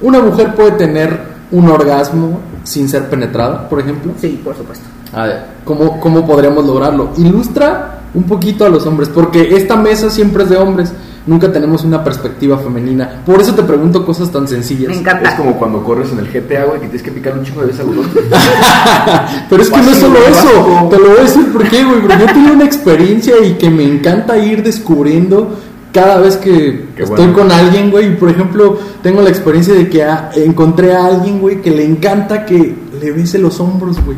Una 0.00 0.20
mujer 0.20 0.54
puede 0.54 0.72
tener 0.72 1.18
un 1.50 1.68
orgasmo 1.68 2.40
sin 2.64 2.88
ser 2.88 3.08
penetrada, 3.08 3.68
por 3.68 3.80
ejemplo. 3.80 4.12
Sí, 4.20 4.40
por 4.42 4.56
supuesto. 4.56 4.84
A 5.12 5.24
ver, 5.24 5.44
¿cómo, 5.64 6.00
¿cómo 6.00 6.26
podríamos 6.26 6.66
lograrlo? 6.66 7.10
Ilustra 7.16 8.00
un 8.14 8.24
poquito 8.24 8.64
a 8.64 8.68
los 8.68 8.86
hombres, 8.86 9.08
porque 9.08 9.56
esta 9.56 9.76
mesa 9.76 10.10
siempre 10.10 10.44
es 10.44 10.50
de 10.50 10.56
hombres, 10.56 10.92
nunca 11.26 11.52
tenemos 11.52 11.84
una 11.84 12.02
perspectiva 12.02 12.58
femenina. 12.58 13.22
Por 13.26 13.40
eso 13.40 13.54
te 13.54 13.62
pregunto 13.62 14.04
cosas 14.04 14.30
tan 14.30 14.46
sencillas. 14.46 14.88
Me 14.88 14.98
encanta. 14.98 15.30
Es 15.30 15.34
como 15.34 15.56
cuando 15.56 15.82
corres 15.82 16.10
en 16.12 16.20
el 16.20 16.26
GTA, 16.28 16.64
güey, 16.64 16.80
que 16.80 16.86
tienes 16.86 17.02
que 17.02 17.12
picar 17.12 17.36
un 17.38 17.44
chingo 17.44 17.60
de 17.60 17.66
veces 17.68 17.80
al 17.80 17.86
botón. 17.86 18.10
Pero 19.50 19.62
es 19.62 19.70
que 19.70 19.82
no 19.82 19.90
es 19.90 19.98
solo 19.98 20.18
eso, 20.18 20.88
te 20.90 20.98
lo 20.98 21.08
voy 21.08 21.18
a 21.18 21.22
decir 21.22 21.52
por 21.52 21.68
qué, 21.68 21.84
güey, 21.84 22.00
porque 22.00 22.18
yo 22.18 22.26
tengo 22.26 22.52
una 22.52 22.64
experiencia 22.64 23.34
y 23.44 23.54
que 23.54 23.70
me 23.70 23.84
encanta 23.84 24.38
ir 24.38 24.62
descubriendo 24.62 25.56
cada 25.92 26.18
vez 26.18 26.36
que 26.36 26.88
Qué 26.94 27.04
estoy 27.04 27.16
bueno. 27.28 27.32
con 27.32 27.52
alguien, 27.52 27.90
güey. 27.90 28.08
Y 28.08 28.16
por 28.16 28.28
ejemplo, 28.28 28.78
tengo 29.02 29.22
la 29.22 29.30
experiencia 29.30 29.74
de 29.74 29.88
que 29.88 30.06
encontré 30.36 30.94
a 30.94 31.06
alguien, 31.06 31.40
güey, 31.40 31.62
que 31.62 31.70
le 31.70 31.84
encanta 31.84 32.44
que 32.44 32.74
le 33.00 33.12
bese 33.12 33.38
los 33.38 33.58
hombros, 33.60 33.96
güey. 34.04 34.16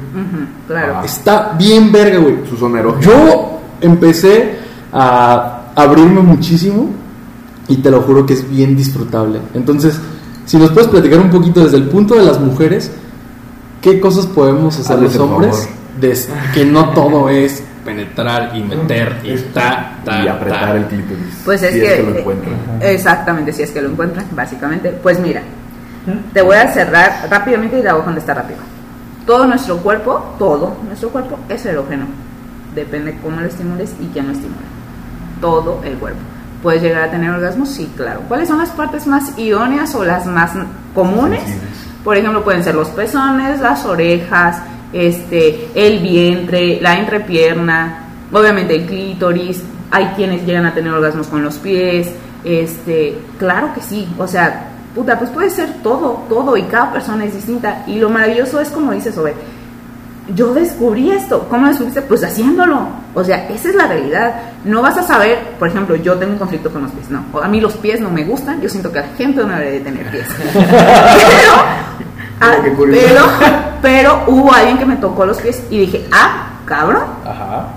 Claro. 0.66 0.96
Ah. 0.98 1.02
Está 1.04 1.54
bien 1.56 1.92
verga, 1.92 2.18
güey. 2.18 2.36
Su 2.48 2.66
erógena. 2.76 3.00
Yo 3.00 3.60
empecé 3.80 4.56
a 4.92 5.57
abrirme 5.78 6.20
muchísimo 6.22 6.90
y 7.68 7.76
te 7.76 7.90
lo 7.90 8.02
juro 8.02 8.26
que 8.26 8.32
es 8.34 8.48
bien 8.50 8.76
disfrutable. 8.76 9.40
Entonces, 9.54 9.98
si 10.44 10.56
nos 10.56 10.70
puedes 10.72 10.88
platicar 10.88 11.20
un 11.20 11.30
poquito 11.30 11.62
desde 11.62 11.76
el 11.76 11.84
punto 11.88 12.14
de 12.14 12.24
las 12.24 12.40
mujeres, 12.40 12.90
¿qué 13.80 14.00
cosas 14.00 14.26
podemos 14.26 14.78
hacer 14.78 14.98
los 15.00 15.16
hombres? 15.16 15.68
Des- 16.00 16.28
que 16.54 16.64
no 16.64 16.90
todo 16.90 17.28
es 17.28 17.62
penetrar 17.84 18.52
y 18.56 18.62
meter 18.62 19.18
y 19.24 19.36
ta, 19.52 19.98
ta, 20.04 20.22
y 20.24 20.28
apretar 20.28 20.60
ta. 20.72 20.76
el 20.76 20.84
clítoris. 20.86 21.34
Pues 21.44 21.62
es 21.62 21.72
si 21.74 21.80
que, 21.80 22.02
lo 22.02 22.18
encuentran. 22.18 22.54
exactamente, 22.80 23.52
si 23.52 23.62
es 23.62 23.70
que 23.70 23.80
lo 23.82 23.90
encuentran, 23.90 24.26
básicamente. 24.32 24.90
Pues 25.02 25.18
mira, 25.20 25.42
te 26.32 26.42
voy 26.42 26.56
a 26.56 26.72
cerrar 26.72 27.28
rápidamente 27.30 27.78
y 27.78 27.82
te 27.82 27.88
hago 27.88 28.04
contestar 28.04 28.36
rápido. 28.36 28.58
Todo 29.26 29.46
nuestro 29.46 29.76
cuerpo, 29.78 30.34
todo 30.38 30.76
nuestro 30.86 31.10
cuerpo 31.10 31.38
es 31.48 31.64
erógeno. 31.66 32.06
Depende 32.74 33.16
cómo 33.22 33.40
lo 33.40 33.46
estimules 33.46 33.92
y 34.00 34.06
quién 34.12 34.26
lo 34.26 34.32
estimule. 34.32 34.77
Todo 35.40 35.80
el 35.84 35.94
cuerpo. 35.94 36.20
¿Puedes 36.62 36.82
llegar 36.82 37.04
a 37.04 37.10
tener 37.10 37.30
orgasmos? 37.30 37.68
Sí, 37.68 37.90
claro. 37.96 38.22
¿Cuáles 38.26 38.48
son 38.48 38.58
las 38.58 38.70
partes 38.70 39.06
más 39.06 39.38
idóneas 39.38 39.94
o 39.94 40.04
las 40.04 40.26
más 40.26 40.52
comunes? 40.94 41.42
Por 42.02 42.16
ejemplo, 42.16 42.42
pueden 42.42 42.64
ser 42.64 42.74
los 42.74 42.88
pezones, 42.88 43.60
las 43.60 43.84
orejas, 43.84 44.60
este, 44.92 45.68
el 45.74 46.00
vientre, 46.00 46.80
la 46.80 46.98
entrepierna, 46.98 48.06
obviamente 48.32 48.74
el 48.74 48.86
clítoris. 48.86 49.62
Hay 49.90 50.06
quienes 50.16 50.44
llegan 50.44 50.66
a 50.66 50.74
tener 50.74 50.92
orgasmos 50.92 51.28
con 51.28 51.44
los 51.44 51.56
pies. 51.58 52.10
Este, 52.44 53.18
claro 53.38 53.72
que 53.74 53.80
sí. 53.80 54.08
O 54.18 54.26
sea, 54.26 54.68
puta, 54.94 55.18
pues 55.18 55.30
puede 55.30 55.50
ser 55.50 55.68
todo, 55.82 56.24
todo 56.28 56.56
y 56.56 56.62
cada 56.62 56.92
persona 56.92 57.24
es 57.24 57.34
distinta. 57.34 57.84
Y 57.86 57.98
lo 57.98 58.10
maravilloso 58.10 58.60
es 58.60 58.68
como 58.70 58.92
dices, 58.92 59.16
Obed, 59.16 59.34
yo 60.34 60.52
descubrí 60.54 61.10
esto. 61.10 61.46
¿Cómo 61.48 61.62
lo 61.62 61.68
descubriste? 61.68 62.02
Pues 62.02 62.22
haciéndolo. 62.24 62.88
O 63.14 63.24
sea, 63.24 63.48
esa 63.48 63.68
es 63.68 63.74
la 63.74 63.86
realidad. 63.86 64.34
No 64.64 64.82
vas 64.82 64.96
a 64.98 65.02
saber, 65.02 65.38
por 65.58 65.68
ejemplo, 65.68 65.96
yo 65.96 66.14
tengo 66.16 66.32
un 66.32 66.38
conflicto 66.38 66.70
con 66.70 66.82
los 66.82 66.90
pies. 66.92 67.10
No, 67.10 67.24
a 67.42 67.48
mí 67.48 67.60
los 67.60 67.74
pies 67.74 68.00
no 68.00 68.10
me 68.10 68.24
gustan. 68.24 68.60
Yo 68.60 68.68
siento 68.68 68.92
que 68.92 69.00
la 69.00 69.06
gente 69.16 69.42
no 69.42 69.48
debería 69.48 69.72
de 69.72 69.80
tener 69.80 70.10
pies. 70.10 70.26
pero, 70.54 71.52
ah, 72.40 72.56
pero, 72.62 73.24
pero 73.82 74.22
hubo 74.28 74.52
alguien 74.52 74.78
que 74.78 74.86
me 74.86 74.96
tocó 74.96 75.24
los 75.26 75.38
pies 75.38 75.62
y 75.70 75.78
dije, 75.80 76.06
ah, 76.12 76.50
cabrón, 76.64 77.02
Ajá. 77.24 77.68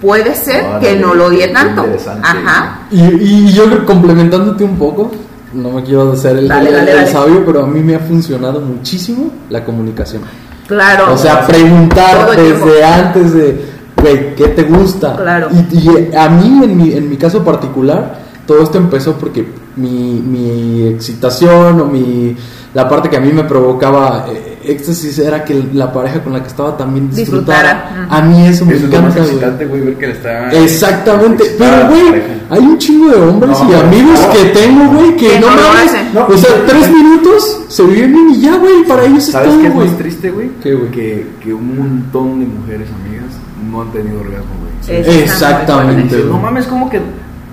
puede 0.00 0.34
ser 0.34 0.64
que 0.80 0.96
no 0.96 1.14
lo 1.14 1.30
qué 1.30 1.48
tanto. 1.48 1.82
interesante. 1.84 2.26
Ajá. 2.26 2.78
Y, 2.90 3.02
y 3.02 3.52
yo 3.52 3.84
complementándote 3.84 4.64
un 4.64 4.76
poco, 4.78 5.10
no 5.52 5.70
me 5.70 5.82
quiero 5.82 6.12
hacer 6.12 6.36
el, 6.38 6.48
Dale, 6.48 6.68
el- 6.70 6.76
dale, 6.76 6.90
el 6.92 6.96
dale. 6.98 7.10
sabio, 7.10 7.44
pero 7.44 7.64
a 7.64 7.66
mí 7.66 7.80
me 7.80 7.94
ha 7.96 8.00
funcionado 8.00 8.60
muchísimo 8.60 9.30
la 9.50 9.64
comunicación. 9.64 10.22
Claro. 10.66 11.12
O 11.14 11.16
sea, 11.16 11.46
preguntar 11.46 12.30
desde 12.36 12.84
antes 12.84 13.32
de, 13.32 13.66
güey, 14.00 14.34
¿qué 14.34 14.48
te 14.48 14.64
gusta? 14.64 15.16
Claro. 15.16 15.48
Y, 15.52 15.78
y 15.78 16.14
a 16.16 16.28
mí, 16.28 16.60
en 16.64 16.76
mi, 16.76 16.92
en 16.92 17.08
mi 17.08 17.16
caso 17.16 17.44
particular, 17.44 18.18
todo 18.46 18.62
esto 18.62 18.78
empezó 18.78 19.14
porque 19.14 19.46
mi, 19.76 20.20
mi 20.20 20.86
excitación 20.88 21.80
o 21.80 21.84
mi, 21.86 22.36
la 22.74 22.88
parte 22.88 23.08
que 23.08 23.16
a 23.16 23.20
mí 23.20 23.32
me 23.32 23.44
provocaba 23.44 24.26
eh, 24.28 24.55
éxtasis 24.66 25.18
era 25.18 25.44
que 25.44 25.54
la 25.72 25.92
pareja 25.92 26.22
con 26.22 26.32
la 26.32 26.40
que 26.42 26.48
estaba 26.48 26.76
también 26.76 27.10
disfrutara. 27.10 28.06
A 28.10 28.20
mí 28.22 28.46
eso 28.46 28.64
me 28.66 28.74
Eso 28.74 28.86
es 28.86 29.30
encanta, 29.32 29.64
güey. 29.64 29.80
ver 29.80 29.94
que 29.96 30.06
le 30.08 30.12
está. 30.12 30.50
Exactamente, 30.52 31.44
excitada 31.44 31.88
pero 31.88 32.08
güey, 32.10 32.22
hay 32.50 32.60
un 32.60 32.78
chingo 32.78 33.08
de 33.10 33.16
hombres 33.20 33.58
No, 33.60 33.70
y 33.70 33.74
amigos 33.74 34.20
no. 34.20 34.30
que 34.32 34.44
tengo, 34.50 34.92
güey, 34.92 35.16
que, 35.16 35.28
Que 35.28 35.40
no 35.40 35.46
mames. 35.48 36.28
O 36.28 36.36
sea, 36.38 36.50
tres 36.66 36.90
minutos 36.90 37.64
se 37.68 37.82
vienen 37.84 38.30
y 38.30 38.40
ya, 38.40 38.56
güey, 38.56 38.84
para 38.88 39.04
ellos 39.04 39.26
es 39.26 39.32
¿Sabes 39.32 39.50
todo, 39.50 39.60
es 39.62 39.72
güey. 39.74 39.88
más 39.88 39.98
triste, 39.98 40.30
güey? 40.30 40.50
¿Qué, 40.62 40.74
güey? 40.74 40.90
Que, 40.90 41.26
que 41.42 41.54
un 41.54 41.76
montón 41.78 42.40
de 42.40 42.46
mujeres 42.46 42.88
amigas 43.00 43.26
no 43.70 43.82
han 43.82 43.92
tenido 43.92 44.20
orgasmo, 44.20 44.50
güey. 44.60 45.22
Exactamente. 45.22 46.24
no 46.28 46.38
mames, 46.38 46.66
como 46.66 46.88
que. 46.90 47.00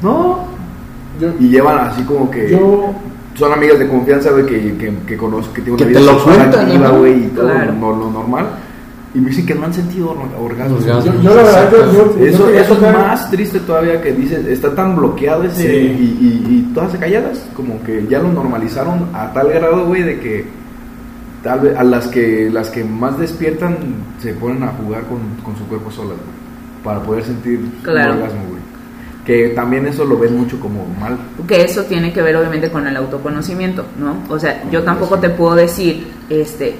No. 0.01 0.39
Yo, 1.19 1.29
Y 1.39 1.49
llevan 1.49 1.77
así 1.87 2.01
como 2.03 2.29
que. 2.31 2.49
yo 2.51 2.93
Son 3.35 3.51
amigas 3.51 3.79
de 3.79 3.87
confianza, 3.87 4.29
güey, 4.31 4.45
que, 4.45 4.75
que, 4.77 4.93
que 5.07 5.17
conozco, 5.17 5.53
que 5.53 5.61
tienen 5.61 5.77
Que 5.77 5.83
una 5.85 5.93
te 5.93 5.99
vida 5.99 6.11
lo 6.13 6.23
cuentan, 6.23 6.65
activa, 6.67 6.87
¿no? 6.89 6.99
güey, 6.99 7.23
y 7.25 7.27
todo 7.29 7.49
Claro. 7.49 7.73
lo, 7.79 7.95
lo 7.95 8.11
normal. 8.11 8.45
Y 9.15 9.19
me 9.19 9.29
dicen 9.29 9.45
que 9.45 9.53
no 9.55 9.65
han 9.65 9.73
sentido 9.73 10.09
or- 10.11 10.51
orgasmos. 10.51 10.81
Orgasmo. 10.83 11.13
Yo, 11.13 11.21
yo 11.21 11.35
la 11.35 11.43
verdad, 11.43 11.71
yo, 11.71 11.91
yo, 11.93 12.17
yo 12.19 12.25
Eso, 12.25 12.49
eso 12.49 12.73
es 12.73 12.81
más 12.81 13.29
triste 13.31 13.59
todavía 13.59 14.01
que 14.01 14.11
dices, 14.11 14.45
está 14.47 14.73
tan 14.73 14.95
bloqueado 14.95 15.43
ese 15.43 15.61
Sí. 15.61 15.67
y, 15.69 16.25
y, 16.25 16.55
y 16.69 16.73
todas 16.73 16.95
calladas, 16.97 17.45
como 17.55 17.81
que 17.83 18.05
ya 18.09 18.19
lo 18.19 18.31
normalizaron 18.31 19.07
a 19.13 19.31
tal 19.33 19.49
grado, 19.49 19.85
güey, 19.85 20.01
de 20.03 20.19
que 20.19 20.45
tal 21.43 21.59
vez 21.59 21.77
a 21.77 21.83
las 21.83 22.07
que 22.07 22.49
las 22.51 22.69
que 22.69 22.83
más 22.83 23.19
despiertan 23.19 23.77
se 24.19 24.33
ponen 24.33 24.63
a 24.63 24.67
jugar 24.69 25.03
con, 25.03 25.19
con 25.43 25.55
su 25.57 25.65
cuerpo 25.67 25.91
solas, 25.91 26.17
güey, 26.17 26.83
para 26.83 26.99
poder 27.03 27.23
sentir 27.23 27.59
Claro. 27.83 28.13
un 28.13 28.17
orgasmo, 28.21 28.41
güey. 28.49 28.52
Que 29.25 29.49
también 29.49 29.87
eso 29.87 30.03
lo 30.03 30.17
ven 30.17 30.37
mucho 30.37 30.59
como 30.59 30.85
mal. 30.99 31.17
que 31.47 31.63
eso 31.63 31.83
tiene 31.83 32.11
que 32.11 32.21
ver 32.21 32.35
obviamente 32.35 32.69
con 32.69 32.85
el 32.87 32.97
autoconocimiento, 32.97 33.85
¿no? 33.97 34.17
O 34.33 34.37
sea, 34.37 34.63
yo 34.69 34.83
tampoco 34.83 35.17
te 35.19 35.29
puedo 35.29 35.55
decir, 35.55 36.07
este, 36.29 36.75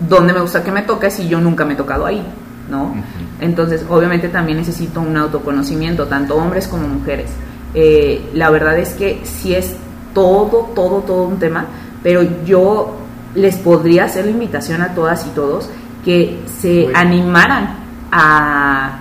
dónde 0.00 0.32
me 0.32 0.40
gusta 0.40 0.62
que 0.62 0.72
me 0.72 0.82
toques 0.82 1.14
si 1.14 1.28
yo 1.28 1.40
nunca 1.40 1.64
me 1.64 1.74
he 1.74 1.76
tocado 1.76 2.06
ahí, 2.06 2.24
¿no? 2.70 2.94
Entonces, 3.40 3.84
obviamente 3.88 4.28
también 4.28 4.58
necesito 4.58 5.00
un 5.00 5.16
autoconocimiento, 5.16 6.06
tanto 6.06 6.36
hombres 6.36 6.68
como 6.68 6.88
mujeres. 6.88 7.30
Eh, 7.74 8.30
la 8.34 8.50
verdad 8.50 8.78
es 8.78 8.94
que 8.94 9.20
sí 9.24 9.54
es 9.54 9.76
todo, 10.14 10.70
todo, 10.74 11.00
todo 11.00 11.24
un 11.24 11.38
tema, 11.38 11.66
pero 12.02 12.22
yo 12.44 12.96
les 13.34 13.56
podría 13.56 14.04
hacer 14.04 14.24
la 14.26 14.30
invitación 14.30 14.80
a 14.80 14.94
todas 14.94 15.26
y 15.26 15.30
todos 15.30 15.68
que 16.04 16.40
se 16.60 16.88
animaran 16.94 17.76
a, 18.12 18.98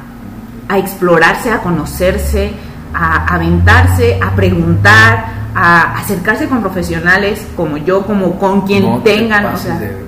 a 0.68 0.78
explorarse, 0.78 1.52
a 1.52 1.62
conocerse, 1.62 2.52
a 2.94 3.36
aventarse, 3.36 4.20
a 4.22 4.36
preguntar, 4.36 5.26
a 5.56 5.98
acercarse 6.00 6.48
con 6.48 6.62
profesionales 6.62 7.46
como 7.56 7.78
yo, 7.78 8.06
como 8.06 8.38
con 8.40 8.62
quien 8.62 8.84
No 8.84 9.00
te 9.00 9.16
tengan, 9.16 9.46
o 9.46 9.52
pases 9.52 9.66
sea, 9.66 9.80
de-. 9.80 10.04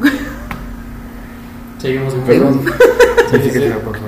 Seguimos. 1.78 2.14
Perdón. 2.26 2.60
Sí, 3.30 3.50
sí, 3.50 3.58
te 3.58 3.70
paso. 3.70 4.04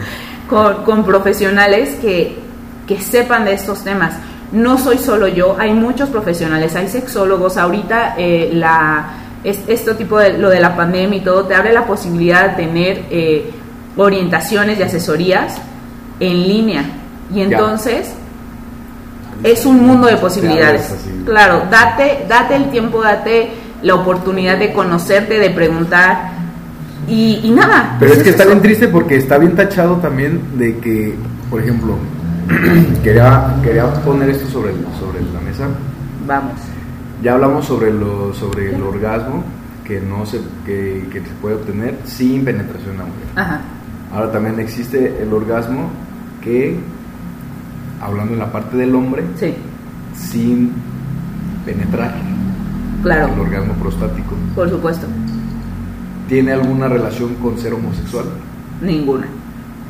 con, 0.48 0.84
con 0.84 1.04
profesionales 1.04 1.96
que, 2.00 2.38
que 2.86 3.00
sepan 3.00 3.44
de 3.44 3.54
estos 3.54 3.82
temas. 3.82 4.14
No 4.52 4.78
soy 4.78 4.98
solo 4.98 5.26
yo, 5.26 5.56
hay 5.58 5.72
muchos 5.72 6.10
profesionales, 6.10 6.76
hay 6.76 6.86
sexólogos. 6.86 7.56
Ahorita 7.56 8.14
eh, 8.16 8.50
la, 8.52 9.06
es, 9.42 9.58
este 9.66 9.94
tipo 9.94 10.18
de 10.18 10.38
lo 10.38 10.48
de 10.48 10.60
la 10.60 10.76
pandemia 10.76 11.18
y 11.18 11.22
todo 11.22 11.44
te 11.44 11.54
abre 11.54 11.72
la 11.72 11.86
posibilidad 11.86 12.50
de 12.50 12.64
tener 12.64 13.04
eh, 13.10 13.50
orientaciones 13.96 14.78
y 14.78 14.82
asesorías 14.82 15.56
en 16.20 16.46
línea. 16.46 16.84
Y 17.34 17.40
entonces 17.40 18.12
es 19.42 19.66
un 19.66 19.86
mundo 19.86 20.06
de 20.06 20.16
posibilidades. 20.16 20.94
Claro, 21.24 21.64
date, 21.70 22.24
date 22.28 22.56
el 22.56 22.70
tiempo, 22.70 23.02
date 23.02 23.50
la 23.82 23.94
oportunidad 23.94 24.58
de 24.58 24.72
conocerte, 24.72 25.38
de 25.38 25.50
preguntar. 25.50 26.32
Y, 27.08 27.40
y 27.44 27.50
nada. 27.50 27.96
Pero 28.00 28.14
es 28.14 28.22
que 28.22 28.30
está 28.30 28.44
bien 28.44 28.60
triste 28.60 28.88
porque 28.88 29.16
está 29.16 29.38
bien 29.38 29.54
tachado 29.54 29.96
también 29.96 30.58
de 30.58 30.76
que, 30.78 31.14
por 31.48 31.60
ejemplo, 31.60 31.96
quería, 33.04 33.54
quería 33.62 33.92
poner 34.02 34.30
esto 34.30 34.48
sobre, 34.48 34.72
sobre 34.98 35.22
la 35.32 35.40
mesa. 35.40 35.68
Vamos. 36.26 36.54
Ya 37.22 37.34
hablamos 37.34 37.64
sobre, 37.64 37.92
lo, 37.92 38.34
sobre 38.34 38.74
el 38.74 38.82
orgasmo 38.82 39.44
que, 39.84 40.00
no 40.00 40.26
se, 40.26 40.40
que, 40.64 41.06
que 41.12 41.20
se 41.20 41.30
puede 41.40 41.54
obtener 41.54 41.96
sin 42.04 42.44
penetración 42.44 43.00
a 43.00 43.04
mujer. 43.04 43.28
Ajá. 43.36 43.60
Ahora 44.12 44.32
también 44.32 44.58
existe 44.58 45.22
el 45.22 45.32
orgasmo 45.32 45.90
que, 46.42 46.78
hablando 48.00 48.32
en 48.34 48.38
la 48.38 48.52
parte 48.52 48.76
del 48.76 48.94
hombre, 48.94 49.24
Sí, 49.38 49.54
sin 50.14 50.72
penetrar, 51.64 52.14
claro, 53.02 53.32
el 53.34 53.40
orgasmo 53.40 53.74
prostático. 53.74 54.34
por 54.54 54.68
supuesto. 54.70 55.06
¿Tiene 56.28 56.52
alguna 56.52 56.88
relación 56.88 57.34
con 57.36 57.56
ser 57.58 57.74
homosexual? 57.74 58.24
Ninguna. 58.82 59.26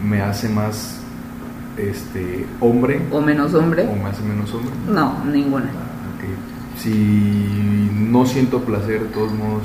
¿Me 0.07 0.21
hace 0.21 0.49
más 0.51 1.01
este, 1.79 2.47
hombre 2.61 3.01
O 3.11 3.21
menos 3.21 3.53
hombre. 3.55 3.87
o 3.91 3.95
me 3.97 4.11
hace 4.11 4.23
menos 4.23 4.53
hombre? 4.53 4.71
No, 4.93 5.25
ninguna. 5.25 5.65
Ok. 5.65 6.79
Si 6.79 7.91
no 7.95 8.27
siento 8.27 8.61
placer, 8.61 9.01
de 9.03 9.09
todos 9.09 9.33
modos, 9.33 9.63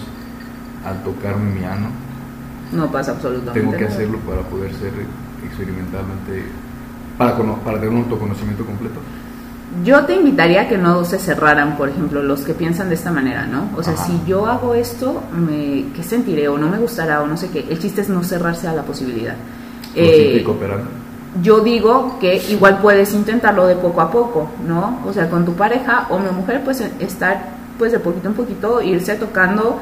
al 0.85 1.03
tocarme 1.03 1.51
mi 1.59 1.65
ano, 1.65 1.87
No 2.71 2.89
pasa 2.89 3.11
absolutamente 3.11 3.59
tengo 3.59 3.73
que 3.73 3.81
nada. 3.83 3.93
hacerlo 3.93 4.17
para 4.19 4.41
poder 4.43 4.73
ser 4.75 4.93
experimentalmente, 5.45 6.45
para, 7.21 7.55
para 7.63 7.79
tener 7.79 7.89
un 7.89 8.03
autoconocimiento 8.03 8.65
completo. 8.65 8.99
Yo 9.85 10.03
te 10.05 10.15
invitaría 10.15 10.63
a 10.63 10.67
que 10.67 10.77
no 10.77 11.05
se 11.05 11.17
cerraran, 11.17 11.77
por 11.77 11.87
ejemplo, 11.87 12.21
los 12.21 12.41
que 12.41 12.53
piensan 12.53 12.89
de 12.89 12.95
esta 12.95 13.11
manera, 13.11 13.45
¿no? 13.45 13.69
O 13.77 13.83
sea, 13.83 13.93
Ajá. 13.93 14.05
si 14.05 14.19
yo 14.27 14.45
hago 14.45 14.73
esto, 14.75 15.23
me, 15.33 15.85
¿qué 15.95 16.03
sentiré? 16.03 16.49
O 16.49 16.57
no 16.57 16.67
me 16.67 16.77
gustará, 16.77 17.21
o 17.21 17.27
no 17.27 17.37
sé 17.37 17.49
qué. 17.49 17.65
El 17.69 17.79
chiste 17.79 18.01
es 18.01 18.09
no 18.09 18.23
cerrarse 18.23 18.67
a 18.67 18.73
la 18.73 18.81
posibilidad. 18.81 19.35
Eh, 19.95 20.45
yo 21.41 21.61
digo 21.61 22.17
que 22.19 22.35
igual 22.49 22.79
puedes 22.81 23.13
intentarlo 23.13 23.65
de 23.65 23.75
poco 23.75 24.01
a 24.01 24.11
poco, 24.11 24.49
¿no? 24.67 24.99
O 25.05 25.13
sea, 25.13 25.29
con 25.29 25.45
tu 25.45 25.53
pareja, 25.53 26.07
hombre 26.09 26.31
o 26.31 26.33
mujer, 26.33 26.61
pues 26.65 26.83
estar 26.99 27.61
pues 27.77 27.93
de 27.93 27.99
poquito 27.99 28.27
en 28.27 28.33
poquito, 28.33 28.81
irse 28.81 29.15
tocando 29.15 29.79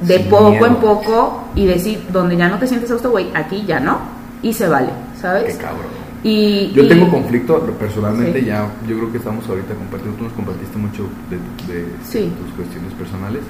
de 0.00 0.18
Sin 0.18 0.30
poco 0.30 0.50
miedo. 0.50 0.66
en 0.66 0.74
poco 0.76 1.44
y 1.54 1.66
decir, 1.66 2.06
donde 2.10 2.36
ya 2.36 2.48
no 2.48 2.58
te 2.58 2.66
sientes 2.66 2.90
a 2.90 2.94
gusto, 2.94 3.10
güey, 3.10 3.30
aquí 3.34 3.64
ya 3.66 3.78
no, 3.78 3.98
y 4.42 4.52
se 4.52 4.66
vale, 4.68 4.88
¿sabes? 5.20 5.56
Qué 5.56 5.62
cabrón. 5.62 6.01
Y, 6.24 6.70
Yo 6.72 6.84
y- 6.84 6.88
tengo 6.88 7.10
conflicto 7.10 7.58
personalmente, 7.80 8.40
Sí. 8.40 8.46
ya 8.46 8.68
yo 8.88 8.96
creo 8.96 9.10
que 9.10 9.18
estamos 9.18 9.48
ahorita 9.48 9.74
compartiendo, 9.74 10.16
tú 10.18 10.24
nos 10.24 10.32
compartiste 10.34 10.78
mucho 10.78 11.08
de, 11.28 11.36
de 11.72 11.84
Sí. 12.04 12.32
tus 12.40 12.54
cuestiones 12.54 12.92
personales. 12.94 13.42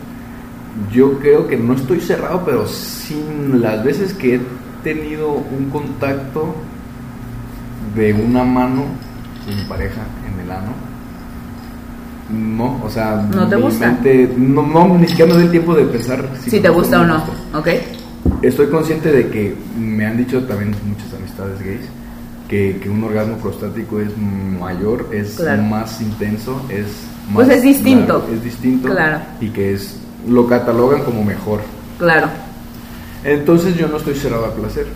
Yo 0.90 1.18
creo 1.18 1.46
que 1.46 1.56
no 1.58 1.74
estoy 1.74 2.00
cerrado, 2.00 2.42
pero 2.46 2.66
sin 2.66 3.60
las 3.60 3.84
veces 3.84 4.14
que 4.14 4.36
he 4.36 4.40
tenido 4.82 5.30
un 5.32 5.68
contacto 5.70 6.54
de 7.94 8.14
una 8.14 8.42
mano 8.42 8.84
de 9.46 9.54
mi 9.54 9.64
pareja 9.64 10.00
en 10.32 10.40
el 10.40 10.50
ano, 10.50 10.72
no, 12.30 12.80
o 12.82 12.88
sea, 12.88 13.16
¿No 13.34 13.46
te 13.46 13.56
gusta? 13.56 13.86
mente- 13.88 14.32
no, 14.38 14.62
no, 14.66 14.96
ni 14.98 15.06
siquiera 15.06 15.28
me 15.28 15.34
doy 15.34 15.44
el 15.44 15.50
tiempo 15.50 15.74
de 15.74 15.84
pensar 15.84 16.26
si 16.42 16.58
te 16.60 16.68
gusta 16.70 17.00
o 17.02 17.04
no, 17.04 17.18
gusta. 17.20 17.58
¿ok? 17.58 17.68
Estoy 18.40 18.68
consciente 18.68 19.12
de 19.12 19.28
que 19.28 19.54
me 19.78 20.06
han 20.06 20.16
dicho 20.16 20.42
también 20.44 20.74
muchas 20.88 21.12
amistades 21.12 21.60
gays 21.62 21.82
que, 22.52 22.78
que 22.82 22.90
un 22.90 23.02
orgasmo 23.02 23.38
prostático 23.38 23.98
es 23.98 24.10
mayor, 24.18 25.08
es 25.10 25.36
Claro. 25.36 25.62
más 25.62 26.02
intenso, 26.02 26.60
es 26.68 26.84
más 27.28 27.46
Pues 27.46 27.48
es 27.48 27.62
distinto. 27.62 28.18
largo, 28.18 28.34
es 28.34 28.44
distinto 28.44 28.88
Claro. 28.90 29.20
y 29.40 29.48
que 29.48 29.72
es 29.72 29.96
lo 30.28 30.46
catalogan 30.46 31.02
como 31.02 31.24
mejor. 31.24 31.60
Claro, 31.98 32.28
Entonces 33.24 33.74
yo 33.76 33.88
no 33.88 33.96
estoy 33.96 34.14
cerrado 34.16 34.44
al 34.44 34.52
placer, 34.52 34.86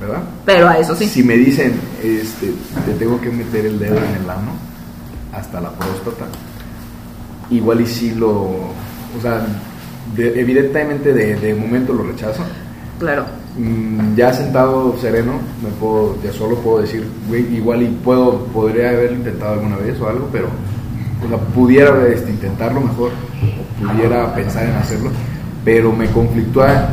¿verdad? 0.00 0.20
pero 0.44 0.68
a 0.68 0.76
eso 0.76 0.94
sí. 0.94 1.06
Si 1.08 1.22
me 1.22 1.36
dicen, 1.38 1.72
este, 2.02 2.52
te 2.84 2.92
tengo 2.98 3.18
que 3.22 3.30
meter 3.30 3.64
el 3.64 3.78
dedo 3.78 3.96
en 3.96 4.22
el 4.22 4.28
ano 4.28 4.52
hasta 5.32 5.62
la 5.62 5.70
próstata, 5.70 6.26
igual 7.50 7.80
y 7.80 7.86
sí 7.86 8.14
lo, 8.14 8.32
o 8.32 9.20
sea, 9.22 9.46
de- 10.14 10.38
evidentemente 10.38 11.14
de, 11.14 11.36
de 11.36 11.54
momento 11.54 11.94
lo 11.94 12.02
rechazo. 12.02 12.42
Claro. 12.98 13.24
Mm, 13.58 14.14
ya 14.16 14.32
sentado 14.32 14.96
sereno, 14.98 15.32
me 15.62 15.68
puedo, 15.78 16.16
ya 16.24 16.32
solo 16.32 16.56
puedo 16.56 16.80
decir, 16.80 17.06
güey, 17.28 17.54
igual 17.54 17.82
y 17.82 17.86
puedo, 17.88 18.44
podría 18.46 18.88
haberlo 18.90 19.18
intentado 19.18 19.52
alguna 19.54 19.76
vez 19.76 20.00
o 20.00 20.08
algo, 20.08 20.26
pero 20.32 20.46
o 21.24 21.28
sea, 21.28 21.36
pudiera 21.38 22.06
este, 22.08 22.30
intentarlo 22.30 22.80
mejor, 22.80 23.10
o 23.10 23.86
pudiera 23.86 24.34
pensar 24.34 24.64
en 24.64 24.74
hacerlo, 24.76 25.10
pero 25.66 25.92
me 25.92 26.06
conflictúa 26.10 26.88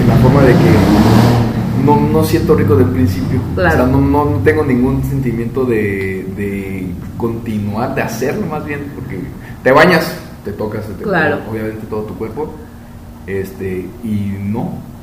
en 0.00 0.08
la 0.08 0.14
forma 0.16 0.42
de 0.42 0.52
que 0.52 1.84
no, 1.84 2.00
no 2.00 2.24
siento 2.24 2.54
rico 2.54 2.76
del 2.76 2.88
principio, 2.90 3.40
Claro. 3.56 3.68
o 3.74 3.76
sea, 3.76 3.86
no, 3.86 4.00
no, 4.00 4.24
no 4.24 4.36
tengo 4.38 4.62
ningún 4.64 5.02
sentimiento 5.02 5.64
de, 5.64 6.26
de 6.36 6.86
continuar, 7.16 7.92
de 7.94 8.02
hacerlo 8.02 8.46
más 8.46 8.64
bien, 8.64 8.80
porque 8.94 9.20
te 9.64 9.72
bañas, 9.72 10.16
te 10.44 10.52
tocas, 10.52 10.86
te 10.86 11.02
Claro. 11.02 11.38
obviamente 11.50 11.86
todo 11.90 12.02
tu 12.02 12.14
cuerpo, 12.14 12.54
este, 13.26 13.88
y 14.04 14.32
no. 14.44 14.94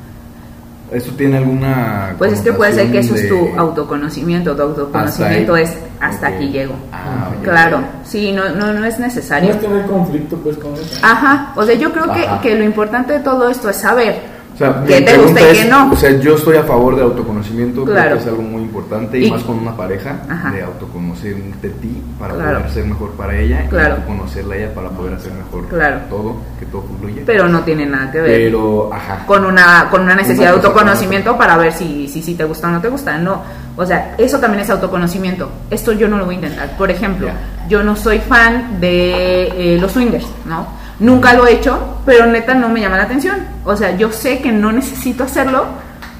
¿Eso 0.92 1.12
tiene 1.12 1.38
alguna.? 1.38 2.14
Pues 2.18 2.32
es 2.34 2.40
que 2.40 2.52
puede 2.52 2.72
ser 2.72 2.92
que 2.92 2.98
eso 2.98 3.14
es 3.14 3.28
tu 3.28 3.48
autoconocimiento. 3.56 4.54
Tu 4.54 4.62
autoconocimiento 4.62 5.54
Hasta 5.54 5.72
es 5.72 5.78
hasta 6.00 6.26
aquí 6.28 6.48
llego. 6.48 6.74
Ah. 6.92 7.30
Claro, 7.42 7.80
sí, 8.04 8.32
no, 8.32 8.50
no, 8.50 8.72
no 8.72 8.84
es 8.84 8.98
No 8.98 9.06
necesario. 9.06 9.50
es 9.50 9.60
tener 9.60 9.86
conflicto 9.86 10.36
pues 10.36 10.56
con 10.58 10.74
eso. 10.74 11.00
Ajá, 11.02 11.52
o 11.56 11.64
sea, 11.64 11.74
yo 11.74 11.92
creo 11.92 12.12
que, 12.12 12.26
que 12.42 12.54
lo 12.56 12.64
importante 12.64 13.14
de 13.14 13.20
todo 13.20 13.48
esto 13.48 13.70
es 13.70 13.76
saber 13.76 14.33
O 14.54 14.56
sea, 14.56 14.84
qué 14.86 15.00
te 15.00 15.18
gusta 15.18 15.40
y 15.40 15.52
qué 15.52 15.64
no. 15.64 15.90
O 15.92 15.96
sea, 15.96 16.10
yo 16.20 16.36
estoy 16.36 16.56
a 16.56 16.62
favor 16.62 16.94
del 16.94 17.06
autoconocimiento, 17.06 17.82
creo 17.82 17.94
Claro. 17.96 18.16
que 18.16 18.22
es 18.22 18.28
algo 18.28 18.42
muy 18.42 18.62
importante, 18.62 19.18
y, 19.18 19.26
Y- 19.26 19.30
más 19.32 19.42
con 19.42 19.58
una 19.58 19.76
pareja, 19.76 20.20
Ajá. 20.30 20.50
de 20.52 20.62
autoconocerte 20.62 21.68
ti 21.80 22.00
para 22.18 22.34
Claro. 22.34 22.58
poder 22.58 22.70
ser 22.72 22.84
mejor 22.86 23.10
para 23.12 23.36
ella, 23.36 23.66
Claro. 23.68 23.96
y 23.98 24.06
conocerla 24.08 24.54
a 24.54 24.58
ella 24.58 24.74
para 24.74 24.88
poder 24.90 25.14
hacer 25.14 25.32
mejor 25.32 25.66
Claro. 25.68 25.96
todo, 26.08 26.36
que 26.60 26.66
todo 26.66 26.84
fluya. 27.00 27.22
Pero 27.26 27.48
no 27.48 27.60
tiene 27.62 27.84
nada 27.86 28.12
que 28.12 28.20
ver 28.20 28.30
Pero, 28.30 28.90
ajá. 28.92 29.26
con 29.26 29.44
una, 29.44 29.88
con 29.90 30.02
una 30.02 30.14
necesidad 30.14 30.52
Una 30.54 30.60
de 30.62 30.66
autoconocimiento 30.68 31.36
para 31.36 31.56
ver 31.56 31.72
si, 31.72 32.06
si, 32.08 32.22
si 32.22 32.34
te 32.34 32.44
gusta 32.44 32.68
o 32.68 32.70
no 32.70 32.80
te 32.80 32.88
gusta. 32.88 33.18
No, 33.18 33.42
o 33.76 33.84
sea, 33.84 34.14
eso 34.18 34.38
también 34.38 34.62
es 34.62 34.70
autoconocimiento. 34.70 35.50
Esto 35.70 35.92
yo 35.92 36.06
no 36.08 36.16
lo 36.16 36.26
voy 36.26 36.34
a 36.34 36.38
intentar. 36.38 36.76
Por 36.76 36.90
ejemplo, 36.92 37.28
yo 37.68 37.82
no 37.82 37.96
soy 37.96 38.20
fan 38.20 38.80
de 38.80 39.74
eh, 39.74 39.78
los 39.80 39.90
swingers, 39.92 40.26
¿no? 40.46 40.83
Nunca 41.00 41.32
lo 41.34 41.46
he 41.46 41.54
hecho, 41.54 41.98
pero 42.06 42.26
neta 42.26 42.54
no 42.54 42.68
me 42.68 42.80
llama 42.80 42.96
la 42.96 43.04
atención. 43.04 43.36
O 43.64 43.76
sea, 43.76 43.96
yo 43.96 44.12
sé 44.12 44.40
que 44.40 44.52
no 44.52 44.70
necesito 44.72 45.24
hacerlo 45.24 45.64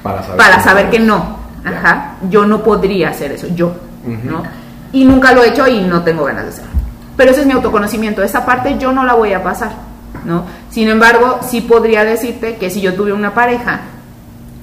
Para 0.03 0.21
saber, 0.21 0.37
para 0.37 0.55
que- 0.57 0.63
saber 0.63 0.89
que 0.89 0.99
no. 0.99 1.37
Ajá, 1.65 2.15
yo 2.29 2.45
no 2.45 2.61
podría 2.63 3.09
hacer 3.09 3.31
eso, 3.31 3.47
yo. 3.55 3.73
¿no? 4.05 4.43
Y 4.91 5.03
nunca 5.05 5.31
lo 5.33 5.43
he 5.43 5.49
hecho 5.49 5.67
y 5.67 5.81
no 5.81 6.03
tengo 6.03 6.25
ganas 6.25 6.43
de 6.43 6.49
hacerlo. 6.49 6.71
Pero 7.17 7.31
ese 7.31 7.41
es 7.41 7.47
mi 7.47 7.53
autoconocimiento, 7.53 8.21
esa 8.21 8.45
parte 8.45 8.77
yo 8.77 8.91
no 8.91 9.03
la 9.03 9.13
voy 9.13 9.33
a 9.33 9.43
pasar, 9.43 9.71
¿no? 10.25 10.43
Sin 10.69 10.87
embargo, 10.89 11.39
sí 11.41 11.61
podría 11.61 12.03
decirte 12.03 12.57
que 12.57 12.69
si 12.69 12.81
yo 12.81 12.93
tuviera 12.93 13.17
una 13.17 13.33
pareja 13.33 13.79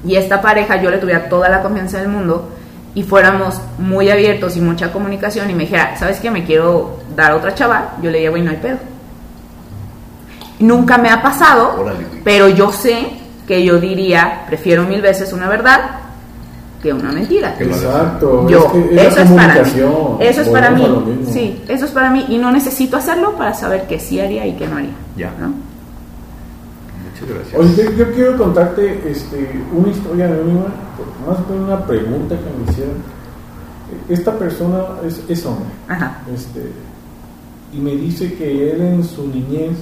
y 0.04 0.16
esta 0.16 0.40
pareja 0.42 0.76
yo 0.80 0.90
le 0.90 0.98
tuviera 0.98 1.28
toda 1.28 1.48
la 1.48 1.62
confianza 1.62 1.98
del 1.98 2.08
mundo 2.08 2.50
y 2.94 3.02
fuéramos 3.02 3.60
muy 3.78 4.10
abiertos 4.10 4.56
y 4.56 4.60
mucha 4.60 4.92
comunicación 4.92 5.48
y 5.50 5.54
me 5.54 5.62
dijera, 5.64 5.96
¿sabes 5.96 6.20
qué? 6.20 6.30
Me 6.30 6.44
quiero 6.44 7.00
dar 7.16 7.32
a 7.32 7.36
otra 7.36 7.54
chava, 7.54 7.94
yo 8.02 8.10
le 8.10 8.18
diría, 8.18 8.30
güey, 8.30 8.42
no 8.42 8.50
hay 8.50 8.58
pedo. 8.58 8.76
Nunca 10.62 10.98
me 10.98 11.10
ha 11.10 11.22
pasado, 11.22 11.80
Órale, 11.80 12.06
pero 12.24 12.48
yo 12.48 12.72
sé 12.72 13.06
que 13.46 13.64
yo 13.64 13.78
diría, 13.78 14.44
prefiero 14.46 14.84
mil 14.84 15.02
veces 15.02 15.32
una 15.32 15.48
verdad 15.48 15.80
que 16.82 16.92
una 16.92 17.12
mentira. 17.12 17.54
Exacto. 17.58 18.48
Yo, 18.48 18.66
es 18.66 18.72
que 18.72 18.94
es 18.94 19.06
eso 19.12 19.20
es 19.20 19.30
para 19.30 19.62
mí. 19.62 19.70
Eso 20.20 20.40
es 20.42 20.48
para 20.48 20.70
mí. 20.70 21.20
Sí, 21.30 21.62
eso 21.68 21.84
es 21.84 21.90
para 21.92 22.10
mí 22.10 22.26
y 22.28 22.38
no 22.38 22.50
necesito 22.50 22.96
hacerlo 22.96 23.36
para 23.36 23.54
saber 23.54 23.86
que 23.86 24.00
sí 24.00 24.20
haría 24.20 24.46
y 24.46 24.54
que 24.54 24.66
no 24.66 24.76
haría. 24.76 24.94
Ya. 25.16 25.32
¿no? 25.38 25.54
Muchas 27.04 27.28
gracias. 27.28 27.60
Oye, 27.60 27.96
yo, 27.96 28.04
yo 28.04 28.12
quiero 28.12 28.36
contarte 28.36 29.00
este, 29.08 29.62
una 29.72 29.88
historia 29.88 30.26
anónima, 30.26 30.66
más 31.26 31.48
bien 31.48 31.60
una 31.60 31.86
pregunta 31.86 32.34
que 32.36 32.64
me 32.64 32.70
hicieron. 32.70 32.94
Esta 34.08 34.32
persona 34.38 34.78
es, 35.06 35.20
es 35.28 35.46
hombre. 35.46 35.68
Ajá. 35.88 36.18
este 36.34 36.72
y 37.72 37.78
me 37.78 37.92
dice 37.96 38.34
que 38.34 38.72
él 38.72 38.82
en 38.82 39.04
su 39.04 39.26
niñez 39.26 39.76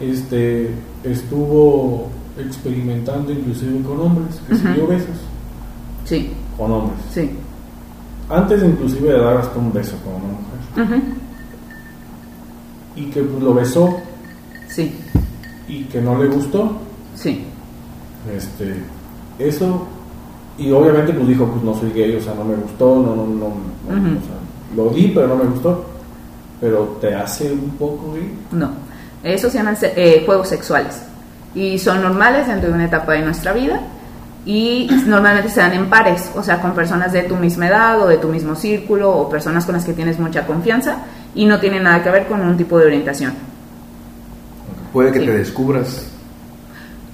este 0.00 0.70
estuvo 1.04 2.08
experimentando 2.38 3.32
inclusive 3.32 3.82
con 3.82 4.00
hombres 4.00 4.40
que 4.48 4.56
se 4.56 4.64
Ujú. 4.64 4.74
dio 4.74 4.86
besos 4.86 5.16
Sí, 6.04 6.30
con 6.56 6.72
hombres 6.72 6.98
sí. 7.12 7.30
antes 8.28 8.62
inclusive 8.62 9.12
de 9.12 9.18
dar 9.20 9.36
hasta 9.38 9.58
un 9.58 9.72
beso 9.72 9.96
con 10.04 10.14
una 10.14 10.32
mujer 10.32 11.02
y 12.96 13.04
que 13.06 13.22
pues, 13.22 13.42
lo 13.42 13.54
besó 13.54 13.96
Sí, 14.68 14.92
y 15.68 15.84
que 15.84 16.00
no 16.00 16.16
le 16.22 16.28
gustó 16.28 16.72
sí. 17.14 17.44
este 18.32 18.76
eso 19.38 19.86
y 20.58 20.70
obviamente 20.70 21.12
pues 21.12 21.26
dijo 21.28 21.46
pues 21.46 21.62
no 21.64 21.74
soy 21.74 21.90
gay 21.92 22.14
o 22.16 22.20
sea 22.22 22.34
no 22.34 22.44
me 22.44 22.54
gustó 22.56 22.96
no 23.02 23.16
no 23.16 23.26
no, 23.26 23.48
no, 23.88 24.08
Ujú. 24.08 24.18
o 24.18 24.22
sea, 24.22 24.76
lo 24.76 24.90
di 24.90 25.08
pero 25.14 25.26
no 25.28 25.36
me 25.36 25.44
gustó 25.44 25.84
pero 26.60 26.98
te 27.00 27.14
hace 27.14 27.52
un 27.52 27.70
poco 27.70 28.12
gay 28.14 28.32
No. 28.52 28.70
Esos 29.22 29.52
se 29.52 29.58
llaman 29.58 29.76
eh, 29.82 30.22
juegos 30.24 30.48
sexuales 30.48 31.02
y 31.54 31.78
son 31.78 32.00
normales 32.02 32.46
dentro 32.46 32.68
de 32.68 32.74
una 32.74 32.84
etapa 32.86 33.12
de 33.12 33.22
nuestra 33.22 33.52
vida 33.52 33.80
y 34.46 34.88
normalmente 35.06 35.50
se 35.50 35.60
dan 35.60 35.72
en 35.74 35.90
pares, 35.90 36.30
o 36.34 36.42
sea, 36.42 36.60
con 36.60 36.72
personas 36.72 37.12
de 37.12 37.22
tu 37.24 37.36
misma 37.36 37.68
edad 37.68 38.00
o 38.00 38.06
de 38.08 38.16
tu 38.16 38.28
mismo 38.28 38.54
círculo 38.54 39.10
o 39.10 39.28
personas 39.28 39.66
con 39.66 39.74
las 39.74 39.84
que 39.84 39.92
tienes 39.92 40.18
mucha 40.18 40.46
confianza 40.46 40.96
y 41.34 41.44
no 41.44 41.60
tiene 41.60 41.80
nada 41.80 42.02
que 42.02 42.10
ver 42.10 42.26
con 42.26 42.40
un 42.40 42.56
tipo 42.56 42.78
de 42.78 42.86
orientación. 42.86 43.34
Puede 44.92 45.12
que 45.12 45.20
Sí. 45.20 45.26
te 45.26 45.32
descubras. 45.38 46.06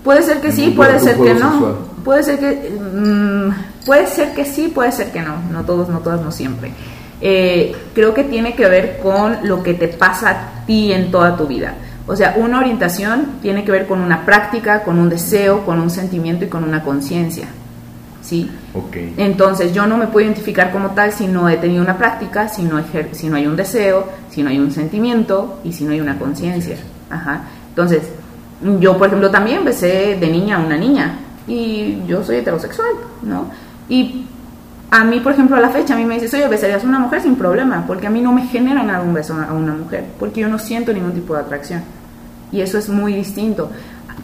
Puede 0.05 0.23
ser 0.23 0.41
que 0.41 0.53
sí, 0.53 0.71
puede 0.71 1.01
ser 1.01 1.17
que 1.17 1.35
no. 1.35 1.51
sexual. 1.51 1.75
Puede 2.05 2.23
ser 2.23 2.39
que 2.39 2.71
puede 3.85 4.07
ser 4.07 4.35
que 4.35 4.45
sí, 4.45 4.69
puede 4.73 4.93
ser 4.93 5.11
que 5.11 5.21
no. 5.21 5.35
No 5.51 5.65
todos, 5.65 5.89
no 5.89 5.99
todas, 5.99 6.21
no 6.21 6.31
siempre. 6.31 6.71
Eh, 7.21 7.75
creo 7.95 8.15
que 8.15 8.23
tiene 8.25 8.55
que 8.55 8.69
ver 8.69 8.99
con 9.03 9.39
lo 9.43 9.63
que 9.63 9.75
te 9.75 9.89
pasa 9.89 10.31
a 10.31 10.67
ti 10.67 10.93
en 10.93 11.11
toda 11.11 11.37
tu 11.37 11.47
vida. 11.49 11.75
O 12.07 12.15
sea, 12.15 12.35
una 12.37 12.61
orientación 12.61 13.27
tiene 13.43 13.65
que 13.65 13.73
ver 13.73 13.87
con 13.87 14.01
una 14.01 14.25
práctica, 14.25 14.83
con 14.85 14.99
un 14.99 15.09
deseo, 15.09 15.65
con 15.65 15.81
un 15.81 15.91
sentimiento 15.91 16.45
y 16.45 16.49
con 16.49 16.63
una 16.65 16.83
conciencia. 16.83 17.47
¿Sí? 18.23 18.51
Ok. 18.75 18.97
Entonces 19.19 19.73
yo 19.73 19.87
no 19.87 19.97
me 19.97 20.07
puedo 20.09 20.27
identificar 20.27 20.73
como 20.73 20.91
tal 20.91 21.13
si 21.13 21.27
no 21.29 21.49
he 21.49 21.57
tenido 21.59 21.83
una 21.83 21.97
práctica, 21.97 22.49
si 22.49 22.63
no, 22.63 22.79
ejer- 22.81 23.13
si 23.13 23.29
no 23.29 23.37
hay 23.37 23.47
un 23.47 23.55
deseo, 23.57 24.07
si 24.31 24.43
no 24.43 24.51
hay 24.51 24.59
un 24.59 24.71
sentimiento 24.73 25.61
y 25.63 25.73
si 25.73 25.85
no 25.85 25.93
hay 25.93 26.01
una 26.01 26.19
conciencia. 26.19 26.77
Ajá. 27.09 27.43
Entonces, 27.69 28.03
yo 28.81 28.97
por 28.99 29.07
ejemplo 29.09 29.31
también 29.31 29.65
besé 29.65 30.17
de 30.19 30.29
niña 30.29 30.57
a 30.57 30.61
una 30.61 30.77
niña 30.77 31.19
y 31.47 31.99
yo 32.09 32.25
soy 32.25 32.37
heterosexual, 32.37 32.91
¿no? 33.23 33.49
Y 33.89 34.27
a 34.91 35.05
mí, 35.05 35.21
por 35.21 35.33
ejemplo, 35.33 35.57
a 35.57 35.61
la 35.61 35.71
fecha, 35.71 35.95
a 35.95 35.97
mí 35.97 36.05
me 36.05 36.15
dices, 36.15 36.33
oye, 36.35 36.47
besarías 36.49 36.85
a 36.85 36.87
una 36.87 36.99
mujer 36.99 37.21
sin 37.21 37.37
problema, 37.37 37.85
porque 37.87 38.07
a 38.07 38.11
mí 38.11 38.21
no 38.21 38.33
me 38.33 38.47
genera 38.47 38.83
nada 38.83 39.01
un 39.01 39.15
beso 39.15 39.35
a 39.35 39.53
una 39.53 39.75
mujer, 39.75 40.05
porque 40.19 40.41
yo 40.43 40.49
no 40.49 40.59
siento 40.59 40.93
ningún 40.93 41.13
tipo 41.13 41.35
de 41.35 41.41
atracción. 41.41 41.83
Y 42.53 42.61
eso 42.61 42.79
es 42.79 42.89
muy 42.89 43.13
distinto. 43.13 43.71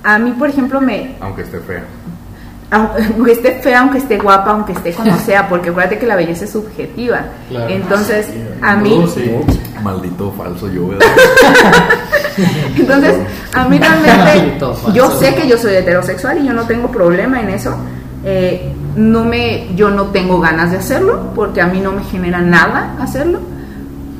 A 0.04 0.18
mí, 0.18 0.32
por 0.32 0.48
ejemplo, 0.48 0.80
me, 0.80 1.16
Aunque 1.20 1.42
esté 1.42 1.58
fea. 1.60 1.84
aunque 2.70 3.32
esté 3.32 3.60
fea, 3.60 3.80
aunque 3.80 3.98
esté 3.98 4.18
guapa, 4.18 4.50
aunque 4.52 4.72
esté 4.72 4.92
como 4.92 5.16
sea, 5.26 5.48
porque 5.48 5.70
acuérdate 5.70 5.98
que 5.98 6.06
la 6.06 6.16
belleza 6.16 6.44
es 6.44 6.52
subjetiva. 6.52 7.24
Claro. 7.48 7.68
Entonces, 7.68 8.26
Sí, 8.26 8.42
a 8.62 8.76
mí, 8.76 8.98
No, 8.98 9.06
sí. 9.06 9.30
Maldito 9.82 10.32
falso 10.32 10.68
yo, 10.68 10.88
¿verdad? 10.88 11.06
entonces, 12.78 13.16
a 13.52 13.68
mí 13.68 13.78
realmente, 13.78 14.16
Maldito 14.16 14.92
yo 14.94 15.10
sé 15.18 15.34
que 15.34 15.48
yo 15.48 15.58
soy 15.58 15.74
heterosexual 15.74 16.38
y 16.38 16.46
yo 16.46 16.52
no 16.52 16.66
tengo 16.66 16.88
problema 16.88 17.40
en 17.40 17.50
eso. 17.50 17.76
Eh, 18.24 18.72
no 18.96 19.24
me, 19.24 19.74
yo 19.74 19.90
no 19.90 20.06
tengo 20.06 20.40
ganas 20.40 20.70
de 20.70 20.78
hacerlo 20.78 21.32
porque 21.34 21.60
a 21.60 21.66
mí 21.66 21.80
no 21.80 21.92
me 21.92 22.04
genera 22.04 22.40
nada 22.40 22.96
hacerlo. 23.00 23.40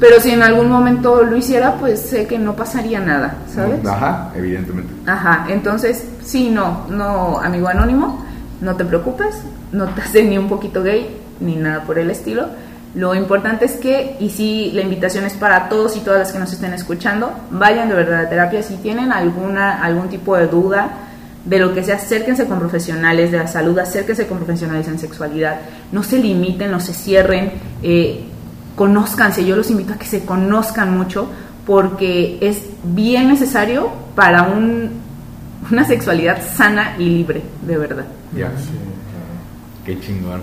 Pero 0.01 0.21
si 0.21 0.31
en 0.31 0.43
algún 0.43 0.69
momento 0.69 1.23
lo 1.23 1.37
hiciera, 1.37 1.77
pues 1.77 2.01
sé 2.01 2.27
que 2.27 2.37
no 2.37 2.57
pasaría 2.57 2.99
nada, 2.99 3.37
¿sabes? 3.47 3.87
Ajá, 3.87 4.33
evidentemente. 4.35 4.93
Ajá, 5.07 5.47
entonces, 5.49 6.05
sí, 6.25 6.51
no, 6.51 6.87
no, 6.89 7.39
amigo 7.39 7.69
anónimo, 7.69 8.25
no 8.61 8.75
te 8.75 8.85
preocupes, 8.85 9.43
no 9.71 9.87
te 9.87 10.01
haces 10.01 10.25
ni 10.27 10.37
un 10.37 10.49
poquito 10.49 10.83
gay, 10.83 11.17
ni 11.39 11.55
nada 11.55 11.85
por 11.85 12.01
el 12.01 12.11
estilo. 12.11 12.49
Lo 12.97 13.15
importante 13.15 13.65
es 13.65 13.77
que, 13.77 14.17
y 14.19 14.31
sí, 14.31 14.73
la 14.75 14.83
invitación 14.83 15.25
es 15.25 15.35
para 15.35 15.69
todos 15.69 15.97
y 15.97 16.01
todas 16.01 16.19
las 16.19 16.33
que 16.33 16.41
nos 16.41 16.53
estén 16.53 16.75
escuchando, 16.75 17.33
vayan 17.53 17.89
de 17.89 17.95
verdad 17.95 18.23
a 18.23 18.29
terapia. 18.29 18.63
Si 18.63 18.79
tienen 18.79 19.13
alguna, 19.13 19.85
algún 19.85 20.09
tipo 20.09 20.37
de 20.37 20.49
duda 20.49 20.91
de 21.45 21.59
lo 21.59 21.75
que 21.75 21.83
sea, 21.83 21.97
acérquense 21.97 22.47
con 22.47 22.59
profesionales 22.59 23.33
de 23.33 23.39
la 23.39 23.47
salud, 23.47 23.79
acérquense 23.79 24.27
con 24.27 24.39
profesionales 24.39 24.87
en 24.89 24.99
sexualidad. 24.99 25.61
No 25.91 26.03
se 26.03 26.19
limiten, 26.19 26.71
no 26.71 26.81
se 26.81 26.93
cierren, 26.93 27.53
eh, 27.83 28.25
conózcanse. 28.77 29.45
Yo 29.45 29.57
los 29.57 29.71
invito 29.71 29.95
a 29.95 29.97
que 29.97 30.07
se 30.07 30.25
conozcan 30.25 30.97
mucho 30.97 31.29
porque 31.67 32.39
es 32.41 32.63
bien 32.85 33.29
necesario 33.29 33.91
para 34.15 34.43
un, 34.45 34.91
una 35.71 35.85
sexualidad 35.85 36.43
sana 36.43 36.97
y 36.99 37.05
libre, 37.05 37.43
de 37.63 37.79
verdad. 37.79 38.05
Qué 39.85 39.99
chingón. 39.99 40.41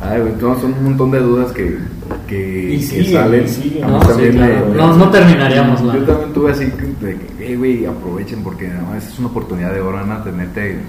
Ay, 0.00 0.20
güey, 0.20 0.32
entonces 0.32 0.62
son 0.62 0.72
un 0.74 0.84
montón 0.84 1.10
de 1.12 1.20
dudas 1.20 1.52
que, 1.52 1.78
que, 2.26 2.72
Y 2.74 2.78
que 2.78 2.82
siguen, 2.82 3.12
salen. 3.12 3.44
y 3.44 3.48
siguen. 3.48 3.84
a 3.84 3.86
mí 3.86 3.92
No, 3.92 3.98
también 4.00 4.32
sí, 4.32 4.38
claro. 4.38 4.66
me- 4.68 4.76
No- 4.76 4.96
no 4.96 5.10
terminaríamos 5.10 5.82
la- 5.82 5.94
Yo 5.94 6.02
también 6.04 6.32
tuve 6.32 6.50
así 6.50 6.64
de 7.00 7.16
que, 7.38 7.52
"Eh, 7.52 7.56
güey, 7.56 7.86
aprovechen 7.86 8.42
porque 8.42 8.66
además 8.68 9.06
es 9.06 9.18
una 9.20 9.28
oportunidad 9.28 9.72
de 9.72 9.80
oro, 9.80 9.98
Ana, 9.98 10.24
tenerte 10.24 10.72
en- 10.72 10.80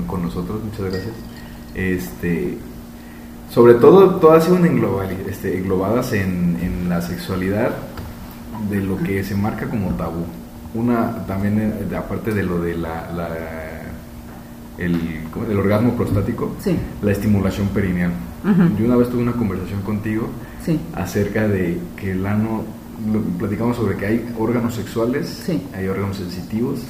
en- 0.00 0.02
con 0.08 0.22
nosotros. 0.22 0.60
Muchas 0.64 0.80
gracias. 0.92 1.12
Este, 1.76 2.58
sobre 3.48 3.74
todo, 3.74 4.16
todas 4.16 4.48
iban 4.48 4.64
englobali- 4.64 5.28
este, 5.28 5.56
englobadas 5.58 6.12
en, 6.12 6.58
en 6.60 6.88
la 6.88 7.00
sexualidad 7.00 7.70
de 8.68 8.80
lo 8.80 8.96
que 8.98 9.22
se 9.22 9.36
marca 9.36 9.66
como 9.68 9.90
tabú. 9.90 10.24
Una 10.74 11.24
también, 11.26 11.58
eh, 11.60 11.96
aparte 11.96 12.32
de 12.32 12.42
lo 12.42 12.60
de 12.60 12.74
la, 12.76 13.08
la- 13.16 13.28
el, 14.80 15.20
el 15.50 15.58
orgasmo 15.58 15.92
prostático, 15.94 16.52
Sí. 16.60 16.76
la 17.02 17.12
estimulación 17.12 17.68
perineal. 17.68 18.10
Yo 18.78 18.86
una 18.86 18.96
vez 18.96 19.08
tuve 19.10 19.22
una 19.22 19.32
conversación 19.32 19.82
contigo 19.82 20.28
Sí. 20.64 20.78
acerca 20.94 21.46
de 21.46 21.78
que 21.96 22.12
el 22.12 22.24
ano, 22.26 22.62
lo- 23.12 23.20
platicamos 23.38 23.76
sobre 23.76 23.96
que 23.96 24.06
hay 24.06 24.34
órganos 24.38 24.74
sexuales, 24.74 25.28
Sí. 25.46 25.62
hay 25.74 25.86
órganos 25.88 26.16
sensitivos 26.16 26.80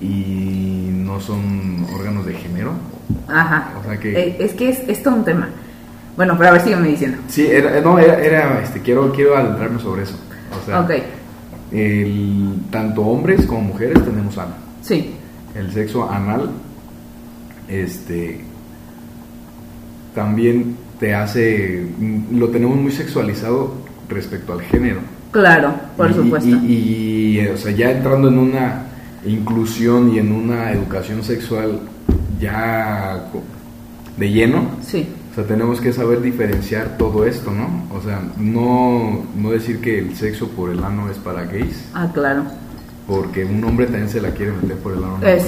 y 0.00 0.88
no 0.92 1.20
son 1.20 1.86
órganos 1.94 2.26
de 2.26 2.34
género. 2.34 2.72
Ajá. 3.28 3.72
O 3.80 3.84
sea 3.84 3.98
que- 3.98 4.12
Eh, 4.18 4.36
es 4.40 4.52
que 4.54 4.68
es, 4.70 4.80
es 4.88 5.02
todo 5.02 5.14
un 5.16 5.24
tema. 5.24 5.48
Bueno, 6.16 6.34
pero 6.36 6.50
a 6.50 6.52
ver, 6.52 6.60
sígueme 6.62 6.88
diciendo. 6.88 7.18
Sí, 7.28 7.46
era, 7.46 7.80
no, 7.80 7.98
era, 7.98 8.22
era, 8.22 8.60
este, 8.62 8.80
quiero, 8.80 9.12
quiero 9.12 9.36
adentrarme 9.36 9.78
sobre 9.80 10.02
eso. 10.02 10.16
O 10.62 10.66
sea, 10.66 10.80
ok. 10.80 10.90
el, 11.72 12.54
tanto 12.70 13.00
hombres 13.02 13.46
como 13.46 13.62
mujeres 13.62 14.02
tenemos 14.04 14.36
ano. 14.36 14.54
Sí. 14.82 15.14
El 15.54 15.72
sexo 15.72 16.10
anal, 16.10 16.50
este, 17.80 18.40
también 20.14 20.76
te 21.00 21.14
hace, 21.14 21.86
mm, 21.98 22.38
lo 22.38 22.48
tenemos 22.48 22.76
muy 22.76 22.92
sexualizado 22.92 23.74
respecto 24.08 24.52
al 24.52 24.62
género. 24.62 25.00
Claro, 25.30 25.72
por 25.96 26.10
Y- 26.10 26.14
supuesto. 26.14 26.48
Y, 26.48 26.54
y, 26.72 27.38
eh, 27.40 27.50
o 27.52 27.56
sea, 27.56 27.72
ya 27.72 27.90
entrando 27.90 28.28
en 28.28 28.38
una 28.38 28.82
inclusión 29.24 30.12
y 30.14 30.18
en 30.18 30.32
una 30.32 30.70
educación 30.72 31.22
sexual 31.24 31.80
ya 32.38 33.24
de 34.18 34.30
lleno, 34.30 34.66
sí. 34.82 35.08
o 35.30 35.34
sea, 35.34 35.44
tenemos 35.46 35.80
que 35.80 35.92
saber 35.92 36.20
diferenciar 36.20 36.98
todo 36.98 37.24
esto, 37.24 37.50
¿no? 37.50 37.86
O 37.96 38.02
sea, 38.02 38.20
no, 38.36 39.24
no 39.34 39.50
decir 39.50 39.80
que 39.80 39.98
el 39.98 40.14
sexo 40.16 40.48
por 40.48 40.70
el 40.70 40.84
ano 40.84 41.08
es 41.10 41.16
para 41.16 41.44
gays, 41.46 41.82
Ah, 41.94 42.10
claro. 42.12 42.42
porque 43.06 43.44
un 43.44 43.64
hombre 43.64 43.86
también 43.86 44.10
se 44.10 44.20
la 44.20 44.30
quiere 44.32 44.52
meter 44.52 44.76
por 44.78 44.92
el 44.92 44.98
ano. 45.02 45.16
mujer. 45.16 45.40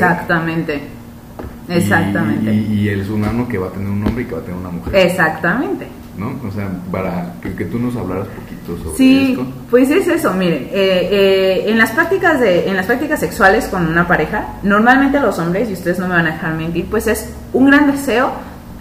Exactamente. 1.69 2.53
Y-. 2.53 2.75
Y, 2.75 2.81
y 2.81 2.89
él 2.89 3.01
es 3.01 3.09
un 3.09 3.25
ano 3.25 3.49
que 3.49 3.59
va 3.59 3.69
a 3.69 3.71
tener 3.71 3.89
un 3.89 4.05
hombre 4.07 4.25
y 4.25 4.27
que 4.27 4.35
va 4.35 4.41
a 4.41 4.45
tener 4.45 4.61
una 4.61 4.71
mujer. 4.71 4.95
Exactamente. 4.97 5.87
¿No? 6.17 6.29
O 6.47 6.53
sea, 6.53 6.69
para 6.93 7.35
que, 7.43 7.55
que 7.55 7.65
tú 7.65 7.77
nos 7.79 7.97
hablaras 7.97 8.29
poquito 8.29 8.79
sobre 8.85 8.97
Sí, 8.97 9.31
esto. 9.33 9.47
pues 9.69 9.91
es 9.91 10.07
eso, 10.07 10.33
miren, 10.33 10.69
eh, 10.71 11.09
eh, 11.11 11.65
en 11.67 11.77
las 11.77 11.91
prácticas 11.91 12.39
de, 12.39 12.69
en 12.69 12.77
las 12.77 12.87
prácticas 12.87 13.19
sexuales 13.19 13.67
con 13.67 13.85
una 13.89 14.07
pareja, 14.07 14.47
normalmente 14.63 15.19
los 15.19 15.37
hombres, 15.41 15.69
y 15.71 15.73
ustedes 15.73 15.99
no 15.99 16.07
me 16.07 16.15
van 16.15 16.29
a 16.29 16.33
dejar 16.33 16.55
mentir, 16.55 16.87
pues 16.89 17.09
es 17.09 17.31
un 17.53 17.67
gran 17.67 17.91
deseo 17.91 18.31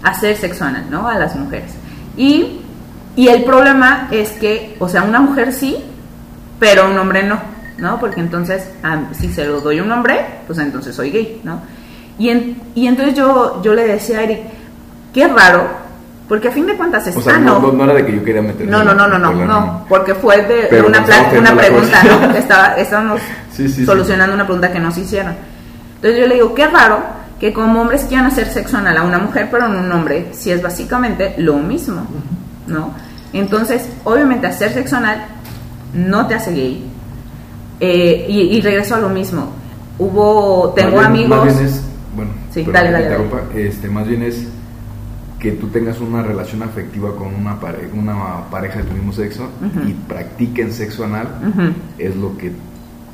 hacer 0.04 0.36
sexo 0.36 0.64
anal, 0.64 0.84
¿no? 0.90 1.08
A 1.08 1.18
las 1.18 1.34
mujeres. 1.34 1.72
Y, 2.16 2.60
y 3.16 3.26
el 3.26 3.42
problema 3.42 4.06
es 4.12 4.30
que, 4.32 4.76
o 4.78 4.88
sea, 4.88 5.02
una 5.02 5.18
mujer 5.20 5.52
sí, 5.52 5.76
pero 6.60 6.88
un 6.88 6.96
hombre 6.96 7.24
no, 7.24 7.40
¿no? 7.78 7.98
Porque 7.98 8.20
entonces, 8.20 8.70
ah, 8.84 9.08
si 9.10 9.28
se 9.32 9.44
lo 9.44 9.60
doy 9.60 9.80
a 9.80 9.82
un 9.82 9.90
hombre, 9.90 10.20
pues 10.46 10.60
entonces 10.60 10.94
soy 10.94 11.10
gay, 11.10 11.40
¿no? 11.42 11.60
Y, 12.18 12.28
en- 12.28 12.60
y 12.74 12.86
entonces 12.86 13.14
yo, 13.14 13.60
yo 13.62 13.74
le 13.74 13.86
decía 13.86 14.18
a 14.18 14.22
Eric, 14.22 14.40
qué 15.12 15.26
raro, 15.28 15.66
porque 16.28 16.48
a 16.48 16.52
fin 16.52 16.66
de 16.66 16.74
cuentas 16.76 17.06
es 17.06 17.16
O 17.16 17.20
sea, 17.20 17.34
sano. 17.34 17.58
no, 17.58 17.66
no, 17.68 17.72
no 17.72 17.84
era 17.84 17.94
de 17.94 18.06
que 18.06 18.14
yo 18.16 18.24
quería 18.24 18.42
meter. 18.42 18.66
No, 18.68 18.82
no, 18.84 18.94
no, 18.94 19.06
no, 19.08 19.18
no, 19.18 19.32
no, 19.32 19.84
porque 19.88 20.14
fue 20.14 20.38
de 20.42 20.66
Pero 20.70 20.86
una, 20.86 21.00
una 21.00 21.56
pregunta, 21.56 22.00
cosa. 22.00 22.26
¿no? 22.26 22.32
Que 22.32 22.38
estaba, 22.38 22.66
estábamos 22.76 23.20
Sí, 23.52 23.68
sí, 23.68 23.74
sí. 23.74 23.86
solucionando 23.86 24.34
una 24.34 24.44
pregunta 24.44 24.72
que 24.72 24.80
nos 24.80 24.96
hicieron. 24.96 25.34
Entonces 25.96 26.20
yo 26.20 26.26
le 26.26 26.34
digo, 26.36 26.54
qué 26.54 26.66
raro 26.66 26.98
que 27.38 27.52
como 27.52 27.80
hombres 27.82 28.04
quieran 28.04 28.26
hacer 28.26 28.46
sexo 28.46 28.76
anal 28.78 28.96
a 28.96 29.02
una 29.02 29.18
mujer, 29.18 29.48
pero 29.50 29.66
en 29.66 29.76
un 29.76 29.90
hombre, 29.92 30.28
si 30.32 30.50
es 30.50 30.62
básicamente 30.62 31.34
lo 31.38 31.54
mismo, 31.58 32.06
¿no? 32.66 32.92
Entonces, 33.32 33.88
obviamente 34.04 34.46
hacer 34.46 34.72
sexo 34.72 34.96
anal 34.96 35.24
no 35.92 36.26
te 36.26 36.34
hace 36.36 36.52
gay. 36.52 36.84
Eh, 37.80 38.26
y, 38.28 38.40
y 38.56 38.60
regreso 38.60 38.94
a 38.94 38.98
lo 38.98 39.08
mismo. 39.08 39.52
Hubo, 39.98 40.72
tengo 40.76 41.00
amigos... 41.00 41.48
Es, 41.60 41.82
bueno, 42.14 42.30
Sí, 42.50 42.62
dale, 42.64 42.88
que 42.88 42.92
dale, 42.92 43.08
dale. 43.08 43.66
Este, 43.68 43.88
más 43.88 44.06
bien 44.06 44.22
es 44.22 44.48
que 45.38 45.52
tú 45.52 45.68
tengas 45.68 46.00
una 46.00 46.22
relación 46.22 46.62
afectiva 46.62 47.14
con 47.16 47.34
una, 47.34 47.58
pare- 47.60 47.88
una 47.92 48.44
pareja 48.50 48.78
de 48.78 48.84
tu 48.84 48.94
mismo 48.94 49.12
sexo 49.12 49.44
Ujú. 49.60 49.88
y 49.88 49.92
practiquen 49.92 50.72
sexo 50.72 51.04
anal, 51.04 51.28
Ujú. 51.46 51.72
es 51.98 52.16
lo 52.16 52.36
que 52.38 52.52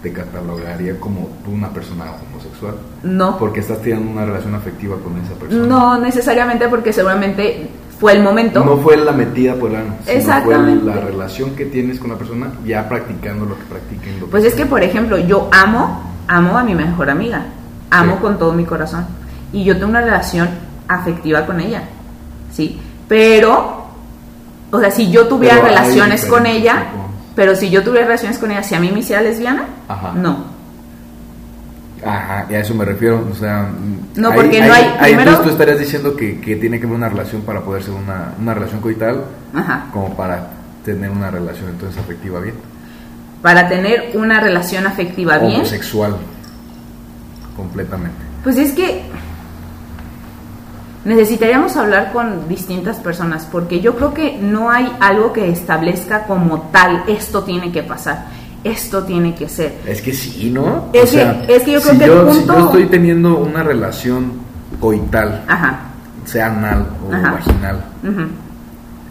te 0.03 0.13
catalogaría 0.13 0.99
como 0.99 1.29
tú 1.45 1.51
una 1.51 1.69
persona 1.71 2.05
homosexual. 2.31 2.75
No, 3.03 3.37
Porque 3.39 3.61
estás 3.61 3.83
teniendo 3.83 4.11
una 4.11 4.25
relación 4.25 4.55
afectiva 4.55 4.97
con 4.97 5.19
esa 5.19 5.35
persona. 5.35 5.67
no 5.67 5.99
necesariamente 5.99 6.69
porque 6.69 6.93
seguramente 6.93 7.69
fue 7.99 8.13
el 8.15 8.23
momento. 8.23 8.65
No 8.65 8.79
fue 8.79 8.97
la 8.97 9.13
metida 9.13 9.55
por 9.57 9.71
el 9.71 9.77
ano, 9.77 9.95
sino 9.99 10.05
fue 10.05 10.15
Exactamente. 10.15 10.85
la 10.87 10.95
relación 11.01 11.51
que 11.55 11.67
tienes 11.67 11.99
con 11.99 12.11
la 12.11 12.17
persona 12.17 12.51
ya 12.65 12.89
practicando 12.89 13.45
lo 13.45 13.57
que 13.59 13.65
practiquen. 13.65 14.21
Lo 14.21 14.27
Pues 14.29 14.45
es 14.45 14.55
que, 14.55 14.65
por 14.65 14.83
ejemplo, 14.83 15.19
yo 15.19 15.51
amo, 15.53 16.01
amo 16.29 16.57
a 16.57 16.63
mi 16.65 16.75
mejor 16.75 17.11
amiga, 17.11 17.45
amo 17.91 18.15
Sí. 18.17 18.19
con 18.23 18.39
todo 18.39 18.53
mi 18.53 18.65
corazón 18.65 19.07
y 19.53 19.65
yo 19.65 19.75
tengo 19.77 19.89
una 19.91 20.01
relación 20.01 20.49
afectiva 20.89 21.45
con 21.47 21.61
ella, 21.61 21.83
¿sí? 22.53 22.81
Pero, 23.09 23.87
o 24.71 24.81
sea, 24.81 24.91
si 24.91 25.11
yo 25.11 25.27
tuviera 25.27 25.57
Pero 25.57 25.67
relaciones 25.69 26.25
con 26.25 26.47
ella, 26.47 26.85
pero 27.35 27.55
si 27.57 27.71
yo 27.71 27.83
tuviera 27.83 28.07
relaciones 28.07 28.39
con 28.39 28.51
ella, 28.51 28.63
si 28.63 28.75
a 28.75 28.81
mí 28.81 28.91
me 28.93 29.01
hiciera 29.01 29.23
lesbiana, 29.23 29.65
Ajá. 29.89 30.13
no. 30.15 30.45
Ajá, 32.05 32.47
y 32.49 32.55
a 32.55 32.61
eso 32.61 32.75
me 32.75 32.85
refiero. 32.85 33.27
O 33.31 33.35
sea, 33.35 33.69
No, 34.17 34.33
porque 34.33 34.61
no 34.67 34.73
hay- 34.73 34.95
primero- 35.01 35.21
entonces 35.21 35.43
tú 35.45 35.51
estarías 35.51 35.79
diciendo 35.79 36.17
que, 36.17 36.41
que 36.41 36.57
tiene 36.57 36.79
que 36.81 36.87
haber 36.87 36.97
una 36.97 37.09
relación 37.11 37.43
para 37.43 37.61
poder 37.61 37.83
ser 37.83 37.93
una, 37.93 38.33
una 38.41 38.55
relación 38.55 38.81
coital, 38.81 39.25
Ajá. 39.55 39.85
como 39.93 40.17
para 40.17 40.49
tener 40.85 41.11
una 41.11 41.31
relación 41.31 41.69
entonces 41.69 42.01
afectiva 42.01 42.41
bien. 42.41 42.55
Para 43.43 43.69
tener 43.69 44.13
una 44.15 44.41
relación 44.41 44.87
afectiva 44.87 45.37
bien, 45.39 45.57
Homosexual, 45.57 46.17
completamente. 47.61 48.17
Pues 48.43 48.57
es 48.57 48.73
que 48.73 49.03
necesitaríamos 51.05 51.77
hablar 51.77 52.13
con 52.13 52.49
distintas 52.49 52.99
personas 52.99 53.47
porque 53.51 53.81
yo 53.81 53.97
creo 53.97 54.13
que 54.13 54.39
no 54.39 54.71
hay 54.71 54.93
algo 55.01 55.33
que 55.33 55.49
establezca 55.51 56.25
como 56.27 56.63
tal 56.73 57.05
esto 57.09 57.43
tiene 57.43 57.73
que 57.73 57.83
pasar, 57.83 58.27
esto 58.65 59.05
tiene 59.05 59.35
que 59.35 59.49
ser. 59.49 59.79
Es 59.87 60.03
que 60.03 60.13
sí, 60.13 60.51
¿no? 60.51 60.89
Es 60.93 61.11
que- 61.13 61.45
es 61.49 61.63
que 61.63 61.73
yo 61.73 61.81
creo 61.81 61.93
si 61.93 61.99
que 61.99 62.05
el 62.05 62.11
yo, 62.11 62.33
si 62.33 62.39
punto- 62.41 62.59
yo 62.59 62.65
estoy 62.67 62.87
teniendo 62.87 63.39
una 63.39 63.63
relación 63.63 64.33
coital, 64.79 65.45
Ajá. 65.49 65.81
sea 66.27 66.47
anal 66.47 66.87
o 67.09 67.15
Ajá. 67.15 67.33
vaginal, 67.33 67.85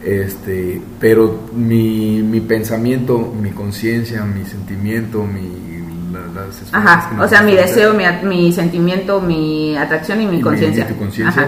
este, 0.03 0.81
pero 0.99 1.39
mi, 1.53 2.21
mi 2.23 2.39
pensamiento, 2.39 3.33
mi 3.41 3.49
conciencia, 3.51 4.23
mi 4.23 4.45
sentimiento, 4.45 5.23
mi 5.25 5.68
la- 6.11 6.45
las 6.45 6.73
Ajá. 6.73 7.11
O 7.21 7.27
sea, 7.27 7.41
mi 7.41 7.55
deseo, 7.55 7.93
mi, 7.93 8.03
mi 8.23 8.51
sentimiento, 8.53 9.21
mi 9.21 9.75
atracción 9.77 10.21
y 10.21 10.27
mi 10.27 10.41
conciencia. 10.41 10.85
y 10.85 10.87
tu 10.93 10.97
conciencia, 10.97 11.47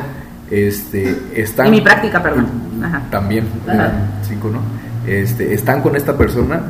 este, 0.49 1.17
están... 1.35 1.67
Y 1.67 1.71
mi 1.71 1.81
práctica, 1.81 2.21
perdón. 2.21 2.47
Ajá. 2.83 3.01
También, 3.09 3.47
Ajá. 3.67 3.91
cinco, 4.27 4.49
¿no? 4.49 4.59
Este, 5.07 5.53
están 5.53 5.81
con 5.81 5.95
esta 5.95 6.15
persona, 6.15 6.61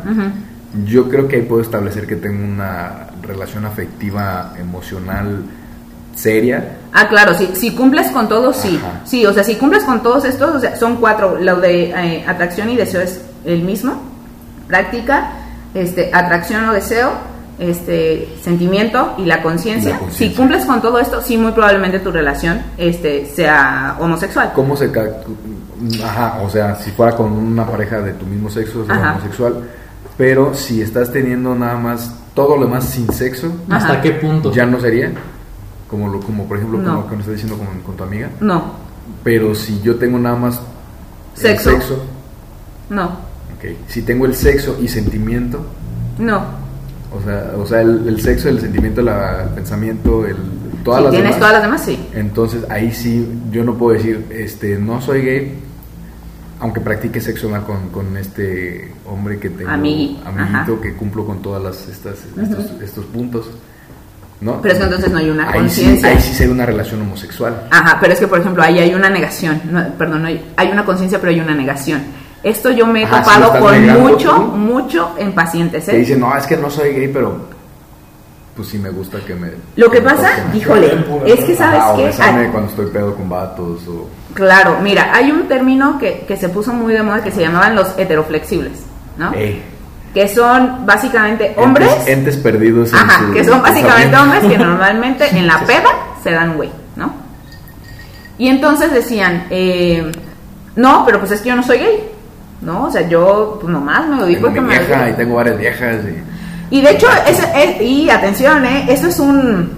yo 0.85 1.09
creo 1.09 1.27
que 1.27 1.38
ahí 1.38 1.41
puedo 1.41 1.61
establecer 1.61 2.07
que 2.07 2.15
tengo 2.15 2.43
una 2.45 3.07
relación 3.22 3.65
afectiva, 3.65 4.53
emocional, 4.59 5.43
seria. 6.15 6.77
Ah, 6.93 7.07
claro, 7.09 7.34
si, 7.34 7.47
si 7.55 7.72
cumples 7.76 8.09
con 8.11 8.30
todo, 8.30 8.53
sí. 8.53 8.80
Ajá. 8.81 9.01
Sí, 9.05 9.26
o 9.26 9.34
sea, 9.34 9.43
si 9.43 9.55
cumples 9.55 9.84
con 9.84 10.01
todos 10.01 10.23
estos, 10.26 10.55
o 10.55 10.59
sea, 10.59 10.76
son 10.77 10.95
cuatro. 10.97 11.38
Lo 11.39 11.57
de 11.59 11.89
eh, 11.91 12.26
atracción 12.27 12.69
y 12.69 12.77
deseo 12.77 13.01
es 13.01 13.22
el 13.45 13.63
mismo. 13.63 14.01
Práctica, 14.68 15.31
este, 15.73 16.09
atracción 16.13 16.69
o 16.69 16.73
deseo, 16.73 17.11
este, 17.61 18.27
sentimiento 18.41 19.13
y 19.17 19.25
la 19.25 19.41
conciencia. 19.41 19.99
Si 20.11 20.33
cumples 20.33 20.65
con 20.65 20.81
todo 20.81 20.99
esto, 20.99 21.21
sí, 21.21 21.38
muy 21.38 21.51
probablemente 21.53 21.99
tu 21.99 22.11
relación 22.11 22.61
este, 22.77 23.25
sea 23.27 23.95
homosexual. 23.99 24.51
¿Cómo 24.53 24.75
se... 24.75 24.91
ca- 24.91 25.09
Ajá, 26.03 26.39
o 26.43 26.49
sea, 26.49 26.75
si 26.75 26.91
fuera 26.91 27.15
con 27.15 27.31
una 27.31 27.65
pareja 27.65 28.01
de 28.01 28.13
tu 28.13 28.25
mismo 28.25 28.49
sexo, 28.49 28.85
sería 28.85 29.01
Ajá. 29.01 29.11
homosexual. 29.13 29.55
Pero 30.17 30.53
si 30.53 30.81
estás 30.81 31.11
teniendo 31.11 31.55
nada 31.55 31.75
más 31.77 32.13
todo 32.35 32.57
lo 32.57 32.65
demás 32.65 32.85
sin 32.85 33.11
sexo, 33.11 33.51
¿Hasta 33.69 33.99
qué 34.01 34.11
punto? 34.11 34.51
ya 34.51 34.65
no 34.65 34.79
sería. 34.79 35.11
Como, 35.89 36.07
lo, 36.07 36.19
como 36.19 36.45
por 36.47 36.57
ejemplo, 36.57 36.79
No. 36.79 36.95
como 36.97 37.07
que 37.09 37.15
nos 37.15 37.27
estás 37.27 37.41
diciendo 37.41 37.57
con, 37.65 37.81
con 37.81 37.95
tu 37.97 38.03
amiga. 38.03 38.29
No, 38.39 38.73
Pero 39.23 39.55
si 39.55 39.81
yo 39.81 39.95
tengo 39.95 40.19
nada 40.19 40.35
más 40.35 40.61
el 41.38 41.41
Sexo. 41.41 41.71
sexo, 41.71 42.03
no. 42.89 43.31
Si 43.88 44.01
tengo 44.03 44.25
el 44.25 44.33
sexo 44.35 44.77
y 44.81 44.88
sentimiento, 44.88 45.65
no. 46.19 46.60
O 47.13 47.21
sea, 47.23 47.51
o 47.57 47.65
sea 47.65 47.81
el, 47.81 48.07
el 48.07 48.21
sexo, 48.21 48.49
el 48.49 48.59
sentimiento, 48.61 49.01
la- 49.01 49.43
el 49.43 49.49
pensamiento, 49.49 50.25
el, 50.25 50.35
todas 50.83 50.99
si 50.99 51.03
las 51.05 51.11
tienes 51.11 51.29
demás, 51.35 51.39
todas 51.39 51.53
las 51.53 51.61
demás, 51.63 51.81
sí. 51.85 52.07
entonces 52.13 52.63
ahí 52.69 52.91
sí 52.93 53.27
yo 53.51 53.63
no 53.63 53.75
puedo 53.75 53.97
decir, 53.97 54.25
este, 54.31 54.77
no 54.79 55.01
soy 55.01 55.21
gay, 55.21 55.59
aunque 56.59 56.79
practique 56.79 57.19
sexo 57.19 57.49
con, 57.65 57.89
con 57.89 58.15
este 58.17 58.91
hombre 59.07 59.39
que 59.39 59.49
tengo, 59.49 59.69
Amigui, 59.69 60.19
amiguito, 60.25 60.73
ajá. 60.73 60.81
que 60.81 60.93
cumplo 60.95 61.25
con 61.25 61.41
todas 61.41 61.61
las, 61.63 61.88
estas, 61.88 62.19
estos, 62.41 62.71
estos 62.81 63.05
puntos. 63.05 63.49
¿no? 64.41 64.59
Pero 64.59 64.73
es 64.73 64.79
que 64.79 64.85
entonces 64.85 65.11
no 65.11 65.17
hay 65.19 65.29
una 65.29 65.43
ahí 65.51 65.69
sí, 65.69 65.81
conciencia. 65.83 66.09
ahí 66.09 66.19
sí 66.19 66.33
sería 66.33 66.51
una 66.53 66.65
relación 66.65 66.99
homosexual. 67.01 67.67
Ajá, 67.69 67.97
pero 68.01 68.13
es 68.13 68.19
que 68.19 68.27
por 68.27 68.39
ejemplo 68.39 68.63
ahí 68.63 68.79
hay 68.79 68.93
una 68.95 69.07
negación, 69.09 69.61
no, 69.71 69.85
perdón, 69.99 70.23
no 70.23 70.27
hay, 70.29 70.51
hay 70.57 70.69
una 70.71 70.83
conciencia 70.83 71.19
pero 71.19 71.31
hay 71.31 71.39
una 71.39 71.53
negación. 71.53 72.01
Esto 72.43 72.72
yo 72.72 72.88
me 72.88 73.01
he 73.03 73.05
Ajá, 73.05 73.22
topado 73.23 73.59
con 73.59 73.88
mucho, 74.01 74.31
tú. 74.31 74.41
mucho 74.41 75.11
en 75.18 75.34
pacientes. 75.34 75.85
Que 75.85 75.95
¿eh? 75.95 75.99
dicen, 75.99 76.19
no, 76.19 76.35
es 76.35 76.45
que 76.47 76.57
no 76.57 76.69
soy 76.69 76.93
gay, 76.93 77.07
pero 77.07 77.35
pues 78.55 78.68
sí 78.68 78.77
me 78.80 78.89
gusta 78.89 79.19
que 79.26 79.34
me... 79.35 79.49
Lo 79.76 79.89
que 79.89 80.01
pasa, 80.01 80.30
toquen. 80.45 80.55
híjole, 80.59 81.05
es 81.26 81.45
que 81.45 81.55
sabes 81.55 81.81
o 81.88 81.95
que 81.97 82.49
cuando 82.51 82.69
estoy 82.69 82.88
pedo 82.88 83.15
con 83.15 83.30
vatos 83.30 83.88
o... 83.88 84.09
claro, 84.34 84.77
mira, 84.81 85.11
hay 85.15 85.31
un 85.31 85.47
término 85.47 85.97
que, 85.97 86.26
que 86.27 86.35
se 86.35 86.49
puso 86.49 86.73
muy 86.73 86.93
de 86.93 87.01
moda 87.01 87.23
que 87.23 87.31
se 87.31 87.41
llamaban 87.41 87.76
los 87.76 87.97
heteroflexibles, 87.97 88.80
¿no? 89.18 89.31
Ey, 89.34 89.63
Que 90.13 90.27
son 90.27 90.85
básicamente 90.85 91.53
hombres, 91.57 91.89
Entes, 91.91 92.07
entes 92.09 92.38
perdidos 92.38 92.91
en 92.91 92.97
ajá, 92.99 93.19
su 93.27 93.34
que 93.34 93.43
son 93.45 93.61
básicamente 93.61 94.18
hombres 94.18 94.41
que 94.43 94.57
normalmente 94.57 95.30
en 95.30 95.47
la 95.47 95.59
peda 95.65 95.89
se 96.22 96.31
dan 96.31 96.55
güey, 96.57 96.69
¿no? 96.97 97.13
Y 98.38 98.49
entonces 98.49 98.91
decían, 98.91 99.45
eh, 99.49 100.11
no, 100.76 101.03
pero 101.05 101.19
pues 101.19 101.31
es 101.31 101.41
que 101.41 101.49
yo 101.49 101.55
no 101.55 101.63
soy 101.63 101.77
gay, 101.77 102.10
¿no? 102.61 102.85
O 102.85 102.91
sea, 102.91 103.07
yo 103.07 103.57
pues 103.61 103.71
nomás 103.71 104.07
me 104.07 104.17
lo 104.17 104.25
digo 104.25 104.41
Tengo 104.47 104.53
que 104.55 104.61
mi 104.61 104.67
me 104.67 104.79
vieja 104.79 105.09
y 105.09 105.13
tengo 105.13 105.35
varias 105.35 105.57
viejas 105.57 105.97
y... 106.05 106.75
Y 106.77 106.81
de 106.81 106.91
hecho, 106.91 107.07
es- 107.27 107.81
y 107.81 108.09
atención, 108.09 108.63
¿eh? 108.65 108.85
eso 108.88 109.07
es 109.07 109.19
un 109.19 109.71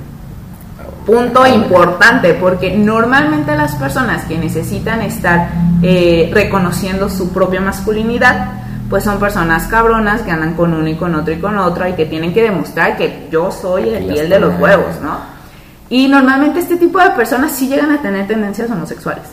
punto 1.05 1.45
importante 1.47 2.33
porque 2.35 2.75
normalmente 2.77 3.55
las 3.57 3.75
personas 3.75 4.23
que 4.25 4.37
necesitan 4.37 5.01
estar 5.01 5.49
eh, 5.81 6.29
reconociendo 6.33 7.09
su 7.09 7.33
propia 7.33 7.59
masculinidad, 7.61 8.51
pues 8.89 9.03
son 9.03 9.17
personas 9.19 9.65
cabronas 9.67 10.21
que 10.21 10.31
andan 10.31 10.53
con 10.53 10.73
uno 10.73 10.87
y 10.87 10.95
con 10.95 11.15
otro 11.15 11.33
y 11.33 11.39
con 11.39 11.57
otro 11.57 11.87
y 11.87 11.93
que 11.93 12.05
tienen 12.05 12.31
que 12.33 12.43
demostrar 12.43 12.95
que 12.95 13.27
yo 13.31 13.51
soy 13.51 13.89
el 13.89 14.05
piel 14.05 14.29
de 14.29 14.39
los 14.39 14.59
huevos, 14.59 15.01
¿no? 15.01 15.17
Y 15.89 16.07
normalmente 16.07 16.59
este 16.59 16.77
tipo 16.77 16.99
de 16.99 17.09
personas 17.11 17.51
sí 17.51 17.67
llegan 17.67 17.91
a 17.91 18.01
tener 18.01 18.27
tendencias 18.27 18.69
homosexuales. 18.69 19.23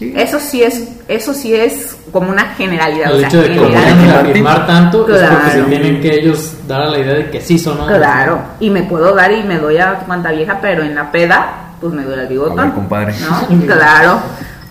Sí. 0.00 0.12
Eso 0.16 0.40
sí 0.40 0.62
es, 0.62 0.88
eso 1.08 1.34
sí 1.34 1.54
es 1.54 1.94
como 2.10 2.30
una 2.30 2.54
generalidad. 2.54 3.12
o 3.12 3.16
El 3.16 3.20
sea, 3.20 3.28
hecho 3.28 3.42
de 3.42 3.48
que 3.50 3.60
reafirmar 3.68 4.66
tanto 4.66 5.00
es 5.02 5.04
porque 5.04 5.20
se 5.22 5.26
Claro. 5.52 5.64
tienen 5.66 6.00
que 6.00 6.14
ellos 6.14 6.52
dar 6.66 6.80
a 6.80 6.86
la 6.86 6.98
idea 6.98 7.14
de 7.14 7.30
que 7.30 7.40
sí 7.42 7.58
son 7.58 7.78
hombres. 7.78 7.98
Claro, 7.98 8.40
y 8.60 8.70
me 8.70 8.82
puedo 8.84 9.14
dar 9.14 9.30
y 9.30 9.42
me 9.42 9.58
doy 9.58 9.76
a 9.76 9.96
cuanta 10.06 10.32
vieja, 10.32 10.58
pero 10.62 10.82
en 10.82 10.94
la 10.94 11.12
peda, 11.12 11.72
pues 11.80 11.92
me 11.92 12.02
doy 12.02 12.18
al 12.18 12.26
bigotón. 12.28 12.58
A 12.58 12.64
ver, 12.64 12.72
compadre. 12.72 13.14
¿No? 13.20 13.66
Claro. 13.66 14.20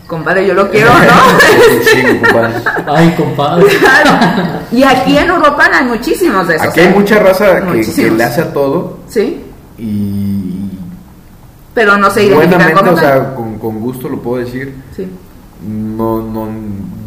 Compadre, 0.07 0.47
yo 0.47 0.55
lo 0.55 0.67
quiero, 0.71 0.89
¿no? 0.91 0.97
sí, 1.83 2.01
compadre. 2.23 2.53
Ay, 2.87 3.13
compadre. 3.15 3.65
claro. 3.77 4.17
Y 4.71 4.81
aquí 4.81 5.15
en 5.15 5.27
Europa 5.29 5.69
hay 5.71 5.85
muchísimos 5.85 6.47
de 6.47 6.55
esos. 6.55 6.67
Aquí 6.69 6.79
hay 6.79 6.89
mucha 6.89 7.19
raza 7.19 7.61
que, 7.71 7.85
que 7.93 8.09
le 8.09 8.23
hace 8.23 8.41
a 8.41 8.51
todo 8.51 8.97
Sí, 9.07 9.43
y 9.77 10.38
pero 11.79 11.97
no 11.97 12.11
se 12.11 12.25
identifican 12.25 12.73
como 12.73 12.91
o 12.91 12.97
sea, 12.97 13.33
con, 13.33 13.57
con 13.57 13.79
gusto 13.79 14.09
lo 14.09 14.21
puedo 14.21 14.43
decir, 14.43 14.73
Sí, 14.93 15.09
no, 15.65 16.21
no, 16.21 16.49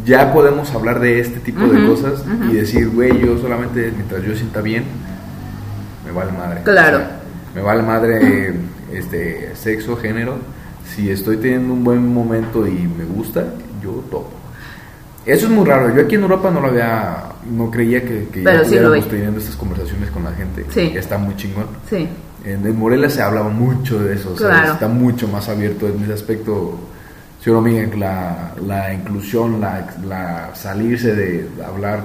ya 0.03 0.33
podemos 0.33 0.73
hablar 0.73 0.99
de 0.99 1.19
este 1.19 1.39
tipo 1.41 1.63
de 1.67 1.85
cosas 1.85 2.25
y 2.49 2.55
decir, 2.55 2.89
güey, 2.89 3.19
yo 3.23 3.37
solamente 3.37 3.91
mientras 3.95 4.23
yo 4.23 4.35
sienta 4.35 4.61
bien, 4.61 4.85
me 6.03 6.11
vale 6.11 6.31
madre. 6.31 6.61
Claro. 6.63 6.97
O 6.97 6.99
sea, 7.01 7.19
me 7.53 7.61
vale 7.61 7.83
madre 7.83 8.55
este 8.91 9.55
sexo, 9.55 9.95
género. 9.95 10.37
Si 10.87 11.11
estoy 11.11 11.37
teniendo 11.37 11.71
un 11.71 11.83
buen 11.83 12.11
momento 12.11 12.65
y 12.67 12.71
me 12.97 13.05
gusta, 13.05 13.45
yo 13.79 14.03
topo. 14.09 14.31
Eso 15.25 15.45
es 15.45 15.51
muy 15.51 15.65
raro. 15.65 15.95
Yo 15.95 16.01
aquí 16.03 16.15
en 16.15 16.21
Europa 16.23 16.51
no 16.51 16.59
lo 16.59 16.67
había, 16.67 17.23
no 17.49 17.71
creía 17.71 18.01
que, 18.01 18.27
que 18.31 18.41
Pero 18.43 18.63
ya 18.63 18.69
sí 18.69 18.79
lo 18.79 18.91
teniendo 19.03 19.39
estas 19.39 19.55
conversaciones 19.55 20.09
con 20.11 20.23
la 20.23 20.31
gente. 20.33 20.65
Sí. 20.69 20.91
Está 20.95 21.17
muy 21.17 21.35
chingón. 21.37 21.65
sí, 21.89 22.07
En, 22.43 22.65
en 22.65 22.77
Morelia 22.77 23.09
se 23.09 23.21
hablaba 23.21 23.49
mucho 23.49 23.99
de 24.03 24.15
eso, 24.15 24.33
o 24.33 24.37
sea, 24.37 24.73
está 24.73 24.87
mucho 24.89 25.27
más 25.29 25.47
abierto 25.49 25.87
en 25.87 26.03
ese 26.03 26.13
aspecto. 26.13 26.77
Señor 27.41 27.61
Miguel, 27.61 27.99
la, 27.99 28.53
la 28.65 28.93
inclusión, 28.93 29.59
la, 29.59 29.93
la 30.07 30.51
salirse 30.55 31.13
de 31.13 31.47
hablar 31.65 32.03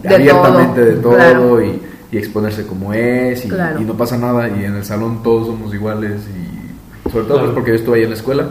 De 0.00 0.14
abiertamente 0.14 0.80
todo, 0.80 0.84
de 0.84 0.96
todo 1.02 1.14
claro. 1.16 1.64
y, 1.64 1.82
y 2.12 2.18
exponerse 2.18 2.64
como 2.66 2.92
es 2.94 3.44
y, 3.44 3.48
Claro. 3.48 3.80
y 3.80 3.84
no 3.84 3.94
pasa 3.96 4.16
nada 4.16 4.48
y 4.48 4.64
en 4.64 4.76
el 4.76 4.84
salón 4.84 5.22
todos 5.24 5.48
somos 5.48 5.74
iguales 5.74 6.20
y 6.28 7.10
sobre 7.10 7.24
todo 7.24 7.38
Claro. 7.38 7.42
pues, 7.46 7.54
porque 7.54 7.70
yo 7.72 7.76
estuve 7.76 7.96
ahí 7.98 8.02
en 8.04 8.10
la 8.10 8.16
escuela 8.16 8.48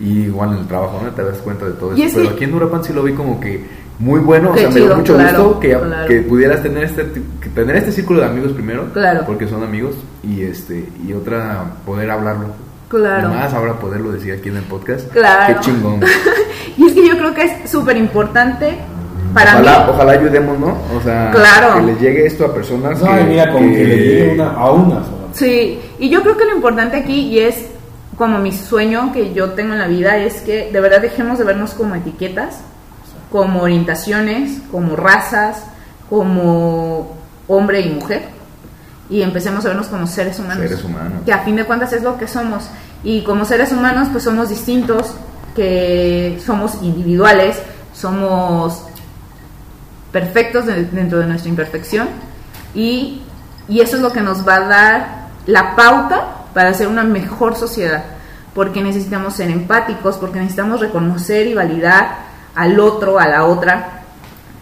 y 0.00 0.20
igual 0.24 0.52
en 0.52 0.58
el 0.58 0.66
trabajo, 0.66 1.00
¿no? 1.02 1.10
Te 1.10 1.24
das 1.24 1.38
cuenta 1.38 1.64
de 1.66 1.72
todo 1.72 1.94
eso. 1.94 2.02
es 2.02 2.14
Pero 2.14 2.28
que- 2.28 2.34
aquí 2.34 2.44
en 2.44 2.54
Uruapan 2.54 2.84
sí 2.84 2.92
lo 2.92 3.02
vi 3.02 3.12
como 3.14 3.40
que 3.40 3.64
muy 3.98 4.20
bueno, 4.20 4.52
Qué 4.52 4.58
o 4.60 4.62
sea, 4.62 4.68
me 4.68 4.74
dio 4.74 4.84
chido, 4.84 4.96
mucho 4.98 5.14
claro, 5.14 5.44
gusto 5.44 5.60
que, 5.60 5.68
claro. 5.70 6.06
que 6.08 6.20
pudieras 6.20 6.62
tener 6.62 6.84
este 6.84 7.06
que 7.40 7.48
tener 7.48 7.76
este 7.76 7.92
círculo 7.92 8.20
de 8.20 8.26
amigos 8.26 8.52
primero, 8.52 8.92
Claro. 8.92 9.22
porque 9.26 9.48
son 9.48 9.62
amigos 9.62 9.94
y 10.22 10.42
este 10.42 10.86
y 11.06 11.12
otra 11.14 11.64
poder 11.86 12.10
hablarlo. 12.10 12.48
Claro. 12.88 13.28
Y 13.30 13.34
más 13.34 13.52
ahora 13.54 13.72
poderlo 13.78 14.12
decir 14.12 14.32
aquí 14.34 14.48
en 14.50 14.58
el 14.58 14.64
podcast. 14.64 15.10
Claro. 15.12 15.54
Qué 15.54 15.60
chingón. 15.64 16.00
Y 16.76 16.84
es 16.86 16.92
que 16.92 17.08
yo 17.08 17.16
creo 17.16 17.32
que 17.32 17.42
es 17.42 17.70
súper 17.70 17.96
importante 17.96 18.76
para 19.32 19.52
ojalá, 19.54 19.78
mí. 19.78 19.84
ojalá 19.94 20.12
ayudemos, 20.12 20.58
¿no? 20.58 20.76
O 20.94 21.00
sea, 21.02 21.30
Claro. 21.30 21.76
que 21.80 21.82
les 21.86 22.00
llegue 22.00 22.26
esto 22.26 22.44
a 22.44 22.52
personas 22.52 23.00
No, 23.00 23.14
que, 23.16 23.24
mira, 23.24 23.50
con 23.50 23.62
que, 23.72 23.84
le 23.84 23.96
llegue 23.96 24.34
una, 24.34 24.50
a 24.52 24.70
una 24.72 24.94
sola. 24.96 25.26
Sí, 25.32 25.80
y 25.98 26.10
yo 26.10 26.22
creo 26.22 26.36
que 26.36 26.44
lo 26.44 26.54
importante 26.56 26.98
aquí, 26.98 27.14
y 27.28 27.38
es 27.38 27.66
como 28.16 28.38
mi 28.38 28.52
sueño 28.52 29.12
que 29.12 29.32
yo 29.34 29.50
tengo 29.52 29.74
en 29.74 29.78
la 29.80 29.86
vida, 29.88 30.16
es 30.16 30.40
que 30.42 30.70
de 30.72 30.80
verdad 30.80 31.00
dejemos 31.00 31.38
de 31.38 31.44
vernos 31.44 31.72
como 31.74 31.94
etiquetas, 31.94 32.58
como 33.30 33.60
orientaciones, 33.62 34.58
como 34.70 34.96
razas, 34.96 35.64
como 36.08 37.16
hombre 37.48 37.80
y 37.80 37.90
mujer, 37.90 38.22
y 39.10 39.22
empecemos 39.22 39.64
a 39.64 39.68
vernos 39.68 39.86
como 39.88 40.06
seres 40.06 40.38
humanos. 40.38 40.62
Seres 40.68 40.84
humanos. 40.84 41.22
Que 41.24 41.32
a 41.32 41.40
fin 41.40 41.56
de 41.56 41.64
cuentas 41.64 41.92
es 41.92 42.02
lo 42.02 42.16
que 42.18 42.26
somos. 42.26 42.68
Y 43.04 43.22
como 43.22 43.44
seres 43.44 43.70
humanos, 43.72 44.08
pues 44.10 44.24
somos 44.24 44.48
distintos, 44.48 45.14
que 45.54 46.40
somos 46.44 46.82
individuales, 46.82 47.58
somos 47.94 48.82
perfectos 50.12 50.66
de- 50.66 50.84
dentro 50.86 51.18
de 51.18 51.26
nuestra 51.26 51.48
imperfección 51.50 52.08
y, 52.74 53.22
y 53.68 53.80
eso 53.80 53.96
es 53.96 54.02
lo 54.02 54.12
que 54.12 54.20
nos 54.20 54.46
va 54.46 54.56
a 54.56 54.60
dar 54.60 55.08
la 55.46 55.76
pauta 55.76 56.26
para 56.56 56.70
hacer 56.70 56.88
una 56.88 57.04
mejor 57.04 57.54
sociedad, 57.54 58.02
porque 58.54 58.80
necesitamos 58.80 59.34
ser 59.34 59.50
empáticos, 59.50 60.16
porque 60.16 60.38
necesitamos 60.38 60.80
reconocer 60.80 61.46
y 61.46 61.52
validar 61.52 62.16
al 62.54 62.80
otro, 62.80 63.18
a 63.18 63.28
la 63.28 63.44
otra, 63.44 64.04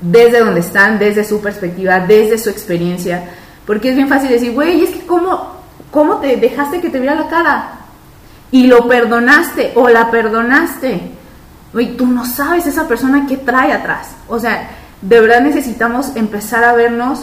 desde 0.01 0.41
donde 0.41 0.59
están, 0.59 0.99
desde 0.99 1.23
su 1.23 1.41
perspectiva, 1.41 2.01
desde 2.01 2.37
su 2.37 2.51
experiencia, 2.51 3.31
porque 3.65 3.91
es 3.91 3.95
bien 3.95 4.09
fácil 4.09 4.29
decir, 4.29 4.51
güey, 4.51 4.83
es 4.83 4.91
que 4.91 5.07
cómo, 5.07 5.61
cómo 5.93 6.16
te 6.16 6.37
dejaste 6.37 6.81
que 6.81 6.91
te 6.91 6.99
viera 6.99 7.15
la 7.15 7.29
cara 7.29 7.69
y 8.51 8.66
lo 8.66 8.89
perdonaste 8.89 9.71
o 9.77 9.89
la 9.89 10.11
perdonaste. 10.11 11.12
Güey, 11.73 11.97
tú 11.97 12.09
no 12.09 12.27
sabes 12.27 12.66
esa 12.66 12.89
persona 12.89 13.25
que 13.29 13.37
trae 13.37 13.73
atrás. 13.73 14.09
O 14.27 14.41
sea, 14.41 14.69
de 15.01 15.21
verdad 15.21 15.43
necesitamos 15.43 16.16
empezar 16.16 16.65
a 16.65 16.73
vernos 16.75 17.21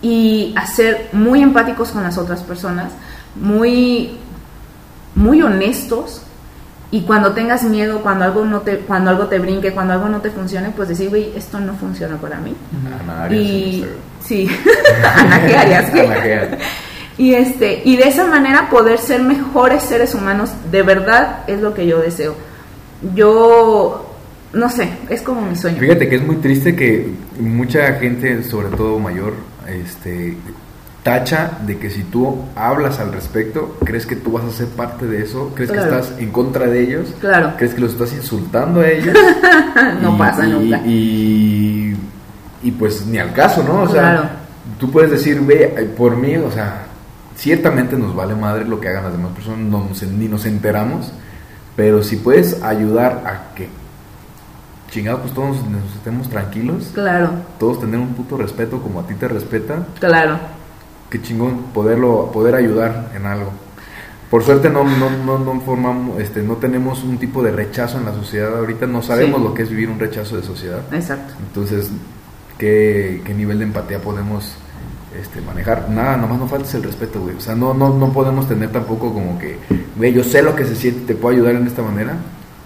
y 0.00 0.54
a 0.56 0.64
ser 0.64 1.08
muy 1.12 1.42
empáticos 1.42 1.90
con 1.90 2.04
las 2.04 2.18
otras 2.18 2.42
personas, 2.42 2.92
muy, 3.40 4.16
muy 5.14 5.42
honestos. 5.42 6.22
Y 6.90 7.02
cuando 7.02 7.32
tengas 7.32 7.64
miedo, 7.64 8.00
cuando 8.00 8.24
algo 8.24 8.46
no 8.46 8.62
te, 8.62 8.78
cuando 8.78 9.10
algo 9.10 9.26
te 9.26 9.38
brinque, 9.38 9.72
cuando 9.72 9.92
algo 9.92 10.08
no 10.08 10.22
te 10.22 10.30
funcione, 10.30 10.70
pues 10.70 10.88
decir, 10.88 11.10
güey, 11.10 11.32
esto 11.36 11.60
no 11.60 11.74
funciona 11.74 12.16
para 12.16 12.38
mí. 12.40 12.54
Ana 13.02 13.24
Arias, 13.24 13.42
y 13.42 13.84
sí, 14.24 14.48
Ana, 15.14 15.46
¿qué 15.46 15.56
harías? 15.56 15.84
Instagram. 15.84 16.12
Ana 16.12 16.20
Arias. 16.22 16.48
Y 17.18 17.34
este, 17.34 17.82
y 17.84 17.96
de 17.96 18.04
esa 18.04 18.26
manera 18.26 18.70
poder 18.70 18.98
ser 18.98 19.22
mejores 19.22 19.82
seres 19.82 20.14
humanos, 20.14 20.50
de 20.70 20.82
verdad 20.82 21.40
es 21.48 21.60
lo 21.60 21.74
que 21.74 21.86
yo 21.86 22.00
deseo. 22.00 22.36
Yo 23.14 24.14
no 24.52 24.70
sé, 24.70 24.88
es 25.10 25.20
como 25.22 25.42
mi 25.42 25.56
sueño. 25.56 25.78
Fíjate 25.80 26.08
que 26.08 26.16
es 26.16 26.24
muy 26.24 26.36
triste 26.36 26.74
que 26.74 27.12
mucha 27.38 27.92
gente, 27.94 28.42
sobre 28.44 28.68
todo 28.68 28.98
mayor, 28.98 29.34
este 29.66 30.36
tacha 31.02 31.58
de 31.66 31.78
que 31.78 31.90
si 31.90 32.02
tú 32.02 32.44
hablas 32.56 32.98
al 33.00 33.12
respecto, 33.12 33.76
crees 33.84 34.04
que 34.04 34.16
tú 34.16 34.32
vas 34.32 34.44
a 34.44 34.50
ser 34.50 34.66
parte 34.68 35.06
de 35.06 35.22
eso, 35.22 35.52
crees 35.54 35.70
Claro. 35.70 35.90
que 35.90 35.96
estás 35.98 36.18
en 36.18 36.30
contra 36.30 36.66
de 36.66 36.82
ellos, 36.82 37.14
Claro. 37.20 37.52
crees 37.56 37.74
que 37.74 37.80
los 37.80 37.92
estás 37.92 38.12
insultando 38.12 38.80
a 38.80 38.88
ellos. 38.88 39.14
No 40.02 40.14
Y- 40.14 40.18
pasa 40.18 40.46
y- 40.46 40.50
nunca. 40.50 40.78
Y, 40.84 41.96
y 42.64 42.70
pues 42.72 43.06
ni 43.06 43.18
al 43.18 43.32
caso, 43.32 43.62
¿no? 43.62 43.82
O 43.82 43.88
sea, 43.88 44.00
Claro. 44.02 44.22
tú 44.78 44.90
puedes 44.90 45.10
decir, 45.10 45.40
ve, 45.40 45.68
por 45.96 46.16
mí, 46.16 46.36
o 46.36 46.50
sea, 46.50 46.86
ciertamente 47.36 47.96
nos 47.96 48.14
vale 48.14 48.34
madre 48.34 48.64
lo 48.64 48.80
que 48.80 48.88
hagan 48.88 49.04
las 49.04 49.12
demás 49.12 49.30
personas, 49.32 49.60
no 49.60 49.84
nos- 49.88 50.02
ni 50.02 50.26
nos 50.28 50.44
enteramos, 50.46 51.12
pero 51.76 52.02
si 52.02 52.16
puedes 52.16 52.60
ayudar 52.62 53.22
a 53.24 53.54
que, 53.54 53.68
chingado, 54.90 55.18
pues 55.20 55.32
todos 55.32 55.56
nos 55.68 55.94
estemos 55.96 56.28
tranquilos, 56.28 56.90
Claro, 56.92 57.30
todos 57.58 57.78
tener 57.80 58.00
un 58.00 58.14
puto 58.14 58.36
respeto 58.36 58.80
como 58.82 59.00
a 59.00 59.06
ti 59.06 59.14
te 59.14 59.28
respeta, 59.28 59.84
claro. 60.00 60.38
Qué 61.10 61.20
chingón 61.22 61.64
poderlo, 61.74 62.30
poder 62.32 62.54
ayudar 62.54 63.12
en 63.14 63.26
algo. 63.26 63.50
por 64.30 64.42
suerte 64.42 64.68
no, 64.68 64.84
no, 64.84 65.08
no, 65.24 65.38
no 65.38 65.60
formamos, 65.62 66.20
este, 66.20 66.42
no 66.42 66.56
tenemos 66.56 67.02
un 67.02 67.16
tipo 67.16 67.42
de 67.42 67.50
rechazo 67.50 67.96
en 67.98 68.04
la 68.04 68.12
sociedad 68.12 68.56
ahorita, 68.58 68.86
no 68.86 69.00
sabemos 69.02 69.38
Sí. 69.40 69.44
lo 69.48 69.54
que 69.54 69.62
es 69.62 69.70
vivir 69.70 69.88
un 69.88 69.98
rechazo 69.98 70.36
de 70.36 70.42
sociedad. 70.42 70.80
Exacto. 70.92 71.32
Entonces, 71.46 71.90
¿qué, 72.58 73.22
qué 73.24 73.32
nivel 73.34 73.58
de 73.58 73.64
empatía 73.64 74.00
podemos 74.00 74.54
este, 75.18 75.40
manejar? 75.40 75.88
Nada, 75.88 76.16
nomás 76.18 76.38
nos 76.40 76.50
falta 76.50 76.66
es 76.68 76.74
el 76.74 76.82
respeto, 76.82 77.20
güey. 77.20 77.36
O 77.36 77.40
sea, 77.40 77.54
no, 77.54 77.72
no, 77.72 77.88
no 77.96 78.12
podemos 78.12 78.46
tener 78.46 78.70
tampoco 78.70 79.14
como 79.14 79.38
que, 79.38 79.56
güey, 79.96 80.12
yo 80.12 80.22
sé 80.22 80.42
lo 80.42 80.54
que 80.54 80.66
se 80.66 80.76
siente, 80.76 81.06
te 81.06 81.14
puedo 81.14 81.34
ayudar 81.34 81.54
en 81.54 81.66
esta 81.66 81.80
manera, 81.82 82.14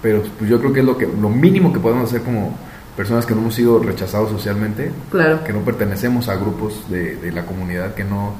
pero 0.03 0.23
pues 0.37 0.51
yo 0.51 0.59
creo 0.59 0.73
que 0.73 0.81
es 0.81 0.87
lo, 0.87 0.99
que, 0.99 1.07
lo 1.07 1.29
mínimo 1.29 1.73
que 1.73 1.79
podemos 1.79 2.09
hacer 2.09 2.23
como 2.23 2.57
personas 2.97 3.25
que 3.27 3.35
no 3.35 3.41
hemos 3.41 3.55
sido 3.55 3.79
rechazados 3.79 4.31
socialmente, 4.31 4.91
Claro. 5.11 5.43
que 5.45 5.53
no 5.53 5.61
pertenecemos 5.61 6.29
a 6.29 6.35
grupos 6.37 6.85
de, 6.91 7.17
de 7.17 7.33
la 7.33 7.45
comunidad, 7.45 7.95
que 7.95 8.05
no 8.05 8.35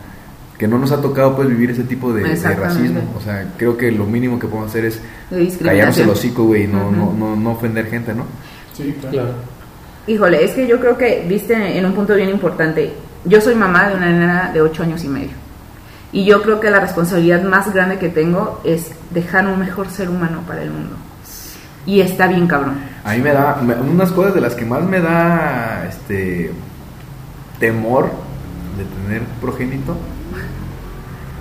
que 0.59 0.69
no 0.69 0.79
nos 0.79 0.93
ha 0.93 1.01
tocado 1.01 1.35
pues 1.35 1.49
vivir 1.49 1.71
ese 1.73 1.83
tipo 1.83 2.13
de, 2.13 2.23
de 2.23 2.55
racismo. 2.55 3.01
O 3.19 3.21
sea, 3.21 3.53
creo 3.57 3.77
que 3.77 3.91
lo 3.91 4.05
mínimo 4.07 4.39
que 4.39 4.47
podemos 4.47 4.71
hacer 4.71 4.85
es 4.85 5.01
callarnos 5.61 5.99
el 5.99 6.09
hocico, 6.11 6.45
güey, 6.45 6.65
y 6.65 6.67
no, 6.69 6.87
Ujú. 6.87 6.93
no, 6.97 7.13
no, 7.15 7.37
no 7.37 7.51
ofender 7.53 7.87
gente, 7.91 8.15
¿no? 8.15 8.27
Sí, 8.73 8.95
claro. 9.01 9.13
Claro. 9.17 9.35
Híjole, 10.07 10.45
es 10.45 10.53
que 10.53 10.69
yo 10.69 10.79
creo 10.79 10.97
que 10.97 11.25
viste 11.29 11.79
en 11.79 11.85
un 11.85 11.95
punto 11.95 12.15
bien 12.15 12.29
importante. 12.29 12.93
Yo 13.25 13.41
soy 13.41 13.57
mamá 13.57 13.89
de 13.89 13.97
una 13.97 14.11
nena 14.13 14.51
de 14.53 14.61
8 14.61 14.85
años 14.85 15.03
y 15.03 15.09
medio. 15.09 15.31
Y 16.13 16.25
yo 16.27 16.43
creo 16.43 16.61
que 16.61 16.71
la 16.71 16.79
responsabilidad 16.79 17.43
más 17.43 17.73
grande 17.73 17.99
que 17.99 18.11
tengo 18.11 18.61
es 18.63 18.93
dejar 19.11 19.49
un 19.49 19.59
mejor 19.59 19.89
ser 19.91 20.11
humano 20.11 20.43
para 20.47 20.63
el 20.63 20.71
mundo. 20.71 20.95
Y 21.87 22.03
está 22.03 22.29
bien 22.29 22.47
cabrón. 22.47 22.75
A 23.05 23.13
mí 23.15 23.19
me 23.19 23.33
da, 23.33 23.57
me- 23.63 23.75
unas 23.75 24.13
cosas 24.13 24.35
de 24.35 24.41
las 24.41 24.55
que 24.55 24.65
más 24.65 24.83
me 24.85 25.01
da 25.01 25.87
este 25.89 26.53
temor 27.59 28.11
de 28.79 28.85
tener 28.85 29.23
progénito 29.41 29.97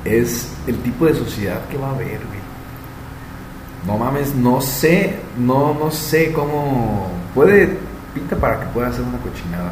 es 0.05 0.51
el 0.67 0.77
tipo 0.77 1.05
de 1.05 1.13
sociedad 1.13 1.61
que 1.69 1.77
va 1.77 1.89
a 1.89 1.95
haber, 1.95 2.17
güey. 2.17 2.41
No 3.85 3.97
mames, 3.97 4.33
no 4.35 4.61
sé, 4.61 5.19
no, 5.37 5.73
no 5.73 5.91
sé 5.91 6.31
cómo 6.31 7.07
puede, 7.33 7.77
pinta 8.13 8.35
para 8.35 8.59
que 8.59 8.65
pueda 8.67 8.87
hacer 8.89 9.01
una 9.03 9.17
cochinada. 9.19 9.71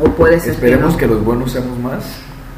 O 0.00 0.04
puede 0.10 0.40
ser. 0.40 0.52
Esperemos 0.54 0.92
no. 0.92 0.98
que 0.98 1.06
los 1.06 1.24
buenos 1.24 1.52
seamos 1.52 1.78
más. 1.78 2.04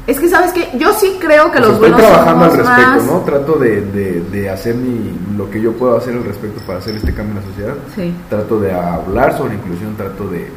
Es 0.07 0.19
que, 0.19 0.29
¿sabes 0.29 0.53
qué? 0.53 0.69
Yo 0.77 0.93
sí 0.93 1.17
creo 1.19 1.51
que 1.51 1.57
sea, 1.57 1.67
los 1.67 1.73
estoy 1.75 1.89
buenos 1.91 2.07
trabajando 2.07 2.45
al 2.45 2.51
respecto, 2.51 2.91
más... 2.91 3.03
¿no? 3.05 3.19
Trato 3.21 3.53
de, 3.53 3.81
de, 3.81 4.21
de 4.31 4.49
hacer 4.49 4.75
mi, 4.75 5.17
lo 5.35 5.49
que 5.49 5.59
yo 5.59 5.71
puedo 5.73 5.97
hacer 5.97 6.13
al 6.13 6.23
respecto 6.23 6.61
para 6.65 6.77
hacer 6.79 6.95
este 6.95 7.13
cambio 7.13 7.35
en 7.39 7.41
la 7.43 7.49
sociedad. 7.51 7.73
Sí. 7.95 8.13
Trato 8.29 8.59
de 8.59 8.71
hablar 8.71 9.35
sobre 9.37 9.55
inclusión, 9.55 9.95
trato 9.95 10.27
de 10.27 10.47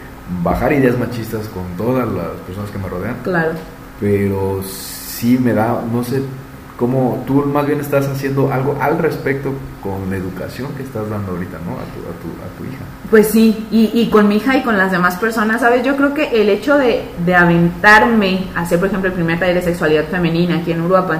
bajar 0.42 0.72
ideas 0.74 0.98
machistas 0.98 1.48
con 1.48 1.64
todas 1.78 2.06
las 2.06 2.26
personas 2.46 2.70
que 2.70 2.78
me 2.78 2.88
rodean, 2.88 3.16
Claro. 3.24 3.52
pero 3.98 4.60
sí 4.62 5.38
me 5.42 5.54
da, 5.54 5.82
no 5.90 6.04
sé 6.04 6.22
cómo 6.78 7.22
tú 7.26 7.44
más 7.44 7.66
bien 7.66 7.80
estás 7.80 8.06
haciendo 8.06 8.52
algo 8.52 8.78
al 8.80 8.98
respecto 8.98 9.52
con 9.82 10.08
la 10.08 10.16
educación 10.16 10.68
que 10.76 10.84
estás 10.84 11.10
dando 11.10 11.32
ahorita, 11.32 11.58
¿no? 11.66 11.72
A 11.72 11.84
tu, 11.92 12.00
a 12.06 12.14
tu, 12.22 12.28
a 12.44 12.56
tu 12.56 12.64
hija. 12.64 12.84
Pues 13.10 13.26
sí, 13.28 13.66
y, 13.72 13.90
y 14.00 14.08
con 14.10 14.28
mi 14.28 14.36
hija 14.36 14.56
y 14.56 14.62
con 14.62 14.78
las 14.78 14.92
demás 14.92 15.16
personas, 15.16 15.60
¿sabes? 15.60 15.82
Yo 15.82 15.96
creo 15.96 16.14
que 16.14 16.40
el 16.40 16.48
hecho 16.48 16.78
de, 16.78 17.02
de 17.26 17.34
aventarme 17.34 18.44
a 18.54 18.60
hacer, 18.60 18.78
por 18.78 18.86
ejemplo, 18.88 19.08
el 19.08 19.14
primer 19.14 19.40
taller 19.40 19.56
de 19.56 19.62
sexualidad 19.62 20.04
femenina 20.04 20.58
aquí 20.58 20.70
en 20.70 20.82
Uruapan, 20.82 21.18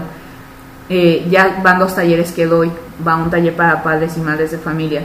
eh, 0.89 1.27
ya 1.29 1.61
van 1.63 1.79
dos 1.81 1.95
talleres 1.95 2.31
que 2.33 2.47
doy, 2.47 2.71
va 3.07 3.17
un 3.17 3.29
taller 3.29 3.55
para 3.57 3.83
padres 3.83 4.17
y 4.17 4.21
madres 4.21 4.53
de 4.53 4.59
familia. 4.59 5.03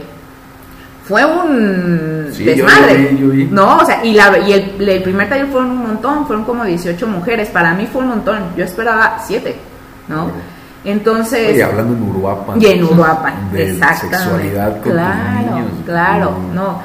Fue 1.04 1.22
un 1.24 2.28
Sí, 2.32 2.44
desmadre. 2.44 3.02
yo 3.02 3.10
vi, 3.10 3.18
yo 3.18 3.28
vi. 3.28 3.44
No, 3.50 3.78
o 3.78 3.84
sea, 3.84 4.02
y, 4.04 4.14
la, 4.14 4.38
y 4.38 4.52
el, 4.52 4.88
el 4.88 5.02
primer 5.02 5.28
taller 5.28 5.46
fueron 5.48 5.70
un 5.72 5.82
montón, 5.82 6.26
fueron 6.26 6.44
como 6.44 6.64
18 6.64 7.06
mujeres. 7.08 7.50
Para 7.50 7.74
mí 7.74 7.86
fue 7.92 8.02
un 8.02 8.08
montón, 8.08 8.38
yo 8.56 8.64
esperaba 8.64 9.18
7, 9.26 9.54
¿no? 10.08 10.30
Entonces. 10.84 11.52
Oye, 11.54 11.62
hablando 11.64 11.94
en 11.94 12.02
Uruapan. 12.02 12.60
Y 12.62 12.66
en 12.66 12.84
Uruapan, 12.84 13.50
de 13.52 13.70
exactamente. 13.70 14.16
sexualidad 14.18 14.82
con 14.82 14.92
claro, 14.92 15.40
niños. 15.56 15.70
claro, 15.86 16.30
Mm. 16.32 16.54
no. 16.54 16.82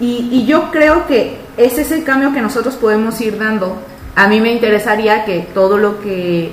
Y, 0.00 0.28
y 0.32 0.46
yo 0.46 0.70
creo 0.70 1.06
que 1.06 1.38
ese 1.56 1.82
es 1.82 1.92
el 1.92 2.02
cambio 2.02 2.32
que 2.32 2.40
nosotros 2.40 2.74
podemos 2.76 3.20
ir 3.20 3.38
dando. 3.38 3.76
A 4.16 4.26
mí 4.26 4.40
me 4.40 4.52
interesaría 4.52 5.24
que 5.24 5.40
todo 5.54 5.76
lo 5.78 6.00
que 6.00 6.52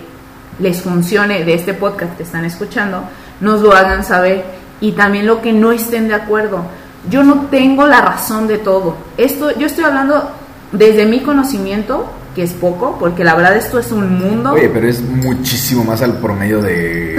les 0.59 0.81
funcione 0.81 1.43
de 1.45 1.53
este 1.53 1.73
podcast 1.73 2.15
que 2.17 2.23
están 2.23 2.43
escuchando, 2.45 3.03
nos 3.39 3.61
lo 3.61 3.73
hagan 3.73 4.03
saber 4.03 4.43
y 4.81 4.91
también 4.91 5.25
lo 5.25 5.41
que 5.41 5.53
no 5.53 5.71
estén 5.71 6.09
de 6.09 6.15
acuerdo. 6.15 6.63
Yo 7.09 7.23
no 7.23 7.45
tengo 7.49 7.87
la 7.87 8.01
razón 8.01 8.47
de 8.47 8.57
todo. 8.57 8.95
Esto, 9.17 9.57
yo 9.57 9.67
estoy 9.67 9.85
hablando 9.85 10.29
desde 10.73 11.05
mi 11.05 11.21
conocimiento, 11.21 12.11
que 12.39 12.45
es 12.45 12.53
poco, 12.53 12.95
porque 12.97 13.25
la 13.25 13.35
verdad 13.35 13.57
esto 13.57 13.79
es 13.79 13.91
un 13.91 14.17
mundo. 14.17 14.53
Oye, 14.53 14.69
pero 14.73 14.87
es 14.87 15.01
muchísimo 15.01 15.83
más 15.83 16.01
al 16.01 16.19
promedio 16.19 16.61
de. 16.61 17.17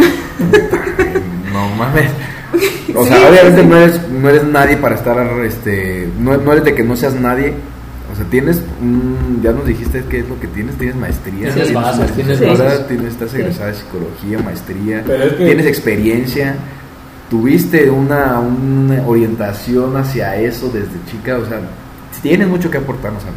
no 1.53 1.69
mames. 1.77 2.11
O 2.95 3.05
sea, 3.07 3.17
Sí, 3.19 3.23
obviamente 3.29 3.61
sí. 3.61 3.67
no 3.69 3.77
eres, 3.77 4.09
no 4.09 4.29
eres 4.31 4.45
nadie 4.45 4.77
para 4.79 4.95
estar, 4.95 5.19
este, 5.45 6.09
no, 6.19 6.39
no 6.39 6.53
eres 6.53 6.65
de 6.65 6.75
que 6.75 6.83
no 6.83 6.97
seas 6.97 7.15
nadie. 7.15 7.53
O 8.11 8.17
sea, 8.17 8.25
tienes, 8.31 8.63
un- 8.81 9.41
ya 9.43 9.53
nos 9.53 9.67
dijiste 9.67 10.03
qué 10.09 10.21
es 10.21 10.29
lo 10.29 10.41
que 10.41 10.47
tienes, 10.49 10.75
tienes 10.77 10.97
maestría, 10.97 11.53
Tienes 11.53 11.73
bases, 11.75 12.11
tienes 12.13 12.41
bases. 12.41 12.89
tienes, 12.89 13.07
estás 13.13 13.35
egresada 13.35 13.67
de 13.69 13.75
psicología, 13.75 14.39
maestría, 14.43 15.03
Pero 15.07 15.25
es 15.25 15.33
que- 15.35 15.45
tienes 15.45 15.67
experiencia, 15.67 16.55
tuviste 17.29 17.91
una, 17.91 18.41
una 18.41 19.07
orientación 19.07 19.97
hacia 19.99 20.35
eso 20.37 20.69
desde 20.73 20.97
chica, 21.11 21.37
o 21.37 21.45
sea, 21.47 21.61
tienes 22.23 22.49
mucho 22.49 22.71
que 22.71 22.79
aportarnos, 22.79 23.23
Ana. 23.25 23.35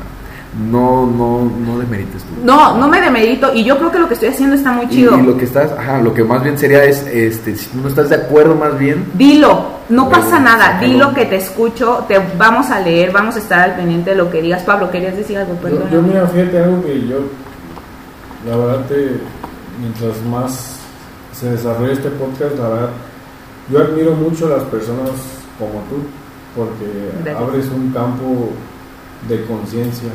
No, 0.70 1.08
no, 1.08 1.50
no 1.66 1.80
demerites 1.80 2.22
tú. 2.24 2.30
No, 2.46 2.78
no 2.78 2.88
me 2.88 3.02
demerito 3.02 3.52
y 3.56 3.64
yo 3.64 3.76
creo 3.80 3.90
que 3.92 3.98
lo 3.98 4.08
que 4.08 4.14
estoy 4.14 4.30
haciendo 4.30 4.56
está 4.56 4.72
muy 4.72 4.86
Y, 4.86 4.90
chido. 4.90 5.18
y 5.18 5.24
lo 5.24 5.36
que 5.36 5.46
estás, 5.46 5.72
ajá, 5.72 6.00
lo 6.00 6.14
que 6.14 6.24
más 6.24 6.44
bien 6.44 6.58
sería 6.60 6.84
es, 6.84 7.08
este, 7.08 7.56
si 7.56 7.70
tú 7.70 7.80
no 7.82 7.88
estás 7.88 8.10
de 8.10 8.18
acuerdo 8.18 8.54
más 8.54 8.78
bien, 8.78 9.04
Dilo, 9.16 9.66
no 9.90 10.10
pasa 10.10 10.40
nada, 10.40 10.80
dilo 10.80 11.12
que 11.14 11.26
te 11.26 11.38
escucho, 11.38 12.06
te 12.08 12.20
vamos 12.38 12.70
a 12.70 12.80
leer, 12.82 13.12
vamos 13.12 13.36
a 13.36 13.40
estar 13.40 13.60
al 13.62 13.76
pendiente 13.78 14.12
de 14.12 14.16
lo 14.18 14.30
que 14.30 14.44
digas. 14.44 14.62
Pablo, 14.62 14.92
¿querías 14.92 15.16
decir 15.18 15.38
algo? 15.40 15.54
Yo, 15.56 15.60
Perdón. 15.62 15.90
yo 15.92 16.02
mira, 16.04 16.28
fíjate 16.28 16.60
algo 16.64 16.84
que 16.84 17.08
yo, 17.08 17.18
la 18.48 18.56
verdad, 18.56 18.86
te- 18.88 19.20
mientras 19.82 20.22
más 20.30 20.76
se 21.32 21.50
desarrolla 21.50 21.94
este 21.94 22.10
podcast, 22.10 22.56
la 22.60 22.70
verdad, 22.70 22.90
yo 23.72 23.80
admiro 23.80 24.12
mucho 24.12 24.46
a 24.46 24.58
las 24.58 24.64
personas 24.66 25.10
como 25.58 25.82
tú, 25.90 26.04
porque 26.56 27.10
Gracias. 27.24 27.44
abres 27.50 27.66
un 27.70 27.92
campo 27.92 28.50
de 29.28 29.44
conciencia 29.46 30.10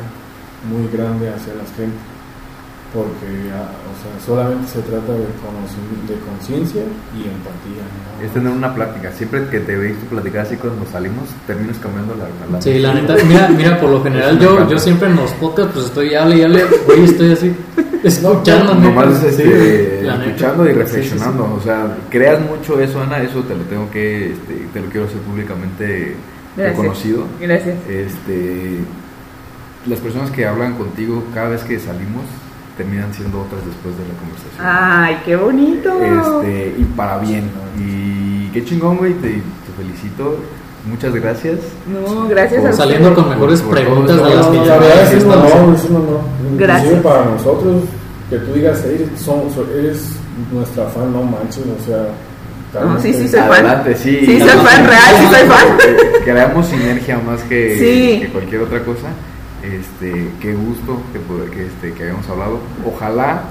muy 0.67 0.87
grande 0.91 1.29
hacia 1.29 1.53
la 1.53 1.63
gente, 1.75 1.95
porque 2.93 3.51
ah, 3.53 3.69
o 3.85 3.93
sea, 4.01 4.25
solamente 4.25 4.67
se 4.67 4.81
trata 4.81 5.13
de, 5.13 5.19
de 5.19 6.19
conciencia 6.25 6.81
y 7.15 7.21
empatía. 7.21 7.83
¿no? 7.85 8.25
es 8.25 8.33
tener 8.33 8.51
una 8.51 8.73
plática. 8.75 9.11
Siempre 9.13 9.47
que 9.47 9.59
te 9.61 9.77
veis 9.77 9.97
tú 9.99 10.07
platicar 10.07 10.41
así 10.41 10.55
cuando 10.57 10.85
salimos, 10.91 11.29
terminas 11.47 11.77
cambiando 11.77 12.15
la, 12.15 12.25
la 12.51 12.61
Sí, 12.61 12.79
la 12.79 12.93
neta, 12.93 13.15
mira, 13.27 13.47
mira, 13.49 13.79
por 13.79 13.89
lo 13.91 14.03
general 14.03 14.37
yo, 14.39 14.67
yo 14.69 14.77
siempre 14.79 15.07
en 15.07 15.15
los 15.15 15.31
podcasts 15.33 15.71
pues 15.73 15.85
estoy 15.85 16.15
hable 16.15 16.37
y 16.37 16.41
hable, 16.43 16.65
güey, 16.85 17.03
estoy 17.05 17.31
así 17.31 17.55
escuchando. 18.03 18.73
Nomás 18.75 19.21
neta, 19.23 19.27
este, 19.29 19.99
neta. 20.01 20.25
escuchando 20.25 20.65
y 20.65 20.67
Sí, 20.67 20.73
sí, 20.73 20.79
reflexionando. 20.79 21.43
sí. 21.45 21.53
O 21.57 21.63
sea, 21.63 21.97
creas 22.09 22.41
mucho 22.41 22.79
eso, 22.81 23.01
Ana, 23.01 23.19
eso 23.21 23.41
te 23.43 23.55
lo 23.55 23.61
tengo 23.63 23.89
que, 23.91 24.31
este, 24.33 24.67
te 24.73 24.81
lo 24.81 24.87
quiero 24.87 25.05
hacer 25.07 25.19
públicamente 25.19 26.15
Gracias. 26.57 26.77
reconocido. 26.77 27.23
Gracias. 27.39 27.77
Este, 27.87 28.79
las 29.87 29.99
personas 29.99 30.29
que 30.31 30.45
hablan 30.45 30.75
contigo 30.75 31.23
cada 31.33 31.49
vez 31.49 31.63
que 31.63 31.79
salimos 31.79 32.23
terminan 32.77 33.13
siendo 33.13 33.41
otras 33.41 33.65
después 33.65 33.95
de 33.97 34.03
la 34.07 34.13
conversación. 34.19 34.65
Ay, 34.65 35.17
qué 35.25 35.35
bonito. 35.35 35.89
Este, 36.01 36.75
y 36.77 36.83
para 36.95 37.17
bien. 37.19 37.49
Y 37.77 38.47
qué 38.53 38.63
chingón, 38.63 38.97
güey, 38.97 39.13
te, 39.15 39.29
te 39.29 39.71
felicito. 39.77 40.37
Muchas 40.89 41.13
gracias. 41.13 41.59
No, 41.87 42.27
gracias 42.29 42.63
a 42.63 42.67
Por 42.67 42.73
Saliendo 42.77 43.09
ustedes. 43.09 43.25
con 43.25 43.33
mejores 43.35 43.61
Por- 43.61 43.75
por 43.75 43.83
preguntas 43.83 44.15
de 44.15 44.35
las 44.35 44.47
que 44.47 44.57
No, 44.57 44.65
ya 44.65 45.11
es 45.11 45.23
un 45.23 45.31
honor, 45.31 45.75
es 45.75 45.83
un 45.89 45.95
honor. 45.97 46.19
Inclusive 46.39 46.57
Gracias. 46.65 47.01
para 47.01 47.25
nosotros, 47.25 47.83
que 48.29 48.37
tú 48.37 48.53
digas, 48.53 48.85
"Ey, 48.85 49.11
son- 49.17 49.41
eres 49.77 50.11
nuestra 50.53 50.85
fan, 50.85 51.11
no 51.11 51.21
manches, 51.23 51.63
o 51.65 51.85
sea... 51.85 52.05
No, 52.81 52.99
sí, 52.99 53.11
sí, 53.13 53.27
soy 53.27 53.39
fan. 53.39 53.51
Adelante, 53.51 53.95
sí. 53.95 54.19
Sí, 54.25 54.39
soy 54.39 54.47
fan, 54.49 54.87
real, 54.87 55.15
sí 55.19 55.25
soy 55.25 55.47
fan. 55.49 55.67
Creamos 56.23 56.67
sinergia 56.67 57.17
más 57.17 57.41
que, 57.41 57.77
Sí. 57.77 58.21
que 58.21 58.29
cualquier 58.31 58.61
otra 58.61 58.79
cosa. 58.85 59.07
Este, 59.63 60.31
qué 60.41 60.53
gusto 60.53 61.01
que, 61.11 61.19
que, 61.55 61.65
este, 61.67 61.93
que 61.93 62.03
hayamos 62.03 62.27
hablado. 62.29 62.59
Ojalá 62.85 63.41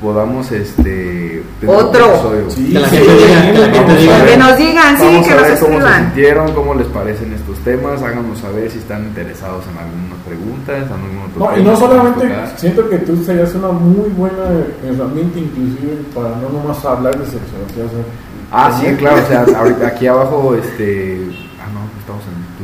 podamos 0.00 0.52
este 0.52 1.42
tener 1.58 1.74
Otro. 1.74 2.04
un 2.06 2.12
episodio. 2.12 2.50
Sí, 2.50 2.72
Que 2.72 2.78
la 2.80 2.88
sí, 2.90 2.96
gente 2.96 3.12
diga, 3.14 3.52
que 3.52 3.58
la 3.58 3.66
vamos 3.66 3.76
gente 3.76 3.92
a 3.92 3.96
diga. 3.96 4.18
ver. 4.18 4.26
Que 4.28 4.36
nos 4.36 4.56
digan, 4.58 4.98
sí, 4.98 5.04
Vamos 5.04 5.26
que 5.26 5.32
a 5.32 5.36
nos 5.36 5.42
ver 5.48 5.58
cómo 5.58 5.70
se 5.70 5.76
escriban. 5.76 6.02
sintieron, 6.04 6.52
cómo 6.54 6.74
les 6.74 6.86
parecen 6.88 7.32
estos 7.32 7.58
temas. 7.60 8.02
Háganos 8.02 8.38
saber 8.38 8.70
si 8.70 8.78
están 8.78 9.04
interesados 9.04 9.64
en 9.72 9.78
algunas 9.78 10.18
preguntas, 10.26 10.76
en 10.76 10.92
algún 10.92 11.30
otro 11.30 11.38
No, 11.50 11.58
y 11.58 11.62
no 11.64 11.76
solamente 11.76 12.28
siento 12.56 12.88
que 12.90 12.98
tú 12.98 13.24
serías 13.24 13.54
una 13.54 13.68
muy 13.68 14.10
buena 14.10 14.44
herramienta 14.84 15.38
inclusive 15.38 15.96
para 16.14 16.28
no 16.36 16.48
nomás 16.50 16.84
hablar 16.84 17.16
de 17.18 17.24
sexualidad. 17.24 17.86
o 17.86 17.88
sea, 17.88 18.04
Ah, 18.52 18.78
sí, 18.80 18.86
claro, 18.96 19.16
o 19.24 19.26
sea, 19.28 19.44
ahorita 19.58 19.86
aquí 19.88 20.06
abajo, 20.06 20.54
este, 20.54 21.20
ah, 21.58 21.66
no, 21.72 21.80
estamos 22.00 22.22
en. 22.26 22.55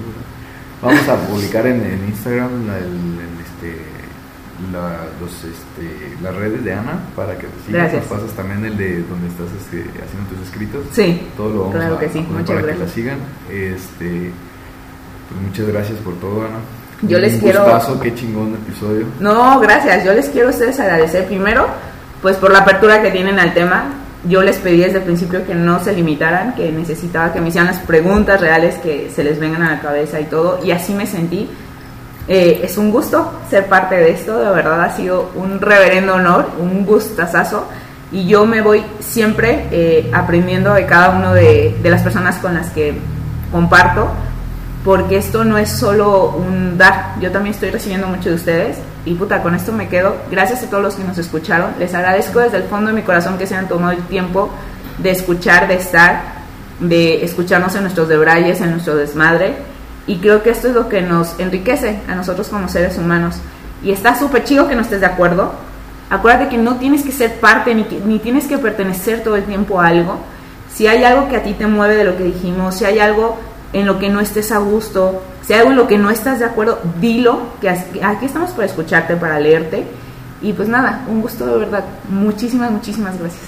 Vamos 0.82 1.08
a 1.08 1.16
publicar 1.28 1.66
en, 1.66 1.80
en 1.80 2.04
Instagram 2.08 2.66
la, 2.66 2.78
el- 2.78 3.20
este, 3.40 3.82
la- 4.72 5.06
los, 5.20 5.32
este, 5.32 6.16
las 6.22 6.34
redes 6.34 6.64
de 6.64 6.72
Ana 6.74 6.98
para 7.16 7.34
que 7.38 7.46
te 7.46 7.66
sigas. 7.66 7.82
Gracias. 7.92 8.10
Nos 8.10 8.20
pasas 8.20 8.36
también 8.36 8.64
el 8.64 8.76
de 8.76 9.02
donde 9.04 9.28
estás 9.28 9.46
este, 9.60 9.80
haciendo 10.04 10.28
tus 10.30 10.46
escritos. 10.46 10.84
Sí, 10.92 11.28
Todo 11.36 11.50
lo 11.50 11.58
vamos 11.60 11.74
claro 11.76 11.96
a, 11.96 12.00
que 12.00 12.08
sí. 12.08 12.18
a 12.18 12.22
poner 12.22 12.40
Muchas 12.42 12.60
para 12.60 12.72
que 12.72 12.78
la 12.78 12.88
sigan. 12.88 13.18
Este, 13.50 14.30
pues 15.28 15.40
muchas 15.48 15.66
gracias 15.68 15.98
por 16.00 16.14
todo, 16.14 16.40
Ana. 16.42 16.58
Yo 17.02 17.16
Un 17.16 17.22
les 17.22 17.38
quiero- 17.40 17.62
gustazo, 17.64 18.00
qué 18.00 18.14
chingón 18.14 18.54
episodio. 18.54 19.06
No, 19.20 19.58
gracias. 19.60 20.04
Yo 20.04 20.12
les 20.14 20.28
quiero 20.28 20.48
a 20.48 20.50
ustedes 20.50 20.78
agradecer 20.78 21.26
primero, 21.26 21.66
pues 22.20 22.36
por 22.36 22.50
la 22.52 22.58
apertura 22.60 23.02
que 23.02 23.10
tienen 23.10 23.38
al 23.40 23.52
tema. 23.54 23.84
Yo 24.24 24.42
les 24.42 24.58
pedí 24.58 24.78
desde 24.78 24.98
el 24.98 25.04
principio 25.04 25.44
que 25.44 25.54
no 25.54 25.82
se 25.82 25.92
limitaran, 25.92 26.54
que 26.54 26.70
necesitaba 26.70 27.32
que 27.32 27.40
me 27.40 27.48
hicieran 27.48 27.66
las 27.74 27.80
preguntas 27.80 28.40
reales 28.40 28.76
que 28.76 29.10
se 29.14 29.24
les 29.24 29.38
vengan 29.40 29.62
a 29.62 29.72
la 29.72 29.80
cabeza 29.80 30.20
y 30.20 30.24
todo, 30.24 30.60
y 30.64 30.70
así 30.70 30.94
me 30.94 31.06
sentí. 31.06 31.48
Eh, 32.28 32.60
es 32.62 32.78
un 32.78 32.92
gusto 32.92 33.40
ser 33.50 33.66
parte 33.66 33.96
de 33.96 34.10
esto, 34.10 34.38
de 34.38 34.50
verdad 34.50 34.80
ha 34.82 34.96
sido 34.96 35.30
un 35.34 35.60
reverendo 35.60 36.14
honor, 36.14 36.50
un 36.60 36.86
gustazazo, 36.86 37.66
y 38.12 38.26
yo 38.26 38.46
me 38.46 38.60
voy 38.60 38.84
siempre 39.00 39.66
eh, 39.72 40.10
aprendiendo 40.14 40.72
de 40.72 40.86
cada 40.86 41.10
uno 41.10 41.34
de, 41.34 41.76
de 41.82 41.90
las 41.90 42.02
personas 42.02 42.36
con 42.36 42.54
las 42.54 42.70
que 42.70 42.94
comparto, 43.50 44.08
porque 44.84 45.16
esto 45.16 45.44
no 45.44 45.58
es 45.58 45.68
solo 45.70 46.30
un 46.30 46.76
dar, 46.76 47.14
yo 47.20 47.30
también 47.30 47.54
estoy 47.54 47.70
recibiendo 47.70 48.08
mucho 48.08 48.30
de 48.30 48.34
ustedes 48.34 48.78
y 49.04 49.14
puta, 49.14 49.42
con 49.42 49.54
esto 49.54 49.72
me 49.72 49.88
quedo. 49.88 50.16
Gracias 50.30 50.62
a 50.64 50.70
todos 50.70 50.82
los 50.82 50.94
que 50.94 51.04
nos 51.04 51.18
escucharon, 51.18 51.70
les 51.78 51.94
agradezco 51.94 52.40
desde 52.40 52.56
el 52.58 52.64
fondo 52.64 52.88
de 52.88 52.94
mi 52.96 53.02
corazón 53.02 53.38
que 53.38 53.46
se 53.46 53.54
han 53.54 53.68
tomado 53.68 53.92
el 53.92 54.02
tiempo 54.04 54.50
de 54.98 55.10
escuchar, 55.10 55.68
de 55.68 55.74
estar, 55.74 56.22
de 56.80 57.24
escucharnos 57.24 57.74
en 57.76 57.82
nuestros 57.82 58.08
debrayes, 58.08 58.60
en 58.60 58.72
nuestro 58.72 58.96
desmadre 58.96 59.54
y 60.06 60.16
creo 60.18 60.42
que 60.42 60.50
esto 60.50 60.66
es 60.68 60.74
lo 60.74 60.88
que 60.88 61.00
nos 61.00 61.38
enriquece 61.38 62.00
a 62.08 62.14
nosotros 62.16 62.48
como 62.48 62.68
seres 62.68 62.98
humanos 62.98 63.36
y 63.84 63.92
está 63.92 64.18
súper 64.18 64.42
chido 64.44 64.66
que 64.68 64.74
no 64.74 64.82
estés 64.82 65.00
de 65.00 65.06
acuerdo. 65.06 65.52
Acuérdate 66.10 66.48
que 66.48 66.58
no 66.58 66.76
tienes 66.76 67.02
que 67.04 67.12
ser 67.12 67.38
parte 67.40 67.74
ni, 67.74 67.84
que- 67.84 68.00
ni 68.00 68.18
tienes 68.18 68.46
que 68.46 68.58
pertenecer 68.58 69.22
todo 69.22 69.36
el 69.36 69.44
tiempo 69.44 69.80
a 69.80 69.86
algo. 69.86 70.18
Si 70.74 70.86
hay 70.86 71.04
algo 71.04 71.28
que 71.28 71.36
a 71.36 71.42
ti 71.42 71.52
te 71.54 71.66
mueve 71.66 71.96
de 71.96 72.04
lo 72.04 72.16
que 72.16 72.24
dijimos, 72.24 72.74
si 72.76 72.84
hay 72.84 72.98
algo 72.98 73.38
en 73.72 73.86
lo 73.86 73.98
que 73.98 74.08
no 74.08 74.20
estés 74.20 74.52
a 74.52 74.58
gusto, 74.58 75.22
si 75.46 75.52
hay 75.52 75.60
algo 75.60 75.70
en 75.70 75.76
lo 75.76 75.86
que 75.86 75.98
no 75.98 76.10
estás 76.10 76.38
de 76.38 76.44
acuerdo, 76.44 76.80
dilo, 77.00 77.40
que 77.60 77.68
aquí 77.68 78.26
estamos 78.26 78.50
para 78.50 78.66
escucharte, 78.66 79.16
para 79.16 79.38
leerte. 79.40 79.84
Y 80.42 80.52
pues 80.52 80.68
nada, 80.68 81.04
un 81.08 81.22
gusto 81.22 81.46
de 81.46 81.56
verdad. 81.56 81.84
Muchísimas, 82.08 82.70
muchísimas 82.70 83.18
gracias. 83.18 83.42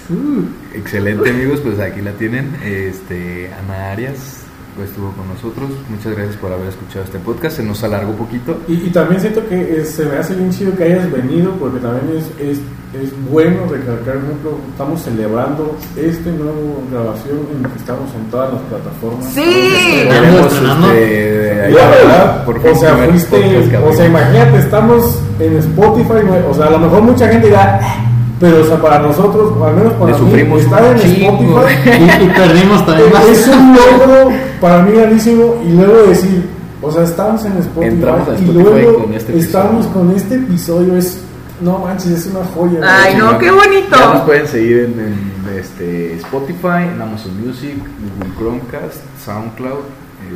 Excelente 0.73 1.31
amigos, 1.31 1.61
pues 1.61 1.81
aquí 1.81 2.01
la 2.01 2.13
tienen. 2.13 2.57
Este, 2.63 3.53
Ana 3.53 3.91
Arias 3.91 4.44
estuvo 4.83 5.11
con 5.13 5.29
nosotros. 5.29 5.71
Muchas 5.89 6.15
gracias 6.17 6.37
por 6.37 6.53
haber 6.53 6.69
escuchado 6.69 7.05
este 7.05 7.19
podcast. 7.19 7.57
Se 7.59 7.63
nos 7.63 7.83
alargó 7.85 8.11
un 8.11 8.17
poquito. 8.19 8.57
Y, 8.67 8.75
y 8.75 8.91
también 8.91 9.21
siento 9.21 9.47
que 9.49 9.79
es- 9.81 9.91
se 9.91 10.05
me 10.07 10.17
hace 10.17 10.35
bien 10.35 10.51
chido 10.51 10.75
que 10.77 10.85
hayas 10.85 11.11
venido 11.13 11.53
porque 11.53 11.79
también 11.81 12.19
es, 12.19 12.25
es, 12.41 12.59
es 12.95 13.11
bueno 13.31 13.67
recalcar, 13.71 14.15
por 14.15 14.25
ejemplo, 14.25 14.59
estamos 14.71 15.03
celebrando 15.03 15.77
este 15.97 16.31
nuevo 16.33 16.83
grabación 16.93 17.39
en 17.57 17.71
que 17.71 17.79
estamos 17.79 18.09
en 18.15 18.31
todas 18.31 18.53
las 18.53 18.63
plataformas. 18.63 19.27
Sí. 19.33 19.43
Estrenando. 19.43 20.93
este, 20.93 21.63
ahí, 21.63 21.73
La 21.73 21.89
verdad, 21.91 22.45
por 22.45 22.59
o 22.59 22.75
sea, 22.77 22.97
fuiste, 22.97 23.79
o 23.85 23.93
sea, 23.93 24.07
imagínate, 24.07 24.59
estamos 24.59 25.19
en 25.41 25.57
Spotify, 25.59 26.23
o 26.49 26.55
sea, 26.55 26.67
a 26.67 26.71
lo 26.71 26.79
mejor 26.79 27.03
mucha 27.03 27.29
gente 27.29 27.47
dirá, 27.49 27.81
"Ah", 27.83 28.11
pero 28.41 28.63
o 28.63 28.65
sea, 28.65 28.81
para 28.81 28.99
nosotros, 28.99 29.53
o 29.59 29.65
al 29.65 29.75
menos 29.77 29.93
para 29.95 30.19
Le 30.19 30.45
mí, 30.45 30.59
estar 30.59 30.85
en. 30.85 30.97
Spotify 30.97 32.25
Y, 32.25 32.27
perdimos 32.29 32.85
también 32.87 33.13
más. 33.13 33.25
es 33.27 33.47
un 33.49 33.75
logro 33.75 34.33
para 34.61 34.83
mí 34.83 34.93
grandísimo 34.93 35.63
y 35.65 35.71
luego 35.73 36.09
decir, 36.09 36.49
o 36.83 36.91
sea, 36.91 37.05
estamos 37.05 37.45
en 37.45 37.53
Spotify, 37.59 37.95
Entramos 37.95 38.29
a 38.29 38.35
y 38.35 38.47
luego 38.47 39.05
con 39.05 39.15
este 39.15 39.39
estamos 39.39 39.87
con 39.87 40.11
este 40.11 40.35
episodio, 40.35 40.97
es, 40.97 41.21
no 41.61 41.79
manches, 41.79 42.11
es 42.11 42.27
una 42.27 42.45
joya. 42.45 42.81
Ay, 42.83 43.15
no, 43.17 43.39
qué 43.39 43.51
bonito. 43.51 43.97
Ya 43.97 44.15
nos 44.15 44.23
pueden 44.23 44.49
seguir 44.49 44.79
en, 44.81 45.01
en, 45.01 45.59
este, 45.59 46.15
Spotify, 46.17 46.89
en 46.93 47.01
Amazon 47.01 47.47
Music, 47.47 47.77
Google 48.19 48.35
Chromecast, 48.37 49.01
SoundCloud, 49.25 49.85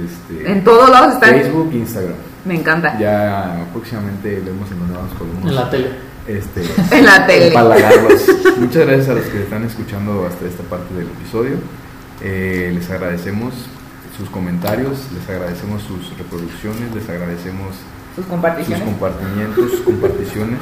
este, 0.05 0.53
En 0.53 0.63
todos 0.63 0.89
lados 0.89 1.15
están. 1.15 1.31
Facebook, 1.31 1.71
Instagram. 1.73 2.15
Me 2.45 2.55
encanta. 2.55 2.97
Ya 2.99 3.67
próximamente 3.73 4.41
vemos 4.45 4.71
en 4.71 4.79
dónde 4.79 4.95
vamos 4.95 5.13
con 5.15 5.49
En 5.49 5.55
la 5.55 5.69
tele. 5.69 6.08
Este, 6.29 6.63
En 6.97 7.05
la 7.07 7.27
tele. 7.27 7.49
empalagarlos. 7.49 8.23
Muchas 8.59 8.87
gracias 8.87 9.09
a 9.09 9.15
los 9.15 9.25
que 9.27 9.43
están 9.43 9.65
escuchando 9.65 10.27
hasta 10.27 10.47
esta 10.47 10.63
parte 10.65 10.95
del 10.95 11.07
episodio. 11.07 11.57
Eh, 12.23 12.71
les 12.75 12.91
agradecemos 12.91 13.55
sus 14.17 14.29
comentarios, 14.31 14.99
les 15.15 15.29
agradecemos 15.29 15.83
sus 15.83 16.17
reproducciones, 16.19 16.93
les 16.95 17.09
agradecemos 17.09 17.69
Sus 18.15 18.25
sus 18.25 18.27
comparticiones. 18.27 18.85
compartimientos, 18.85 19.71
sus 19.71 19.81
comparticiones, 19.81 20.59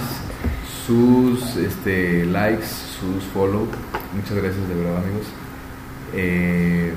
sus 0.87 1.57
este, 1.57 2.27
likes, 2.27 2.67
sus 2.67 3.25
follow. 3.33 3.67
Muchas 4.15 4.37
gracias 4.37 4.69
de 4.69 4.75
verdad 4.75 4.99
amigos. 4.99 5.27
Eh, 6.15 6.93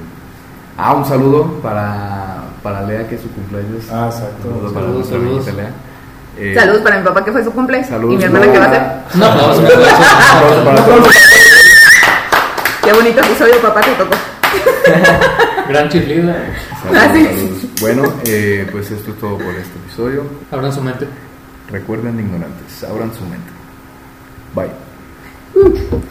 ah, 0.78 0.94
un 0.96 1.06
saludo 1.06 1.46
para, 1.64 2.44
para 2.62 2.86
Lea 2.86 3.08
que 3.08 3.16
es 3.16 3.22
su 3.22 3.30
cumpleaños. 3.32 3.86
Ah, 3.92 4.10
exacto. 4.12 4.48
Un 4.50 4.56
saludo 4.56 4.74
para 4.74 4.86
Saludos, 4.86 5.10
nuestra 5.12 5.18
saludos. 5.20 5.56
Lea. 5.56 5.74
Eh, 6.40 6.56
Saludos 6.56 6.82
para 6.82 7.00
mi 7.00 7.06
papá 7.06 7.24
que 7.26 7.32
fue 7.32 7.44
su 7.44 7.52
cumple. 7.52 7.84
Saludos 7.84 8.16
y 8.16 8.18
mi 8.18 8.24
hermana 8.24 8.52
que 8.52 8.60
va 8.60 8.66
a 8.66 9.32
aplauso. 9.32 9.68
saludos 9.68 10.64
para 10.66 10.86
todos. 10.86 11.16
Qué 12.84 12.94
bonito 12.94 13.20
episodio, 13.20 13.62
papá, 13.62 13.82
te 13.82 13.92
tocó. 13.92 14.16
Gran 15.70 15.90
chiflida. 15.90 16.36
Saludos, 16.82 17.04
Ah. 17.04 17.68
Bueno, 17.82 18.14
eh, 18.26 18.68
pues 18.72 18.90
esto 18.90 19.12
es 19.12 19.20
todo 19.20 19.38
por 19.38 19.54
este 19.56 19.78
episodio. 19.86 20.24
Abran 20.52 20.72
su 20.74 20.82
mente. 20.82 21.08
Recuerden 21.70 22.20
ignorantes, 22.20 22.84
abran 22.84 23.12
su 23.14 23.22
mente. 23.26 23.52
Bye. 24.56 26.10